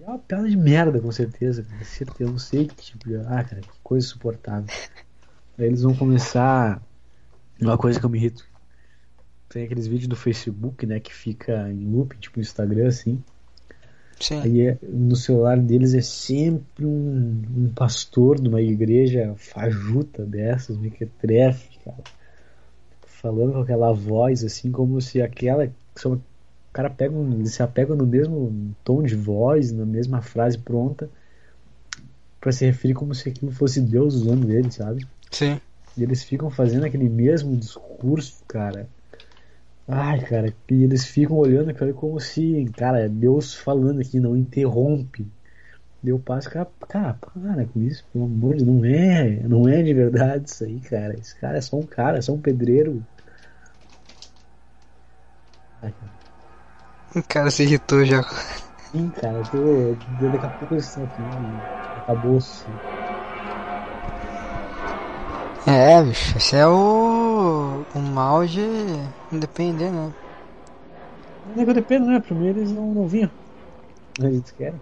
É 0.00 0.04
uma 0.08 0.18
piada 0.18 0.48
de 0.48 0.56
merda, 0.56 1.00
com 1.00 1.10
certeza, 1.10 1.62
cara. 1.62 1.84
Certeza, 1.84 2.22
eu 2.22 2.30
não 2.30 2.38
sei 2.38 2.66
que 2.66 2.74
tipo 2.76 3.08
de. 3.08 3.16
Ah, 3.16 3.42
cara, 3.42 3.60
que 3.60 3.68
coisa 3.82 4.06
insuportável. 4.06 4.66
Aí 5.58 5.66
eles 5.66 5.82
vão 5.82 5.94
começar. 5.96 6.80
Uma 7.60 7.78
coisa 7.78 7.98
que 7.98 8.04
eu 8.04 8.10
me 8.10 8.18
irrito. 8.18 8.46
Tem 9.48 9.64
aqueles 9.64 9.86
vídeos 9.86 10.08
do 10.08 10.16
Facebook, 10.16 10.84
né, 10.86 10.98
que 11.00 11.14
fica 11.14 11.70
em 11.70 11.84
loop, 11.86 12.16
tipo 12.18 12.40
Instagram, 12.40 12.88
assim. 12.88 13.22
Sim. 14.20 14.40
Aí 14.40 14.60
é- 14.68 14.78
no 14.82 15.14
celular 15.14 15.58
deles 15.58 15.94
é 15.94 16.00
sempre 16.00 16.84
um, 16.84 17.42
um 17.56 17.72
pastor 17.74 18.40
de 18.40 18.48
uma 18.48 18.60
igreja 18.62 19.34
fajuta 19.36 20.24
dessas, 20.24 20.76
mequetrefe, 20.76 21.78
cara. 21.84 22.02
Falando 23.06 23.52
com 23.54 23.60
aquela 23.60 23.92
voz, 23.92 24.44
assim, 24.44 24.70
como 24.70 25.00
se 25.00 25.20
aquela. 25.22 25.70
só- 25.94 26.12
O 26.14 26.20
cara 26.72 26.90
pega 26.90 27.14
um, 27.14 27.44
se 27.46 27.62
apega 27.62 27.94
no 27.94 28.06
mesmo 28.06 28.74
tom 28.84 29.02
de 29.02 29.14
voz, 29.14 29.72
na 29.72 29.86
mesma 29.86 30.20
frase 30.20 30.58
pronta, 30.58 31.08
pra 32.40 32.52
se 32.52 32.66
referir 32.66 32.92
como 32.94 33.14
se 33.14 33.28
aquilo 33.30 33.50
fosse 33.50 33.80
Deus 33.80 34.14
usando 34.14 34.50
ele, 34.50 34.70
sabe? 34.70 35.06
Sim. 35.30 35.58
E 35.96 36.02
eles 36.02 36.22
ficam 36.22 36.50
fazendo 36.50 36.84
aquele 36.84 37.08
mesmo 37.08 37.56
discurso, 37.56 38.42
cara. 38.46 38.86
Ai, 39.88 40.20
cara, 40.20 40.52
e 40.70 40.82
eles 40.82 41.04
ficam 41.04 41.36
olhando 41.36 41.70
ali 41.80 41.92
como 41.92 42.18
se, 42.18 42.64
cara, 42.76 43.00
é 43.00 43.08
Deus 43.08 43.54
falando 43.54 44.00
aqui, 44.00 44.18
não 44.18 44.36
interrompe. 44.36 45.26
Deu 46.02 46.18
passo, 46.18 46.50
cara, 46.50 46.68
cara, 46.88 47.14
para 47.14 47.66
com 47.66 47.80
isso, 47.80 48.04
pelo 48.12 48.24
amor 48.24 48.56
de 48.56 48.64
Deus, 48.64 48.76
não 48.76 48.84
é, 48.84 49.42
não 49.48 49.68
é 49.68 49.82
de 49.82 49.94
verdade 49.94 50.48
isso 50.50 50.64
aí, 50.64 50.80
cara. 50.80 51.14
Esse 51.14 51.34
cara 51.36 51.58
é 51.58 51.60
só 51.60 51.76
um 51.76 51.82
cara, 51.82 52.18
é 52.18 52.22
só 52.22 52.32
um 52.32 52.40
pedreiro. 52.40 53.02
Ai, 55.82 55.92
cara, 56.00 56.12
O 57.14 57.22
cara 57.22 57.50
se 57.50 57.62
irritou 57.62 58.04
já. 58.04 58.22
sim, 58.90 59.08
cara, 59.10 59.38
eu 59.38 59.44
tô, 59.44 60.30
daqui 60.30 60.46
a 60.46 60.48
pouco 60.50 60.74
aqui, 60.74 61.22
acabou-se. 62.02 62.64
É, 65.66 66.02
bicho, 66.02 66.36
esse 66.36 66.56
é 66.56 66.66
o. 66.66 67.15
o 67.96 68.02
mal 68.02 68.46
de 68.46 68.60
depender, 69.32 69.90
né? 69.90 70.12
Não 71.54 71.62
é 71.62 71.64
que 71.64 71.70
eu 71.70 71.74
dependo, 71.74 72.06
né? 72.06 72.20
Primeiro 72.20 72.60
eles 72.60 72.72
não, 72.72 72.92
não 72.92 73.08
vinham. 73.08 73.30
Eles 74.20 74.50
querem. 74.50 74.80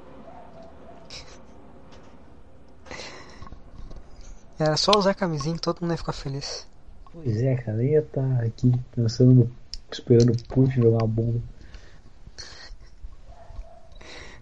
Era 4.58 4.76
só 4.76 4.92
usar 4.96 5.14
camisinha 5.14 5.54
que 5.54 5.60
todo 5.60 5.80
mundo 5.80 5.92
ia 5.92 5.96
ficar 5.96 6.12
feliz. 6.12 6.66
Pois 7.12 7.42
é, 7.42 7.54
cara, 7.56 7.82
ia 7.84 8.00
estar 8.00 8.40
aqui 8.40 8.72
pensando, 8.94 9.32
no, 9.32 9.50
esperando 9.90 10.32
o 10.32 10.44
Putin 10.44 10.82
jogar 10.82 10.98
uma 10.98 11.06
bomba. 11.06 11.40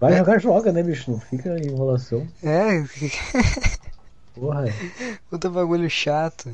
Vai 0.00 0.16
jogar, 0.16 0.40
joga, 0.40 0.72
né, 0.72 0.82
bicho? 0.82 1.10
Não 1.10 1.20
fica 1.20 1.56
em 1.58 1.68
enrolação. 1.68 2.26
É, 2.42 2.82
Porra, 4.34 4.64
puta 5.30 5.50
bagulho 5.50 5.88
chato. 5.88 6.50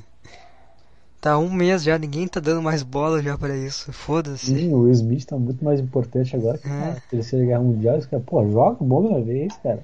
Tá 1.20 1.36
um 1.36 1.50
mês 1.50 1.82
já, 1.82 1.98
ninguém 1.98 2.28
tá 2.28 2.38
dando 2.38 2.62
mais 2.62 2.82
bola 2.84 3.20
já 3.22 3.36
pra 3.36 3.56
isso. 3.56 3.92
Foda-se. 3.92 4.46
sim, 4.46 4.72
o 4.72 4.82
Will 4.82 4.92
Smith 4.92 5.24
tá 5.24 5.36
muito 5.36 5.64
mais 5.64 5.80
importante 5.80 6.36
agora 6.36 6.58
que 6.58 6.68
É. 6.68 6.70
a 6.70 7.00
Terceira 7.10 7.44
Guerra 7.44 7.60
Mundial. 7.60 7.98
Os 7.98 8.06
caras, 8.06 8.24
pô, 8.24 8.48
joga 8.48 8.84
bomba 8.84 9.08
uma 9.08 9.20
vez, 9.22 9.56
cara. 9.56 9.82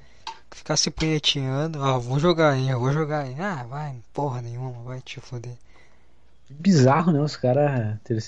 Ficar 0.53 0.76
se 0.76 0.91
punheteando. 0.91 1.80
Ó, 1.80 1.99
vou 1.99 2.20
jogar 2.20 2.53
aí, 2.53 2.68
eu 2.68 2.78
vou 2.78 2.93
jogar 2.93 3.24
aí. 3.24 3.35
Ah, 3.41 3.66
vai, 3.68 3.97
porra 4.12 4.41
nenhuma, 4.41 4.80
vai 4.85 5.01
te 5.01 5.18
foder. 5.20 5.55
Bizarro, 6.49 7.11
né? 7.11 7.20
Os 7.20 7.37
caras. 7.37 7.99
Ter... 8.05 8.22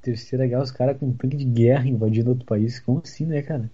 Terceira 0.00 0.46
Guerra, 0.46 0.62
os 0.62 0.70
caras 0.70 0.96
com 0.98 1.08
um 1.08 1.12
tanque 1.12 1.36
de 1.36 1.44
guerra 1.44 1.86
invadindo 1.86 2.30
outro 2.30 2.46
país. 2.46 2.80
Como 2.80 3.02
assim, 3.04 3.26
né, 3.26 3.42
cara? 3.42 3.70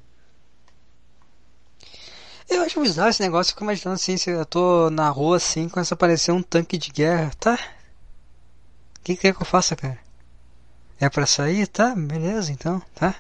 Eu 2.51 2.63
acho 2.63 2.81
bizarro 2.81 3.09
esse 3.09 3.23
negócio, 3.23 3.51
eu 3.51 3.55
fico 3.55 3.63
imaginando 3.65 3.95
assim, 3.95 4.17
se 4.17 4.29
eu 4.31 4.45
tô 4.45 4.91
na 4.91 5.09
rua 5.09 5.37
assim, 5.37 5.69
começa 5.69 5.95
a 5.95 5.97
aparecer 5.97 6.33
um 6.33 6.43
tanque 6.43 6.77
de 6.77 6.91
guerra, 6.91 7.31
tá? 7.39 7.57
O 9.03 9.05
que 9.05 9.17
que 9.17 9.23
quer 9.23 9.35
que 9.35 9.43
eu 9.43 9.47
faça, 9.47 9.75
cara? 9.75 9.99
É 11.01 11.09
pra 11.11 11.27
sair? 11.27 11.67
Tá, 11.67 11.93
beleza 11.93 12.53
então, 12.53 12.81
tá? 12.95 13.13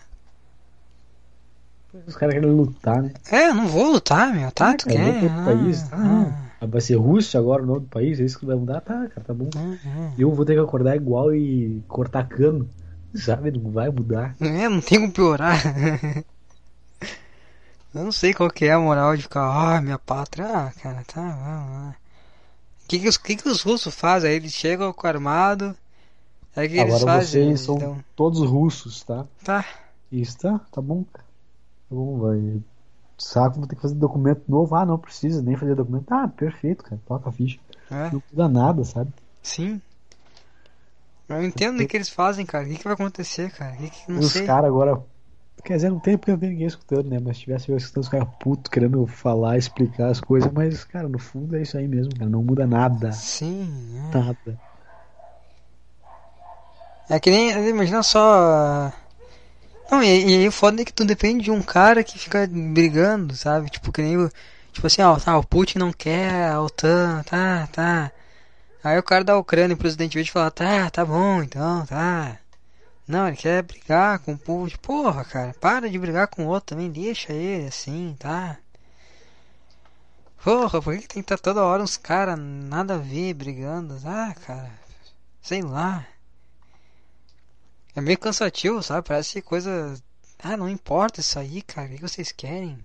Os 2.07 2.15
caras 2.15 2.37
querem 2.37 2.49
lutar, 2.49 3.03
né? 3.03 3.13
É, 3.29 3.49
eu 3.49 3.55
não 3.55 3.67
vou 3.67 3.91
lutar, 3.91 4.33
meu, 4.33 4.51
tá? 4.53 4.75
Tu 4.75 4.87
Cara, 4.87 4.97
vou 4.99 5.13
quer? 5.13 5.25
outro 5.25 5.45
país. 5.45 5.93
Ah, 5.93 6.51
Ah, 6.61 6.67
vai 6.67 6.81
ser 6.81 6.95
Rússia 6.95 7.41
agora 7.41 7.65
o 7.65 7.67
nome 7.67 7.81
do 7.81 7.89
país? 7.89 8.21
É 8.21 8.23
isso 8.23 8.39
que 8.39 8.47
vai 8.47 8.55
mudar? 8.55 8.81
Tá, 8.81 9.09
cara, 9.09 9.27
tá 9.27 9.35
bom. 9.35 9.51
ah, 9.57 9.77
ah. 9.85 10.13
Eu 10.17 10.33
vou 10.33 10.45
ter 10.45 10.55
que 10.55 10.61
acordar 10.61 10.95
igual 10.95 11.35
e 11.35 11.83
cortar 11.89 12.29
cano. 12.29 12.69
Sabe? 13.13 13.51
Não 13.51 13.73
vai 13.73 13.91
mudar. 13.91 14.37
É, 14.41 14.69
não 14.69 14.81
tem 14.81 15.01
como 15.01 15.13
piorar. 15.13 15.61
Eu 17.93 18.05
não 18.05 18.13
sei 18.13 18.33
qual 18.33 18.49
que 18.49 18.65
é 18.65 18.73
a 18.73 18.79
moral 18.79 19.15
de 19.17 19.25
ficar, 19.25 19.43
ah, 19.77 19.81
minha 19.83 19.99
pátria, 19.99 20.47
ah, 20.47 20.73
cara, 20.81 21.03
tá, 21.07 21.21
vamos 21.21 21.73
lá. 21.73 21.97
O 22.85 22.89
que 22.89 22.99
que, 22.99 23.09
os, 23.09 23.17
que 23.17 23.37
que 23.37 23.49
os 23.49 23.63
russos 23.63 23.95
fazem? 23.95 24.31
Aí 24.31 24.37
eles 24.37 24.53
chegam 24.53 24.93
com 24.93 25.07
armado, 25.07 25.75
aí 26.55 26.67
o 26.67 26.71
que 26.71 26.77
eles 26.77 26.95
Agora 26.95 27.13
fazem? 27.19 27.45
vocês 27.47 27.61
são 27.61 27.77
Então, 27.77 28.05
todos 28.15 28.41
russos, 28.49 29.03
tá? 29.03 29.27
tá, 29.45 29.65
Isso, 30.11 30.39
tá? 30.39 30.61
Tá 30.71 30.81
bom, 30.83 31.05
cara. 31.13 31.25
Tá 31.89 31.95
bom, 31.95 32.19
vai. 32.19 32.61
Saco, 33.19 33.59
vou 33.59 33.67
ter 33.69 33.77
que 33.77 33.83
fazer 33.83 33.95
documento 33.95 34.43
novo. 34.49 34.75
Ah, 34.75 34.85
não 34.85 34.99
precisa 34.99 35.41
nem 35.43 35.57
fazer 35.57 35.75
documento. 35.77 36.11
Ah, 36.13 36.27
perfeito, 36.29 36.83
cara. 36.85 37.01
Toca 37.07 37.29
a 37.29 37.33
ficha. 37.33 37.59
é, 37.91 38.11
Não 38.11 38.23
muda 38.33 38.49
nada, 38.49 38.85
sabe? 38.85 39.13
sim. 39.43 39.81
Eu 41.29 41.43
entendo 41.43 41.83
o 41.83 41.89
que 41.89 41.97
eles 41.97 42.11
fazem, 42.11 42.45
cara. 42.45 42.65
O 42.65 42.69
que, 42.69 42.77
que 42.77 42.85
vai 42.85 42.93
acontecer, 42.93 43.51
cara? 43.53 43.73
O 43.75 43.77
que 43.79 43.91
que, 43.91 44.13
não 44.13 44.19
Os 44.21 44.33
caras 44.41 44.67
agora. 44.67 45.03
Quer 45.65 45.77
dizer, 45.77 45.91
não 45.91 46.01
tem 46.01 46.19
porque 46.19 46.33
não 46.33 46.39
tem 46.39 46.51
ninguém 46.51 46.67
escutando, 46.67 47.09
né? 47.09 47.19
Mas 47.23 47.37
se 47.37 47.45
tivesse 47.45 47.71
eu 47.71 47.77
escutando 47.77 48.03
os 48.03 48.09
caras 48.09 48.29
putos 48.39 48.71
querendo 48.71 49.07
falar, 49.07 49.57
explicar 49.57 50.09
as 50.11 50.21
coisas, 50.21 50.51
mas, 50.53 50.85
cara, 50.85 51.09
no 51.09 51.19
fundo 51.19 51.57
é 51.57 51.63
isso 51.63 51.79
aí 51.79 51.87
mesmo, 51.87 52.13
cara. 52.17 52.29
Não 52.29 52.43
muda 52.43 52.67
nada. 52.67 53.13
Sim, 53.13 53.97
é. 53.97 54.17
Nada. 54.17 54.59
É 57.09 57.21
que 57.21 57.31
nem, 57.31 57.51
imagina 57.69 58.03
só. 58.03 58.93
Não, 59.91 60.03
e, 60.03 60.07
aí 60.09 60.49
o 60.49 60.53
foda 60.53 60.83
é 60.83 60.85
que 60.85 60.93
tu 60.93 61.05
depende 61.05 61.45
de 61.45 61.51
um 61.51 61.63
cara 61.63 62.03
que 62.03 62.19
fica 62.19 62.47
brigando, 62.47 63.37
sabe? 63.37 63.71
Tipo, 63.71 63.93
que 63.93 64.03
nem 64.03 64.17
o. 64.17 64.31
Tipo 64.73 64.87
assim, 64.87 65.03
ó, 65.03 65.17
tá, 65.19 65.37
o 65.39 65.45
Putin 65.47 65.79
não 65.79 65.93
quer 65.93 66.51
a 66.51 66.61
OTAN, 66.63 67.23
tá, 67.25 67.69
tá. 67.71 68.11
Aí 68.85 68.99
o 68.99 69.03
cara 69.03 69.25
da 69.25 69.39
Ucrânia, 69.39 69.75
o 69.75 69.79
presidente 69.79 70.15
verde 70.15 70.33
fala, 70.33 70.51
tá, 70.51 70.91
tá 70.91 71.05
bom, 71.05 71.43
então, 71.43 71.87
tá. 71.87 72.42
Não, 73.13 73.29
ele 73.29 73.37
quer 73.37 73.63
brigar 73.63 74.21
com 74.21 74.33
o 74.33 74.39
Putin. 74.39 74.79
Porra, 74.79 75.23
cara, 75.23 75.53
para 75.61 75.91
de 75.91 75.99
brigar 75.99 76.29
com 76.29 76.47
o 76.47 76.49
outro 76.49 76.75
também, 76.75 76.91
deixa 76.91 77.31
ele 77.31 77.67
assim, 77.67 78.17
tá? 78.19 78.59
Porra, 80.43 80.81
por 80.81 80.97
que, 80.97 81.07
tem 81.07 81.23
que 81.23 81.35
estar 81.35 81.37
toda 81.37 81.63
hora 81.63 81.83
uns 81.83 81.99
caras 81.99 82.39
nada 82.39 82.95
a 82.95 82.97
ver 82.97 83.35
brigando? 83.35 83.99
Ah, 84.07 84.35
cara, 84.35 84.73
sei 85.43 85.61
lá. 85.61 86.09
É 87.95 88.01
meio 88.01 88.17
cansativo, 88.19 88.83
sabe? 88.83 89.07
Parece 89.07 89.43
coisa. 89.43 89.95
Ah, 90.39 90.57
não 90.57 90.67
importa 90.67 91.21
isso 91.21 91.39
aí, 91.39 91.61
cara. 91.61 91.89
O 91.89 91.97
que 91.97 92.01
vocês 92.01 92.33
querem? 92.33 92.83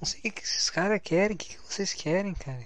Não 0.00 0.06
sei 0.06 0.30
o 0.30 0.32
que 0.32 0.42
esses 0.44 0.70
caras 0.70 1.00
querem. 1.02 1.34
O 1.34 1.38
que 1.38 1.58
vocês 1.68 1.92
querem, 1.92 2.32
cara? 2.34 2.64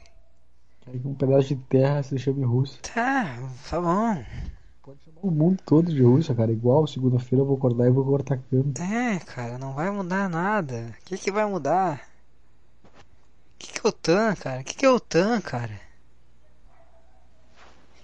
Um 0.87 1.15
pedaço 1.15 1.49
de 1.49 1.57
terra 1.57 2.03
se 2.03 2.19
chama 2.19 2.47
Rússia. 2.47 2.79
Tá, 2.83 3.39
tá 3.71 3.81
bom. 3.81 4.23
O 5.21 5.31
mundo 5.31 5.59
todo 5.65 5.93
de 5.93 6.03
Rússia, 6.03 6.35
cara. 6.35 6.53
Igual 6.53 6.87
segunda-feira 6.87 7.43
eu 7.43 7.47
vou 7.47 7.57
acordar 7.57 7.87
e 7.87 7.91
vou 7.91 8.05
cortar 8.05 8.39
cano. 8.39 8.73
É, 8.79 9.19
cara, 9.19 9.59
não 9.59 9.73
vai 9.73 9.91
mudar 9.91 10.29
nada. 10.29 10.95
O 11.01 11.05
que 11.05 11.19
que 11.19 11.33
vai 11.33 11.45
mudar? 11.45 12.09
O 12.85 13.59
que 13.59 13.73
que 13.73 13.81
é 13.85 13.89
OTAN, 13.89 14.35
cara? 14.37 14.61
O 14.61 14.65
que 14.65 14.75
que 14.75 14.87
é 14.87 14.91
OTAN, 14.91 15.41
cara? 15.41 15.81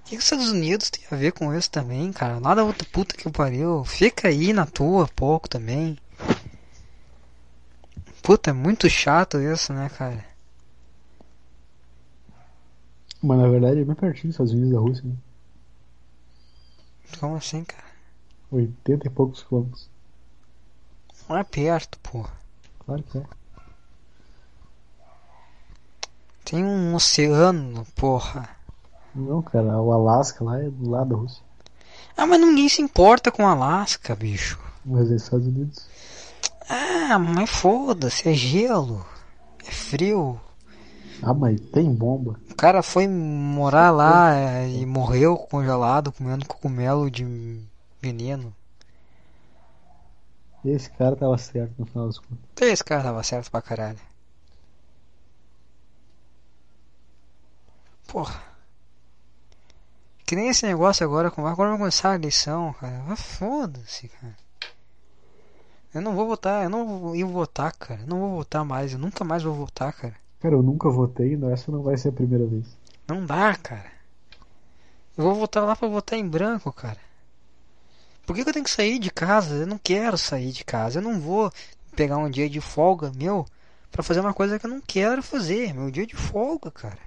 O 0.01 0.05
que 0.05 0.11
que 0.11 0.17
os 0.17 0.25
Estados 0.25 0.51
Unidos 0.51 0.91
tem 0.91 1.05
a 1.11 1.17
ver 1.17 1.33
com 1.33 1.55
isso 1.55 1.71
também, 1.71 2.13
cara? 2.13 2.41
Nada 2.41 2.65
outra 2.65 2.87
puta 2.93 3.17
que 3.17 3.27
eu 3.27 3.33
pariu. 3.33 3.85
Fica 3.85 4.29
aí 4.29 4.53
na 4.53 4.67
tua 4.67 5.09
pouco 5.09 5.49
também. 5.49 5.97
Puta, 8.23 8.51
é 8.51 8.53
muito 8.53 8.89
chato 8.91 9.39
isso, 9.39 9.73
né, 9.73 9.89
cara? 9.97 10.25
Mas 13.23 13.39
na 13.39 13.49
verdade 13.49 13.81
é 13.81 13.85
bem 13.85 13.95
pertinho 13.95 14.25
dos 14.29 14.35
Estados 14.35 14.53
Unidos 14.53 14.73
da 14.73 14.81
Rússia, 14.81 15.05
né? 15.05 15.15
Como 17.19 17.37
assim, 17.37 17.65
cara? 17.65 17.85
80 18.51 19.07
e 19.07 19.11
poucos 19.11 19.43
quilômetros. 19.43 19.89
Não 21.29 21.39
é 21.39 21.45
perto, 21.45 21.99
porra. 22.01 22.33
Claro 22.85 23.03
que 23.03 23.19
é. 23.19 23.25
Tem 26.45 26.63
um 26.65 26.95
oceano, 26.95 27.87
porra. 27.95 28.49
Não, 29.15 29.41
cara, 29.43 29.81
o 29.81 29.93
Alasca 29.93 30.45
lá 30.45 30.61
é 30.61 30.69
do 30.69 30.91
lado 30.91 31.11
da 31.11 31.17
Rússia. 31.17 31.43
Ah, 32.17 32.27
mas 32.27 32.41
ninguém 32.41 32.69
se 32.69 32.83
importa 32.83 33.31
com 33.31 33.47
Alasca, 33.47 34.15
bicho. 34.15 34.59
Mas 34.85 35.11
é 35.11 35.17
Estados 35.17 35.47
Unidos. 35.47 35.87
Ah, 36.69 37.19
mas 37.19 37.49
foda-se, 37.49 38.29
é 38.29 38.35
gelo. 38.35 39.05
É 39.67 39.71
frio. 39.71 40.39
Ah, 41.23 41.35
mas 41.35 41.61
tem 41.61 41.93
bomba. 41.93 42.39
O 42.51 42.55
cara 42.55 42.83
foi 42.83 43.07
morar 43.09 43.91
lá 43.91 44.35
é, 44.35 44.69
e 44.69 44.85
morreu 44.87 45.37
congelado 45.37 46.13
comendo 46.13 46.47
cogumelo 46.47 47.11
de 47.11 47.61
veneno. 48.01 48.55
Esse 50.65 50.91
cara 50.91 51.15
tava 51.15 51.37
certo 51.37 51.75
no 51.79 51.87
final 51.87 52.07
das 52.07 52.19
contas. 52.19 52.39
Esse 52.61 52.83
cara 52.83 53.03
tava 53.03 53.23
certo 53.23 53.51
pra 53.51 53.61
caralho. 53.61 53.99
Porra. 58.07 58.43
Que 60.25 60.35
nem 60.35 60.49
esse 60.49 60.67
negócio 60.67 61.05
agora, 61.05 61.29
agora 61.29 61.71
vai 61.71 61.79
começar 61.79 62.13
a 62.13 62.15
eleição, 62.15 62.73
cara. 62.75 63.15
Foda-se, 63.17 64.09
cara. 64.09 64.37
Eu 65.93 66.01
não 66.01 66.15
vou 66.15 66.27
votar, 66.27 66.65
eu 66.65 66.71
não 66.71 66.99
vou 66.99 67.29
votar, 67.29 67.73
cara. 67.73 68.01
Eu 68.01 68.07
não 68.07 68.19
vou 68.19 68.31
votar 68.37 68.65
mais, 68.65 68.93
eu 68.93 68.99
nunca 68.99 69.23
mais 69.23 69.43
vou 69.43 69.55
votar, 69.55 69.93
cara. 69.93 70.24
Cara, 70.45 70.57
eu 70.57 70.63
nunca 70.63 70.91
votei, 70.91 71.39
não, 71.39 71.51
essa 71.51 71.73
não 71.73 71.83
vai 71.83 71.97
ser 71.97 72.11
a 72.11 72.13
primeira 72.13 72.45
vez. 72.45 72.67
Não 73.09 73.25
dá, 73.25 73.57
cara. 73.57 73.91
Eu 75.17 75.25
vou 75.25 75.35
votar 75.35 75.65
lá 75.65 75.75
pra 75.75 75.89
votar 75.89 76.19
em 76.19 76.29
branco, 76.29 76.71
cara. 76.71 76.99
Por 78.27 78.37
que, 78.37 78.45
que 78.45 78.51
eu 78.51 78.53
tenho 78.53 78.67
que 78.67 78.71
sair 78.71 78.99
de 78.99 79.11
casa? 79.11 79.55
Eu 79.55 79.67
não 79.67 79.79
quero 79.83 80.19
sair 80.19 80.53
de 80.53 80.63
casa. 80.63 80.99
Eu 80.99 81.03
não 81.03 81.19
vou 81.19 81.51
pegar 81.97 82.19
um 82.19 82.29
dia 82.29 82.47
de 82.51 82.61
folga 82.61 83.11
meu 83.17 83.47
pra 83.91 84.03
fazer 84.03 84.21
uma 84.21 84.35
coisa 84.35 84.59
que 84.59 84.67
eu 84.67 84.71
não 84.71 84.83
quero 84.87 85.23
fazer. 85.23 85.73
Meu 85.73 85.91
dia 85.91 86.07
de 86.07 86.15
folga, 86.15 86.71
cara. 86.71 86.99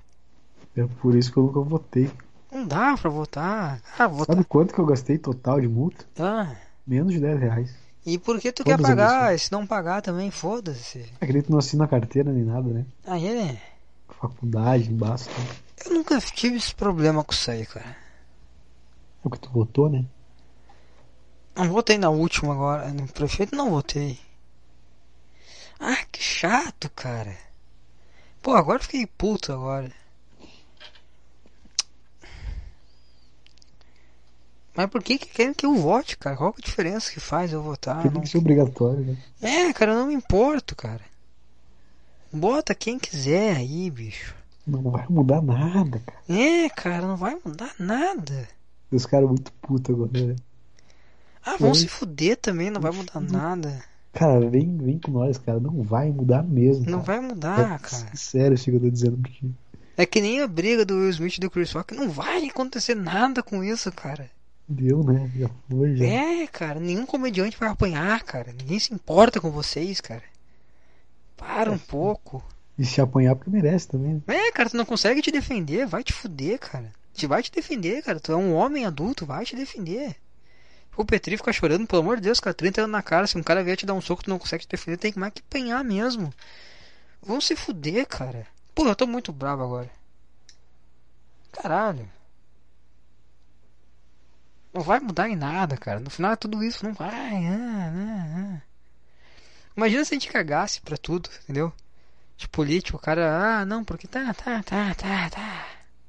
É 0.76 0.88
por 1.00 1.14
isso 1.14 1.32
que 1.32 1.38
eu 1.38 1.44
nunca 1.44 1.62
votei. 1.62 2.10
Não 2.52 2.66
dá 2.66 2.98
pra 2.98 3.12
votar. 3.12 3.80
Ah, 4.00 4.08
votar. 4.08 4.36
Sabe 4.36 4.48
quanto 4.48 4.74
que 4.74 4.80
eu 4.80 4.86
gastei 4.88 5.20
total 5.20 5.62
de 5.62 5.68
multa? 5.68 6.08
Ah. 6.18 6.56
Menos 6.88 7.14
de 7.14 7.20
10 7.20 7.40
reais. 7.40 7.76
E 8.08 8.18
por 8.18 8.40
que 8.40 8.54
tu 8.54 8.64
quer 8.64 8.82
pagar? 8.82 9.38
se 9.38 9.52
não 9.52 9.68
pagar 9.68 10.02
também, 10.02 10.32
foda-se. 10.32 11.12
Acredito 11.20 11.48
que 11.48 11.52
não 11.52 11.60
assina 11.60 11.86
carteira 11.86 12.32
nem 12.32 12.46
nada, 12.46 12.70
né? 12.70 12.86
Aí 13.06 13.28
é. 13.28 13.62
Faculdade, 14.08 14.90
basta. 14.90 15.30
Eu 15.86 15.94
nunca 15.94 16.18
tive 16.22 16.56
esse 16.56 16.74
problema 16.74 17.22
com 17.22 17.34
isso 17.34 17.52
aí, 17.52 17.66
cara. 17.66 17.90
É 17.90 19.28
o 19.28 19.30
que 19.30 19.38
tu 19.38 19.50
votou, 19.50 19.90
né? 19.90 20.06
Não 21.54 21.68
votei 21.68 21.98
na 21.98 22.10
última 22.10 22.54
agora. 22.54 22.88
No 22.94 23.10
prefeito 23.10 23.54
não 23.58 23.72
votei. 23.72 24.18
Ah, 25.78 26.06
que 26.10 26.24
chato, 26.24 26.90
cara. 26.96 27.38
Pô, 28.42 28.54
agora 28.56 28.80
fiquei 28.80 29.06
puto 29.06 29.52
agora. 29.52 29.92
Mas 34.78 34.88
por 34.92 35.02
que 35.04 35.18
que 35.18 35.26
querem 35.28 35.54
que 35.56 35.66
eu 35.66 35.74
vote, 35.76 36.16
cara? 36.18 36.38
Qual 36.38 36.52
é 36.52 36.62
a 36.62 36.64
diferença 36.64 37.12
que 37.12 37.20
faz 37.20 37.52
eu 37.52 37.64
votar? 37.64 37.96
Porque 37.96 38.08
Não- 38.10 38.14
tem 38.14 38.22
que 38.24 38.30
ser 38.30 38.38
obrigatório, 38.38 39.00
né? 39.04 39.18
É, 39.42 39.74
cara, 39.74 39.92
eu 39.94 39.98
não 39.98 40.08
me 40.08 40.14
importo, 40.14 40.76
cara. 40.76 41.02
Bota 42.32 42.76
quem 42.76 43.00
quiser 43.00 43.56
aí, 43.56 43.90
bicho. 43.90 44.36
Não 44.66 44.84
vai 44.84 45.06
mudar 45.10 45.42
nada, 45.42 46.00
cara. 46.06 46.20
É, 46.30 46.70
cara, 46.70 47.08
não 47.08 47.16
vai 47.16 47.38
mudar 47.44 47.74
nada. 47.80 48.48
Os 48.92 49.06
caras 49.06 49.28
muito 49.28 49.52
putos 49.54 49.96
agora, 49.96 50.12
né? 50.28 50.36
Ah, 51.44 51.56
vão 51.58 51.70
Oi. 51.70 51.76
se 51.76 51.88
fuder 51.88 52.38
também, 52.38 52.70
não 52.70 52.82
vai 52.82 52.92
mudar 52.92 53.20
nada. 53.22 53.82
Cara, 54.14 54.50
vem, 54.50 54.78
vem 54.78 55.00
com 55.00 55.12
nós, 55.12 55.38
cara. 55.38 55.60
Não 55.60 55.82
vai 55.82 56.12
mudar 56.12 56.44
mesmo. 56.44 56.86
Não 56.86 57.02
cara. 57.02 57.20
vai 57.20 57.30
mudar, 57.30 57.76
É 57.76 57.80
cara. 57.80 58.16
Sério 58.16 58.58
que 58.58 58.70
eu 58.72 58.80
tô 58.80 58.90
dizendo 58.90 59.18
ti. 59.24 59.50
É 59.96 60.06
que 60.06 60.22
nem 60.22 60.42
a 60.42 60.48
briga 60.48 60.86
do 60.86 60.96
Will 60.96 61.10
Smith 61.10 61.38
e 61.38 61.40
do 61.40 61.50
Chris 61.50 61.72
Rock. 61.72 61.96
Não 61.96 62.10
vai 62.10 62.46
acontecer 62.48 62.94
nada 62.96 63.42
com 63.42 63.64
isso, 63.64 63.92
cara. 63.92 64.30
Deu, 64.68 65.04
né? 65.04 65.32
Já 65.38 65.50
foi, 65.70 65.96
já. 65.96 66.06
É, 66.06 66.48
cara, 66.48 66.80
nenhum 66.80 67.06
comediante 67.06 67.58
vai 67.58 67.70
apanhar, 67.70 68.22
cara. 68.24 68.52
Ninguém 68.52 68.80
se 68.80 68.94
importa 68.94 69.40
com 69.40 69.50
vocês, 69.50 70.02
cara. 70.02 70.24
Para 71.38 71.72
um 71.72 71.78
pouco. 71.78 72.44
E 72.78 72.86
se 72.86 73.00
apanhar 73.00 73.36
porque 73.36 73.50
merece 73.50 73.88
também, 73.88 74.16
né? 74.16 74.22
É, 74.28 74.52
cara, 74.52 74.70
tu 74.70 74.78
não 74.78 74.86
consegue 74.86 75.22
te 75.22 75.32
defender, 75.32 75.88
vai 75.88 76.04
te 76.04 76.12
fuder, 76.12 76.60
cara. 76.60 76.92
Te 77.14 77.26
vai 77.26 77.42
te 77.42 77.52
defender, 77.52 78.04
cara. 78.04 78.20
Tu 78.20 78.32
é 78.32 78.36
um 78.36 78.54
homem 78.54 78.86
adulto, 78.86 79.26
vai 79.26 79.46
te 79.46 79.56
defender. 79.56 80.16
O 80.98 81.06
Petri 81.06 81.38
fica 81.38 81.54
chorando, 81.54 81.88
pelo 81.88 82.02
amor 82.02 82.18
de 82.18 82.24
Deus, 82.24 82.40
cara, 82.40 82.54
30 82.54 82.82
anos 82.82 82.92
na 82.92 83.02
cara. 83.02 83.26
Se 83.26 83.38
um 83.38 83.44
cara 83.44 83.64
vier 83.64 83.78
te 83.78 83.86
dar 83.86 83.94
um 83.94 84.02
soco, 84.02 84.24
tu 84.24 84.30
não 84.30 84.40
consegue 84.40 84.66
te 84.66 84.70
defender, 84.70 84.98
tem 84.98 85.14
que 85.14 85.20
mais 85.20 85.32
que 85.32 85.42
apanhar 85.48 85.84
mesmo. 85.84 86.34
Vão 87.22 87.40
se 87.40 87.56
fuder, 87.56 88.06
cara. 88.08 88.46
Pô, 88.76 88.86
eu 88.86 88.96
tô 88.96 89.08
muito 89.08 89.32
bravo 89.32 89.64
agora. 89.64 89.90
Caralho. 91.52 92.08
Não 94.78 94.84
vai 94.84 95.00
mudar 95.00 95.28
em 95.28 95.36
nada, 95.36 95.76
cara. 95.76 96.00
No 96.00 96.08
final 96.08 96.34
é 96.34 96.36
tudo 96.36 96.64
isso, 96.64 96.86
não 96.86 96.94
vai. 96.94 97.48
ah, 97.48 97.92
ah, 97.96 98.38
ah. 98.38 98.62
Imagina 99.76 100.06
se 100.06 100.14
a 100.14 100.16
gente 100.20 100.32
cagasse 100.32 100.80
pra 100.82 100.96
tudo, 100.96 101.32
entendeu? 101.44 101.74
De 102.38 102.48
político, 102.48 102.96
o 102.96 103.02
cara, 103.02 103.62
ah, 103.62 103.66
não, 103.66 103.84
porque 103.84 104.06
tá, 104.06 104.32
tá, 104.36 104.62
tá, 104.62 104.94
tá, 104.94 105.30
tá. 105.32 105.66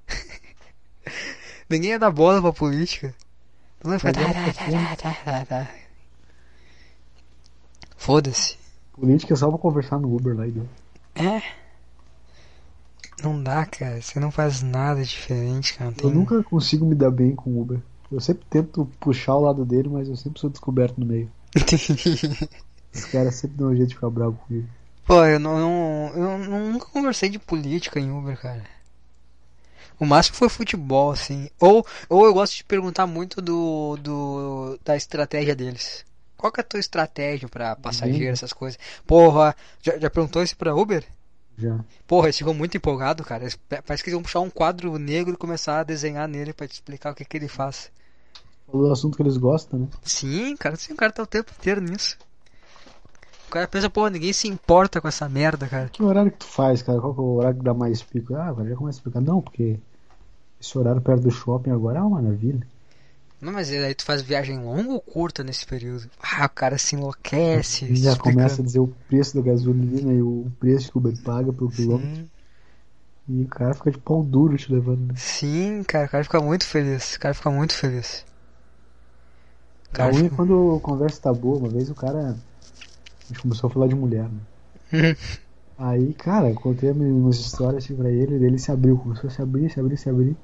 Ninguém 1.66 1.93
ia 1.93 1.99
dar 1.99 2.11
bola 2.11 2.43
pra 2.43 2.53
política. 2.53 3.15
Não 3.82 3.95
ia 3.95 3.99
ficar, 3.99 4.12
tá, 4.12 4.23
tá, 4.23 4.97
tá, 4.97 5.15
tá, 5.24 5.45
tá. 5.47 5.70
Foda-se. 7.97 8.59
Política 8.93 9.32
é 9.32 9.36
só 9.36 9.49
pra 9.49 9.59
conversar 9.59 9.99
no 9.99 10.15
Uber 10.15 10.36
lá 10.36 10.47
e 10.47 10.51
deu. 10.51 10.69
É. 11.15 11.43
Não 13.23 13.43
dá, 13.43 13.65
cara. 13.65 14.03
Você 14.03 14.20
não 14.20 14.31
faz 14.31 14.61
nada 14.61 15.03
diferente, 15.03 15.73
cara. 15.73 15.90
Tem... 15.93 16.07
Eu 16.07 16.15
nunca 16.15 16.43
consigo 16.43 16.85
me 16.85 16.95
dar 16.95 17.11
bem 17.11 17.35
com 17.35 17.53
o 17.53 17.62
Uber. 17.62 17.81
Eu 18.11 18.21
sempre 18.21 18.45
tento 18.49 18.87
puxar 19.01 19.37
o 19.37 19.41
lado 19.41 19.65
dele, 19.65 19.89
mas 19.89 20.09
eu 20.09 20.17
sempre 20.17 20.41
sou 20.41 20.49
descoberto 20.51 20.99
no 20.99 21.07
meio. 21.07 21.31
Os 22.95 23.05
caras 23.07 23.35
sempre 23.35 23.57
dão 23.57 23.69
um 23.69 23.77
jeito 23.77 23.89
de 23.91 23.95
ficar 23.95 24.11
bravo 24.11 24.37
comigo. 24.47 24.67
Pô, 25.07 25.25
eu 25.25 25.39
não, 25.39 25.59
não- 25.59 26.15
eu 26.15 26.39
nunca 26.73 26.87
conversei 26.87 27.29
de 27.29 27.39
política 27.39 27.99
em 28.01 28.11
Uber, 28.11 28.39
cara. 28.41 28.65
O 29.99 30.07
máximo 30.07 30.37
foi 30.37 30.49
futebol, 30.49 31.11
assim. 31.11 31.49
Ou, 31.59 31.85
ou 32.09 32.25
eu 32.25 32.33
gosto 32.33 32.57
de 32.57 32.65
perguntar 32.65 33.07
muito 33.07 33.41
do, 33.43 33.97
do 34.01 34.79
da 34.85 34.97
estratégia 34.97 35.57
deles. 35.57 36.05
Qual 36.37 36.53
que 36.53 36.61
é 36.61 36.63
a 36.63 36.67
tua 36.67 36.79
estratégia 36.79 37.49
pra 37.49 37.75
passageiro, 37.75 38.33
essas 38.33 38.53
coisas? 38.53 38.79
Porra, 39.07 39.57
já, 39.83 39.99
já 39.99 40.09
perguntou 40.09 40.43
isso 40.43 40.57
pra 40.57 40.75
Uber? 40.75 41.05
Já. 41.59 41.81
Porra, 42.07 42.27
eles 42.27 42.39
ficam 42.39 42.55
muito 42.55 42.77
empolgados, 42.77 43.27
cara. 43.27 43.43
Eles- 43.43 43.59
parece 43.69 44.03
que 44.05 44.09
eles 44.11 44.15
vão 44.15 44.23
puxar 44.23 44.41
um 44.41 44.51
quadro 44.51 44.97
negro 44.99 45.35
e 45.35 45.37
começar 45.37 45.81
a 45.81 45.85
desenhar 45.85 46.29
nele 46.29 46.53
pra 46.53 46.69
te 46.69 46.75
explicar 46.75 47.11
o 47.11 47.15
que, 47.15 47.25
que 47.25 47.37
ele 47.37 47.49
faz. 47.49 47.91
Falou 48.70 48.86
do 48.86 48.93
assunto 48.93 49.16
que 49.16 49.23
eles 49.23 49.36
gostam, 49.36 49.81
né? 49.81 49.89
Sim, 50.05 50.57
cara, 50.57 50.77
sim, 50.77 50.93
o 50.93 50.97
cara 50.97 51.11
tá 51.12 51.23
o 51.23 51.27
tempo 51.27 51.51
inteiro 51.59 51.81
nisso. 51.81 52.16
O 53.49 53.51
cara 53.51 53.66
pensa, 53.66 53.89
porra, 53.89 54.11
ninguém 54.11 54.32
se 54.32 54.47
importa 54.47 55.01
com 55.01 55.09
essa 55.09 55.28
merda, 55.28 55.66
cara. 55.66 55.89
Que 55.89 56.03
horário 56.03 56.31
que 56.31 56.39
tu 56.39 56.47
faz, 56.47 56.82
cara? 56.82 57.01
Qual 57.01 57.15
que 57.15 57.20
é 57.20 57.23
o 57.23 57.35
horário 57.36 57.59
que 57.59 57.65
dá 57.65 57.73
mais 57.73 58.03
pico? 58.03 58.35
Ah, 58.35 58.47
agora 58.47 58.69
já 58.69 58.77
começa 58.77 58.99
a 58.99 59.01
explicar. 59.01 59.20
Não, 59.23 59.40
porque 59.40 59.78
esse 60.61 60.77
horário 60.78 61.01
perto 61.01 61.23
do 61.23 61.31
shopping 61.31 61.70
agora 61.70 61.99
é 61.99 62.03
uma 62.03 62.20
maravilha. 62.20 62.66
Não, 63.40 63.53
mas 63.53 63.70
aí 63.70 63.95
tu 63.95 64.05
faz 64.05 64.20
viagem 64.20 64.59
longa 64.59 64.93
ou 64.93 65.01
curta 65.01 65.43
nesse 65.45 65.65
período? 65.65 66.11
Ah, 66.20 66.45
o 66.47 66.49
cara 66.51 66.77
se 66.77 66.97
enlouquece. 66.97 67.86
já 67.95 68.12
explicando. 68.12 68.23
começa 68.23 68.61
a 68.61 68.65
dizer 68.65 68.81
o 68.81 68.89
preço 69.09 69.35
da 69.36 69.43
gasolina 69.43 70.12
e 70.12 70.20
o 70.20 70.51
preço 70.59 70.90
que 70.90 70.99
o 70.99 71.01
Uber 71.01 71.16
paga 71.23 71.53
pelo 71.53 71.70
quilômetro. 71.70 72.11
Sim, 72.16 72.31
E 73.28 73.43
o 73.43 73.49
cara 73.49 73.74
fica 73.74 73.90
de 73.93 73.99
pau 73.99 74.23
duro 74.24 74.57
te 74.57 74.73
levando. 74.73 75.07
Né? 75.12 75.15
sim, 75.15 75.82
cara, 75.85 76.07
o 76.07 76.09
cara 76.11 76.24
fica 76.24 76.40
muito 76.40 76.65
feliz. 76.66 77.15
O 77.15 77.20
cara 77.20 77.35
fica 77.35 77.51
muito 77.51 77.74
feliz. 77.74 78.24
Fica... 79.90 80.36
quando 80.36 80.77
a 80.77 80.81
conversa 80.81 81.23
tá 81.23 81.32
boa. 81.32 81.59
Uma 81.59 81.69
vez 81.69 81.90
o 81.90 81.94
cara. 81.94 82.36
A 83.24 83.28
gente 83.28 83.43
começou 83.43 83.69
a 83.69 83.70
falar 83.70 83.89
de 83.89 83.94
mulher, 83.94 84.28
né? 84.28 85.16
Aí, 85.78 86.12
cara, 86.15 86.52
contei 86.55 86.90
umas 86.90 87.36
histórias 87.39 87.85
assim 87.85 87.94
pra 87.94 88.10
ele, 88.10 88.35
ele 88.44 88.59
se 88.59 88.73
abriu, 88.73 88.98
começou 88.98 89.28
a 89.28 89.31
se 89.31 89.40
abrir, 89.40 89.70
se 89.70 89.78
abrir, 89.78 89.97
se 89.97 90.10
abrir. 90.10 90.36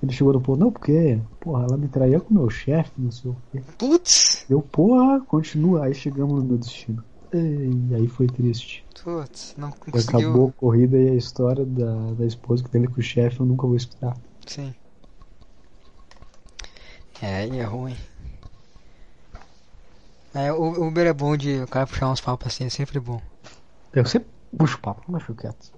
Ele 0.00 0.12
chegou 0.12 0.32
no 0.32 0.40
ponto, 0.40 0.60
não, 0.60 0.70
porque, 0.70 1.18
porra, 1.40 1.64
ela 1.64 1.76
me 1.76 1.88
traía 1.88 2.20
com 2.20 2.32
o 2.32 2.38
meu 2.38 2.50
chefe, 2.50 2.92
não 2.96 3.10
sei 3.10 3.30
o 3.30 3.36
quê. 3.50 3.62
Putz, 3.76 4.46
Eu, 4.48 4.62
porra, 4.62 5.20
continua. 5.22 5.86
Aí 5.86 5.94
chegamos 5.94 6.40
no 6.40 6.48
meu 6.48 6.58
destino. 6.58 7.02
E 7.32 7.94
aí 7.94 8.06
foi 8.06 8.28
triste. 8.28 8.84
putz, 9.02 9.54
não 9.58 9.72
conseguiu. 9.72 10.28
acabou 10.28 10.48
a 10.48 10.52
corrida 10.52 10.96
e 10.96 11.10
a 11.10 11.14
história 11.14 11.64
da, 11.64 12.12
da 12.12 12.24
esposa 12.24 12.62
que 12.62 12.70
teve 12.70 12.86
com 12.86 13.00
o 13.00 13.02
chefe 13.02 13.40
eu 13.40 13.46
nunca 13.46 13.66
vou 13.66 13.76
escutar. 13.76 14.16
Sim. 14.46 14.72
É, 17.20 17.38
aí 17.38 17.58
é 17.58 17.64
ruim. 17.64 17.96
É, 20.36 20.52
o 20.52 20.86
Uber 20.86 21.06
é 21.06 21.14
bom 21.14 21.34
de 21.34 21.62
o 21.62 21.66
cara 21.66 21.86
puxar 21.86 22.10
uns 22.10 22.20
papos 22.20 22.48
assim, 22.48 22.66
é 22.66 22.68
sempre 22.68 23.00
bom. 23.00 23.22
Eu 23.94 24.04
sempre 24.04 24.28
puxo 24.56 24.78
papo, 24.78 25.02
mas 25.08 25.22
fico 25.22 25.40
quieto. 25.40 25.72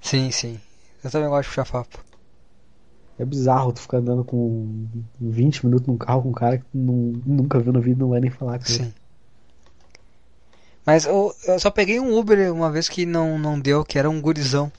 Sim, 0.00 0.32
sim. 0.32 0.60
Eu 1.04 1.10
também 1.12 1.28
gosto 1.28 1.42
de 1.42 1.48
puxar 1.48 1.64
papo. 1.64 2.04
É 3.16 3.24
bizarro 3.24 3.72
tu 3.72 3.82
ficar 3.82 3.98
andando 3.98 4.24
com 4.24 4.88
20 5.20 5.64
minutos 5.64 5.86
num 5.86 5.96
carro 5.96 6.22
com 6.22 6.30
um 6.30 6.32
cara 6.32 6.58
que 6.58 6.64
nunca 6.74 7.60
viu 7.60 7.72
na 7.72 7.78
vida 7.78 7.98
e 7.98 8.00
não 8.00 8.08
vai 8.08 8.18
nem 8.18 8.30
falar 8.30 8.58
com 8.58 8.64
ele. 8.64 8.84
Sim. 8.84 8.94
Mas 10.84 11.04
eu, 11.04 11.32
eu 11.46 11.60
só 11.60 11.70
peguei 11.70 12.00
um 12.00 12.18
Uber 12.18 12.52
uma 12.52 12.70
vez 12.70 12.88
que 12.88 13.06
não, 13.06 13.38
não 13.38 13.60
deu, 13.60 13.84
que 13.84 13.96
era 13.96 14.10
um 14.10 14.20
gurizão. 14.20 14.72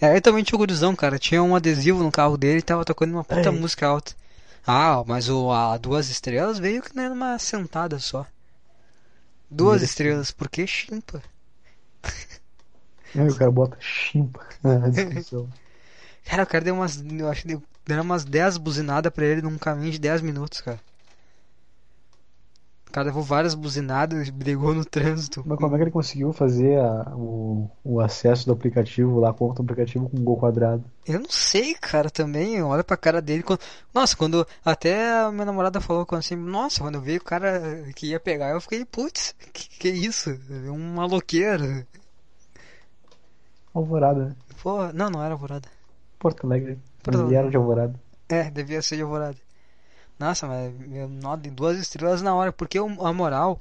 Era 0.00 0.14
totalmente 0.16 0.54
o 0.54 0.58
gurizão, 0.58 0.96
cara. 0.96 1.20
Tinha 1.20 1.40
um 1.40 1.54
adesivo 1.54 2.02
no 2.02 2.10
carro 2.10 2.36
dele 2.36 2.58
e 2.58 2.62
tava 2.62 2.84
tocando 2.84 3.12
uma 3.12 3.22
puta 3.22 3.50
Ei. 3.50 3.56
música 3.56 3.86
alta. 3.86 4.12
Ah, 4.66 5.02
mas 5.06 5.28
o 5.30 5.50
a 5.50 5.78
duas 5.78 6.10
estrelas 6.10 6.58
veio 6.58 6.82
que 6.82 6.94
não 6.94 7.02
era 7.04 7.14
uma 7.14 7.38
sentada 7.38 7.98
só. 7.98 8.26
Duas 9.50 9.82
estrelas, 9.82 10.30
por 10.30 10.48
que 10.48 10.66
chimpa? 10.66 11.22
Aí 13.14 13.28
o 13.28 13.34
cara 13.34 13.50
bota 13.50 13.76
chimpa 13.80 14.46
na 14.62 14.88
descrição. 14.88 15.48
Cara, 16.24 16.42
o 16.42 16.46
cara 16.46 16.64
deu 16.64 16.74
umas. 16.74 17.02
Eu 17.02 17.28
acho 17.28 17.42
que 17.42 17.48
deu, 17.48 17.62
deram 17.86 18.02
umas 18.02 18.24
10 18.24 18.58
buzinadas 18.58 19.12
pra 19.12 19.24
ele 19.24 19.42
num 19.42 19.58
caminho 19.58 19.92
de 19.92 19.98
10 19.98 20.20
minutos, 20.20 20.60
cara. 20.60 20.80
Cara 22.96 23.06
levou 23.08 23.22
várias 23.22 23.54
buzinadas 23.54 24.26
e 24.26 24.32
brigou 24.32 24.74
no 24.74 24.82
trânsito. 24.84 25.42
Mas 25.46 25.58
como 25.58 25.74
é 25.74 25.78
que 25.78 25.84
ele 25.84 25.90
conseguiu 25.90 26.32
fazer 26.32 26.80
a- 26.80 27.12
o, 27.14 27.68
o 27.84 28.00
acesso 28.00 28.46
do 28.46 28.52
aplicativo 28.52 29.20
lá, 29.20 29.34
conta 29.34 29.62
do 29.62 29.66
aplicativo 29.66 30.08
com 30.08 30.16
um 30.16 30.24
gol 30.24 30.38
quadrado? 30.38 30.82
Eu 31.06 31.20
não 31.20 31.28
sei, 31.28 31.74
cara, 31.74 32.08
também. 32.10 32.62
Olha 32.62 32.82
pra 32.82 32.96
cara 32.96 33.20
dele. 33.20 33.42
Quando... 33.42 33.60
Nossa, 33.94 34.16
quando 34.16 34.46
até 34.64 35.12
a 35.20 35.30
minha 35.30 35.44
namorada 35.44 35.78
falou 35.78 36.06
quando 36.06 36.20
assim, 36.20 36.36
nossa, 36.36 36.80
quando 36.80 36.94
eu 36.94 37.02
vi 37.02 37.18
o 37.18 37.22
cara 37.22 37.84
que 37.94 38.06
ia 38.06 38.18
pegar, 38.18 38.50
eu 38.52 38.60
fiquei, 38.62 38.84
putz, 38.84 39.34
que, 39.52 39.68
que 39.68 39.88
isso? 39.90 40.30
É 40.66 40.70
Um 40.70 40.94
maloqueiro. 40.94 41.86
Alvorada, 43.74 44.24
né? 44.30 44.36
Pô, 44.62 44.90
não, 44.92 45.10
não 45.10 45.22
era 45.22 45.34
alvorada. 45.34 45.68
Porto 46.18 46.46
Alegre. 46.46 46.78
Porto 47.02 47.20
ele 47.26 47.34
era 47.34 47.50
de 47.50 47.56
Alvorada. 47.56 47.94
É, 48.28 48.50
devia 48.50 48.80
ser 48.82 48.96
de 48.96 49.02
alvorada. 49.02 49.36
Nossa, 50.18 50.46
mas 50.46 50.72
eu 50.92 51.08
não 51.08 51.36
dei 51.38 51.50
duas 51.50 51.78
estrelas 51.78 52.22
na 52.22 52.34
hora, 52.34 52.52
porque 52.52 52.80
o- 52.80 53.06
a 53.06 53.12
moral, 53.12 53.60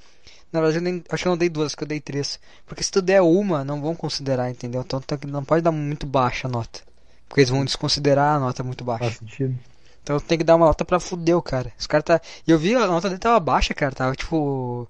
na 0.52 0.62
verdade, 0.62 0.80
eu 0.80 0.84
nem, 0.84 1.04
acho 1.10 1.24
que 1.24 1.28
eu 1.28 1.32
não 1.32 1.38
dei 1.38 1.50
duas, 1.50 1.76
que 1.76 1.84
eu 1.84 1.88
dei 1.88 2.00
três. 2.02 2.40
Porque 2.66 2.84
se 2.84 2.92
tu 2.92 3.02
der 3.02 3.22
uma, 3.22 3.64
não 3.64 3.82
vão 3.82 3.96
considerar, 3.96 4.50
entendeu? 4.50 4.82
Então 4.82 5.02
tu 5.02 5.28
não 5.28 5.44
pode 5.44 5.62
dar 5.64 5.72
muito 5.72 6.06
baixa 6.08 6.48
a 6.48 6.52
nota. 6.52 6.82
Porque 7.28 7.42
eles 7.42 7.50
vão 7.50 7.66
desconsiderar 7.66 8.36
a 8.36 8.40
nota 8.40 8.64
muito 8.64 8.84
baixa. 8.84 9.06
Faz 9.06 9.18
sentido. 9.18 9.58
Então 10.04 10.20
tem 10.20 10.38
que 10.38 10.44
dar 10.44 10.56
uma 10.56 10.68
nota 10.68 10.86
pra 10.86 11.00
fuder 11.00 11.36
o 11.38 11.42
cara. 11.42 11.74
Os 11.78 11.88
caras 11.88 12.06
tá. 12.06 12.22
E 12.48 12.52
eu 12.52 12.60
vi 12.60 12.76
a 12.76 12.88
nota 12.88 13.10
dele 13.10 13.20
tava 13.20 13.40
baixa, 13.40 13.74
cara. 13.74 13.94
Tava 13.94 14.16
tipo. 14.16 14.88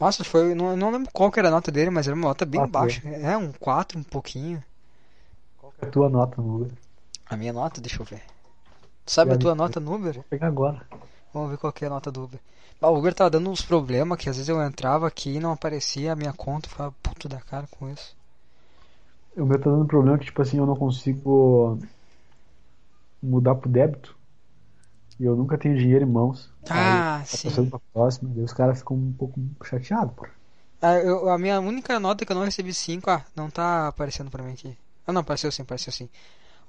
Nossa, 0.00 0.24
foi. 0.24 0.54
Não, 0.54 0.76
não 0.76 0.90
lembro 0.90 1.10
qual 1.12 1.30
que 1.30 1.38
era 1.38 1.48
a 1.48 1.52
nota 1.52 1.70
dele, 1.72 1.90
mas 1.90 2.06
era 2.06 2.16
uma 2.16 2.28
nota 2.28 2.46
bem 2.46 2.60
baixa. 2.66 3.02
É, 3.08 3.36
um 3.36 3.52
4, 3.52 3.98
um 3.98 4.02
pouquinho. 4.02 4.62
Qual 5.58 5.72
que 5.72 5.84
é 5.84 5.88
a 5.88 5.90
tua 5.90 6.08
nota 6.08 6.40
no 6.42 6.56
Uber? 6.56 6.72
A 7.26 7.36
minha 7.36 7.52
nota, 7.52 7.80
deixa 7.80 8.00
eu 8.02 8.06
ver. 8.06 8.22
Sabe 9.14 9.34
a 9.34 9.36
tua 9.42 9.54
nota 9.54 9.78
no 9.80 9.94
Uber? 9.96 10.16
Vou 10.16 10.24
pegar 10.24 10.46
agora. 10.46 10.86
Vamos 11.32 11.50
ver 11.50 11.58
qual 11.58 11.72
que 11.72 11.84
é 11.84 11.88
a 11.88 11.90
nota 11.90 12.10
do 12.12 12.22
Uber. 12.22 12.38
Ah, 12.80 12.88
o 12.88 12.96
Uber 12.98 13.12
tava 13.12 13.30
dando 13.30 13.50
uns 13.50 13.62
problemas 13.62 14.16
que 14.16 14.30
às 14.30 14.36
vezes 14.36 14.48
eu 14.48 14.62
entrava 14.62 15.08
aqui 15.08 15.30
e 15.34 15.40
não 15.40 15.50
aparecia 15.52 16.12
a 16.12 16.16
minha 16.16 16.32
conta. 16.32 16.66
Eu 16.66 16.70
ficava 16.70 16.94
puto 17.02 17.28
da 17.28 17.40
cara 17.40 17.66
com 17.66 17.90
isso. 17.90 18.14
O 19.36 19.44
meu 19.44 19.58
tá 19.60 19.68
dando 19.70 19.86
problema 19.88 20.18
que, 20.18 20.26
tipo 20.26 20.40
assim, 20.42 20.58
eu 20.58 20.66
não 20.66 20.76
consigo 20.76 21.78
mudar 23.22 23.54
pro 23.56 23.70
débito. 23.70 24.14
E 25.20 25.24
eu 25.24 25.36
nunca 25.36 25.56
tenho 25.56 25.78
dinheiro 25.78 26.04
em 26.04 26.10
mãos. 26.10 26.52
Ah, 26.68 27.22
Aí, 27.22 27.28
tá 27.30 27.38
sim. 27.38 27.50
passando 27.50 27.70
pra 27.70 27.78
próxima. 27.92 28.34
Daí 28.34 28.42
os 28.42 28.52
caras 28.52 28.80
ficam 28.80 28.96
um 28.96 29.12
pouco 29.12 29.40
chateados, 29.64 30.14
pô. 30.16 30.26
Ah, 30.82 30.94
eu- 30.98 31.28
a 31.28 31.38
minha 31.38 31.60
única 31.60 32.00
nota 32.00 32.24
que 32.24 32.32
eu 32.32 32.36
não 32.36 32.44
recebi 32.44 32.72
5, 32.72 33.10
ah, 33.10 33.24
não 33.36 33.50
tá 33.50 33.88
aparecendo 33.88 34.30
pra 34.30 34.42
mim 34.42 34.52
aqui. 34.52 34.76
Ah, 35.06 35.12
não, 35.12 35.20
apareceu 35.20 35.52
sim, 35.52 35.62
apareceu 35.62 35.92
sim. 35.92 36.08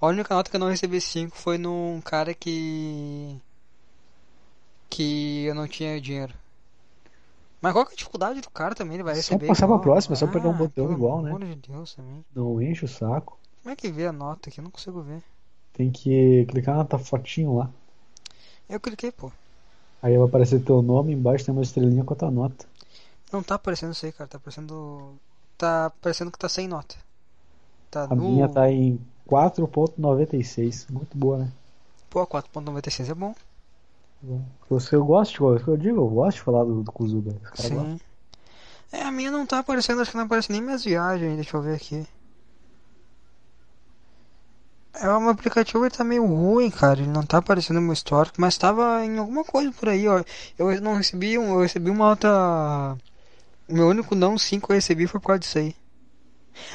A 0.01 0.07
única 0.07 0.35
nota 0.35 0.49
que 0.49 0.57
eu 0.57 0.59
não 0.59 0.67
recebi 0.69 0.99
5 0.99 1.37
foi 1.37 1.57
num 1.57 2.01
cara 2.01 2.33
que. 2.33 3.39
que 4.89 5.45
eu 5.45 5.55
não 5.55 5.67
tinha 5.67 5.99
dinheiro. 5.99 6.33
Mas 7.61 7.73
qual 7.73 7.85
que 7.85 7.91
é 7.91 7.93
a 7.93 7.97
dificuldade 7.97 8.41
do 8.41 8.49
cara 8.49 8.75
também? 8.75 8.95
Ele 8.95 9.03
vai 9.03 9.15
Só 9.15 9.15
receber 9.15 9.47
passar 9.47 9.67
pra 9.67 9.77
igual. 9.77 9.79
próxima, 9.79 10.13
é 10.13 10.17
só 10.17 10.25
apertar 10.25 10.49
um 10.49 10.53
Ah, 10.53 10.57
botão 10.57 10.87
pelo 10.87 10.91
igual, 10.91 11.21
né? 11.21 11.31
amor 11.31 11.45
de 11.45 11.55
Deus 11.55 11.95
também. 11.95 12.25
Não 12.35 12.61
enche 12.61 12.85
o 12.85 12.87
saco. 12.87 13.39
Como 13.63 13.73
é 13.73 13.75
que 13.75 13.91
vê 13.91 14.05
a 14.05 14.11
nota 14.11 14.49
aqui? 14.49 14.59
Eu 14.59 14.63
não 14.65 14.71
consigo 14.71 15.01
ver. 15.01 15.23
Tem 15.73 15.91
que 15.91 16.45
clicar 16.45 16.77
na 16.77 16.85
tua 16.85 16.97
fotinho 16.97 17.55
lá. 17.57 17.69
Eu 18.67 18.79
cliquei, 18.79 19.11
pô. 19.11 19.31
Aí 20.01 20.15
vai 20.17 20.27
aparecer 20.27 20.63
teu 20.63 20.81
nome, 20.81 21.13
embaixo 21.13 21.45
tem 21.45 21.53
uma 21.53 21.63
estrelinha 21.63 22.03
com 22.03 22.13
a 22.13 22.17
tua 22.17 22.29
nota. 22.29 22.67
Não 23.31 23.41
tá 23.43 23.55
aparecendo 23.55 23.93
isso 23.93 24.05
aí, 24.05 24.11
cara. 24.11 24.27
Tá 24.29 24.37
aparecendo. 24.37 25.19
Tá 25.57 25.89
parecendo 26.01 26.31
que 26.31 26.37
tá 26.39 26.49
sem 26.49 26.67
nota. 26.67 26.95
Tá 27.91 28.07
A 28.07 28.15
no. 28.15 28.15
minha 28.15 28.47
tá 28.47 28.69
em 28.71 28.99
4.96. 29.29 30.91
Muito 30.91 31.17
boa, 31.17 31.37
né? 31.39 31.51
Pô, 32.09 32.25
4.96 32.25 33.09
é 33.09 33.13
bom. 33.13 33.33
Você, 34.69 34.95
eu 34.95 35.03
gosto, 35.03 35.43
eu 35.67 35.77
digo, 35.77 36.01
eu 36.01 36.07
gosto 36.07 36.37
de 36.37 36.43
falar 36.43 36.63
do, 36.63 36.83
do 36.83 36.91
Kuzuga. 36.91 37.35
Gostam. 37.49 37.97
Sim. 37.97 37.99
É, 38.91 39.03
a 39.03 39.11
minha 39.11 39.31
não 39.31 39.45
tá 39.45 39.59
aparecendo, 39.59 40.01
acho 40.01 40.11
que 40.11 40.17
não 40.17 40.25
aparece 40.25 40.51
nem 40.51 40.61
minhas 40.61 40.83
viagens, 40.83 41.35
deixa 41.35 41.55
eu 41.55 41.61
ver 41.61 41.75
aqui. 41.75 42.05
É, 44.93 45.09
o 45.09 45.19
meu 45.21 45.29
aplicativo 45.29 45.83
ele 45.85 45.95
tá 45.95 46.03
meio 46.03 46.25
ruim, 46.25 46.69
cara. 46.69 46.99
Ele 46.99 47.09
não 47.09 47.23
tá 47.23 47.37
aparecendo 47.37 47.77
no 47.77 47.81
meu 47.81 47.93
histórico, 47.93 48.39
mas 48.39 48.57
tava 48.57 49.03
em 49.05 49.17
alguma 49.17 49.43
coisa 49.43 49.71
por 49.71 49.87
aí, 49.89 50.07
ó. 50.07 50.23
Eu 50.59 50.81
não 50.81 50.95
recebi 50.95 51.37
um, 51.37 51.53
eu 51.53 51.61
recebi 51.61 51.89
uma 51.89 52.09
alta. 52.09 52.97
O 53.67 53.73
meu 53.73 53.87
único 53.87 54.13
não 54.13 54.37
5 54.37 54.67
que 54.67 54.73
eu 54.73 54.75
recebi 54.75 55.07
foi 55.07 55.19
por 55.19 55.27
causa 55.27 55.39
disso 55.39 55.57
aí. 55.57 55.75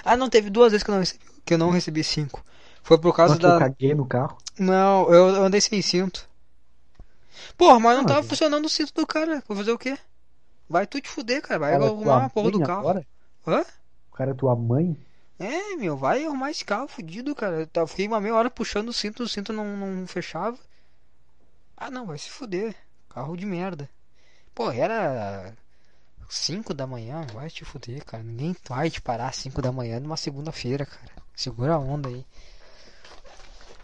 Ah, 0.05 0.17
não, 0.17 0.31
teve 0.31 0.49
duas 0.49 0.73
vezes 0.73 0.83
que 0.83 0.91
eu 0.91 0.95
não 0.95 1.01
recebi, 1.01 1.21
que 1.47 1.55
eu 1.55 1.59
não 1.59 1.71
recebi 1.71 2.05
5. 2.05 2.45
Foi 2.83 2.99
por 2.99 3.15
causa 3.17 3.35
Só 3.35 3.41
que 3.41 3.47
eu 3.47 3.51
da. 3.51 3.59
caguei 3.59 3.95
no 3.95 4.05
carro. 4.07 4.37
Não, 4.59 5.11
eu, 5.13 5.45
andei 5.45 5.61
sem 5.61 5.81
cinto. 5.81 6.29
Porra, 7.57 7.79
mas 7.81 7.97
não 7.97 8.05
Ah, 8.05 8.09
tava 8.09 8.21
mas- 8.21 8.29
funcionando 8.29 8.65
o 8.67 8.69
cinto 8.69 8.93
do 8.95 9.07
cara. 9.07 9.43
Vou 9.49 9.57
fazer 9.57 9.73
o 9.73 9.79
quê? 9.79 9.99
Vai 10.69 10.87
tu 10.87 11.01
te 11.01 11.09
fuder, 11.09 11.41
cara. 11.43 11.61
Vai 11.61 11.73
Cara, 11.73 11.85
é 11.85 11.87
arrumar 11.89 12.25
a 12.25 12.29
porra 12.29 12.51
do 12.51 12.61
carro. 12.61 12.81
agora? 12.81 13.07
Hã? 13.47 13.65
O 14.13 14.15
cara 14.17 14.31
é 14.33 14.35
tua 14.35 14.55
mãe? 14.57 14.97
É, 15.39 15.77
meu, 15.77 15.97
vai 15.97 16.25
arrumar 16.25 16.51
esse 16.51 16.65
carro 16.65 16.89
fudido, 16.89 17.35
cara. 17.35 17.69
Eu 17.73 17.87
fiquei 17.87 18.07
uma 18.09 18.21
meia 18.21 18.35
hora 18.35 18.51
puxando 18.51 18.89
o 18.89 18.93
cinto, 18.93 19.23
o 19.23 19.29
cinto 19.29 19.53
não, 19.53 19.77
não 19.77 20.07
fechava. 20.07 20.59
Ah, 21.77 21.91
não, 21.91 22.07
vai 22.07 22.19
se 22.19 22.31
fuder. 22.31 22.75
Carro 23.11 23.37
de 23.37 23.45
merda. 23.47 23.89
Pô, 24.55 24.71
era 24.71 25.53
5 26.29 26.73
da 26.73 26.87
manhã, 26.87 27.27
vai 27.35 27.51
te 27.51 27.65
fuder, 27.65 28.03
cara. 28.05 28.23
Ninguém 28.23 28.57
vai 28.67 28.91
te 28.91 29.01
parar 29.03 29.33
5 29.35 29.61
da 29.61 29.71
manhã 29.71 30.01
numa 30.01 30.17
segunda-feira, 30.17 30.87
cara. 30.87 31.13
Segura 31.37 31.75
a 31.75 31.79
onda 31.79 32.09
aí. 32.09 32.25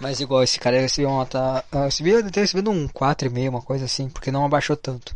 Mas 0.00 0.20
igual, 0.20 0.42
esse 0.42 0.58
cara 0.58 0.80
recebeu 0.80 1.10
uma 1.10 1.18
nota. 1.18 1.64
Eu 1.70 1.84
recebi, 1.84 2.10
eu 2.10 2.30
ter 2.30 2.40
recebido 2.40 2.70
um 2.70 2.88
4,5, 2.88 3.48
uma 3.48 3.62
coisa 3.62 3.84
assim, 3.84 4.08
porque 4.08 4.32
não 4.32 4.44
abaixou 4.44 4.76
tanto. 4.76 5.14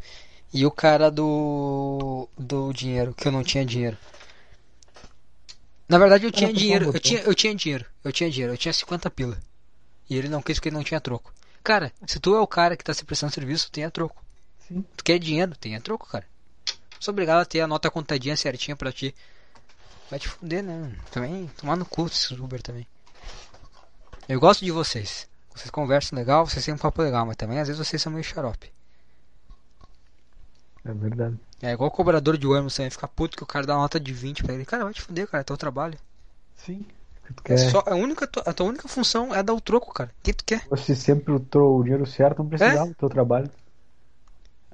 E 0.53 0.65
o 0.65 0.71
cara 0.71 1.11
do. 1.11 2.29
do 2.39 2.73
dinheiro, 2.73 3.13
que 3.15 3.27
eu 3.27 3.33
não 3.33 3.43
tinha 3.43 3.65
dinheiro. 3.65 3.97
Na 5.89 5.99
verdade 5.99 6.27
eu 6.27 6.33
tinha 6.33 6.53
dinheiro, 6.53 6.91
eu 6.93 7.01
tinha, 7.01 7.21
eu 7.21 7.35
tinha 7.35 7.55
dinheiro, 7.55 7.87
eu 8.05 8.13
tinha 8.13 8.31
dinheiro, 8.31 8.53
eu 8.53 8.59
tinha 8.59 8.73
50 8.73 9.09
pila. 9.11 9.39
E 10.11 10.17
ele 10.17 10.29
não 10.29 10.43
quis 10.43 10.59
porque 10.59 10.69
ele 10.69 10.77
não 10.77 10.85
tinha 10.85 11.01
troco. 11.01 11.33
Cara, 11.63 11.93
se 12.07 12.21
tu 12.21 12.35
é 12.35 12.41
o 12.41 12.47
cara 12.47 12.77
que 12.77 12.85
tá 12.85 12.93
se 12.93 13.05
prestando 13.05 13.33
serviço, 13.33 13.71
tenha 13.71 13.91
troco. 13.91 14.25
Sim. 14.69 14.85
Tu 14.97 15.05
quer 15.05 15.19
dinheiro, 15.19 15.57
tenha 15.57 15.81
troco, 15.81 16.07
cara. 16.07 16.27
Sou 16.99 17.13
obrigado 17.13 17.41
a 17.41 17.45
ter 17.45 17.61
a 17.61 17.67
nota 17.67 17.91
contadinha 17.91 18.37
certinha 18.37 18.77
pra 18.77 18.93
ti. 18.93 19.15
Vai 20.11 20.19
te 20.19 20.29
fuder, 20.29 20.63
né? 20.63 20.93
Também 21.11 21.49
tomar 21.57 21.77
no 21.77 21.85
cu 21.85 22.07
esse 22.07 22.33
Uber 22.35 22.63
também. 22.63 22.87
Eu 24.29 24.39
gosto 24.41 24.65
de 24.65 24.71
vocês. 24.71 25.29
Vocês 25.55 25.71
conversam 25.71 26.19
legal, 26.19 26.47
vocês 26.47 26.65
têm 26.65 26.75
um 26.75 26.79
papo 26.79 27.03
legal, 27.03 27.25
mas 27.27 27.37
também 27.37 27.59
às 27.59 27.69
vezes 27.69 27.85
vocês 27.87 28.01
são 28.01 28.13
meio 28.13 28.25
xarope. 28.25 28.71
É 30.85 30.93
verdade. 30.93 31.37
É 31.63 31.73
igual 31.73 31.89
o 31.89 31.93
cobrador 31.93 32.37
de 32.37 32.47
ônibus 32.47 32.77
também, 32.77 32.91
fica 32.91 33.09
puto 33.09 33.37
que 33.37 33.43
o 33.43 33.47
cara 33.47 33.67
dá 33.67 33.75
uma 33.75 33.83
nota 33.83 33.99
de 33.99 34.13
20 34.13 34.43
pra 34.45 34.55
ele. 34.55 34.65
Cara, 34.65 34.85
vai 34.85 34.93
te 34.93 35.03
fuder, 35.03 35.27
cara, 35.27 35.41
é 35.41 35.45
teu 35.45 35.57
trabalho. 35.57 35.99
Sim. 36.57 36.85
O 37.25 37.27
que 37.27 37.33
tu 37.35 37.43
É 37.45 37.57
quer? 37.57 37.71
só, 37.71 37.83
a, 37.87 37.95
única, 37.95 38.27
tua- 38.27 38.43
a 38.47 38.53
tua 38.53 38.67
única 38.67 38.87
função 38.87 39.35
é 39.35 39.43
dar 39.43 39.55
o 39.55 39.61
troco, 39.61 39.93
cara. 39.93 40.11
O 40.21 40.23
que 40.23 40.33
tu 40.33 40.45
quer? 40.45 40.63
Se 40.77 40.95
sempre 40.95 41.33
o, 41.33 41.41
tro- 41.41 41.79
o 41.79 41.83
dinheiro 41.83 42.07
certo, 42.07 42.39
não 42.39 42.47
É? 42.47 42.51
precisava 42.51 42.87
do 42.89 42.95
teu 42.95 43.09
trabalho. 43.09 43.51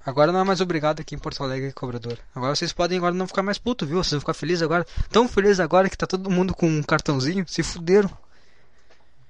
Agora 0.05 0.33
não 0.33 0.41
é 0.41 0.45
mais 0.45 0.61
obrigado 0.61 1.01
aqui 1.01 1.15
em 1.15 1.19
Porto 1.19 1.43
Alegre 1.45 1.73
cobrador. 1.73 2.19
Agora 2.35 2.55
vocês 2.57 2.73
podem 2.73 2.99
agora 2.99 3.15
não 3.15 3.27
ficar 3.27 3.43
mais 3.43 3.59
puto, 3.59 3.87
viu? 3.87 3.99
Vocês 3.99 4.13
vão 4.13 4.21
ficar 4.21 4.35
felizes 4.35 4.63
agora. 4.63 4.85
Tão 5.11 5.29
felizes 5.29 5.61
agora 5.61 5.89
que 5.89 5.97
tá 5.97 6.07
todo 6.07 6.31
mundo 6.31 6.55
com 6.55 6.67
um 6.67 6.83
cartãozinho. 6.83 7.47
Se 7.47 7.63
fuderam. 7.63 8.11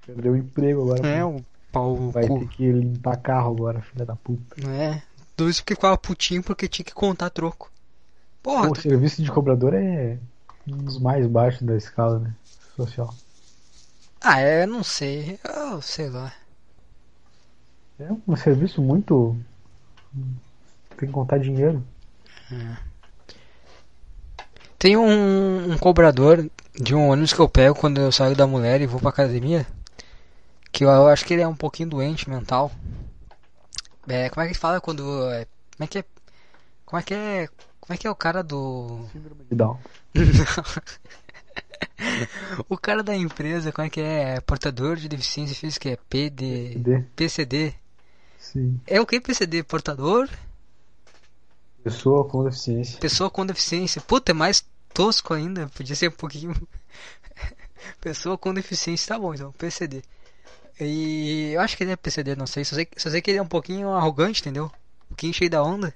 Perdeu 0.06 0.32
o 0.32 0.36
emprego 0.36 0.82
agora. 0.82 1.06
É, 1.06 1.24
o 1.24 1.44
pau 1.70 2.10
Vai 2.10 2.26
cu. 2.26 2.40
ter 2.40 2.48
que 2.48 2.72
limpar 2.72 3.16
carro 3.18 3.52
agora, 3.54 3.82
filha 3.82 4.06
da 4.06 4.16
puta. 4.16 4.66
É. 4.68 5.02
Tudo 5.36 5.50
isso 5.50 5.62
porque 5.62 5.74
ficava 5.74 5.96
putinho 5.98 6.42
porque 6.42 6.66
tinha 6.68 6.84
que 6.84 6.94
contar 6.94 7.30
troco. 7.30 7.70
Porra, 8.42 8.70
o 8.70 8.74
serviço 8.74 9.22
de 9.22 9.30
cobrador 9.30 9.74
é 9.74 10.18
um 10.66 10.78
dos 10.78 10.98
mais 10.98 11.26
baixos 11.26 11.62
da 11.62 11.76
escala, 11.76 12.18
né? 12.18 12.34
Social. 12.76 13.14
Ah, 14.20 14.40
é, 14.40 14.66
não 14.66 14.82
sei. 14.82 15.38
Eu 15.44 15.82
sei 15.82 16.08
lá. 16.08 16.32
É 18.00 18.08
um 18.26 18.36
serviço 18.36 18.80
muito. 18.80 19.36
Tem 20.96 21.08
que 21.08 21.14
contar 21.14 21.38
dinheiro. 21.38 21.84
Tem 24.78 24.96
um, 24.96 25.72
um 25.72 25.78
cobrador 25.78 26.48
de 26.74 26.94
um 26.94 27.08
ônibus 27.08 27.32
que 27.32 27.40
eu 27.40 27.48
pego 27.48 27.78
quando 27.78 28.00
eu 28.00 28.10
saio 28.10 28.34
da 28.34 28.46
mulher 28.46 28.80
e 28.80 28.86
vou 28.86 29.00
pra 29.00 29.10
academia. 29.10 29.66
Que 30.70 30.84
eu, 30.84 30.88
eu 30.88 31.08
acho 31.08 31.24
que 31.24 31.34
ele 31.34 31.42
é 31.42 31.48
um 31.48 31.54
pouquinho 31.54 31.90
doente 31.90 32.28
mental. 32.28 32.70
É, 34.08 34.28
como 34.28 34.44
é 34.44 34.48
que 34.48 34.54
fala 34.54 34.80
quando. 34.80 35.30
é, 35.30 35.46
como 35.76 35.84
é 35.84 35.86
que 35.86 35.98
é. 35.98 36.04
Como 36.84 37.00
é 37.00 37.02
que 37.02 37.14
é. 37.14 37.48
Como 37.80 37.94
é 37.94 37.96
que 37.96 38.06
é 38.06 38.10
o 38.10 38.16
cara 38.16 38.42
do. 38.42 39.06
Síndrome 39.12 39.44
de 39.44 39.54
Down. 39.54 39.78
o 42.68 42.76
cara 42.76 43.02
da 43.02 43.14
empresa, 43.14 43.72
como 43.72 43.86
é 43.86 43.90
que 43.90 44.00
é? 44.00 44.40
Portador 44.40 44.96
de 44.96 45.08
deficiência 45.08 45.54
física, 45.54 45.90
é 45.90 45.98
PD. 46.08 46.72
PD. 46.74 47.04
PCD. 47.14 47.74
Sim. 48.38 48.80
É 48.86 49.00
o 49.00 49.06
que 49.06 49.20
PCD? 49.20 49.62
Portador? 49.62 50.28
Pessoa 51.82 52.24
com 52.24 52.44
deficiência. 52.44 52.98
Pessoa 53.00 53.30
com 53.30 53.44
deficiência. 53.44 54.00
Puta, 54.00 54.32
é 54.32 54.34
mais 54.34 54.64
tosco 54.94 55.34
ainda. 55.34 55.68
Podia 55.68 55.96
ser 55.96 56.08
um 56.08 56.12
pouquinho. 56.12 56.54
Pessoa 58.00 58.38
com 58.38 58.54
deficiência, 58.54 59.08
tá 59.14 59.18
bom 59.18 59.34
então, 59.34 59.52
PCD. 59.52 60.02
E 60.80 61.52
eu 61.54 61.60
acho 61.60 61.76
que 61.76 61.84
ele 61.84 61.92
é 61.92 61.96
PCD, 61.96 62.36
não 62.36 62.46
sei. 62.46 62.64
Só 62.64 62.76
sei, 62.76 62.88
só 62.96 63.10
sei 63.10 63.20
que 63.20 63.30
ele 63.30 63.38
é 63.38 63.42
um 63.42 63.48
pouquinho 63.48 63.90
arrogante, 63.90 64.40
entendeu? 64.40 64.66
Um 65.04 65.08
pouquinho 65.08 65.34
cheio 65.34 65.50
da 65.50 65.62
onda. 65.62 65.92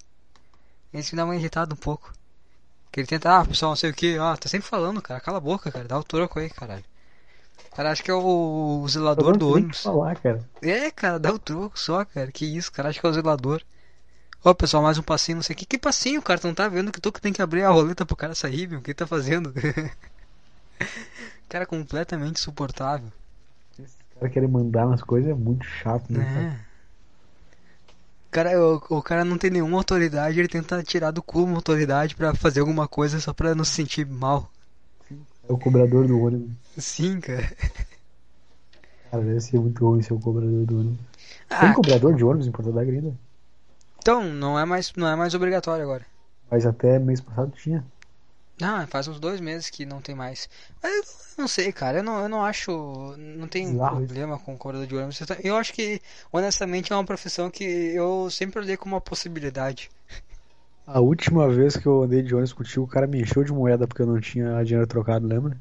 Esse 0.93 1.15
me 1.15 1.17
dá 1.17 1.25
uma 1.25 1.37
irritada 1.37 1.73
um 1.75 1.77
pouco. 1.77 2.13
Que 2.91 3.01
ele 3.01 3.07
tenta, 3.07 3.39
ah, 3.39 3.45
pessoal, 3.45 3.73
não 3.73 3.77
sei 3.77 3.91
o 3.91 3.95
que, 3.95 4.19
ó, 4.19 4.37
tá 4.37 4.49
sempre 4.49 4.67
falando, 4.67 5.03
cara, 5.03 5.21
cala 5.21 5.39
a 5.39 5.41
boca, 5.41 5.71
cara, 5.71 5.87
dá 5.87 5.99
o 5.99 6.05
troco 6.05 6.39
aí, 6.39 6.49
caralho. 6.49 6.85
Cara, 7.75 7.91
acho 7.91 8.03
que 8.03 8.11
é 8.11 8.15
o, 8.15 8.81
o 8.83 8.89
zelador 8.89 9.37
do 9.37 9.53
ônibus. 9.53 9.83
falar, 9.83 10.17
cara. 10.17 10.43
É, 10.63 10.91
cara, 10.91 11.19
dá 11.19 11.31
o 11.31 11.39
troco 11.39 11.79
só, 11.79 12.05
cara. 12.07 12.33
Que 12.33 12.47
isso, 12.47 12.73
cara, 12.73 12.89
acho 12.89 12.99
que 12.99 13.07
é 13.07 13.09
o 13.11 13.13
zelador. 13.13 13.63
Ó, 14.45 14.55
pessoal, 14.55 14.83
mais 14.83 14.97
um 14.99 15.03
passinho, 15.03 15.37
não 15.37 15.43
sei 15.43 15.55
o 15.55 15.57
que. 15.59 15.67
Que 15.67 15.79
passinho, 15.79 16.23
cara? 16.23 16.39
Tu 16.41 16.47
não 16.47 16.55
tá 16.55 16.69
vendo 16.69 16.93
que 16.93 17.01
tu 17.01 17.13
que 17.13 17.21
tem 17.21 17.33
que 17.33 17.43
abrir 17.43 17.63
a 17.65 17.71
roleta 17.71 18.07
pro 18.07 18.17
cara 18.17 18.35
sair, 18.35 18.69
meu? 18.69 18.79
O 18.79 18.83
que 18.83 18.95
tá 18.95 19.07
fazendo? 19.07 19.53
cara, 21.49 21.67
completamente 21.67 22.39
insuportável. 22.41 23.11
O 24.17 24.19
cara 24.19 24.31
querer 24.33 24.49
mandar 24.49 24.87
nas 24.87 25.03
coisas 25.03 25.31
é 25.31 25.35
muito 25.35 25.65
chato, 25.65 26.13
né? 26.13 26.27
cara? 26.27 26.49
É. 26.53 26.67
Cara, 28.31 28.51
o, 28.61 28.77
o 28.99 29.03
cara 29.03 29.25
não 29.25 29.37
tem 29.37 29.51
nenhuma 29.51 29.79
autoridade, 29.79 30.39
ele 30.39 30.47
tenta 30.47 30.81
tirar 30.81 31.11
do 31.11 31.21
cu 31.23 31.43
uma 31.43 31.57
autoridade 31.57 32.15
pra 32.15 32.33
fazer 32.37 32.61
alguma 32.61 32.87
coisa 32.87 33.19
só 33.19 33.33
pra 33.33 33.53
não 33.55 33.65
se 33.65 33.73
sentir 33.73 34.07
mal. 34.07 34.49
É 35.49 35.53
o 35.53 35.59
cobrador 35.59 36.07
do 36.07 36.21
ônibus. 36.21 36.55
Sim, 36.79 37.21
cara. 37.21 37.49
Cara, 39.11 39.25
deve 39.25 39.41
ser 39.41 39.59
muito 39.59 39.85
ruim 39.87 40.03
ser 40.03 40.13
o 40.15 40.21
cobrador 40.21 40.65
do 40.67 40.79
ônibus. 40.81 41.07
Tem 41.59 41.71
Ah, 41.71 41.73
cobrador 41.73 42.15
de 42.15 42.25
ônibus 42.25 42.47
em 42.47 42.53
Porto 42.53 42.71
Alegre 42.71 42.97
ainda? 42.97 43.19
Então, 44.07 44.23
não 44.23 44.57
é 44.57 44.65
mais, 44.65 44.93
não 44.97 45.09
é 45.09 45.16
mais 45.16 45.35
obrigatório 45.35 45.83
agora. 45.83 46.07
Mas 46.49 46.65
até 46.65 46.97
mês 46.97 47.20
passado 47.20 47.51
tinha. 47.57 47.85
Não, 48.61 48.87
faz 48.87 49.09
uns 49.09 49.19
dois 49.19 49.41
meses 49.41 49.69
que 49.69 49.85
não 49.85 50.01
tem 50.01 50.15
mais. 50.15 50.49
Mas 50.81 51.35
eu 51.37 51.43
não 51.43 51.49
sei, 51.49 51.73
cara. 51.73 51.99
Eu 51.99 52.05
não, 52.05 52.20
eu 52.20 52.28
não 52.28 52.45
acho. 52.45 52.70
Não 53.19 53.49
tem 53.49 53.65
isso. 53.70 53.77
problema 53.77 54.39
com 54.39 54.57
cobrador 54.57 54.87
de 54.87 54.95
ônibus. 54.95 55.20
Eu 55.43 55.57
acho 55.57 55.73
que, 55.73 56.01
honestamente, 56.33 56.93
é 56.93 56.95
uma 56.95 57.05
profissão 57.05 57.51
que 57.51 57.65
eu 57.65 58.31
sempre 58.31 58.61
olhei 58.61 58.77
como 58.77 58.95
uma 58.95 59.01
possibilidade. 59.01 59.91
A 60.87 61.01
última 61.01 61.49
vez 61.49 61.77
que 61.77 61.85
eu 61.85 62.05
andei 62.05 62.23
de 62.23 62.33
ônibus 62.33 62.53
contigo, 62.53 62.85
o 62.85 62.89
cara 62.89 63.09
me 63.09 63.20
encheu 63.20 63.43
de 63.43 63.53
moeda 63.53 63.89
porque 63.89 64.03
eu 64.03 64.07
não 64.07 64.20
tinha 64.20 64.62
dinheiro 64.62 64.87
trocado, 64.87 65.27
lembra? 65.27 65.59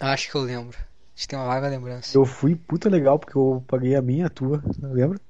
Acho 0.00 0.30
que 0.30 0.34
eu 0.36 0.40
lembro. 0.40 0.78
A 0.78 0.82
gente 1.14 1.28
tem 1.28 1.38
uma 1.38 1.48
vaga 1.48 1.68
lembrança. 1.68 2.16
Eu 2.16 2.24
fui 2.24 2.56
puta 2.56 2.88
legal 2.88 3.18
porque 3.18 3.36
eu 3.36 3.62
paguei 3.68 3.94
a 3.94 4.00
minha, 4.00 4.24
a 4.24 4.30
tua, 4.30 4.64
lembra? 4.80 5.20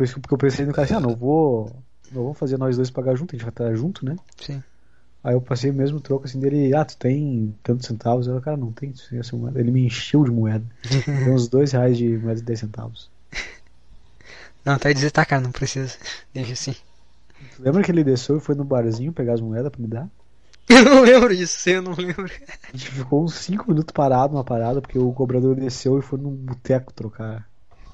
Por 0.00 0.04
isso 0.04 0.14
que- 0.14 0.20
porque 0.22 0.32
eu 0.32 0.38
pensei 0.38 0.64
no 0.64 0.72
cara 0.72 0.86
assim, 0.86 0.94
ah, 0.94 1.00
não 1.00 1.14
vou. 1.14 1.70
Não 2.10 2.22
vamos 2.22 2.38
fazer 2.38 2.56
nós 2.56 2.74
dois 2.74 2.88
pagar 2.90 3.14
junto, 3.16 3.34
a 3.34 3.36
gente 3.36 3.44
vai 3.44 3.50
estar 3.52 3.74
junto, 3.74 4.02
né? 4.02 4.16
Sim. 4.40 4.62
Aí 5.22 5.34
eu 5.34 5.42
passei 5.42 5.70
o 5.70 5.74
mesmo 5.74 6.00
troco 6.00 6.24
assim 6.24 6.40
dele, 6.40 6.74
ah, 6.74 6.86
tu 6.86 6.96
tem 6.96 7.54
tantos 7.62 7.84
centavos? 7.86 8.26
Eu, 8.26 8.40
cara, 8.40 8.56
não 8.56 8.72
tem 8.72 8.94
moeda. 9.34 9.60
Ele 9.60 9.70
me 9.70 9.84
encheu 9.84 10.24
de 10.24 10.30
moeda. 10.30 10.64
Tem 11.04 11.30
uns 11.34 11.48
dois 11.48 11.72
reais 11.72 11.98
de 11.98 12.16
moeda 12.16 12.36
de 12.36 12.46
10 12.46 12.60
centavos. 12.60 13.10
Não, 14.64 14.78
tá 14.78 14.88
aí 14.88 14.94
dizer, 14.94 15.10
tá, 15.10 15.22
cara, 15.26 15.42
não 15.42 15.52
precisa. 15.52 15.98
Deixa 16.32 16.54
assim. 16.54 16.74
Tu 17.54 17.62
lembra 17.62 17.82
que 17.82 17.90
ele 17.92 18.02
desceu 18.02 18.38
e 18.38 18.40
foi 18.40 18.54
no 18.54 18.64
barzinho 18.64 19.12
pegar 19.12 19.34
as 19.34 19.42
moedas 19.42 19.70
pra 19.70 19.82
me 19.82 19.86
dar? 19.86 20.08
Eu 20.66 20.82
não 20.82 21.02
lembro 21.02 21.36
disso, 21.36 21.68
eu 21.68 21.82
não 21.82 21.92
lembro. 21.92 22.30
A 22.72 22.74
gente 22.74 22.90
ficou 22.90 23.22
uns 23.22 23.34
5 23.34 23.68
minutos 23.68 23.92
parado 23.92 24.32
numa 24.32 24.44
parada, 24.44 24.80
porque 24.80 24.98
o 24.98 25.12
cobrador 25.12 25.56
desceu 25.56 25.98
e 25.98 26.02
foi 26.02 26.18
num 26.18 26.34
boteco 26.34 26.90
trocar. 26.94 27.46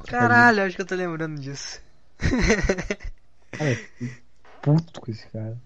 Caralho, 0.06 0.62
acho 0.62 0.76
que 0.76 0.82
eu 0.82 0.86
tô 0.86 0.94
lembrando 0.94 1.40
disso. 1.40 1.80
Cara, 3.52 3.78
puto 4.62 5.00
com 5.00 5.10
esse 5.10 5.26
cara. 5.28 5.56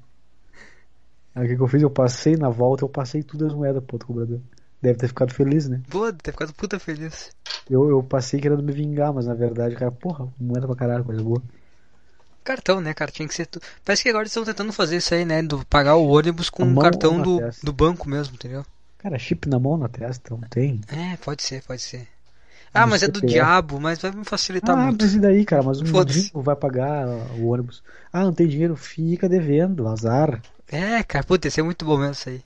Aí 1.35 1.47
o 1.47 1.49
que, 1.49 1.57
que 1.57 1.63
eu 1.63 1.69
fiz? 1.69 1.83
Eu 1.83 1.91
passei 1.91 2.37
na 2.37 2.49
volta, 2.49 2.85
eu 2.85 2.89
passei 2.89 3.23
todas 3.23 3.49
as 3.49 3.55
moedas 3.55 3.83
pro 3.85 3.95
outro 3.95 4.09
cobrador. 4.09 4.41
Deve 4.83 4.99
ter 4.99 5.09
ficado 5.09 5.33
feliz, 5.35 5.69
né? 5.69 5.83
Pô, 5.91 6.13
ter 6.13 6.33
ficado 6.33 6.53
puta 6.55 6.79
feliz. 6.79 7.31
Eu, 7.69 7.89
eu 7.89 8.03
passei 8.03 8.41
querendo 8.41 8.63
me 8.63 8.73
vingar, 8.73 9.13
mas 9.13 9.27
na 9.27 9.35
verdade, 9.35 9.77
cara, 9.77 9.93
porra, 9.93 10.27
moeda 10.39 10.67
pra 10.67 10.77
caralho, 10.77 11.05
coisa 11.05 11.23
boa. 11.23 11.43
Cartão, 12.43 12.81
né, 12.81 12.95
cara? 12.95 13.11
Tinha 13.11 13.29
que 13.29 13.35
ser. 13.35 13.47
Tu... 13.47 13.61
Parece 13.85 14.03
que 14.03 14.09
agora 14.09 14.23
eles 14.23 14.33
estão 14.33 14.45
tentando 14.45 14.73
fazer 14.73 14.97
isso 14.97 15.15
aí, 15.15 15.25
né? 15.25 15.43
Do 15.43 15.65
pagar 15.67 15.97
o 15.97 16.09
ônibus 16.09 16.49
com 16.49 16.65
o 16.65 16.81
cartão 16.81 17.21
do, 17.21 17.39
testa? 17.39 17.65
do 17.65 17.73
banco 17.73 18.09
mesmo, 18.09 18.35
entendeu? 18.35 18.65
Cara, 18.99 19.19
chip 19.19 19.49
na 19.49 19.59
mão, 19.59 19.77
na 19.77 19.89
testa, 19.89 20.35
não 20.35 20.41
tem. 20.49 20.81
É, 20.89 21.17
pode 21.19 21.43
ser, 21.43 21.63
pode 21.63 21.83
ser. 21.83 22.09
Ah, 22.73 22.87
mas 22.87 23.03
é 23.03 23.09
do 23.09 23.19
CPF. 23.19 23.35
diabo, 23.35 23.81
mas 23.81 24.01
vai 24.01 24.13
me 24.13 24.25
facilitar 24.25 24.79
ah, 24.79 24.85
muito. 24.85 25.03
mas 25.03 25.15
e 25.15 25.19
daí, 25.19 25.45
cara? 25.45 25.63
Mas 25.63 25.81
o 25.81 25.85
mendigo 25.85 26.41
vai 26.41 26.55
pagar 26.55 27.07
o 27.37 27.49
ônibus. 27.49 27.83
Ah, 28.13 28.25
não 28.25 28.33
tem 28.33 28.47
dinheiro, 28.47 28.77
fica 28.77 29.29
devendo, 29.29 29.89
azar. 29.89 30.41
É, 30.69 31.03
cara, 31.03 31.25
puta, 31.25 31.49
ia 31.49 31.51
ser 31.51 31.63
muito 31.63 31.85
bom 31.85 31.99
mesmo 31.99 32.13
isso 32.13 32.29
aí. 32.29 32.43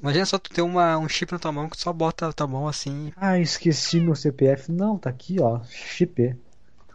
Imagina 0.00 0.24
só 0.24 0.38
tu 0.38 0.50
ter 0.50 0.62
uma, 0.62 0.96
um 0.98 1.08
chip 1.08 1.32
na 1.32 1.38
tua 1.38 1.52
mão 1.52 1.68
que 1.68 1.76
tu 1.76 1.82
só 1.82 1.92
bota 1.92 2.28
a 2.28 2.32
tua 2.32 2.46
mão 2.46 2.66
assim. 2.66 3.12
Ah, 3.16 3.38
esqueci 3.38 4.00
meu 4.00 4.14
CPF. 4.14 4.70
Não, 4.70 4.96
tá 4.96 5.10
aqui, 5.10 5.40
ó. 5.40 5.60
Chip. 5.64 6.34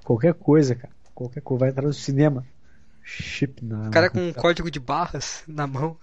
Qualquer 0.04 0.34
coisa, 0.34 0.76
cara. 0.76 0.94
Qualquer 1.14 1.42
coisa. 1.42 1.60
Vai 1.60 1.70
entrar 1.70 1.86
no 1.86 1.94
cinema. 1.94 2.46
Chip 3.04 3.64
na. 3.64 3.88
O 3.88 3.92
cara 3.92 4.10
com 4.10 4.20
um 4.20 4.34
código 4.34 4.72
de 4.72 4.80
barras 4.80 5.44
na 5.48 5.68
mão. 5.68 5.98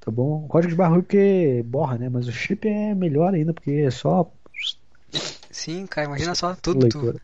Tá 0.00 0.10
bom. 0.10 0.48
Código 0.48 0.70
de 0.70 0.76
barra 0.76 0.94
porque 0.94 1.62
borra, 1.66 1.98
né? 1.98 2.08
Mas 2.08 2.26
o 2.26 2.32
chip 2.32 2.66
é 2.66 2.94
melhor 2.94 3.34
ainda, 3.34 3.52
porque 3.52 3.70
é 3.72 3.90
só 3.90 4.32
Sim, 5.50 5.86
cara, 5.86 6.06
imagina 6.06 6.34
só 6.34 6.54
tudo. 6.54 6.88
Tu... 6.88 7.20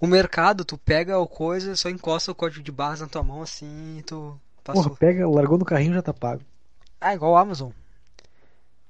O 0.00 0.06
mercado, 0.06 0.64
tu 0.64 0.78
pega 0.78 1.18
o 1.18 1.26
coisa, 1.26 1.76
só 1.76 1.90
encosta 1.90 2.32
o 2.32 2.34
código 2.34 2.62
de 2.62 2.72
barras 2.72 3.00
na 3.00 3.06
tua 3.06 3.22
mão 3.22 3.42
assim 3.42 3.98
e 3.98 4.02
tu 4.02 4.40
passou. 4.64 4.84
Porra, 4.84 4.96
pega, 4.96 5.28
largou 5.28 5.58
no 5.58 5.64
carrinho 5.64 5.94
já 5.94 6.02
tá 6.02 6.14
pago. 6.14 6.42
Ah, 7.00 7.14
igual 7.14 7.32
o 7.32 7.36
Amazon. 7.36 7.70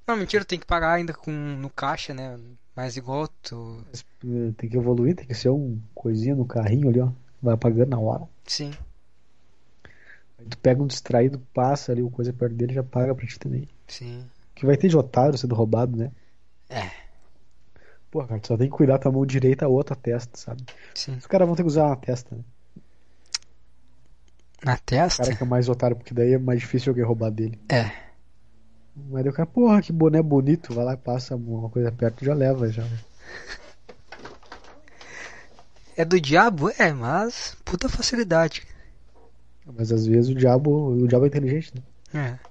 Não, 0.07 0.17
mentira, 0.17 0.45
tem 0.45 0.59
que 0.59 0.67
pagar 0.67 0.93
ainda 0.93 1.13
com 1.13 1.31
no 1.31 1.71
caixa, 1.71 2.15
né? 2.15 2.39
Mas 2.75 2.97
igual 2.97 3.29
tu. 3.43 3.85
Eh, 4.25 4.53
Tem 4.57 4.71
que 4.71 4.77
evoluir, 4.77 5.17
tem 5.17 5.27
que 5.27 5.35
ser 5.35 5.51
um 5.51 5.81
coisinha 5.95 6.35
no 6.35 6.45
carrinho 6.45 6.89
ali, 6.89 7.01
ó. 7.01 7.11
Vai 7.43 7.57
pagando 7.57 7.91
na 7.91 7.99
hora. 7.99 8.29
Sim. 8.45 8.73
Aí 10.39 10.47
tu 10.47 10.59
pega 10.59 10.83
um 10.83 10.87
distraído, 10.87 11.41
passa 11.53 11.93
ali 11.93 12.03
o 12.03 12.11
coisa 12.11 12.33
perto 12.33 12.55
dele 12.55 12.75
já 12.75 12.83
paga 12.83 13.15
pra 13.15 13.27
ti 13.27 13.39
também. 13.39 13.69
Sim. 13.87 14.29
Que 14.55 14.67
vai 14.67 14.77
ter 14.77 14.89
de 14.89 14.97
otário 14.97 15.37
sendo 15.37 15.55
roubado, 15.55 15.97
né? 15.97 16.11
É. 16.69 16.91
Porra, 18.11 18.27
cara, 18.27 18.41
tu 18.41 18.49
só 18.49 18.57
tem 18.57 18.69
que 18.69 18.77
cuidar 18.77 18.99
tua 18.99 19.13
mão 19.13 19.25
direita, 19.25 19.65
a 19.67 19.69
outra 19.69 19.95
testa, 19.95 20.37
sabe? 20.37 20.65
Sim. 20.95 21.17
Os 21.17 21.27
caras 21.27 21.47
vão 21.47 21.55
ter 21.57 21.63
que 21.63 21.69
usar 21.69 21.89
na 21.89 21.97
testa, 21.97 22.35
né? 22.35 22.43
Na 24.65 24.75
O 24.75 24.79
testa? 24.81 25.23
cara 25.23 25.37
que 25.37 25.43
é 25.43 25.47
mais 25.47 25.69
otário, 25.69 25.97
porque 25.97 26.13
daí 26.13 26.35
é 26.35 26.39
mais 26.39 26.61
difícil 26.61 26.91
alguém 26.91 27.05
roubar 27.05 27.31
dele. 27.31 27.59
É. 27.69 27.91
Mas 28.97 29.23
daí 29.23 29.31
o 29.31 29.33
cara, 29.33 29.47
porra, 29.47 29.81
que 29.81 29.93
boné 29.93 30.21
bonito, 30.21 30.75
vai 30.75 30.85
lá 30.85 30.95
e 30.95 30.97
passa 30.97 31.37
uma 31.37 31.71
coisa 31.71 31.91
perto 31.93 32.23
e 32.23 32.27
já 32.27 32.35
leva 32.35 32.69
já. 32.71 32.85
É 35.97 36.05
do 36.05 36.21
diabo? 36.21 36.71
É, 36.79 36.93
mas 36.93 37.57
puta 37.65 37.89
facilidade. 37.89 38.67
Mas 39.77 39.93
às 39.93 40.07
vezes 40.07 40.31
o 40.31 40.35
diabo, 40.35 40.93
o 40.95 41.07
diabo 41.07 41.25
é 41.27 41.29
inteligente, 41.29 41.73
né? 42.13 42.39
É. 42.43 42.51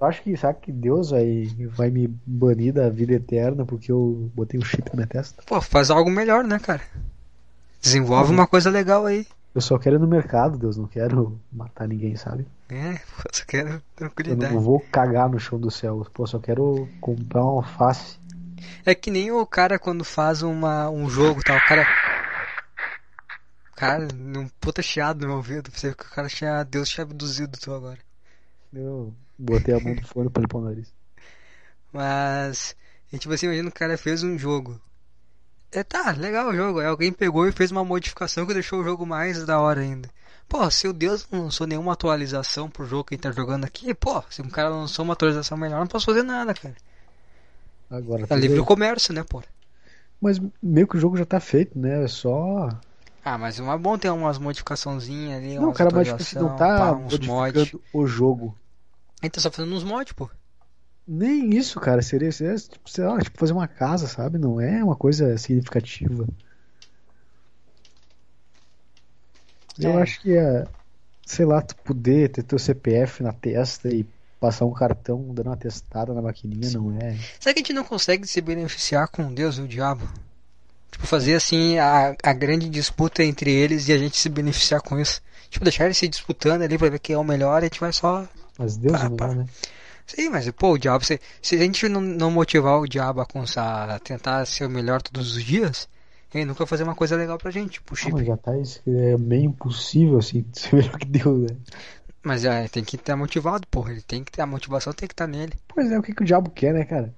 Eu 0.00 0.06
acho 0.06 0.22
que, 0.22 0.34
sabe 0.36 0.60
que 0.60 0.72
Deus 0.72 1.10
vai, 1.10 1.46
vai 1.68 1.90
me 1.90 2.08
banir 2.24 2.72
da 2.72 2.88
vida 2.88 3.12
eterna 3.12 3.66
porque 3.66 3.92
eu 3.92 4.30
botei 4.34 4.58
um 4.58 4.64
chip 4.64 4.88
na 4.88 4.94
minha 4.96 5.06
testa? 5.06 5.42
Pô, 5.44 5.60
faz 5.60 5.90
algo 5.90 6.10
melhor, 6.10 6.42
né, 6.42 6.58
cara? 6.58 6.80
Desenvolve 7.82 8.32
uma 8.32 8.46
coisa 8.46 8.70
legal 8.70 9.04
aí. 9.04 9.26
Eu 9.54 9.60
só 9.60 9.78
quero 9.78 9.96
ir 9.96 9.98
no 9.98 10.06
mercado, 10.06 10.56
Deus, 10.56 10.76
não 10.78 10.86
quero 10.86 11.38
matar 11.52 11.86
ninguém, 11.86 12.16
sabe? 12.16 12.46
É, 12.70 12.94
pô, 12.94 13.28
só 13.32 13.44
quero 13.46 13.68
Eu 13.68 13.82
tranquilidade. 13.94 14.54
não 14.54 14.60
vou 14.60 14.80
cagar 14.80 15.28
no 15.28 15.38
chão 15.38 15.58
do 15.58 15.70
céu. 15.70 16.06
Pô, 16.14 16.26
só 16.26 16.38
quero 16.38 16.88
comprar 17.00 17.42
uma 17.42 17.56
alface. 17.56 18.18
É 18.86 18.94
que 18.94 19.10
nem 19.10 19.30
o 19.30 19.44
cara 19.44 19.78
quando 19.78 20.02
faz 20.04 20.40
uma, 20.42 20.88
um 20.88 21.10
jogo, 21.10 21.42
tá? 21.42 21.56
O 21.56 21.66
cara. 21.68 21.86
Cara, 23.76 24.08
um 24.14 24.48
puta 24.60 24.80
chiado 24.82 25.20
no 25.22 25.26
meu 25.28 25.36
ouvido. 25.38 25.70
Pensei 25.70 25.92
que 25.94 26.04
o 26.06 26.10
cara 26.10 26.28
tinha. 26.28 26.62
Deus 26.64 26.88
tinha 26.88 27.02
abduzido 27.04 27.58
tu 27.58 27.72
agora. 27.72 27.98
Eu 28.72 29.12
botei 29.40 29.74
a 29.74 29.80
mão 29.80 29.94
no 29.94 30.06
fone 30.06 30.30
pra 30.30 30.42
limpar 30.42 30.58
o 30.58 30.64
nariz. 30.64 30.92
Mas. 31.92 32.76
E 33.12 33.18
tipo 33.18 33.34
assim, 33.34 33.46
imagina 33.46 33.68
o 33.68 33.72
cara 33.72 33.98
fez 33.98 34.22
um 34.22 34.38
jogo. 34.38 34.80
É, 35.72 35.82
tá, 35.82 36.12
legal 36.12 36.48
o 36.48 36.54
jogo. 36.54 36.80
Aí 36.80 36.86
alguém 36.86 37.12
pegou 37.12 37.46
e 37.46 37.52
fez 37.52 37.70
uma 37.70 37.84
modificação 37.84 38.46
que 38.46 38.54
deixou 38.54 38.80
o 38.80 38.84
jogo 38.84 39.06
mais 39.06 39.44
da 39.44 39.60
hora 39.60 39.80
ainda. 39.80 40.08
Pô, 40.48 40.68
se 40.70 40.88
o 40.88 40.92
Deus 40.92 41.26
não 41.30 41.44
lançou 41.44 41.66
nenhuma 41.66 41.92
atualização 41.92 42.68
pro 42.68 42.84
jogo 42.84 43.04
que 43.04 43.14
a 43.14 43.16
gente 43.16 43.22
tá 43.22 43.30
jogando 43.30 43.64
aqui, 43.64 43.94
pô, 43.94 44.20
se 44.28 44.42
um 44.42 44.48
cara 44.48 44.68
lançou 44.68 45.04
uma 45.04 45.12
atualização 45.12 45.56
melhor, 45.56 45.78
não 45.78 45.86
posso 45.86 46.06
fazer 46.06 46.24
nada, 46.24 46.52
cara. 46.52 46.74
Agora, 47.88 48.26
tudo 48.26 48.40
livre 48.40 48.58
o 48.58 48.64
comércio, 48.64 49.14
né, 49.14 49.22
pô? 49.22 49.42
Mas 50.20 50.40
meio 50.60 50.86
que 50.88 50.96
o 50.96 51.00
jogo 51.00 51.16
já 51.16 51.24
tá 51.24 51.40
feito, 51.40 51.78
né? 51.78 52.04
É 52.04 52.08
só. 52.08 52.68
Ah, 53.24 53.38
mas 53.38 53.60
é 53.60 53.78
bom 53.78 53.96
ter 53.96 54.10
umas 54.10 54.38
modificaçãozinhas 54.38 55.38
ali, 55.38 55.56
Não, 55.56 55.66
umas 55.66 55.76
cara, 55.76 55.90
mas 55.92 56.08
tipo, 56.08 56.22
você 56.22 56.38
não 56.38 56.56
tá 56.56 56.76
pá, 56.76 56.92
uns 56.92 57.18
mods. 57.20 57.54
modificando 57.54 57.82
o 57.92 58.06
jogo. 58.06 58.54
A 59.22 59.26
gente 59.26 59.32
tá 59.34 59.40
só 59.40 59.50
fazendo 59.50 59.74
uns 59.74 59.84
mods, 59.84 60.12
pô. 60.12 60.28
Nem 61.06 61.56
isso, 61.56 61.78
cara. 61.80 62.00
Seria, 62.02 62.30
seria 62.32 62.54
tipo, 62.56 62.88
sei 62.88 63.04
lá, 63.04 63.18
tipo, 63.20 63.38
fazer 63.38 63.52
uma 63.52 63.68
casa, 63.68 64.06
sabe? 64.06 64.38
Não 64.38 64.60
é 64.60 64.82
uma 64.82 64.96
coisa 64.96 65.36
significativa. 65.36 66.26
Eu 69.78 69.98
É. 69.98 70.02
acho 70.02 70.20
que 70.20 70.36
é, 70.36 70.66
sei 71.24 71.44
lá, 71.46 71.62
tu 71.62 71.74
poder 71.76 72.30
ter 72.30 72.42
teu 72.42 72.58
CPF 72.58 73.22
na 73.22 73.32
testa 73.32 73.88
e 73.88 74.06
passar 74.38 74.64
um 74.64 74.72
cartão 74.72 75.32
dando 75.34 75.48
uma 75.48 75.56
testada 75.56 76.14
na 76.14 76.22
maquininha, 76.22 76.70
não 76.72 76.96
é? 76.98 77.16
Será 77.38 77.52
que 77.54 77.60
a 77.60 77.62
gente 77.62 77.72
não 77.72 77.84
consegue 77.84 78.26
se 78.26 78.40
beneficiar 78.40 79.08
com 79.08 79.32
Deus 79.32 79.56
e 79.58 79.62
o 79.62 79.68
diabo? 79.68 80.08
Tipo, 80.90 81.06
fazer 81.06 81.34
assim 81.34 81.78
a, 81.78 82.16
a 82.22 82.32
grande 82.32 82.68
disputa 82.68 83.22
entre 83.22 83.50
eles 83.50 83.88
e 83.88 83.92
a 83.92 83.98
gente 83.98 84.16
se 84.16 84.28
beneficiar 84.28 84.80
com 84.80 84.98
isso. 84.98 85.20
Tipo, 85.50 85.64
deixar 85.64 85.84
eles 85.84 85.98
se 85.98 86.08
disputando 86.08 86.62
ali 86.62 86.76
pra 86.78 86.88
ver 86.88 86.98
quem 86.98 87.14
é 87.14 87.18
o 87.18 87.24
melhor 87.24 87.62
e 87.62 87.66
a 87.66 87.68
gente 87.68 87.80
vai 87.80 87.92
só. 87.92 88.26
Mas 88.60 88.76
Deus 88.76 89.02
é 89.02 89.08
melhor, 89.08 89.34
né? 89.34 89.46
Sim, 90.06 90.28
mas 90.28 90.50
pô, 90.50 90.72
o 90.72 90.78
diabo, 90.78 91.04
se, 91.04 91.20
se 91.40 91.54
a 91.54 91.58
gente 91.58 91.88
não, 91.88 92.00
não 92.00 92.30
motivar 92.30 92.78
o 92.78 92.86
diabo 92.86 93.20
a, 93.20 93.94
a 93.94 93.98
tentar 93.98 94.44
ser 94.44 94.66
o 94.66 94.70
melhor 94.70 95.00
todos 95.00 95.36
os 95.36 95.42
dias, 95.44 95.88
ele 96.34 96.44
nunca 96.44 96.58
vai 96.58 96.66
fazer 96.66 96.82
uma 96.82 96.94
coisa 96.94 97.16
legal 97.16 97.38
pra 97.38 97.50
gente, 97.50 97.72
tipo, 97.74 97.94
o 97.94 97.96
Ah, 97.96 98.00
chip. 98.00 98.12
mas 98.12 98.26
já 98.26 98.36
tá 98.36 98.56
isso 98.58 98.82
é 98.86 99.16
meio 99.16 99.44
impossível, 99.44 100.18
assim, 100.18 100.44
ser 100.52 100.76
melhor 100.76 100.98
que 100.98 101.06
Deus, 101.06 101.50
né? 101.50 101.56
Mas 102.22 102.44
é, 102.44 102.68
tem 102.68 102.84
que 102.84 102.96
estar 102.96 103.16
motivado, 103.16 103.66
porra. 103.68 103.92
Ele 103.92 104.02
tem 104.02 104.22
que 104.22 104.30
ter 104.32 104.42
a 104.42 104.46
motivação, 104.46 104.92
tem 104.92 105.08
que 105.08 105.14
estar 105.14 105.26
nele. 105.26 105.54
Pois 105.68 105.90
é, 105.90 105.98
o 105.98 106.02
que, 106.02 106.14
que 106.14 106.22
o 106.22 106.26
diabo 106.26 106.50
quer, 106.50 106.74
né, 106.74 106.84
cara? 106.84 107.14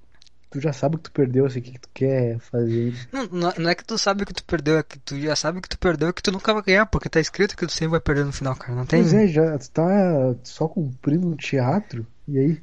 Tu 0.53 0.61
já 0.61 0.73
sabe 0.73 0.99
que 0.99 1.05
tu 1.05 1.13
perdeu, 1.13 1.47
assim, 1.47 1.61
o 1.61 1.63
que, 1.63 1.73
que 1.73 1.81
tu 1.81 1.89
quer 1.95 2.39
fazer. 2.39 2.95
Não, 3.11 3.55
não 3.57 3.71
é 3.71 3.75
que 3.75 3.83
tu 3.83 3.97
sabe 3.97 4.27
que 4.27 4.35
tu 4.35 4.45
perdeu, 4.45 4.79
é 4.79 4.83
que 4.83 4.99
tu 4.99 5.19
já 5.19 5.35
sabe 5.35 5.63
que 5.63 5.69
tu 5.69 5.79
perdeu 5.79 6.11
e 6.11 6.13
que 6.13 6.23
tu 6.23 6.31
nunca 6.31 6.53
vai 6.53 6.63
ganhar, 6.63 6.85
porque 6.85 7.09
tá 7.09 7.19
escrito 7.19 7.57
que 7.57 7.67
tu 7.67 7.73
sempre 7.73 7.93
vai 7.93 8.01
perder 8.01 8.27
no 8.27 8.33
final, 8.33 8.55
cara. 8.55 8.75
Não 8.75 8.85
tem. 8.85 9.01
Pois 9.01 9.15
é, 9.15 9.27
já 9.27 9.59
tu 9.59 9.71
tá 9.71 10.35
só 10.45 10.69
cumprindo 10.69 11.27
um 11.27 11.35
teatro, 11.35 12.07
e 12.29 12.39
aí? 12.39 12.63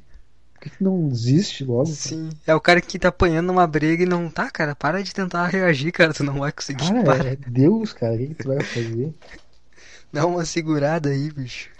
Por 0.54 0.60
que, 0.60 0.70
que 0.70 0.84
não 0.84 1.08
desiste 1.08 1.64
logo? 1.64 1.84
cara? 1.84 1.96
Sim, 1.96 2.30
é 2.46 2.54
o 2.54 2.60
cara 2.60 2.80
que 2.80 2.98
tá 2.98 3.08
apanhando 3.08 3.48
numa 3.48 3.66
briga 3.66 4.04
e 4.04 4.06
não 4.06 4.30
tá, 4.30 4.48
cara. 4.50 4.76
Para 4.76 5.02
de 5.02 5.12
tentar 5.12 5.46
reagir, 5.48 5.90
cara. 5.90 6.12
Tu 6.12 6.22
não 6.22 6.38
vai 6.38 6.52
conseguir. 6.52 6.86
Cara, 6.86 7.02
Para. 7.02 7.28
é 7.30 7.36
Deus, 7.36 7.92
cara, 7.92 8.14
o 8.14 8.18
que, 8.18 8.26
que 8.28 8.34
tu 8.34 8.48
vai 8.48 8.60
fazer? 8.60 9.12
Dá 10.12 10.26
uma 10.26 10.44
segurada 10.44 11.08
aí, 11.08 11.30
bicho. 11.30 11.70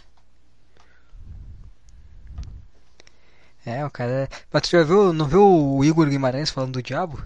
É, 3.70 3.84
o 3.84 3.90
cara. 3.90 4.28
Mas 4.52 4.62
tu 4.62 4.70
já 4.70 4.82
viu, 4.82 5.12
não 5.12 5.26
viu 5.26 5.42
o 5.42 5.84
Igor 5.84 6.08
Guimarães 6.08 6.50
falando 6.50 6.72
do 6.72 6.82
diabo? 6.82 7.22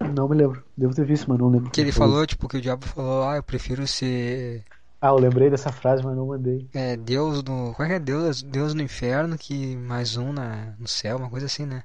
Não 0.00 0.28
me 0.28 0.36
lembro. 0.36 0.62
Devo 0.76 0.94
ter 0.94 1.04
visto, 1.04 1.28
mas 1.28 1.38
não 1.38 1.48
lembro. 1.48 1.70
Que 1.70 1.80
ele 1.80 1.90
falou, 1.90 2.26
tipo, 2.26 2.48
que 2.48 2.58
o 2.58 2.60
diabo 2.60 2.86
falou, 2.86 3.28
ah, 3.28 3.36
eu 3.36 3.42
prefiro 3.42 3.86
ser 3.86 4.62
Ah, 5.00 5.08
eu 5.08 5.16
lembrei 5.16 5.50
dessa 5.50 5.72
frase, 5.72 6.04
mas 6.04 6.16
não 6.16 6.26
mandei. 6.26 6.68
é, 6.72 6.96
Deus 6.96 7.42
no. 7.42 7.72
Como 7.74 7.82
é 7.84 7.86
que 7.86 7.94
é? 7.94 7.98
Deus, 7.98 8.42
Deus 8.42 8.74
no 8.74 8.82
inferno 8.82 9.36
que 9.36 9.76
mais 9.76 10.16
um 10.16 10.32
na, 10.32 10.74
no 10.78 10.86
céu, 10.86 11.16
uma 11.16 11.30
coisa 11.30 11.46
assim, 11.46 11.66
né? 11.66 11.82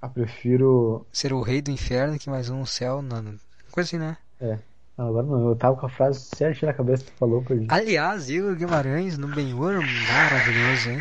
Ah, 0.00 0.08
prefiro. 0.08 1.06
Ser 1.12 1.32
o 1.32 1.40
rei 1.40 1.62
do 1.62 1.70
inferno 1.70 2.18
que 2.18 2.30
mais 2.30 2.50
um 2.50 2.60
no 2.60 2.66
céu, 2.66 3.00
na, 3.02 3.22
coisa 3.70 3.88
assim, 3.88 3.98
né? 3.98 4.16
Não, 4.98 5.06
agora 5.06 5.26
não, 5.26 5.48
eu 5.50 5.56
tava 5.56 5.76
com 5.76 5.86
a 5.86 5.88
frase 5.88 6.20
certinha 6.20 6.72
na 6.72 6.76
cabeça 6.76 7.04
que 7.04 7.12
tu 7.12 7.18
falou 7.18 7.40
pra 7.40 7.54
gente. 7.54 7.72
Aliás, 7.72 8.28
Igor 8.28 8.56
Guimarães 8.56 9.16
no 9.16 9.28
Benhur, 9.28 9.74
maravilhoso, 9.74 10.90
hein? 10.90 10.98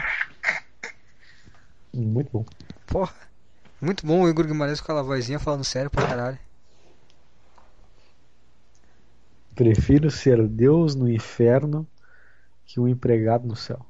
Muito 1.98 2.30
bom. 2.32 2.46
Porra. 2.86 3.14
Muito 3.82 4.06
bom 4.06 4.22
o 4.24 4.30
Igor 4.30 4.46
Guimarães 4.46 4.80
com 4.80 4.86
aquela 4.86 5.04
vozinha 5.04 5.40
falando 5.40 5.64
sério 5.64 5.90
pra 5.90 6.08
caralho. 6.08 6.40
Prefiro 9.56 10.12
ser 10.12 10.48
Deus 10.48 10.94
no 10.96 11.10
inferno 11.10 11.88
que 12.66 12.80
um 12.80 12.88
empregado 12.88 13.48
no 13.48 13.56
céu. 13.56 13.86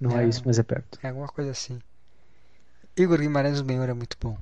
Não 0.00 0.18
é, 0.18 0.24
É. 0.24 0.28
isso, 0.28 0.42
mas 0.44 0.58
é 0.58 0.62
perto. 0.62 0.98
É 1.02 1.08
alguma 1.08 1.28
coisa 1.28 1.50
assim. 1.50 1.80
Igor 2.96 3.18
Guimarães 3.18 3.60
no 3.60 3.66
Benhur 3.66 3.88
é 3.88 3.94
muito 3.94 4.16
bom. 4.20 4.36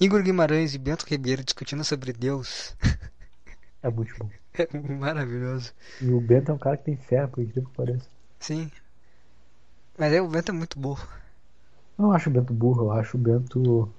Igor 0.00 0.22
Guimarães 0.22 0.74
e 0.74 0.78
Bento 0.78 1.04
Ribeiro 1.06 1.42
discutindo 1.44 1.84
sobre 1.84 2.12
Deus 2.12 2.76
É 3.82 3.90
muito 3.90 4.14
bom. 4.18 4.30
é 4.54 4.78
maravilhoso. 4.78 5.72
E 6.00 6.08
o 6.10 6.20
Bento 6.20 6.50
é 6.50 6.54
um 6.54 6.58
cara 6.58 6.76
que 6.76 6.84
tem 6.84 6.96
fé, 6.96 7.26
por 7.26 7.42
incrível 7.42 7.68
que 7.70 7.76
pareça. 7.76 8.08
Sim. 8.40 8.70
Mas 9.98 10.12
aí 10.12 10.20
o 10.20 10.28
Bento 10.28 10.50
é 10.50 10.54
muito 10.54 10.78
burro. 10.78 11.06
Eu 11.98 12.04
não 12.04 12.12
acho 12.12 12.28
o 12.28 12.32
Bento 12.32 12.52
burro, 12.52 12.84
eu 12.84 12.92
acho 12.92 13.16
o 13.16 13.20
Bento 13.20 13.90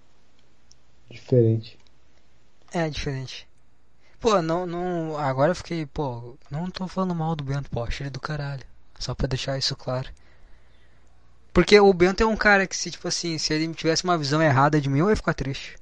diferente. 1.10 1.78
É 2.72 2.90
diferente. 2.90 3.48
Pô, 4.20 4.42
não, 4.42 4.66
não. 4.66 5.18
Agora 5.18 5.52
eu 5.52 5.56
fiquei, 5.56 5.86
pô, 5.86 6.36
não 6.50 6.70
tô 6.70 6.88
falando 6.88 7.16
mal 7.16 7.36
do 7.36 7.44
Bento, 7.44 7.70
pô, 7.70 7.84
achei 7.84 8.06
ele 8.06 8.12
do 8.12 8.20
caralho. 8.20 8.64
Só 9.00 9.14
pra 9.14 9.28
deixar 9.28 9.58
isso 9.58 9.76
claro. 9.76 10.10
Porque 11.54 11.80
o 11.80 11.94
Bento 11.94 12.22
é 12.22 12.26
um 12.26 12.36
cara 12.36 12.68
que 12.68 12.76
se, 12.76 12.92
tipo 12.92 13.08
assim, 13.08 13.38
se 13.38 13.54
ele 13.54 13.74
tivesse 13.74 14.04
uma 14.04 14.18
visão 14.18 14.42
errada 14.42 14.80
de 14.80 14.90
mim, 14.90 15.00
eu 15.00 15.10
ia 15.10 15.16
ficar 15.16 15.34
triste. 15.34 15.76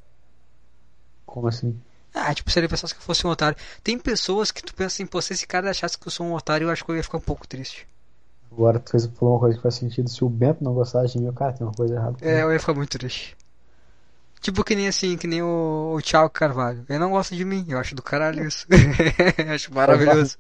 Como 1.26 1.48
assim? 1.48 1.78
Ah, 2.14 2.34
tipo, 2.34 2.50
se 2.50 2.58
ele 2.60 2.70
pensasse 2.70 2.94
que 2.94 3.00
eu 3.00 3.04
fosse 3.06 3.28
um 3.28 3.30
otário. 3.30 3.58
Tem 3.84 4.00
pessoas 4.00 4.52
que 4.52 4.64
tu 4.64 4.74
pensa 4.74 4.96
assim, 4.96 5.06
pô, 5.06 5.22
se 5.22 5.34
esse 5.34 5.46
cara 5.46 5.70
achasse 5.70 5.98
que 5.98 6.08
eu 6.08 6.12
sou 6.12 6.26
um 6.26 6.34
otário, 6.34 6.66
eu 6.68 6.72
acho 6.72 6.86
que 6.86 6.92
eu 6.92 6.96
ia 6.96 7.04
ficar 7.04 7.18
um 7.18 7.22
pouco 7.22 7.46
triste. 7.46 7.86
Agora 8.56 8.80
tu 8.80 8.92
fez, 8.92 9.06
falou 9.06 9.36
uma 9.36 9.40
coisa 9.42 9.58
que 9.58 9.62
faz 9.64 9.76
sentido. 9.76 10.10
Se 10.10 10.24
o 10.24 10.30
Bento 10.30 10.64
não 10.64 10.74
gostasse 10.74 11.14
de 11.14 11.20
mim, 11.20 11.28
o 11.28 11.34
cara 11.34 11.52
tem 11.52 11.68
uma 11.68 11.74
coisa 11.74 11.94
errada. 11.96 12.18
É, 12.22 12.42
eu 12.42 12.52
ia 12.54 12.60
ficar 12.60 12.74
muito 12.74 12.98
triste. 12.98 13.36
Tipo 14.40 14.64
que 14.64 14.76
nem 14.76 14.88
assim, 14.88 15.18
que 15.18 15.28
nem 15.28 15.42
o, 15.42 15.94
o 15.98 16.02
Thiago 16.02 16.30
Carvalho. 16.30 16.86
Ele 16.88 17.00
não 17.00 17.12
gosta 17.12 17.36
de 17.36 17.44
mim, 17.44 17.66
eu 17.68 17.78
acho 17.80 17.96
do 17.96 18.02
caralho 18.02 18.48
isso. 18.48 18.66
Eu 19.38 19.54
acho 19.54 19.74
maravilhoso. 19.74 20.38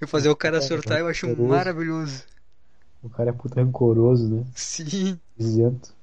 Eu 0.00 0.06
fazer 0.06 0.28
o 0.28 0.36
cara 0.36 0.60
surtar, 0.60 0.98
eu 0.98 1.08
acho 1.08 1.26
maravilhoso. 1.36 2.24
O 3.02 3.08
cara 3.08 3.30
é 3.30 3.32
puta 3.32 3.60
rancoroso, 3.62 4.28
né? 4.28 4.44
Sim, 4.54 5.18
Isento. 5.38 5.94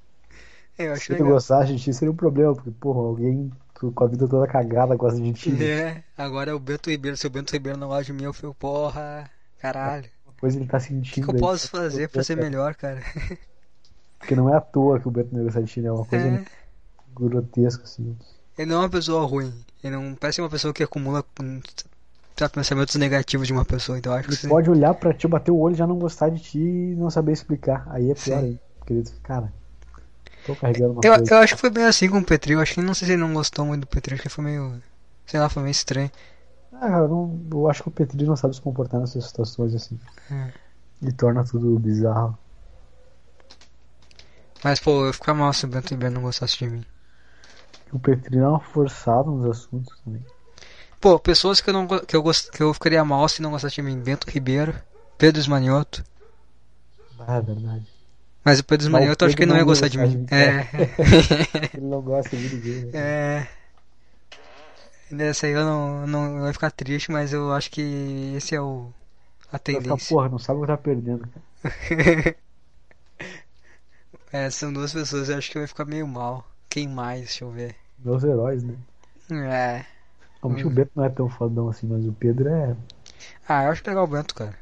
é, 0.78 0.88
eu 0.88 0.92
acho 0.94 1.04
Se 1.04 1.12
ele 1.12 1.18
legal. 1.20 1.34
gostasse 1.34 1.74
de 1.74 1.82
ti, 1.82 1.92
seria 1.92 2.10
um 2.12 2.16
problema, 2.16 2.54
porque, 2.54 2.70
porra, 2.72 3.00
alguém 3.00 3.52
com 3.74 4.04
a 4.04 4.06
vida 4.06 4.26
toda 4.26 4.46
cagada 4.46 4.96
gosta 4.96 5.20
de 5.20 5.32
ti. 5.34 5.62
É, 5.62 6.02
agora 6.16 6.50
é 6.50 6.54
o 6.54 6.58
Bento 6.58 6.90
Ribeiro. 6.90 7.16
Se 7.16 7.26
o 7.26 7.30
Bento 7.30 7.52
Ribeiro 7.52 7.78
não 7.78 7.88
gosta 7.88 8.04
de 8.04 8.12
mim, 8.12 8.24
eu 8.24 8.32
fico, 8.32 8.54
porra, 8.54 9.30
caralho. 9.58 10.08
Coisa 10.44 10.58
ele 10.58 10.66
tá 10.68 10.78
O 10.78 11.10
que, 11.10 11.20
sentindo. 11.20 11.22
que 11.22 11.30
eu 11.30 11.34
aí, 11.34 11.40
posso 11.40 11.68
tá 11.72 11.78
fazer 11.78 12.08
pra 12.08 12.22
ser 12.22 12.36
melhor, 12.36 12.74
cara? 12.74 13.00
Porque 14.18 14.34
não 14.34 14.48
é 14.52 14.56
à 14.56 14.60
toa 14.60 14.98
que 15.00 15.06
o 15.08 15.10
ti, 15.64 15.80
né? 15.80 15.88
É 15.88 15.92
uma 15.92 16.04
coisa 16.04 16.28
É, 16.28 16.44
grotesca, 17.14 17.84
assim. 17.84 18.16
ele 18.58 18.70
não 18.70 18.76
é 18.76 18.78
uma 18.80 18.90
pessoa 18.90 19.24
ruim. 19.26 19.52
Ele 19.82 19.94
não 19.96 20.14
parece 20.14 20.40
uma 20.40 20.50
pessoa 20.50 20.72
que 20.74 20.82
acumula 20.82 21.22
pensamentos 22.48 22.94
negativos 22.96 23.46
de 23.46 23.52
uma 23.52 23.64
pessoa. 23.64 23.98
Então 23.98 24.12
acho 24.12 24.28
que 24.28 24.34
Ele 24.34 24.36
sim. 24.36 24.48
pode 24.48 24.70
olhar 24.70 24.94
pra 24.94 25.14
ti, 25.14 25.26
bater 25.28 25.50
o 25.50 25.58
olho 25.58 25.74
já 25.74 25.86
não 25.86 25.98
gostar 25.98 26.28
de 26.30 26.40
ti 26.40 26.58
e 26.58 26.94
não 26.96 27.08
saber 27.10 27.32
explicar. 27.32 27.86
Aí 27.90 28.10
é 28.10 28.14
pior 28.14 28.42
ele 28.94 29.02
diz, 29.02 29.14
cara, 29.22 29.52
tô 30.44 30.56
carregando 30.56 30.94
uma 30.94 31.02
Eu, 31.02 31.12
coisa. 31.14 31.32
eu 31.34 31.38
acho 31.38 31.54
que 31.54 31.60
foi 31.60 31.70
bem 31.70 31.84
assim 31.84 32.08
com 32.08 32.18
o 32.18 32.24
Petri. 32.24 32.52
Eu 32.54 32.60
acho 32.60 32.74
que 32.74 32.82
não 32.82 32.94
sei 32.94 33.06
se 33.06 33.12
ele 33.14 33.22
não 33.22 33.32
gostou 33.34 33.64
muito 33.66 33.82
do 33.82 33.86
Petri. 33.86 34.14
Acho 34.14 34.22
que 34.22 34.28
foi 34.28 34.44
meio. 34.44 34.82
Sei 35.26 35.38
lá, 35.40 35.48
foi 35.48 35.62
meio 35.62 35.72
estranho. 35.72 36.10
Ah, 36.80 36.98
eu, 36.98 37.08
não, 37.08 37.40
eu 37.52 37.68
acho 37.70 37.82
que 37.82 37.88
o 37.88 37.92
Petri 37.92 38.24
não 38.24 38.36
sabe 38.36 38.54
se 38.54 38.60
comportar 38.60 39.00
nessas 39.00 39.24
situações 39.24 39.74
assim. 39.74 39.98
É. 40.30 40.52
E 41.02 41.12
torna 41.12 41.44
tudo 41.44 41.78
bizarro. 41.78 42.36
Mas, 44.62 44.80
pô, 44.80 45.06
eu 45.06 45.12
ficar 45.12 45.34
mal 45.34 45.52
se 45.52 45.66
o 45.66 45.68
Bento 45.68 45.90
Ribeiro 45.90 46.14
não 46.14 46.22
gostasse 46.22 46.56
de 46.56 46.66
mim. 46.66 46.84
O 47.92 47.98
Petri 47.98 48.38
não 48.38 48.56
é 48.56 48.60
forçado 48.60 49.30
nos 49.30 49.46
assuntos 49.46 49.94
também. 50.04 50.24
Pô, 51.00 51.18
pessoas 51.18 51.60
que 51.60 51.68
eu, 51.68 51.74
não, 51.74 51.86
que 51.86 52.16
eu, 52.16 52.22
gost, 52.22 52.50
que 52.50 52.62
eu 52.62 52.72
ficaria 52.72 53.04
mal 53.04 53.28
se 53.28 53.42
não 53.42 53.50
gostasse 53.50 53.74
de 53.74 53.82
mim. 53.82 53.98
Bento 54.00 54.28
Ribeiro, 54.28 54.74
Pedro 55.18 55.38
Esmanioto. 55.38 56.02
Ah, 57.18 57.36
é 57.36 57.42
verdade. 57.42 57.86
Mas 58.42 58.58
o 58.58 58.64
Pedro 58.64 58.86
Esmanioto 58.86 59.24
eu 59.24 59.28
acho 59.28 59.36
que 59.36 59.42
ele 59.42 59.52
não 59.52 59.58
ia 59.58 59.64
gostar 59.64 59.88
de 59.88 59.98
mim. 59.98 60.24
de 60.24 60.34
É. 60.34 60.68
Ele 61.72 61.86
não 61.86 62.02
gosta 62.02 62.36
de 62.36 62.54
ninguém. 62.54 62.84
Né? 62.86 62.90
É. 62.92 63.48
Nessa 65.14 65.46
aí 65.46 65.52
eu 65.52 65.64
não, 65.64 66.06
não 66.06 66.46
ia 66.46 66.52
ficar 66.52 66.70
triste, 66.70 67.10
mas 67.10 67.32
eu 67.32 67.52
acho 67.52 67.70
que 67.70 67.80
esse 68.36 68.54
é 68.54 68.60
o. 68.60 68.92
A 69.52 69.58
Vai 69.70 69.82
tendência. 69.82 70.08
porra, 70.08 70.28
não 70.30 70.38
sabe 70.38 70.58
o 70.58 70.62
que 70.62 70.68
tá 70.68 70.76
perdendo, 70.78 71.28
cara. 71.28 71.44
É, 74.30 74.50
são 74.50 74.70
duas 74.70 74.92
pessoas, 74.92 75.30
eu 75.30 75.38
acho 75.38 75.50
que 75.50 75.58
ia 75.58 75.66
ficar 75.66 75.86
meio 75.86 76.06
mal. 76.06 76.46
Quem 76.68 76.86
mais? 76.86 77.20
Deixa 77.20 77.44
eu 77.44 77.50
ver. 77.50 77.74
Meus 77.98 78.22
heróis, 78.22 78.62
né? 78.62 78.76
É. 79.30 79.84
Realmente 80.40 80.66
Hum. 80.66 80.68
o 80.68 80.70
Bento 80.70 80.92
não 80.94 81.04
é 81.04 81.08
tão 81.08 81.28
fodão 81.28 81.68
assim, 81.68 81.86
mas 81.88 82.06
o 82.06 82.12
Pedro 82.12 82.48
é. 82.48 82.76
Ah, 83.48 83.64
eu 83.64 83.70
acho 83.70 83.82
legal 83.86 84.04
o 84.04 84.08
Bento, 84.08 84.34
cara. 84.34 84.54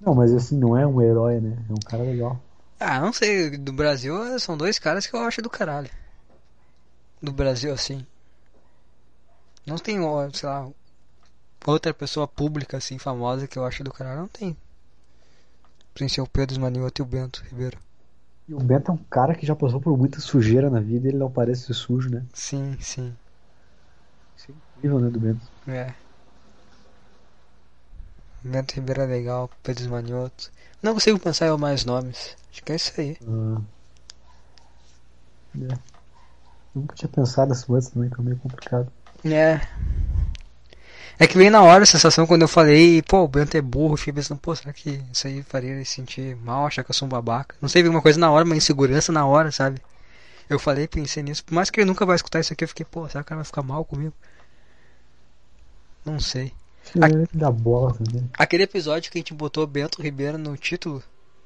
Não, 0.00 0.12
mas 0.14 0.32
assim, 0.34 0.56
não 0.58 0.76
é 0.76 0.84
um 0.86 1.00
herói, 1.00 1.40
né? 1.40 1.56
É 1.68 1.72
um 1.72 1.76
cara 1.80 2.02
legal. 2.02 2.40
Ah, 2.80 3.00
não 3.00 3.12
sei, 3.12 3.56
do 3.56 3.72
Brasil 3.72 4.14
são 4.40 4.56
dois 4.56 4.78
caras 4.80 5.06
que 5.06 5.14
eu 5.14 5.20
acho 5.20 5.40
do 5.42 5.48
caralho. 5.50 5.90
Do 7.22 7.30
Brasil, 7.32 7.72
assim. 7.72 8.04
Não 9.68 9.76
tem, 9.76 9.98
sei 10.32 10.48
lá, 10.48 10.68
outra 11.66 11.92
pessoa 11.92 12.26
pública, 12.26 12.78
assim, 12.78 12.98
famosa 12.98 13.46
que 13.46 13.58
eu 13.58 13.64
acho 13.64 13.84
do 13.84 13.92
caralho. 13.92 14.20
Não 14.20 14.28
tem. 14.28 14.56
Sem 15.96 16.08
ser 16.08 16.22
o 16.22 16.26
Pedro 16.26 16.54
Esmanioto 16.54 17.00
e 17.00 17.04
o 17.04 17.06
Bento 17.06 17.42
Ribeiro. 17.44 17.78
E 18.48 18.54
o 18.54 18.58
Bento 18.58 18.90
é 18.90 18.94
um 18.94 18.98
cara 19.10 19.34
que 19.34 19.44
já 19.44 19.54
passou 19.54 19.80
por 19.80 19.96
muita 19.98 20.20
sujeira 20.20 20.70
na 20.70 20.80
vida 20.80 21.06
e 21.06 21.10
ele 21.10 21.18
não 21.18 21.30
parece 21.30 21.66
ser 21.66 21.74
sujo, 21.74 22.08
né? 22.08 22.24
Sim, 22.32 22.78
sim. 22.80 23.14
Isso 24.36 24.50
é 24.50 24.54
incrível, 24.76 25.00
né, 25.00 25.10
do 25.10 25.20
Bento. 25.20 25.46
É. 25.66 25.92
Bento 28.42 28.72
Ribeiro 28.72 29.02
é 29.02 29.06
legal, 29.06 29.50
Pedro 29.62 29.82
Esmanioto. 29.82 30.50
Não 30.82 30.94
consigo 30.94 31.18
pensar 31.18 31.48
em 31.48 31.58
mais 31.58 31.84
nomes. 31.84 32.36
Acho 32.50 32.62
que 32.62 32.72
é 32.72 32.76
isso 32.76 32.98
aí. 32.98 33.18
Ah. 33.26 33.60
É. 35.60 35.78
Nunca 36.74 36.94
tinha 36.94 37.08
pensado 37.08 37.52
assim 37.52 37.74
antes 37.74 37.88
também, 37.88 38.08
tá 38.08 38.22
meio 38.22 38.38
complicado. 38.38 38.90
É. 39.24 39.60
É 41.18 41.26
que 41.26 41.36
veio 41.36 41.50
na 41.50 41.62
hora 41.62 41.82
a 41.82 41.86
sensação 41.86 42.26
quando 42.26 42.42
eu 42.42 42.48
falei, 42.48 43.02
pô, 43.02 43.24
o 43.24 43.28
Bento 43.28 43.56
é 43.56 43.60
burro, 43.60 43.94
eu 43.94 43.96
fiquei 43.96 44.12
pensando, 44.12 44.38
pô, 44.38 44.54
será 44.54 44.72
que 44.72 45.02
isso 45.12 45.26
aí 45.26 45.42
faria 45.42 45.72
ele 45.72 45.84
se 45.84 45.96
sentir 45.96 46.36
mal, 46.36 46.64
achar 46.64 46.84
que 46.84 46.90
eu 46.90 46.94
sou 46.94 47.06
um 47.06 47.08
babaca? 47.08 47.56
Não 47.60 47.68
sei, 47.68 47.82
veio 47.82 47.92
uma 47.92 48.00
coisa 48.00 48.20
na 48.20 48.30
hora, 48.30 48.44
uma 48.44 48.56
insegurança 48.56 49.10
na 49.10 49.26
hora, 49.26 49.50
sabe? 49.50 49.82
Eu 50.48 50.60
falei, 50.60 50.86
pensei 50.86 51.22
nisso, 51.22 51.44
por 51.44 51.54
mais 51.54 51.70
que 51.70 51.80
ele 51.80 51.88
nunca 51.88 52.06
vai 52.06 52.14
escutar 52.14 52.38
isso 52.38 52.52
aqui, 52.52 52.62
eu 52.62 52.68
fiquei, 52.68 52.86
pô, 52.88 53.08
será 53.08 53.24
que 53.24 53.26
o 53.26 53.28
cara 53.30 53.38
vai 53.38 53.44
ficar 53.44 53.62
mal 53.62 53.84
comigo? 53.84 54.14
Não 56.04 56.20
sei. 56.20 56.52
Filho 56.84 57.28
da 57.34 57.50
bola. 57.50 57.96
Aquele 58.38 58.62
episódio 58.62 59.10
que 59.10 59.18
a 59.18 59.20
gente 59.20 59.34
botou 59.34 59.66
Bento 59.66 60.00
Ribeiro 60.00 60.38
no 60.38 60.56
título, 60.56 61.02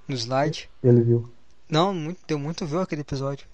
no 0.07 0.15
slide. 0.15 0.69
Ele 0.85 1.01
viu. 1.01 1.33
Não, 1.69 1.95
muito, 1.95 2.21
deu 2.29 2.39
muito 2.39 2.67
view 2.67 2.81
aquele 2.81 3.01
episódio. 3.01 3.47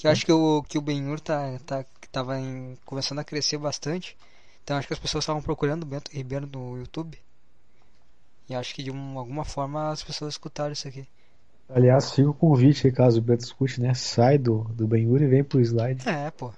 Que 0.00 0.06
eu 0.06 0.10
acho 0.10 0.24
que 0.24 0.32
o, 0.32 0.62
que 0.62 0.78
o 0.78 0.80
Benhur 0.80 1.20
tá, 1.20 1.58
tá, 1.66 1.84
tava 2.10 2.40
em- 2.40 2.74
começando 2.86 3.18
a 3.18 3.24
crescer 3.24 3.58
bastante. 3.58 4.16
Então 4.64 4.78
acho 4.78 4.86
que 4.88 4.94
as 4.94 4.98
pessoas 4.98 5.24
estavam 5.24 5.42
procurando 5.42 5.82
o 5.82 5.86
Bento 5.86 6.10
Ribeiro 6.10 6.46
no 6.50 6.78
YouTube. 6.78 7.18
E 8.48 8.54
acho 8.54 8.74
que 8.74 8.82
de 8.82 8.90
um- 8.90 9.18
alguma 9.18 9.44
forma 9.44 9.90
as 9.90 10.02
pessoas 10.02 10.32
escutaram 10.32 10.72
isso 10.72 10.88
aqui. 10.88 11.06
Aliás, 11.68 12.12
fica 12.12 12.30
o 12.30 12.34
convite 12.34 12.86
aí, 12.86 12.92
caso 12.94 13.18
o 13.18 13.22
Beto 13.22 13.44
escute, 13.44 13.78
né? 13.78 13.92
Sai 13.92 14.38
do, 14.38 14.64
do 14.72 14.86
Ben 14.86 15.04
Yuri 15.04 15.24
e 15.24 15.28
vem 15.28 15.44
pro 15.44 15.60
slide. 15.60 16.08
É, 16.08 16.30
pô. 16.30 16.50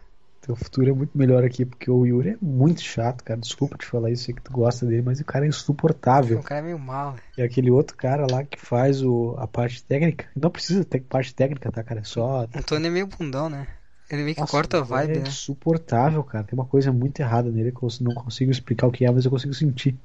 Teu 0.42 0.56
futuro 0.56 0.90
é 0.90 0.92
muito 0.92 1.16
melhor 1.16 1.44
aqui, 1.44 1.64
porque 1.64 1.88
o 1.90 2.04
Yuri 2.04 2.30
é 2.30 2.36
muito 2.42 2.82
chato, 2.82 3.22
cara. 3.22 3.38
Desculpa 3.40 3.78
te 3.78 3.86
falar 3.86 4.10
isso, 4.10 4.24
sei 4.24 4.34
que 4.34 4.42
tu 4.42 4.52
gosta 4.52 4.84
dele, 4.84 5.02
mas 5.02 5.20
o 5.20 5.24
cara 5.24 5.44
é 5.46 5.48
O 5.48 5.50
insuportável. 5.50 6.42
cara 6.42 6.60
é 6.60 6.64
meio 6.64 6.78
mal, 6.78 7.12
né? 7.12 7.20
E 7.38 7.42
aquele 7.42 7.70
outro 7.70 7.96
cara 7.96 8.26
lá 8.28 8.42
que 8.44 8.58
faz 8.58 9.02
o, 9.02 9.36
a 9.38 9.46
parte 9.46 9.84
técnica. 9.84 10.26
Não 10.36 10.50
precisa 10.50 10.84
ter 10.84 11.00
parte 11.00 11.32
técnica, 11.34 11.70
tá, 11.70 11.82
cara? 11.84 12.00
É 12.00 12.04
só. 12.04 12.44
O 12.54 12.62
Tony 12.62 12.88
é 12.88 12.90
meio 12.90 13.06
bundão, 13.06 13.48
né? 13.48 13.68
Ele 14.10 14.22
meio 14.24 14.34
que 14.34 14.40
Nossa, 14.40 14.50
corta 14.50 14.78
a 14.78 14.80
o 14.80 14.84
vibe, 14.84 15.12
é 15.12 15.20
né? 15.20 15.28
insuportável, 15.28 16.24
cara. 16.24 16.44
Tem 16.44 16.58
uma 16.58 16.66
coisa 16.66 16.92
muito 16.92 17.20
errada 17.20 17.50
nele 17.50 17.70
que 17.72 17.82
eu 17.82 17.88
não 18.00 18.12
consigo 18.14 18.50
explicar 18.50 18.86
o 18.88 18.92
que 18.92 19.04
é, 19.04 19.10
mas 19.10 19.24
eu 19.24 19.30
consigo 19.30 19.54
sentir. 19.54 19.96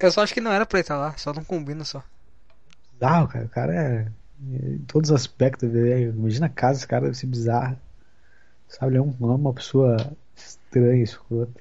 Eu 0.00 0.10
só 0.10 0.22
acho 0.22 0.34
que 0.34 0.40
não 0.40 0.52
era 0.52 0.66
pra 0.66 0.78
ele 0.78 0.82
estar 0.82 0.96
lá, 0.98 1.16
só 1.16 1.32
não 1.32 1.44
combina 1.44 1.84
só. 1.84 2.02
Bizarro, 2.92 3.28
cara. 3.28 3.44
O 3.46 3.48
cara 3.48 3.74
é. 3.74 4.12
Em 4.42 4.78
todos 4.86 5.10
os 5.10 5.16
aspectos, 5.16 5.70
velho. 5.70 6.12
Imagina 6.12 6.46
a 6.46 6.48
casa, 6.48 6.78
esse 6.78 6.86
cara 6.88 7.04
deve 7.04 7.16
ser 7.16 7.26
bizarro. 7.26 7.78
Sabe, 8.70 8.92
ele 8.92 8.98
é 8.98 9.02
um- 9.02 9.10
é 9.32 9.34
uma 9.36 9.52
pessoa 9.52 9.96
estranha, 10.34 11.02
escrota. 11.02 11.60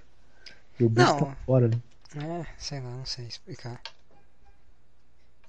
E 0.79 0.85
o 0.85 0.89
bicho 0.89 1.13
Não. 1.13 1.17
tá 1.17 1.35
fora, 1.45 1.67
né? 1.67 1.77
É, 2.15 2.45
sei 2.57 2.79
lá, 2.79 2.89
não 2.89 3.05
sei 3.05 3.27
explicar. 3.27 3.81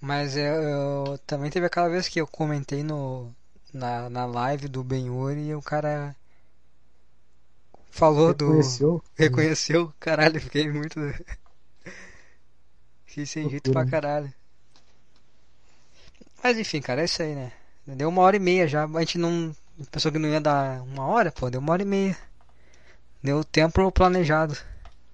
Mas 0.01 0.37
eu, 0.37 0.55
eu- 0.63 1.19
também 1.27 1.51
teve 1.51 1.67
aquela 1.67 1.89
vez 1.89 2.09
que 2.09 2.21
eu 2.21 2.27
comentei 2.27 2.83
no, 2.83 3.33
na, 3.73 4.09
na 4.11 4.27
live 4.27 4.69
do 4.69 4.83
Benhur 4.83 5.37
e 5.37 5.55
o 5.55 5.63
cara 5.63 6.15
falou 7.91 8.35
do. 8.35 8.47
Reconheceu? 8.47 9.03
Reconheceu, 9.17 9.93
caralho, 10.01 10.41
fiquei 10.41 10.71
muito. 10.71 10.99
Fiquei 13.05 13.27
sem 13.27 13.47
jeito 13.51 13.71
pra 13.71 13.83
Loucura, 13.83 13.91
caralho. 13.91 14.33
Mas 16.43 16.59
enfim, 16.59 16.81
cara, 16.81 17.03
é 17.03 17.05
isso 17.05 17.23
aí, 17.23 17.35
né? 17.35 17.53
Deu 17.87 18.09
uma 18.09 18.23
hora 18.23 18.37
e 18.37 18.41
meia 18.41 18.67
já. 18.69 18.85
A 18.85 19.01
gente 19.01 19.19
não. 19.19 19.55
Pensou 19.91 20.13
que 20.13 20.19
não 20.19 20.29
ia 20.29 20.41
dar 20.41 20.83
uma 20.83 21.07
hora, 21.07 21.33
pô, 21.33 21.49
deu 21.49 21.61
uma 21.61 21.73
hora 21.73 21.83
e 21.83 21.87
meia. 21.87 22.17
Deu 23.23 23.45
tempo 23.45 23.91
planejado. 23.93 24.57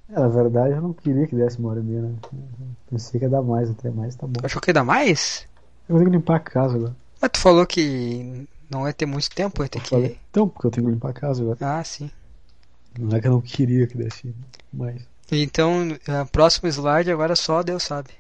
É, 0.09 0.21
na 0.21 0.29
verdade, 0.29 0.75
eu 0.75 0.81
não 0.81 0.93
queria 0.93 1.27
que 1.27 1.35
desse 1.35 1.59
uma 1.59 1.71
hora 1.71 1.81
e 1.81 1.83
meia, 1.83 2.03
né? 2.03 2.15
Pensei 2.89 3.19
que 3.19 3.27
ia 3.27 3.31
dar 3.31 3.43
mais, 3.43 3.69
até 3.71 3.91
mais, 3.91 4.15
tá 4.15 4.27
bom. 4.27 4.41
Achou 4.45 4.61
que 4.61 4.71
ia 4.71 4.75
dar 4.75 4.85
mais? 4.85 5.47
Eu 5.89 5.97
vou 5.97 5.99
ter 5.99 6.11
que 6.11 6.17
limpar 6.17 6.37
a 6.37 6.41
casa 6.41 6.77
agora. 6.77 6.97
Mas 7.21 7.31
tu 7.33 7.39
falou 7.41 7.67
que 7.67 8.47
não 8.71 8.87
ia 8.87 8.93
ter 8.93 9.07
muito 9.07 9.29
tempo, 9.31 9.63
ia 9.63 9.69
ter 9.69 9.79
Eu 9.79 9.83
que. 9.83 9.91
falei, 9.91 10.19
então, 10.31 10.49
porque 10.49 10.67
eu 10.67 10.71
tenho 10.71 10.87
que 10.87 10.93
limpar 10.93 11.11
a 11.11 11.13
casa 11.13 11.43
agora. 11.43 11.59
Ah, 11.61 11.83
sim. 11.83 12.11
Não 12.99 13.17
é 13.17 13.21
que 13.21 13.27
eu 13.27 13.33
não 13.33 13.41
queria 13.41 13.87
que 13.87 13.97
desse 13.97 14.35
mais. 14.73 15.03
Então, 15.31 15.97
eh, 16.07 16.25
próximo 16.31 16.69
slide 16.69 17.11
agora 17.11 17.35
só 17.35 17.63
Deus 17.63 17.83
sabe. 17.83 18.11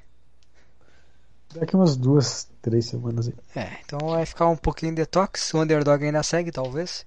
Daqui 1.54 1.76
umas 1.76 1.96
duas, 1.96 2.48
três 2.66 2.86
semanas 2.86 3.28
aí. 3.28 3.34
É, 3.54 3.78
então 3.84 4.00
vai 4.08 4.26
ficar 4.26 4.48
um 4.48 4.56
pouquinho 4.56 4.92
detox. 4.92 5.54
O 5.54 5.62
underdog 5.62 6.04
ainda 6.04 6.22
segue, 6.24 6.50
talvez. 6.50 7.06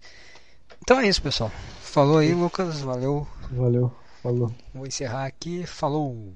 Então 0.81 0.97
é 1.01 1.07
isso, 1.07 1.21
pessoal. 1.21 1.51
Falou 1.81 2.19
aí, 2.19 2.33
Lucas. 2.33 2.79
Valeu. 2.79 3.27
Valeu, 3.51 3.91
falou. 4.23 4.55
Vou 4.73 4.87
encerrar 4.87 5.25
aqui. 5.25 5.65
Falou. 5.65 6.33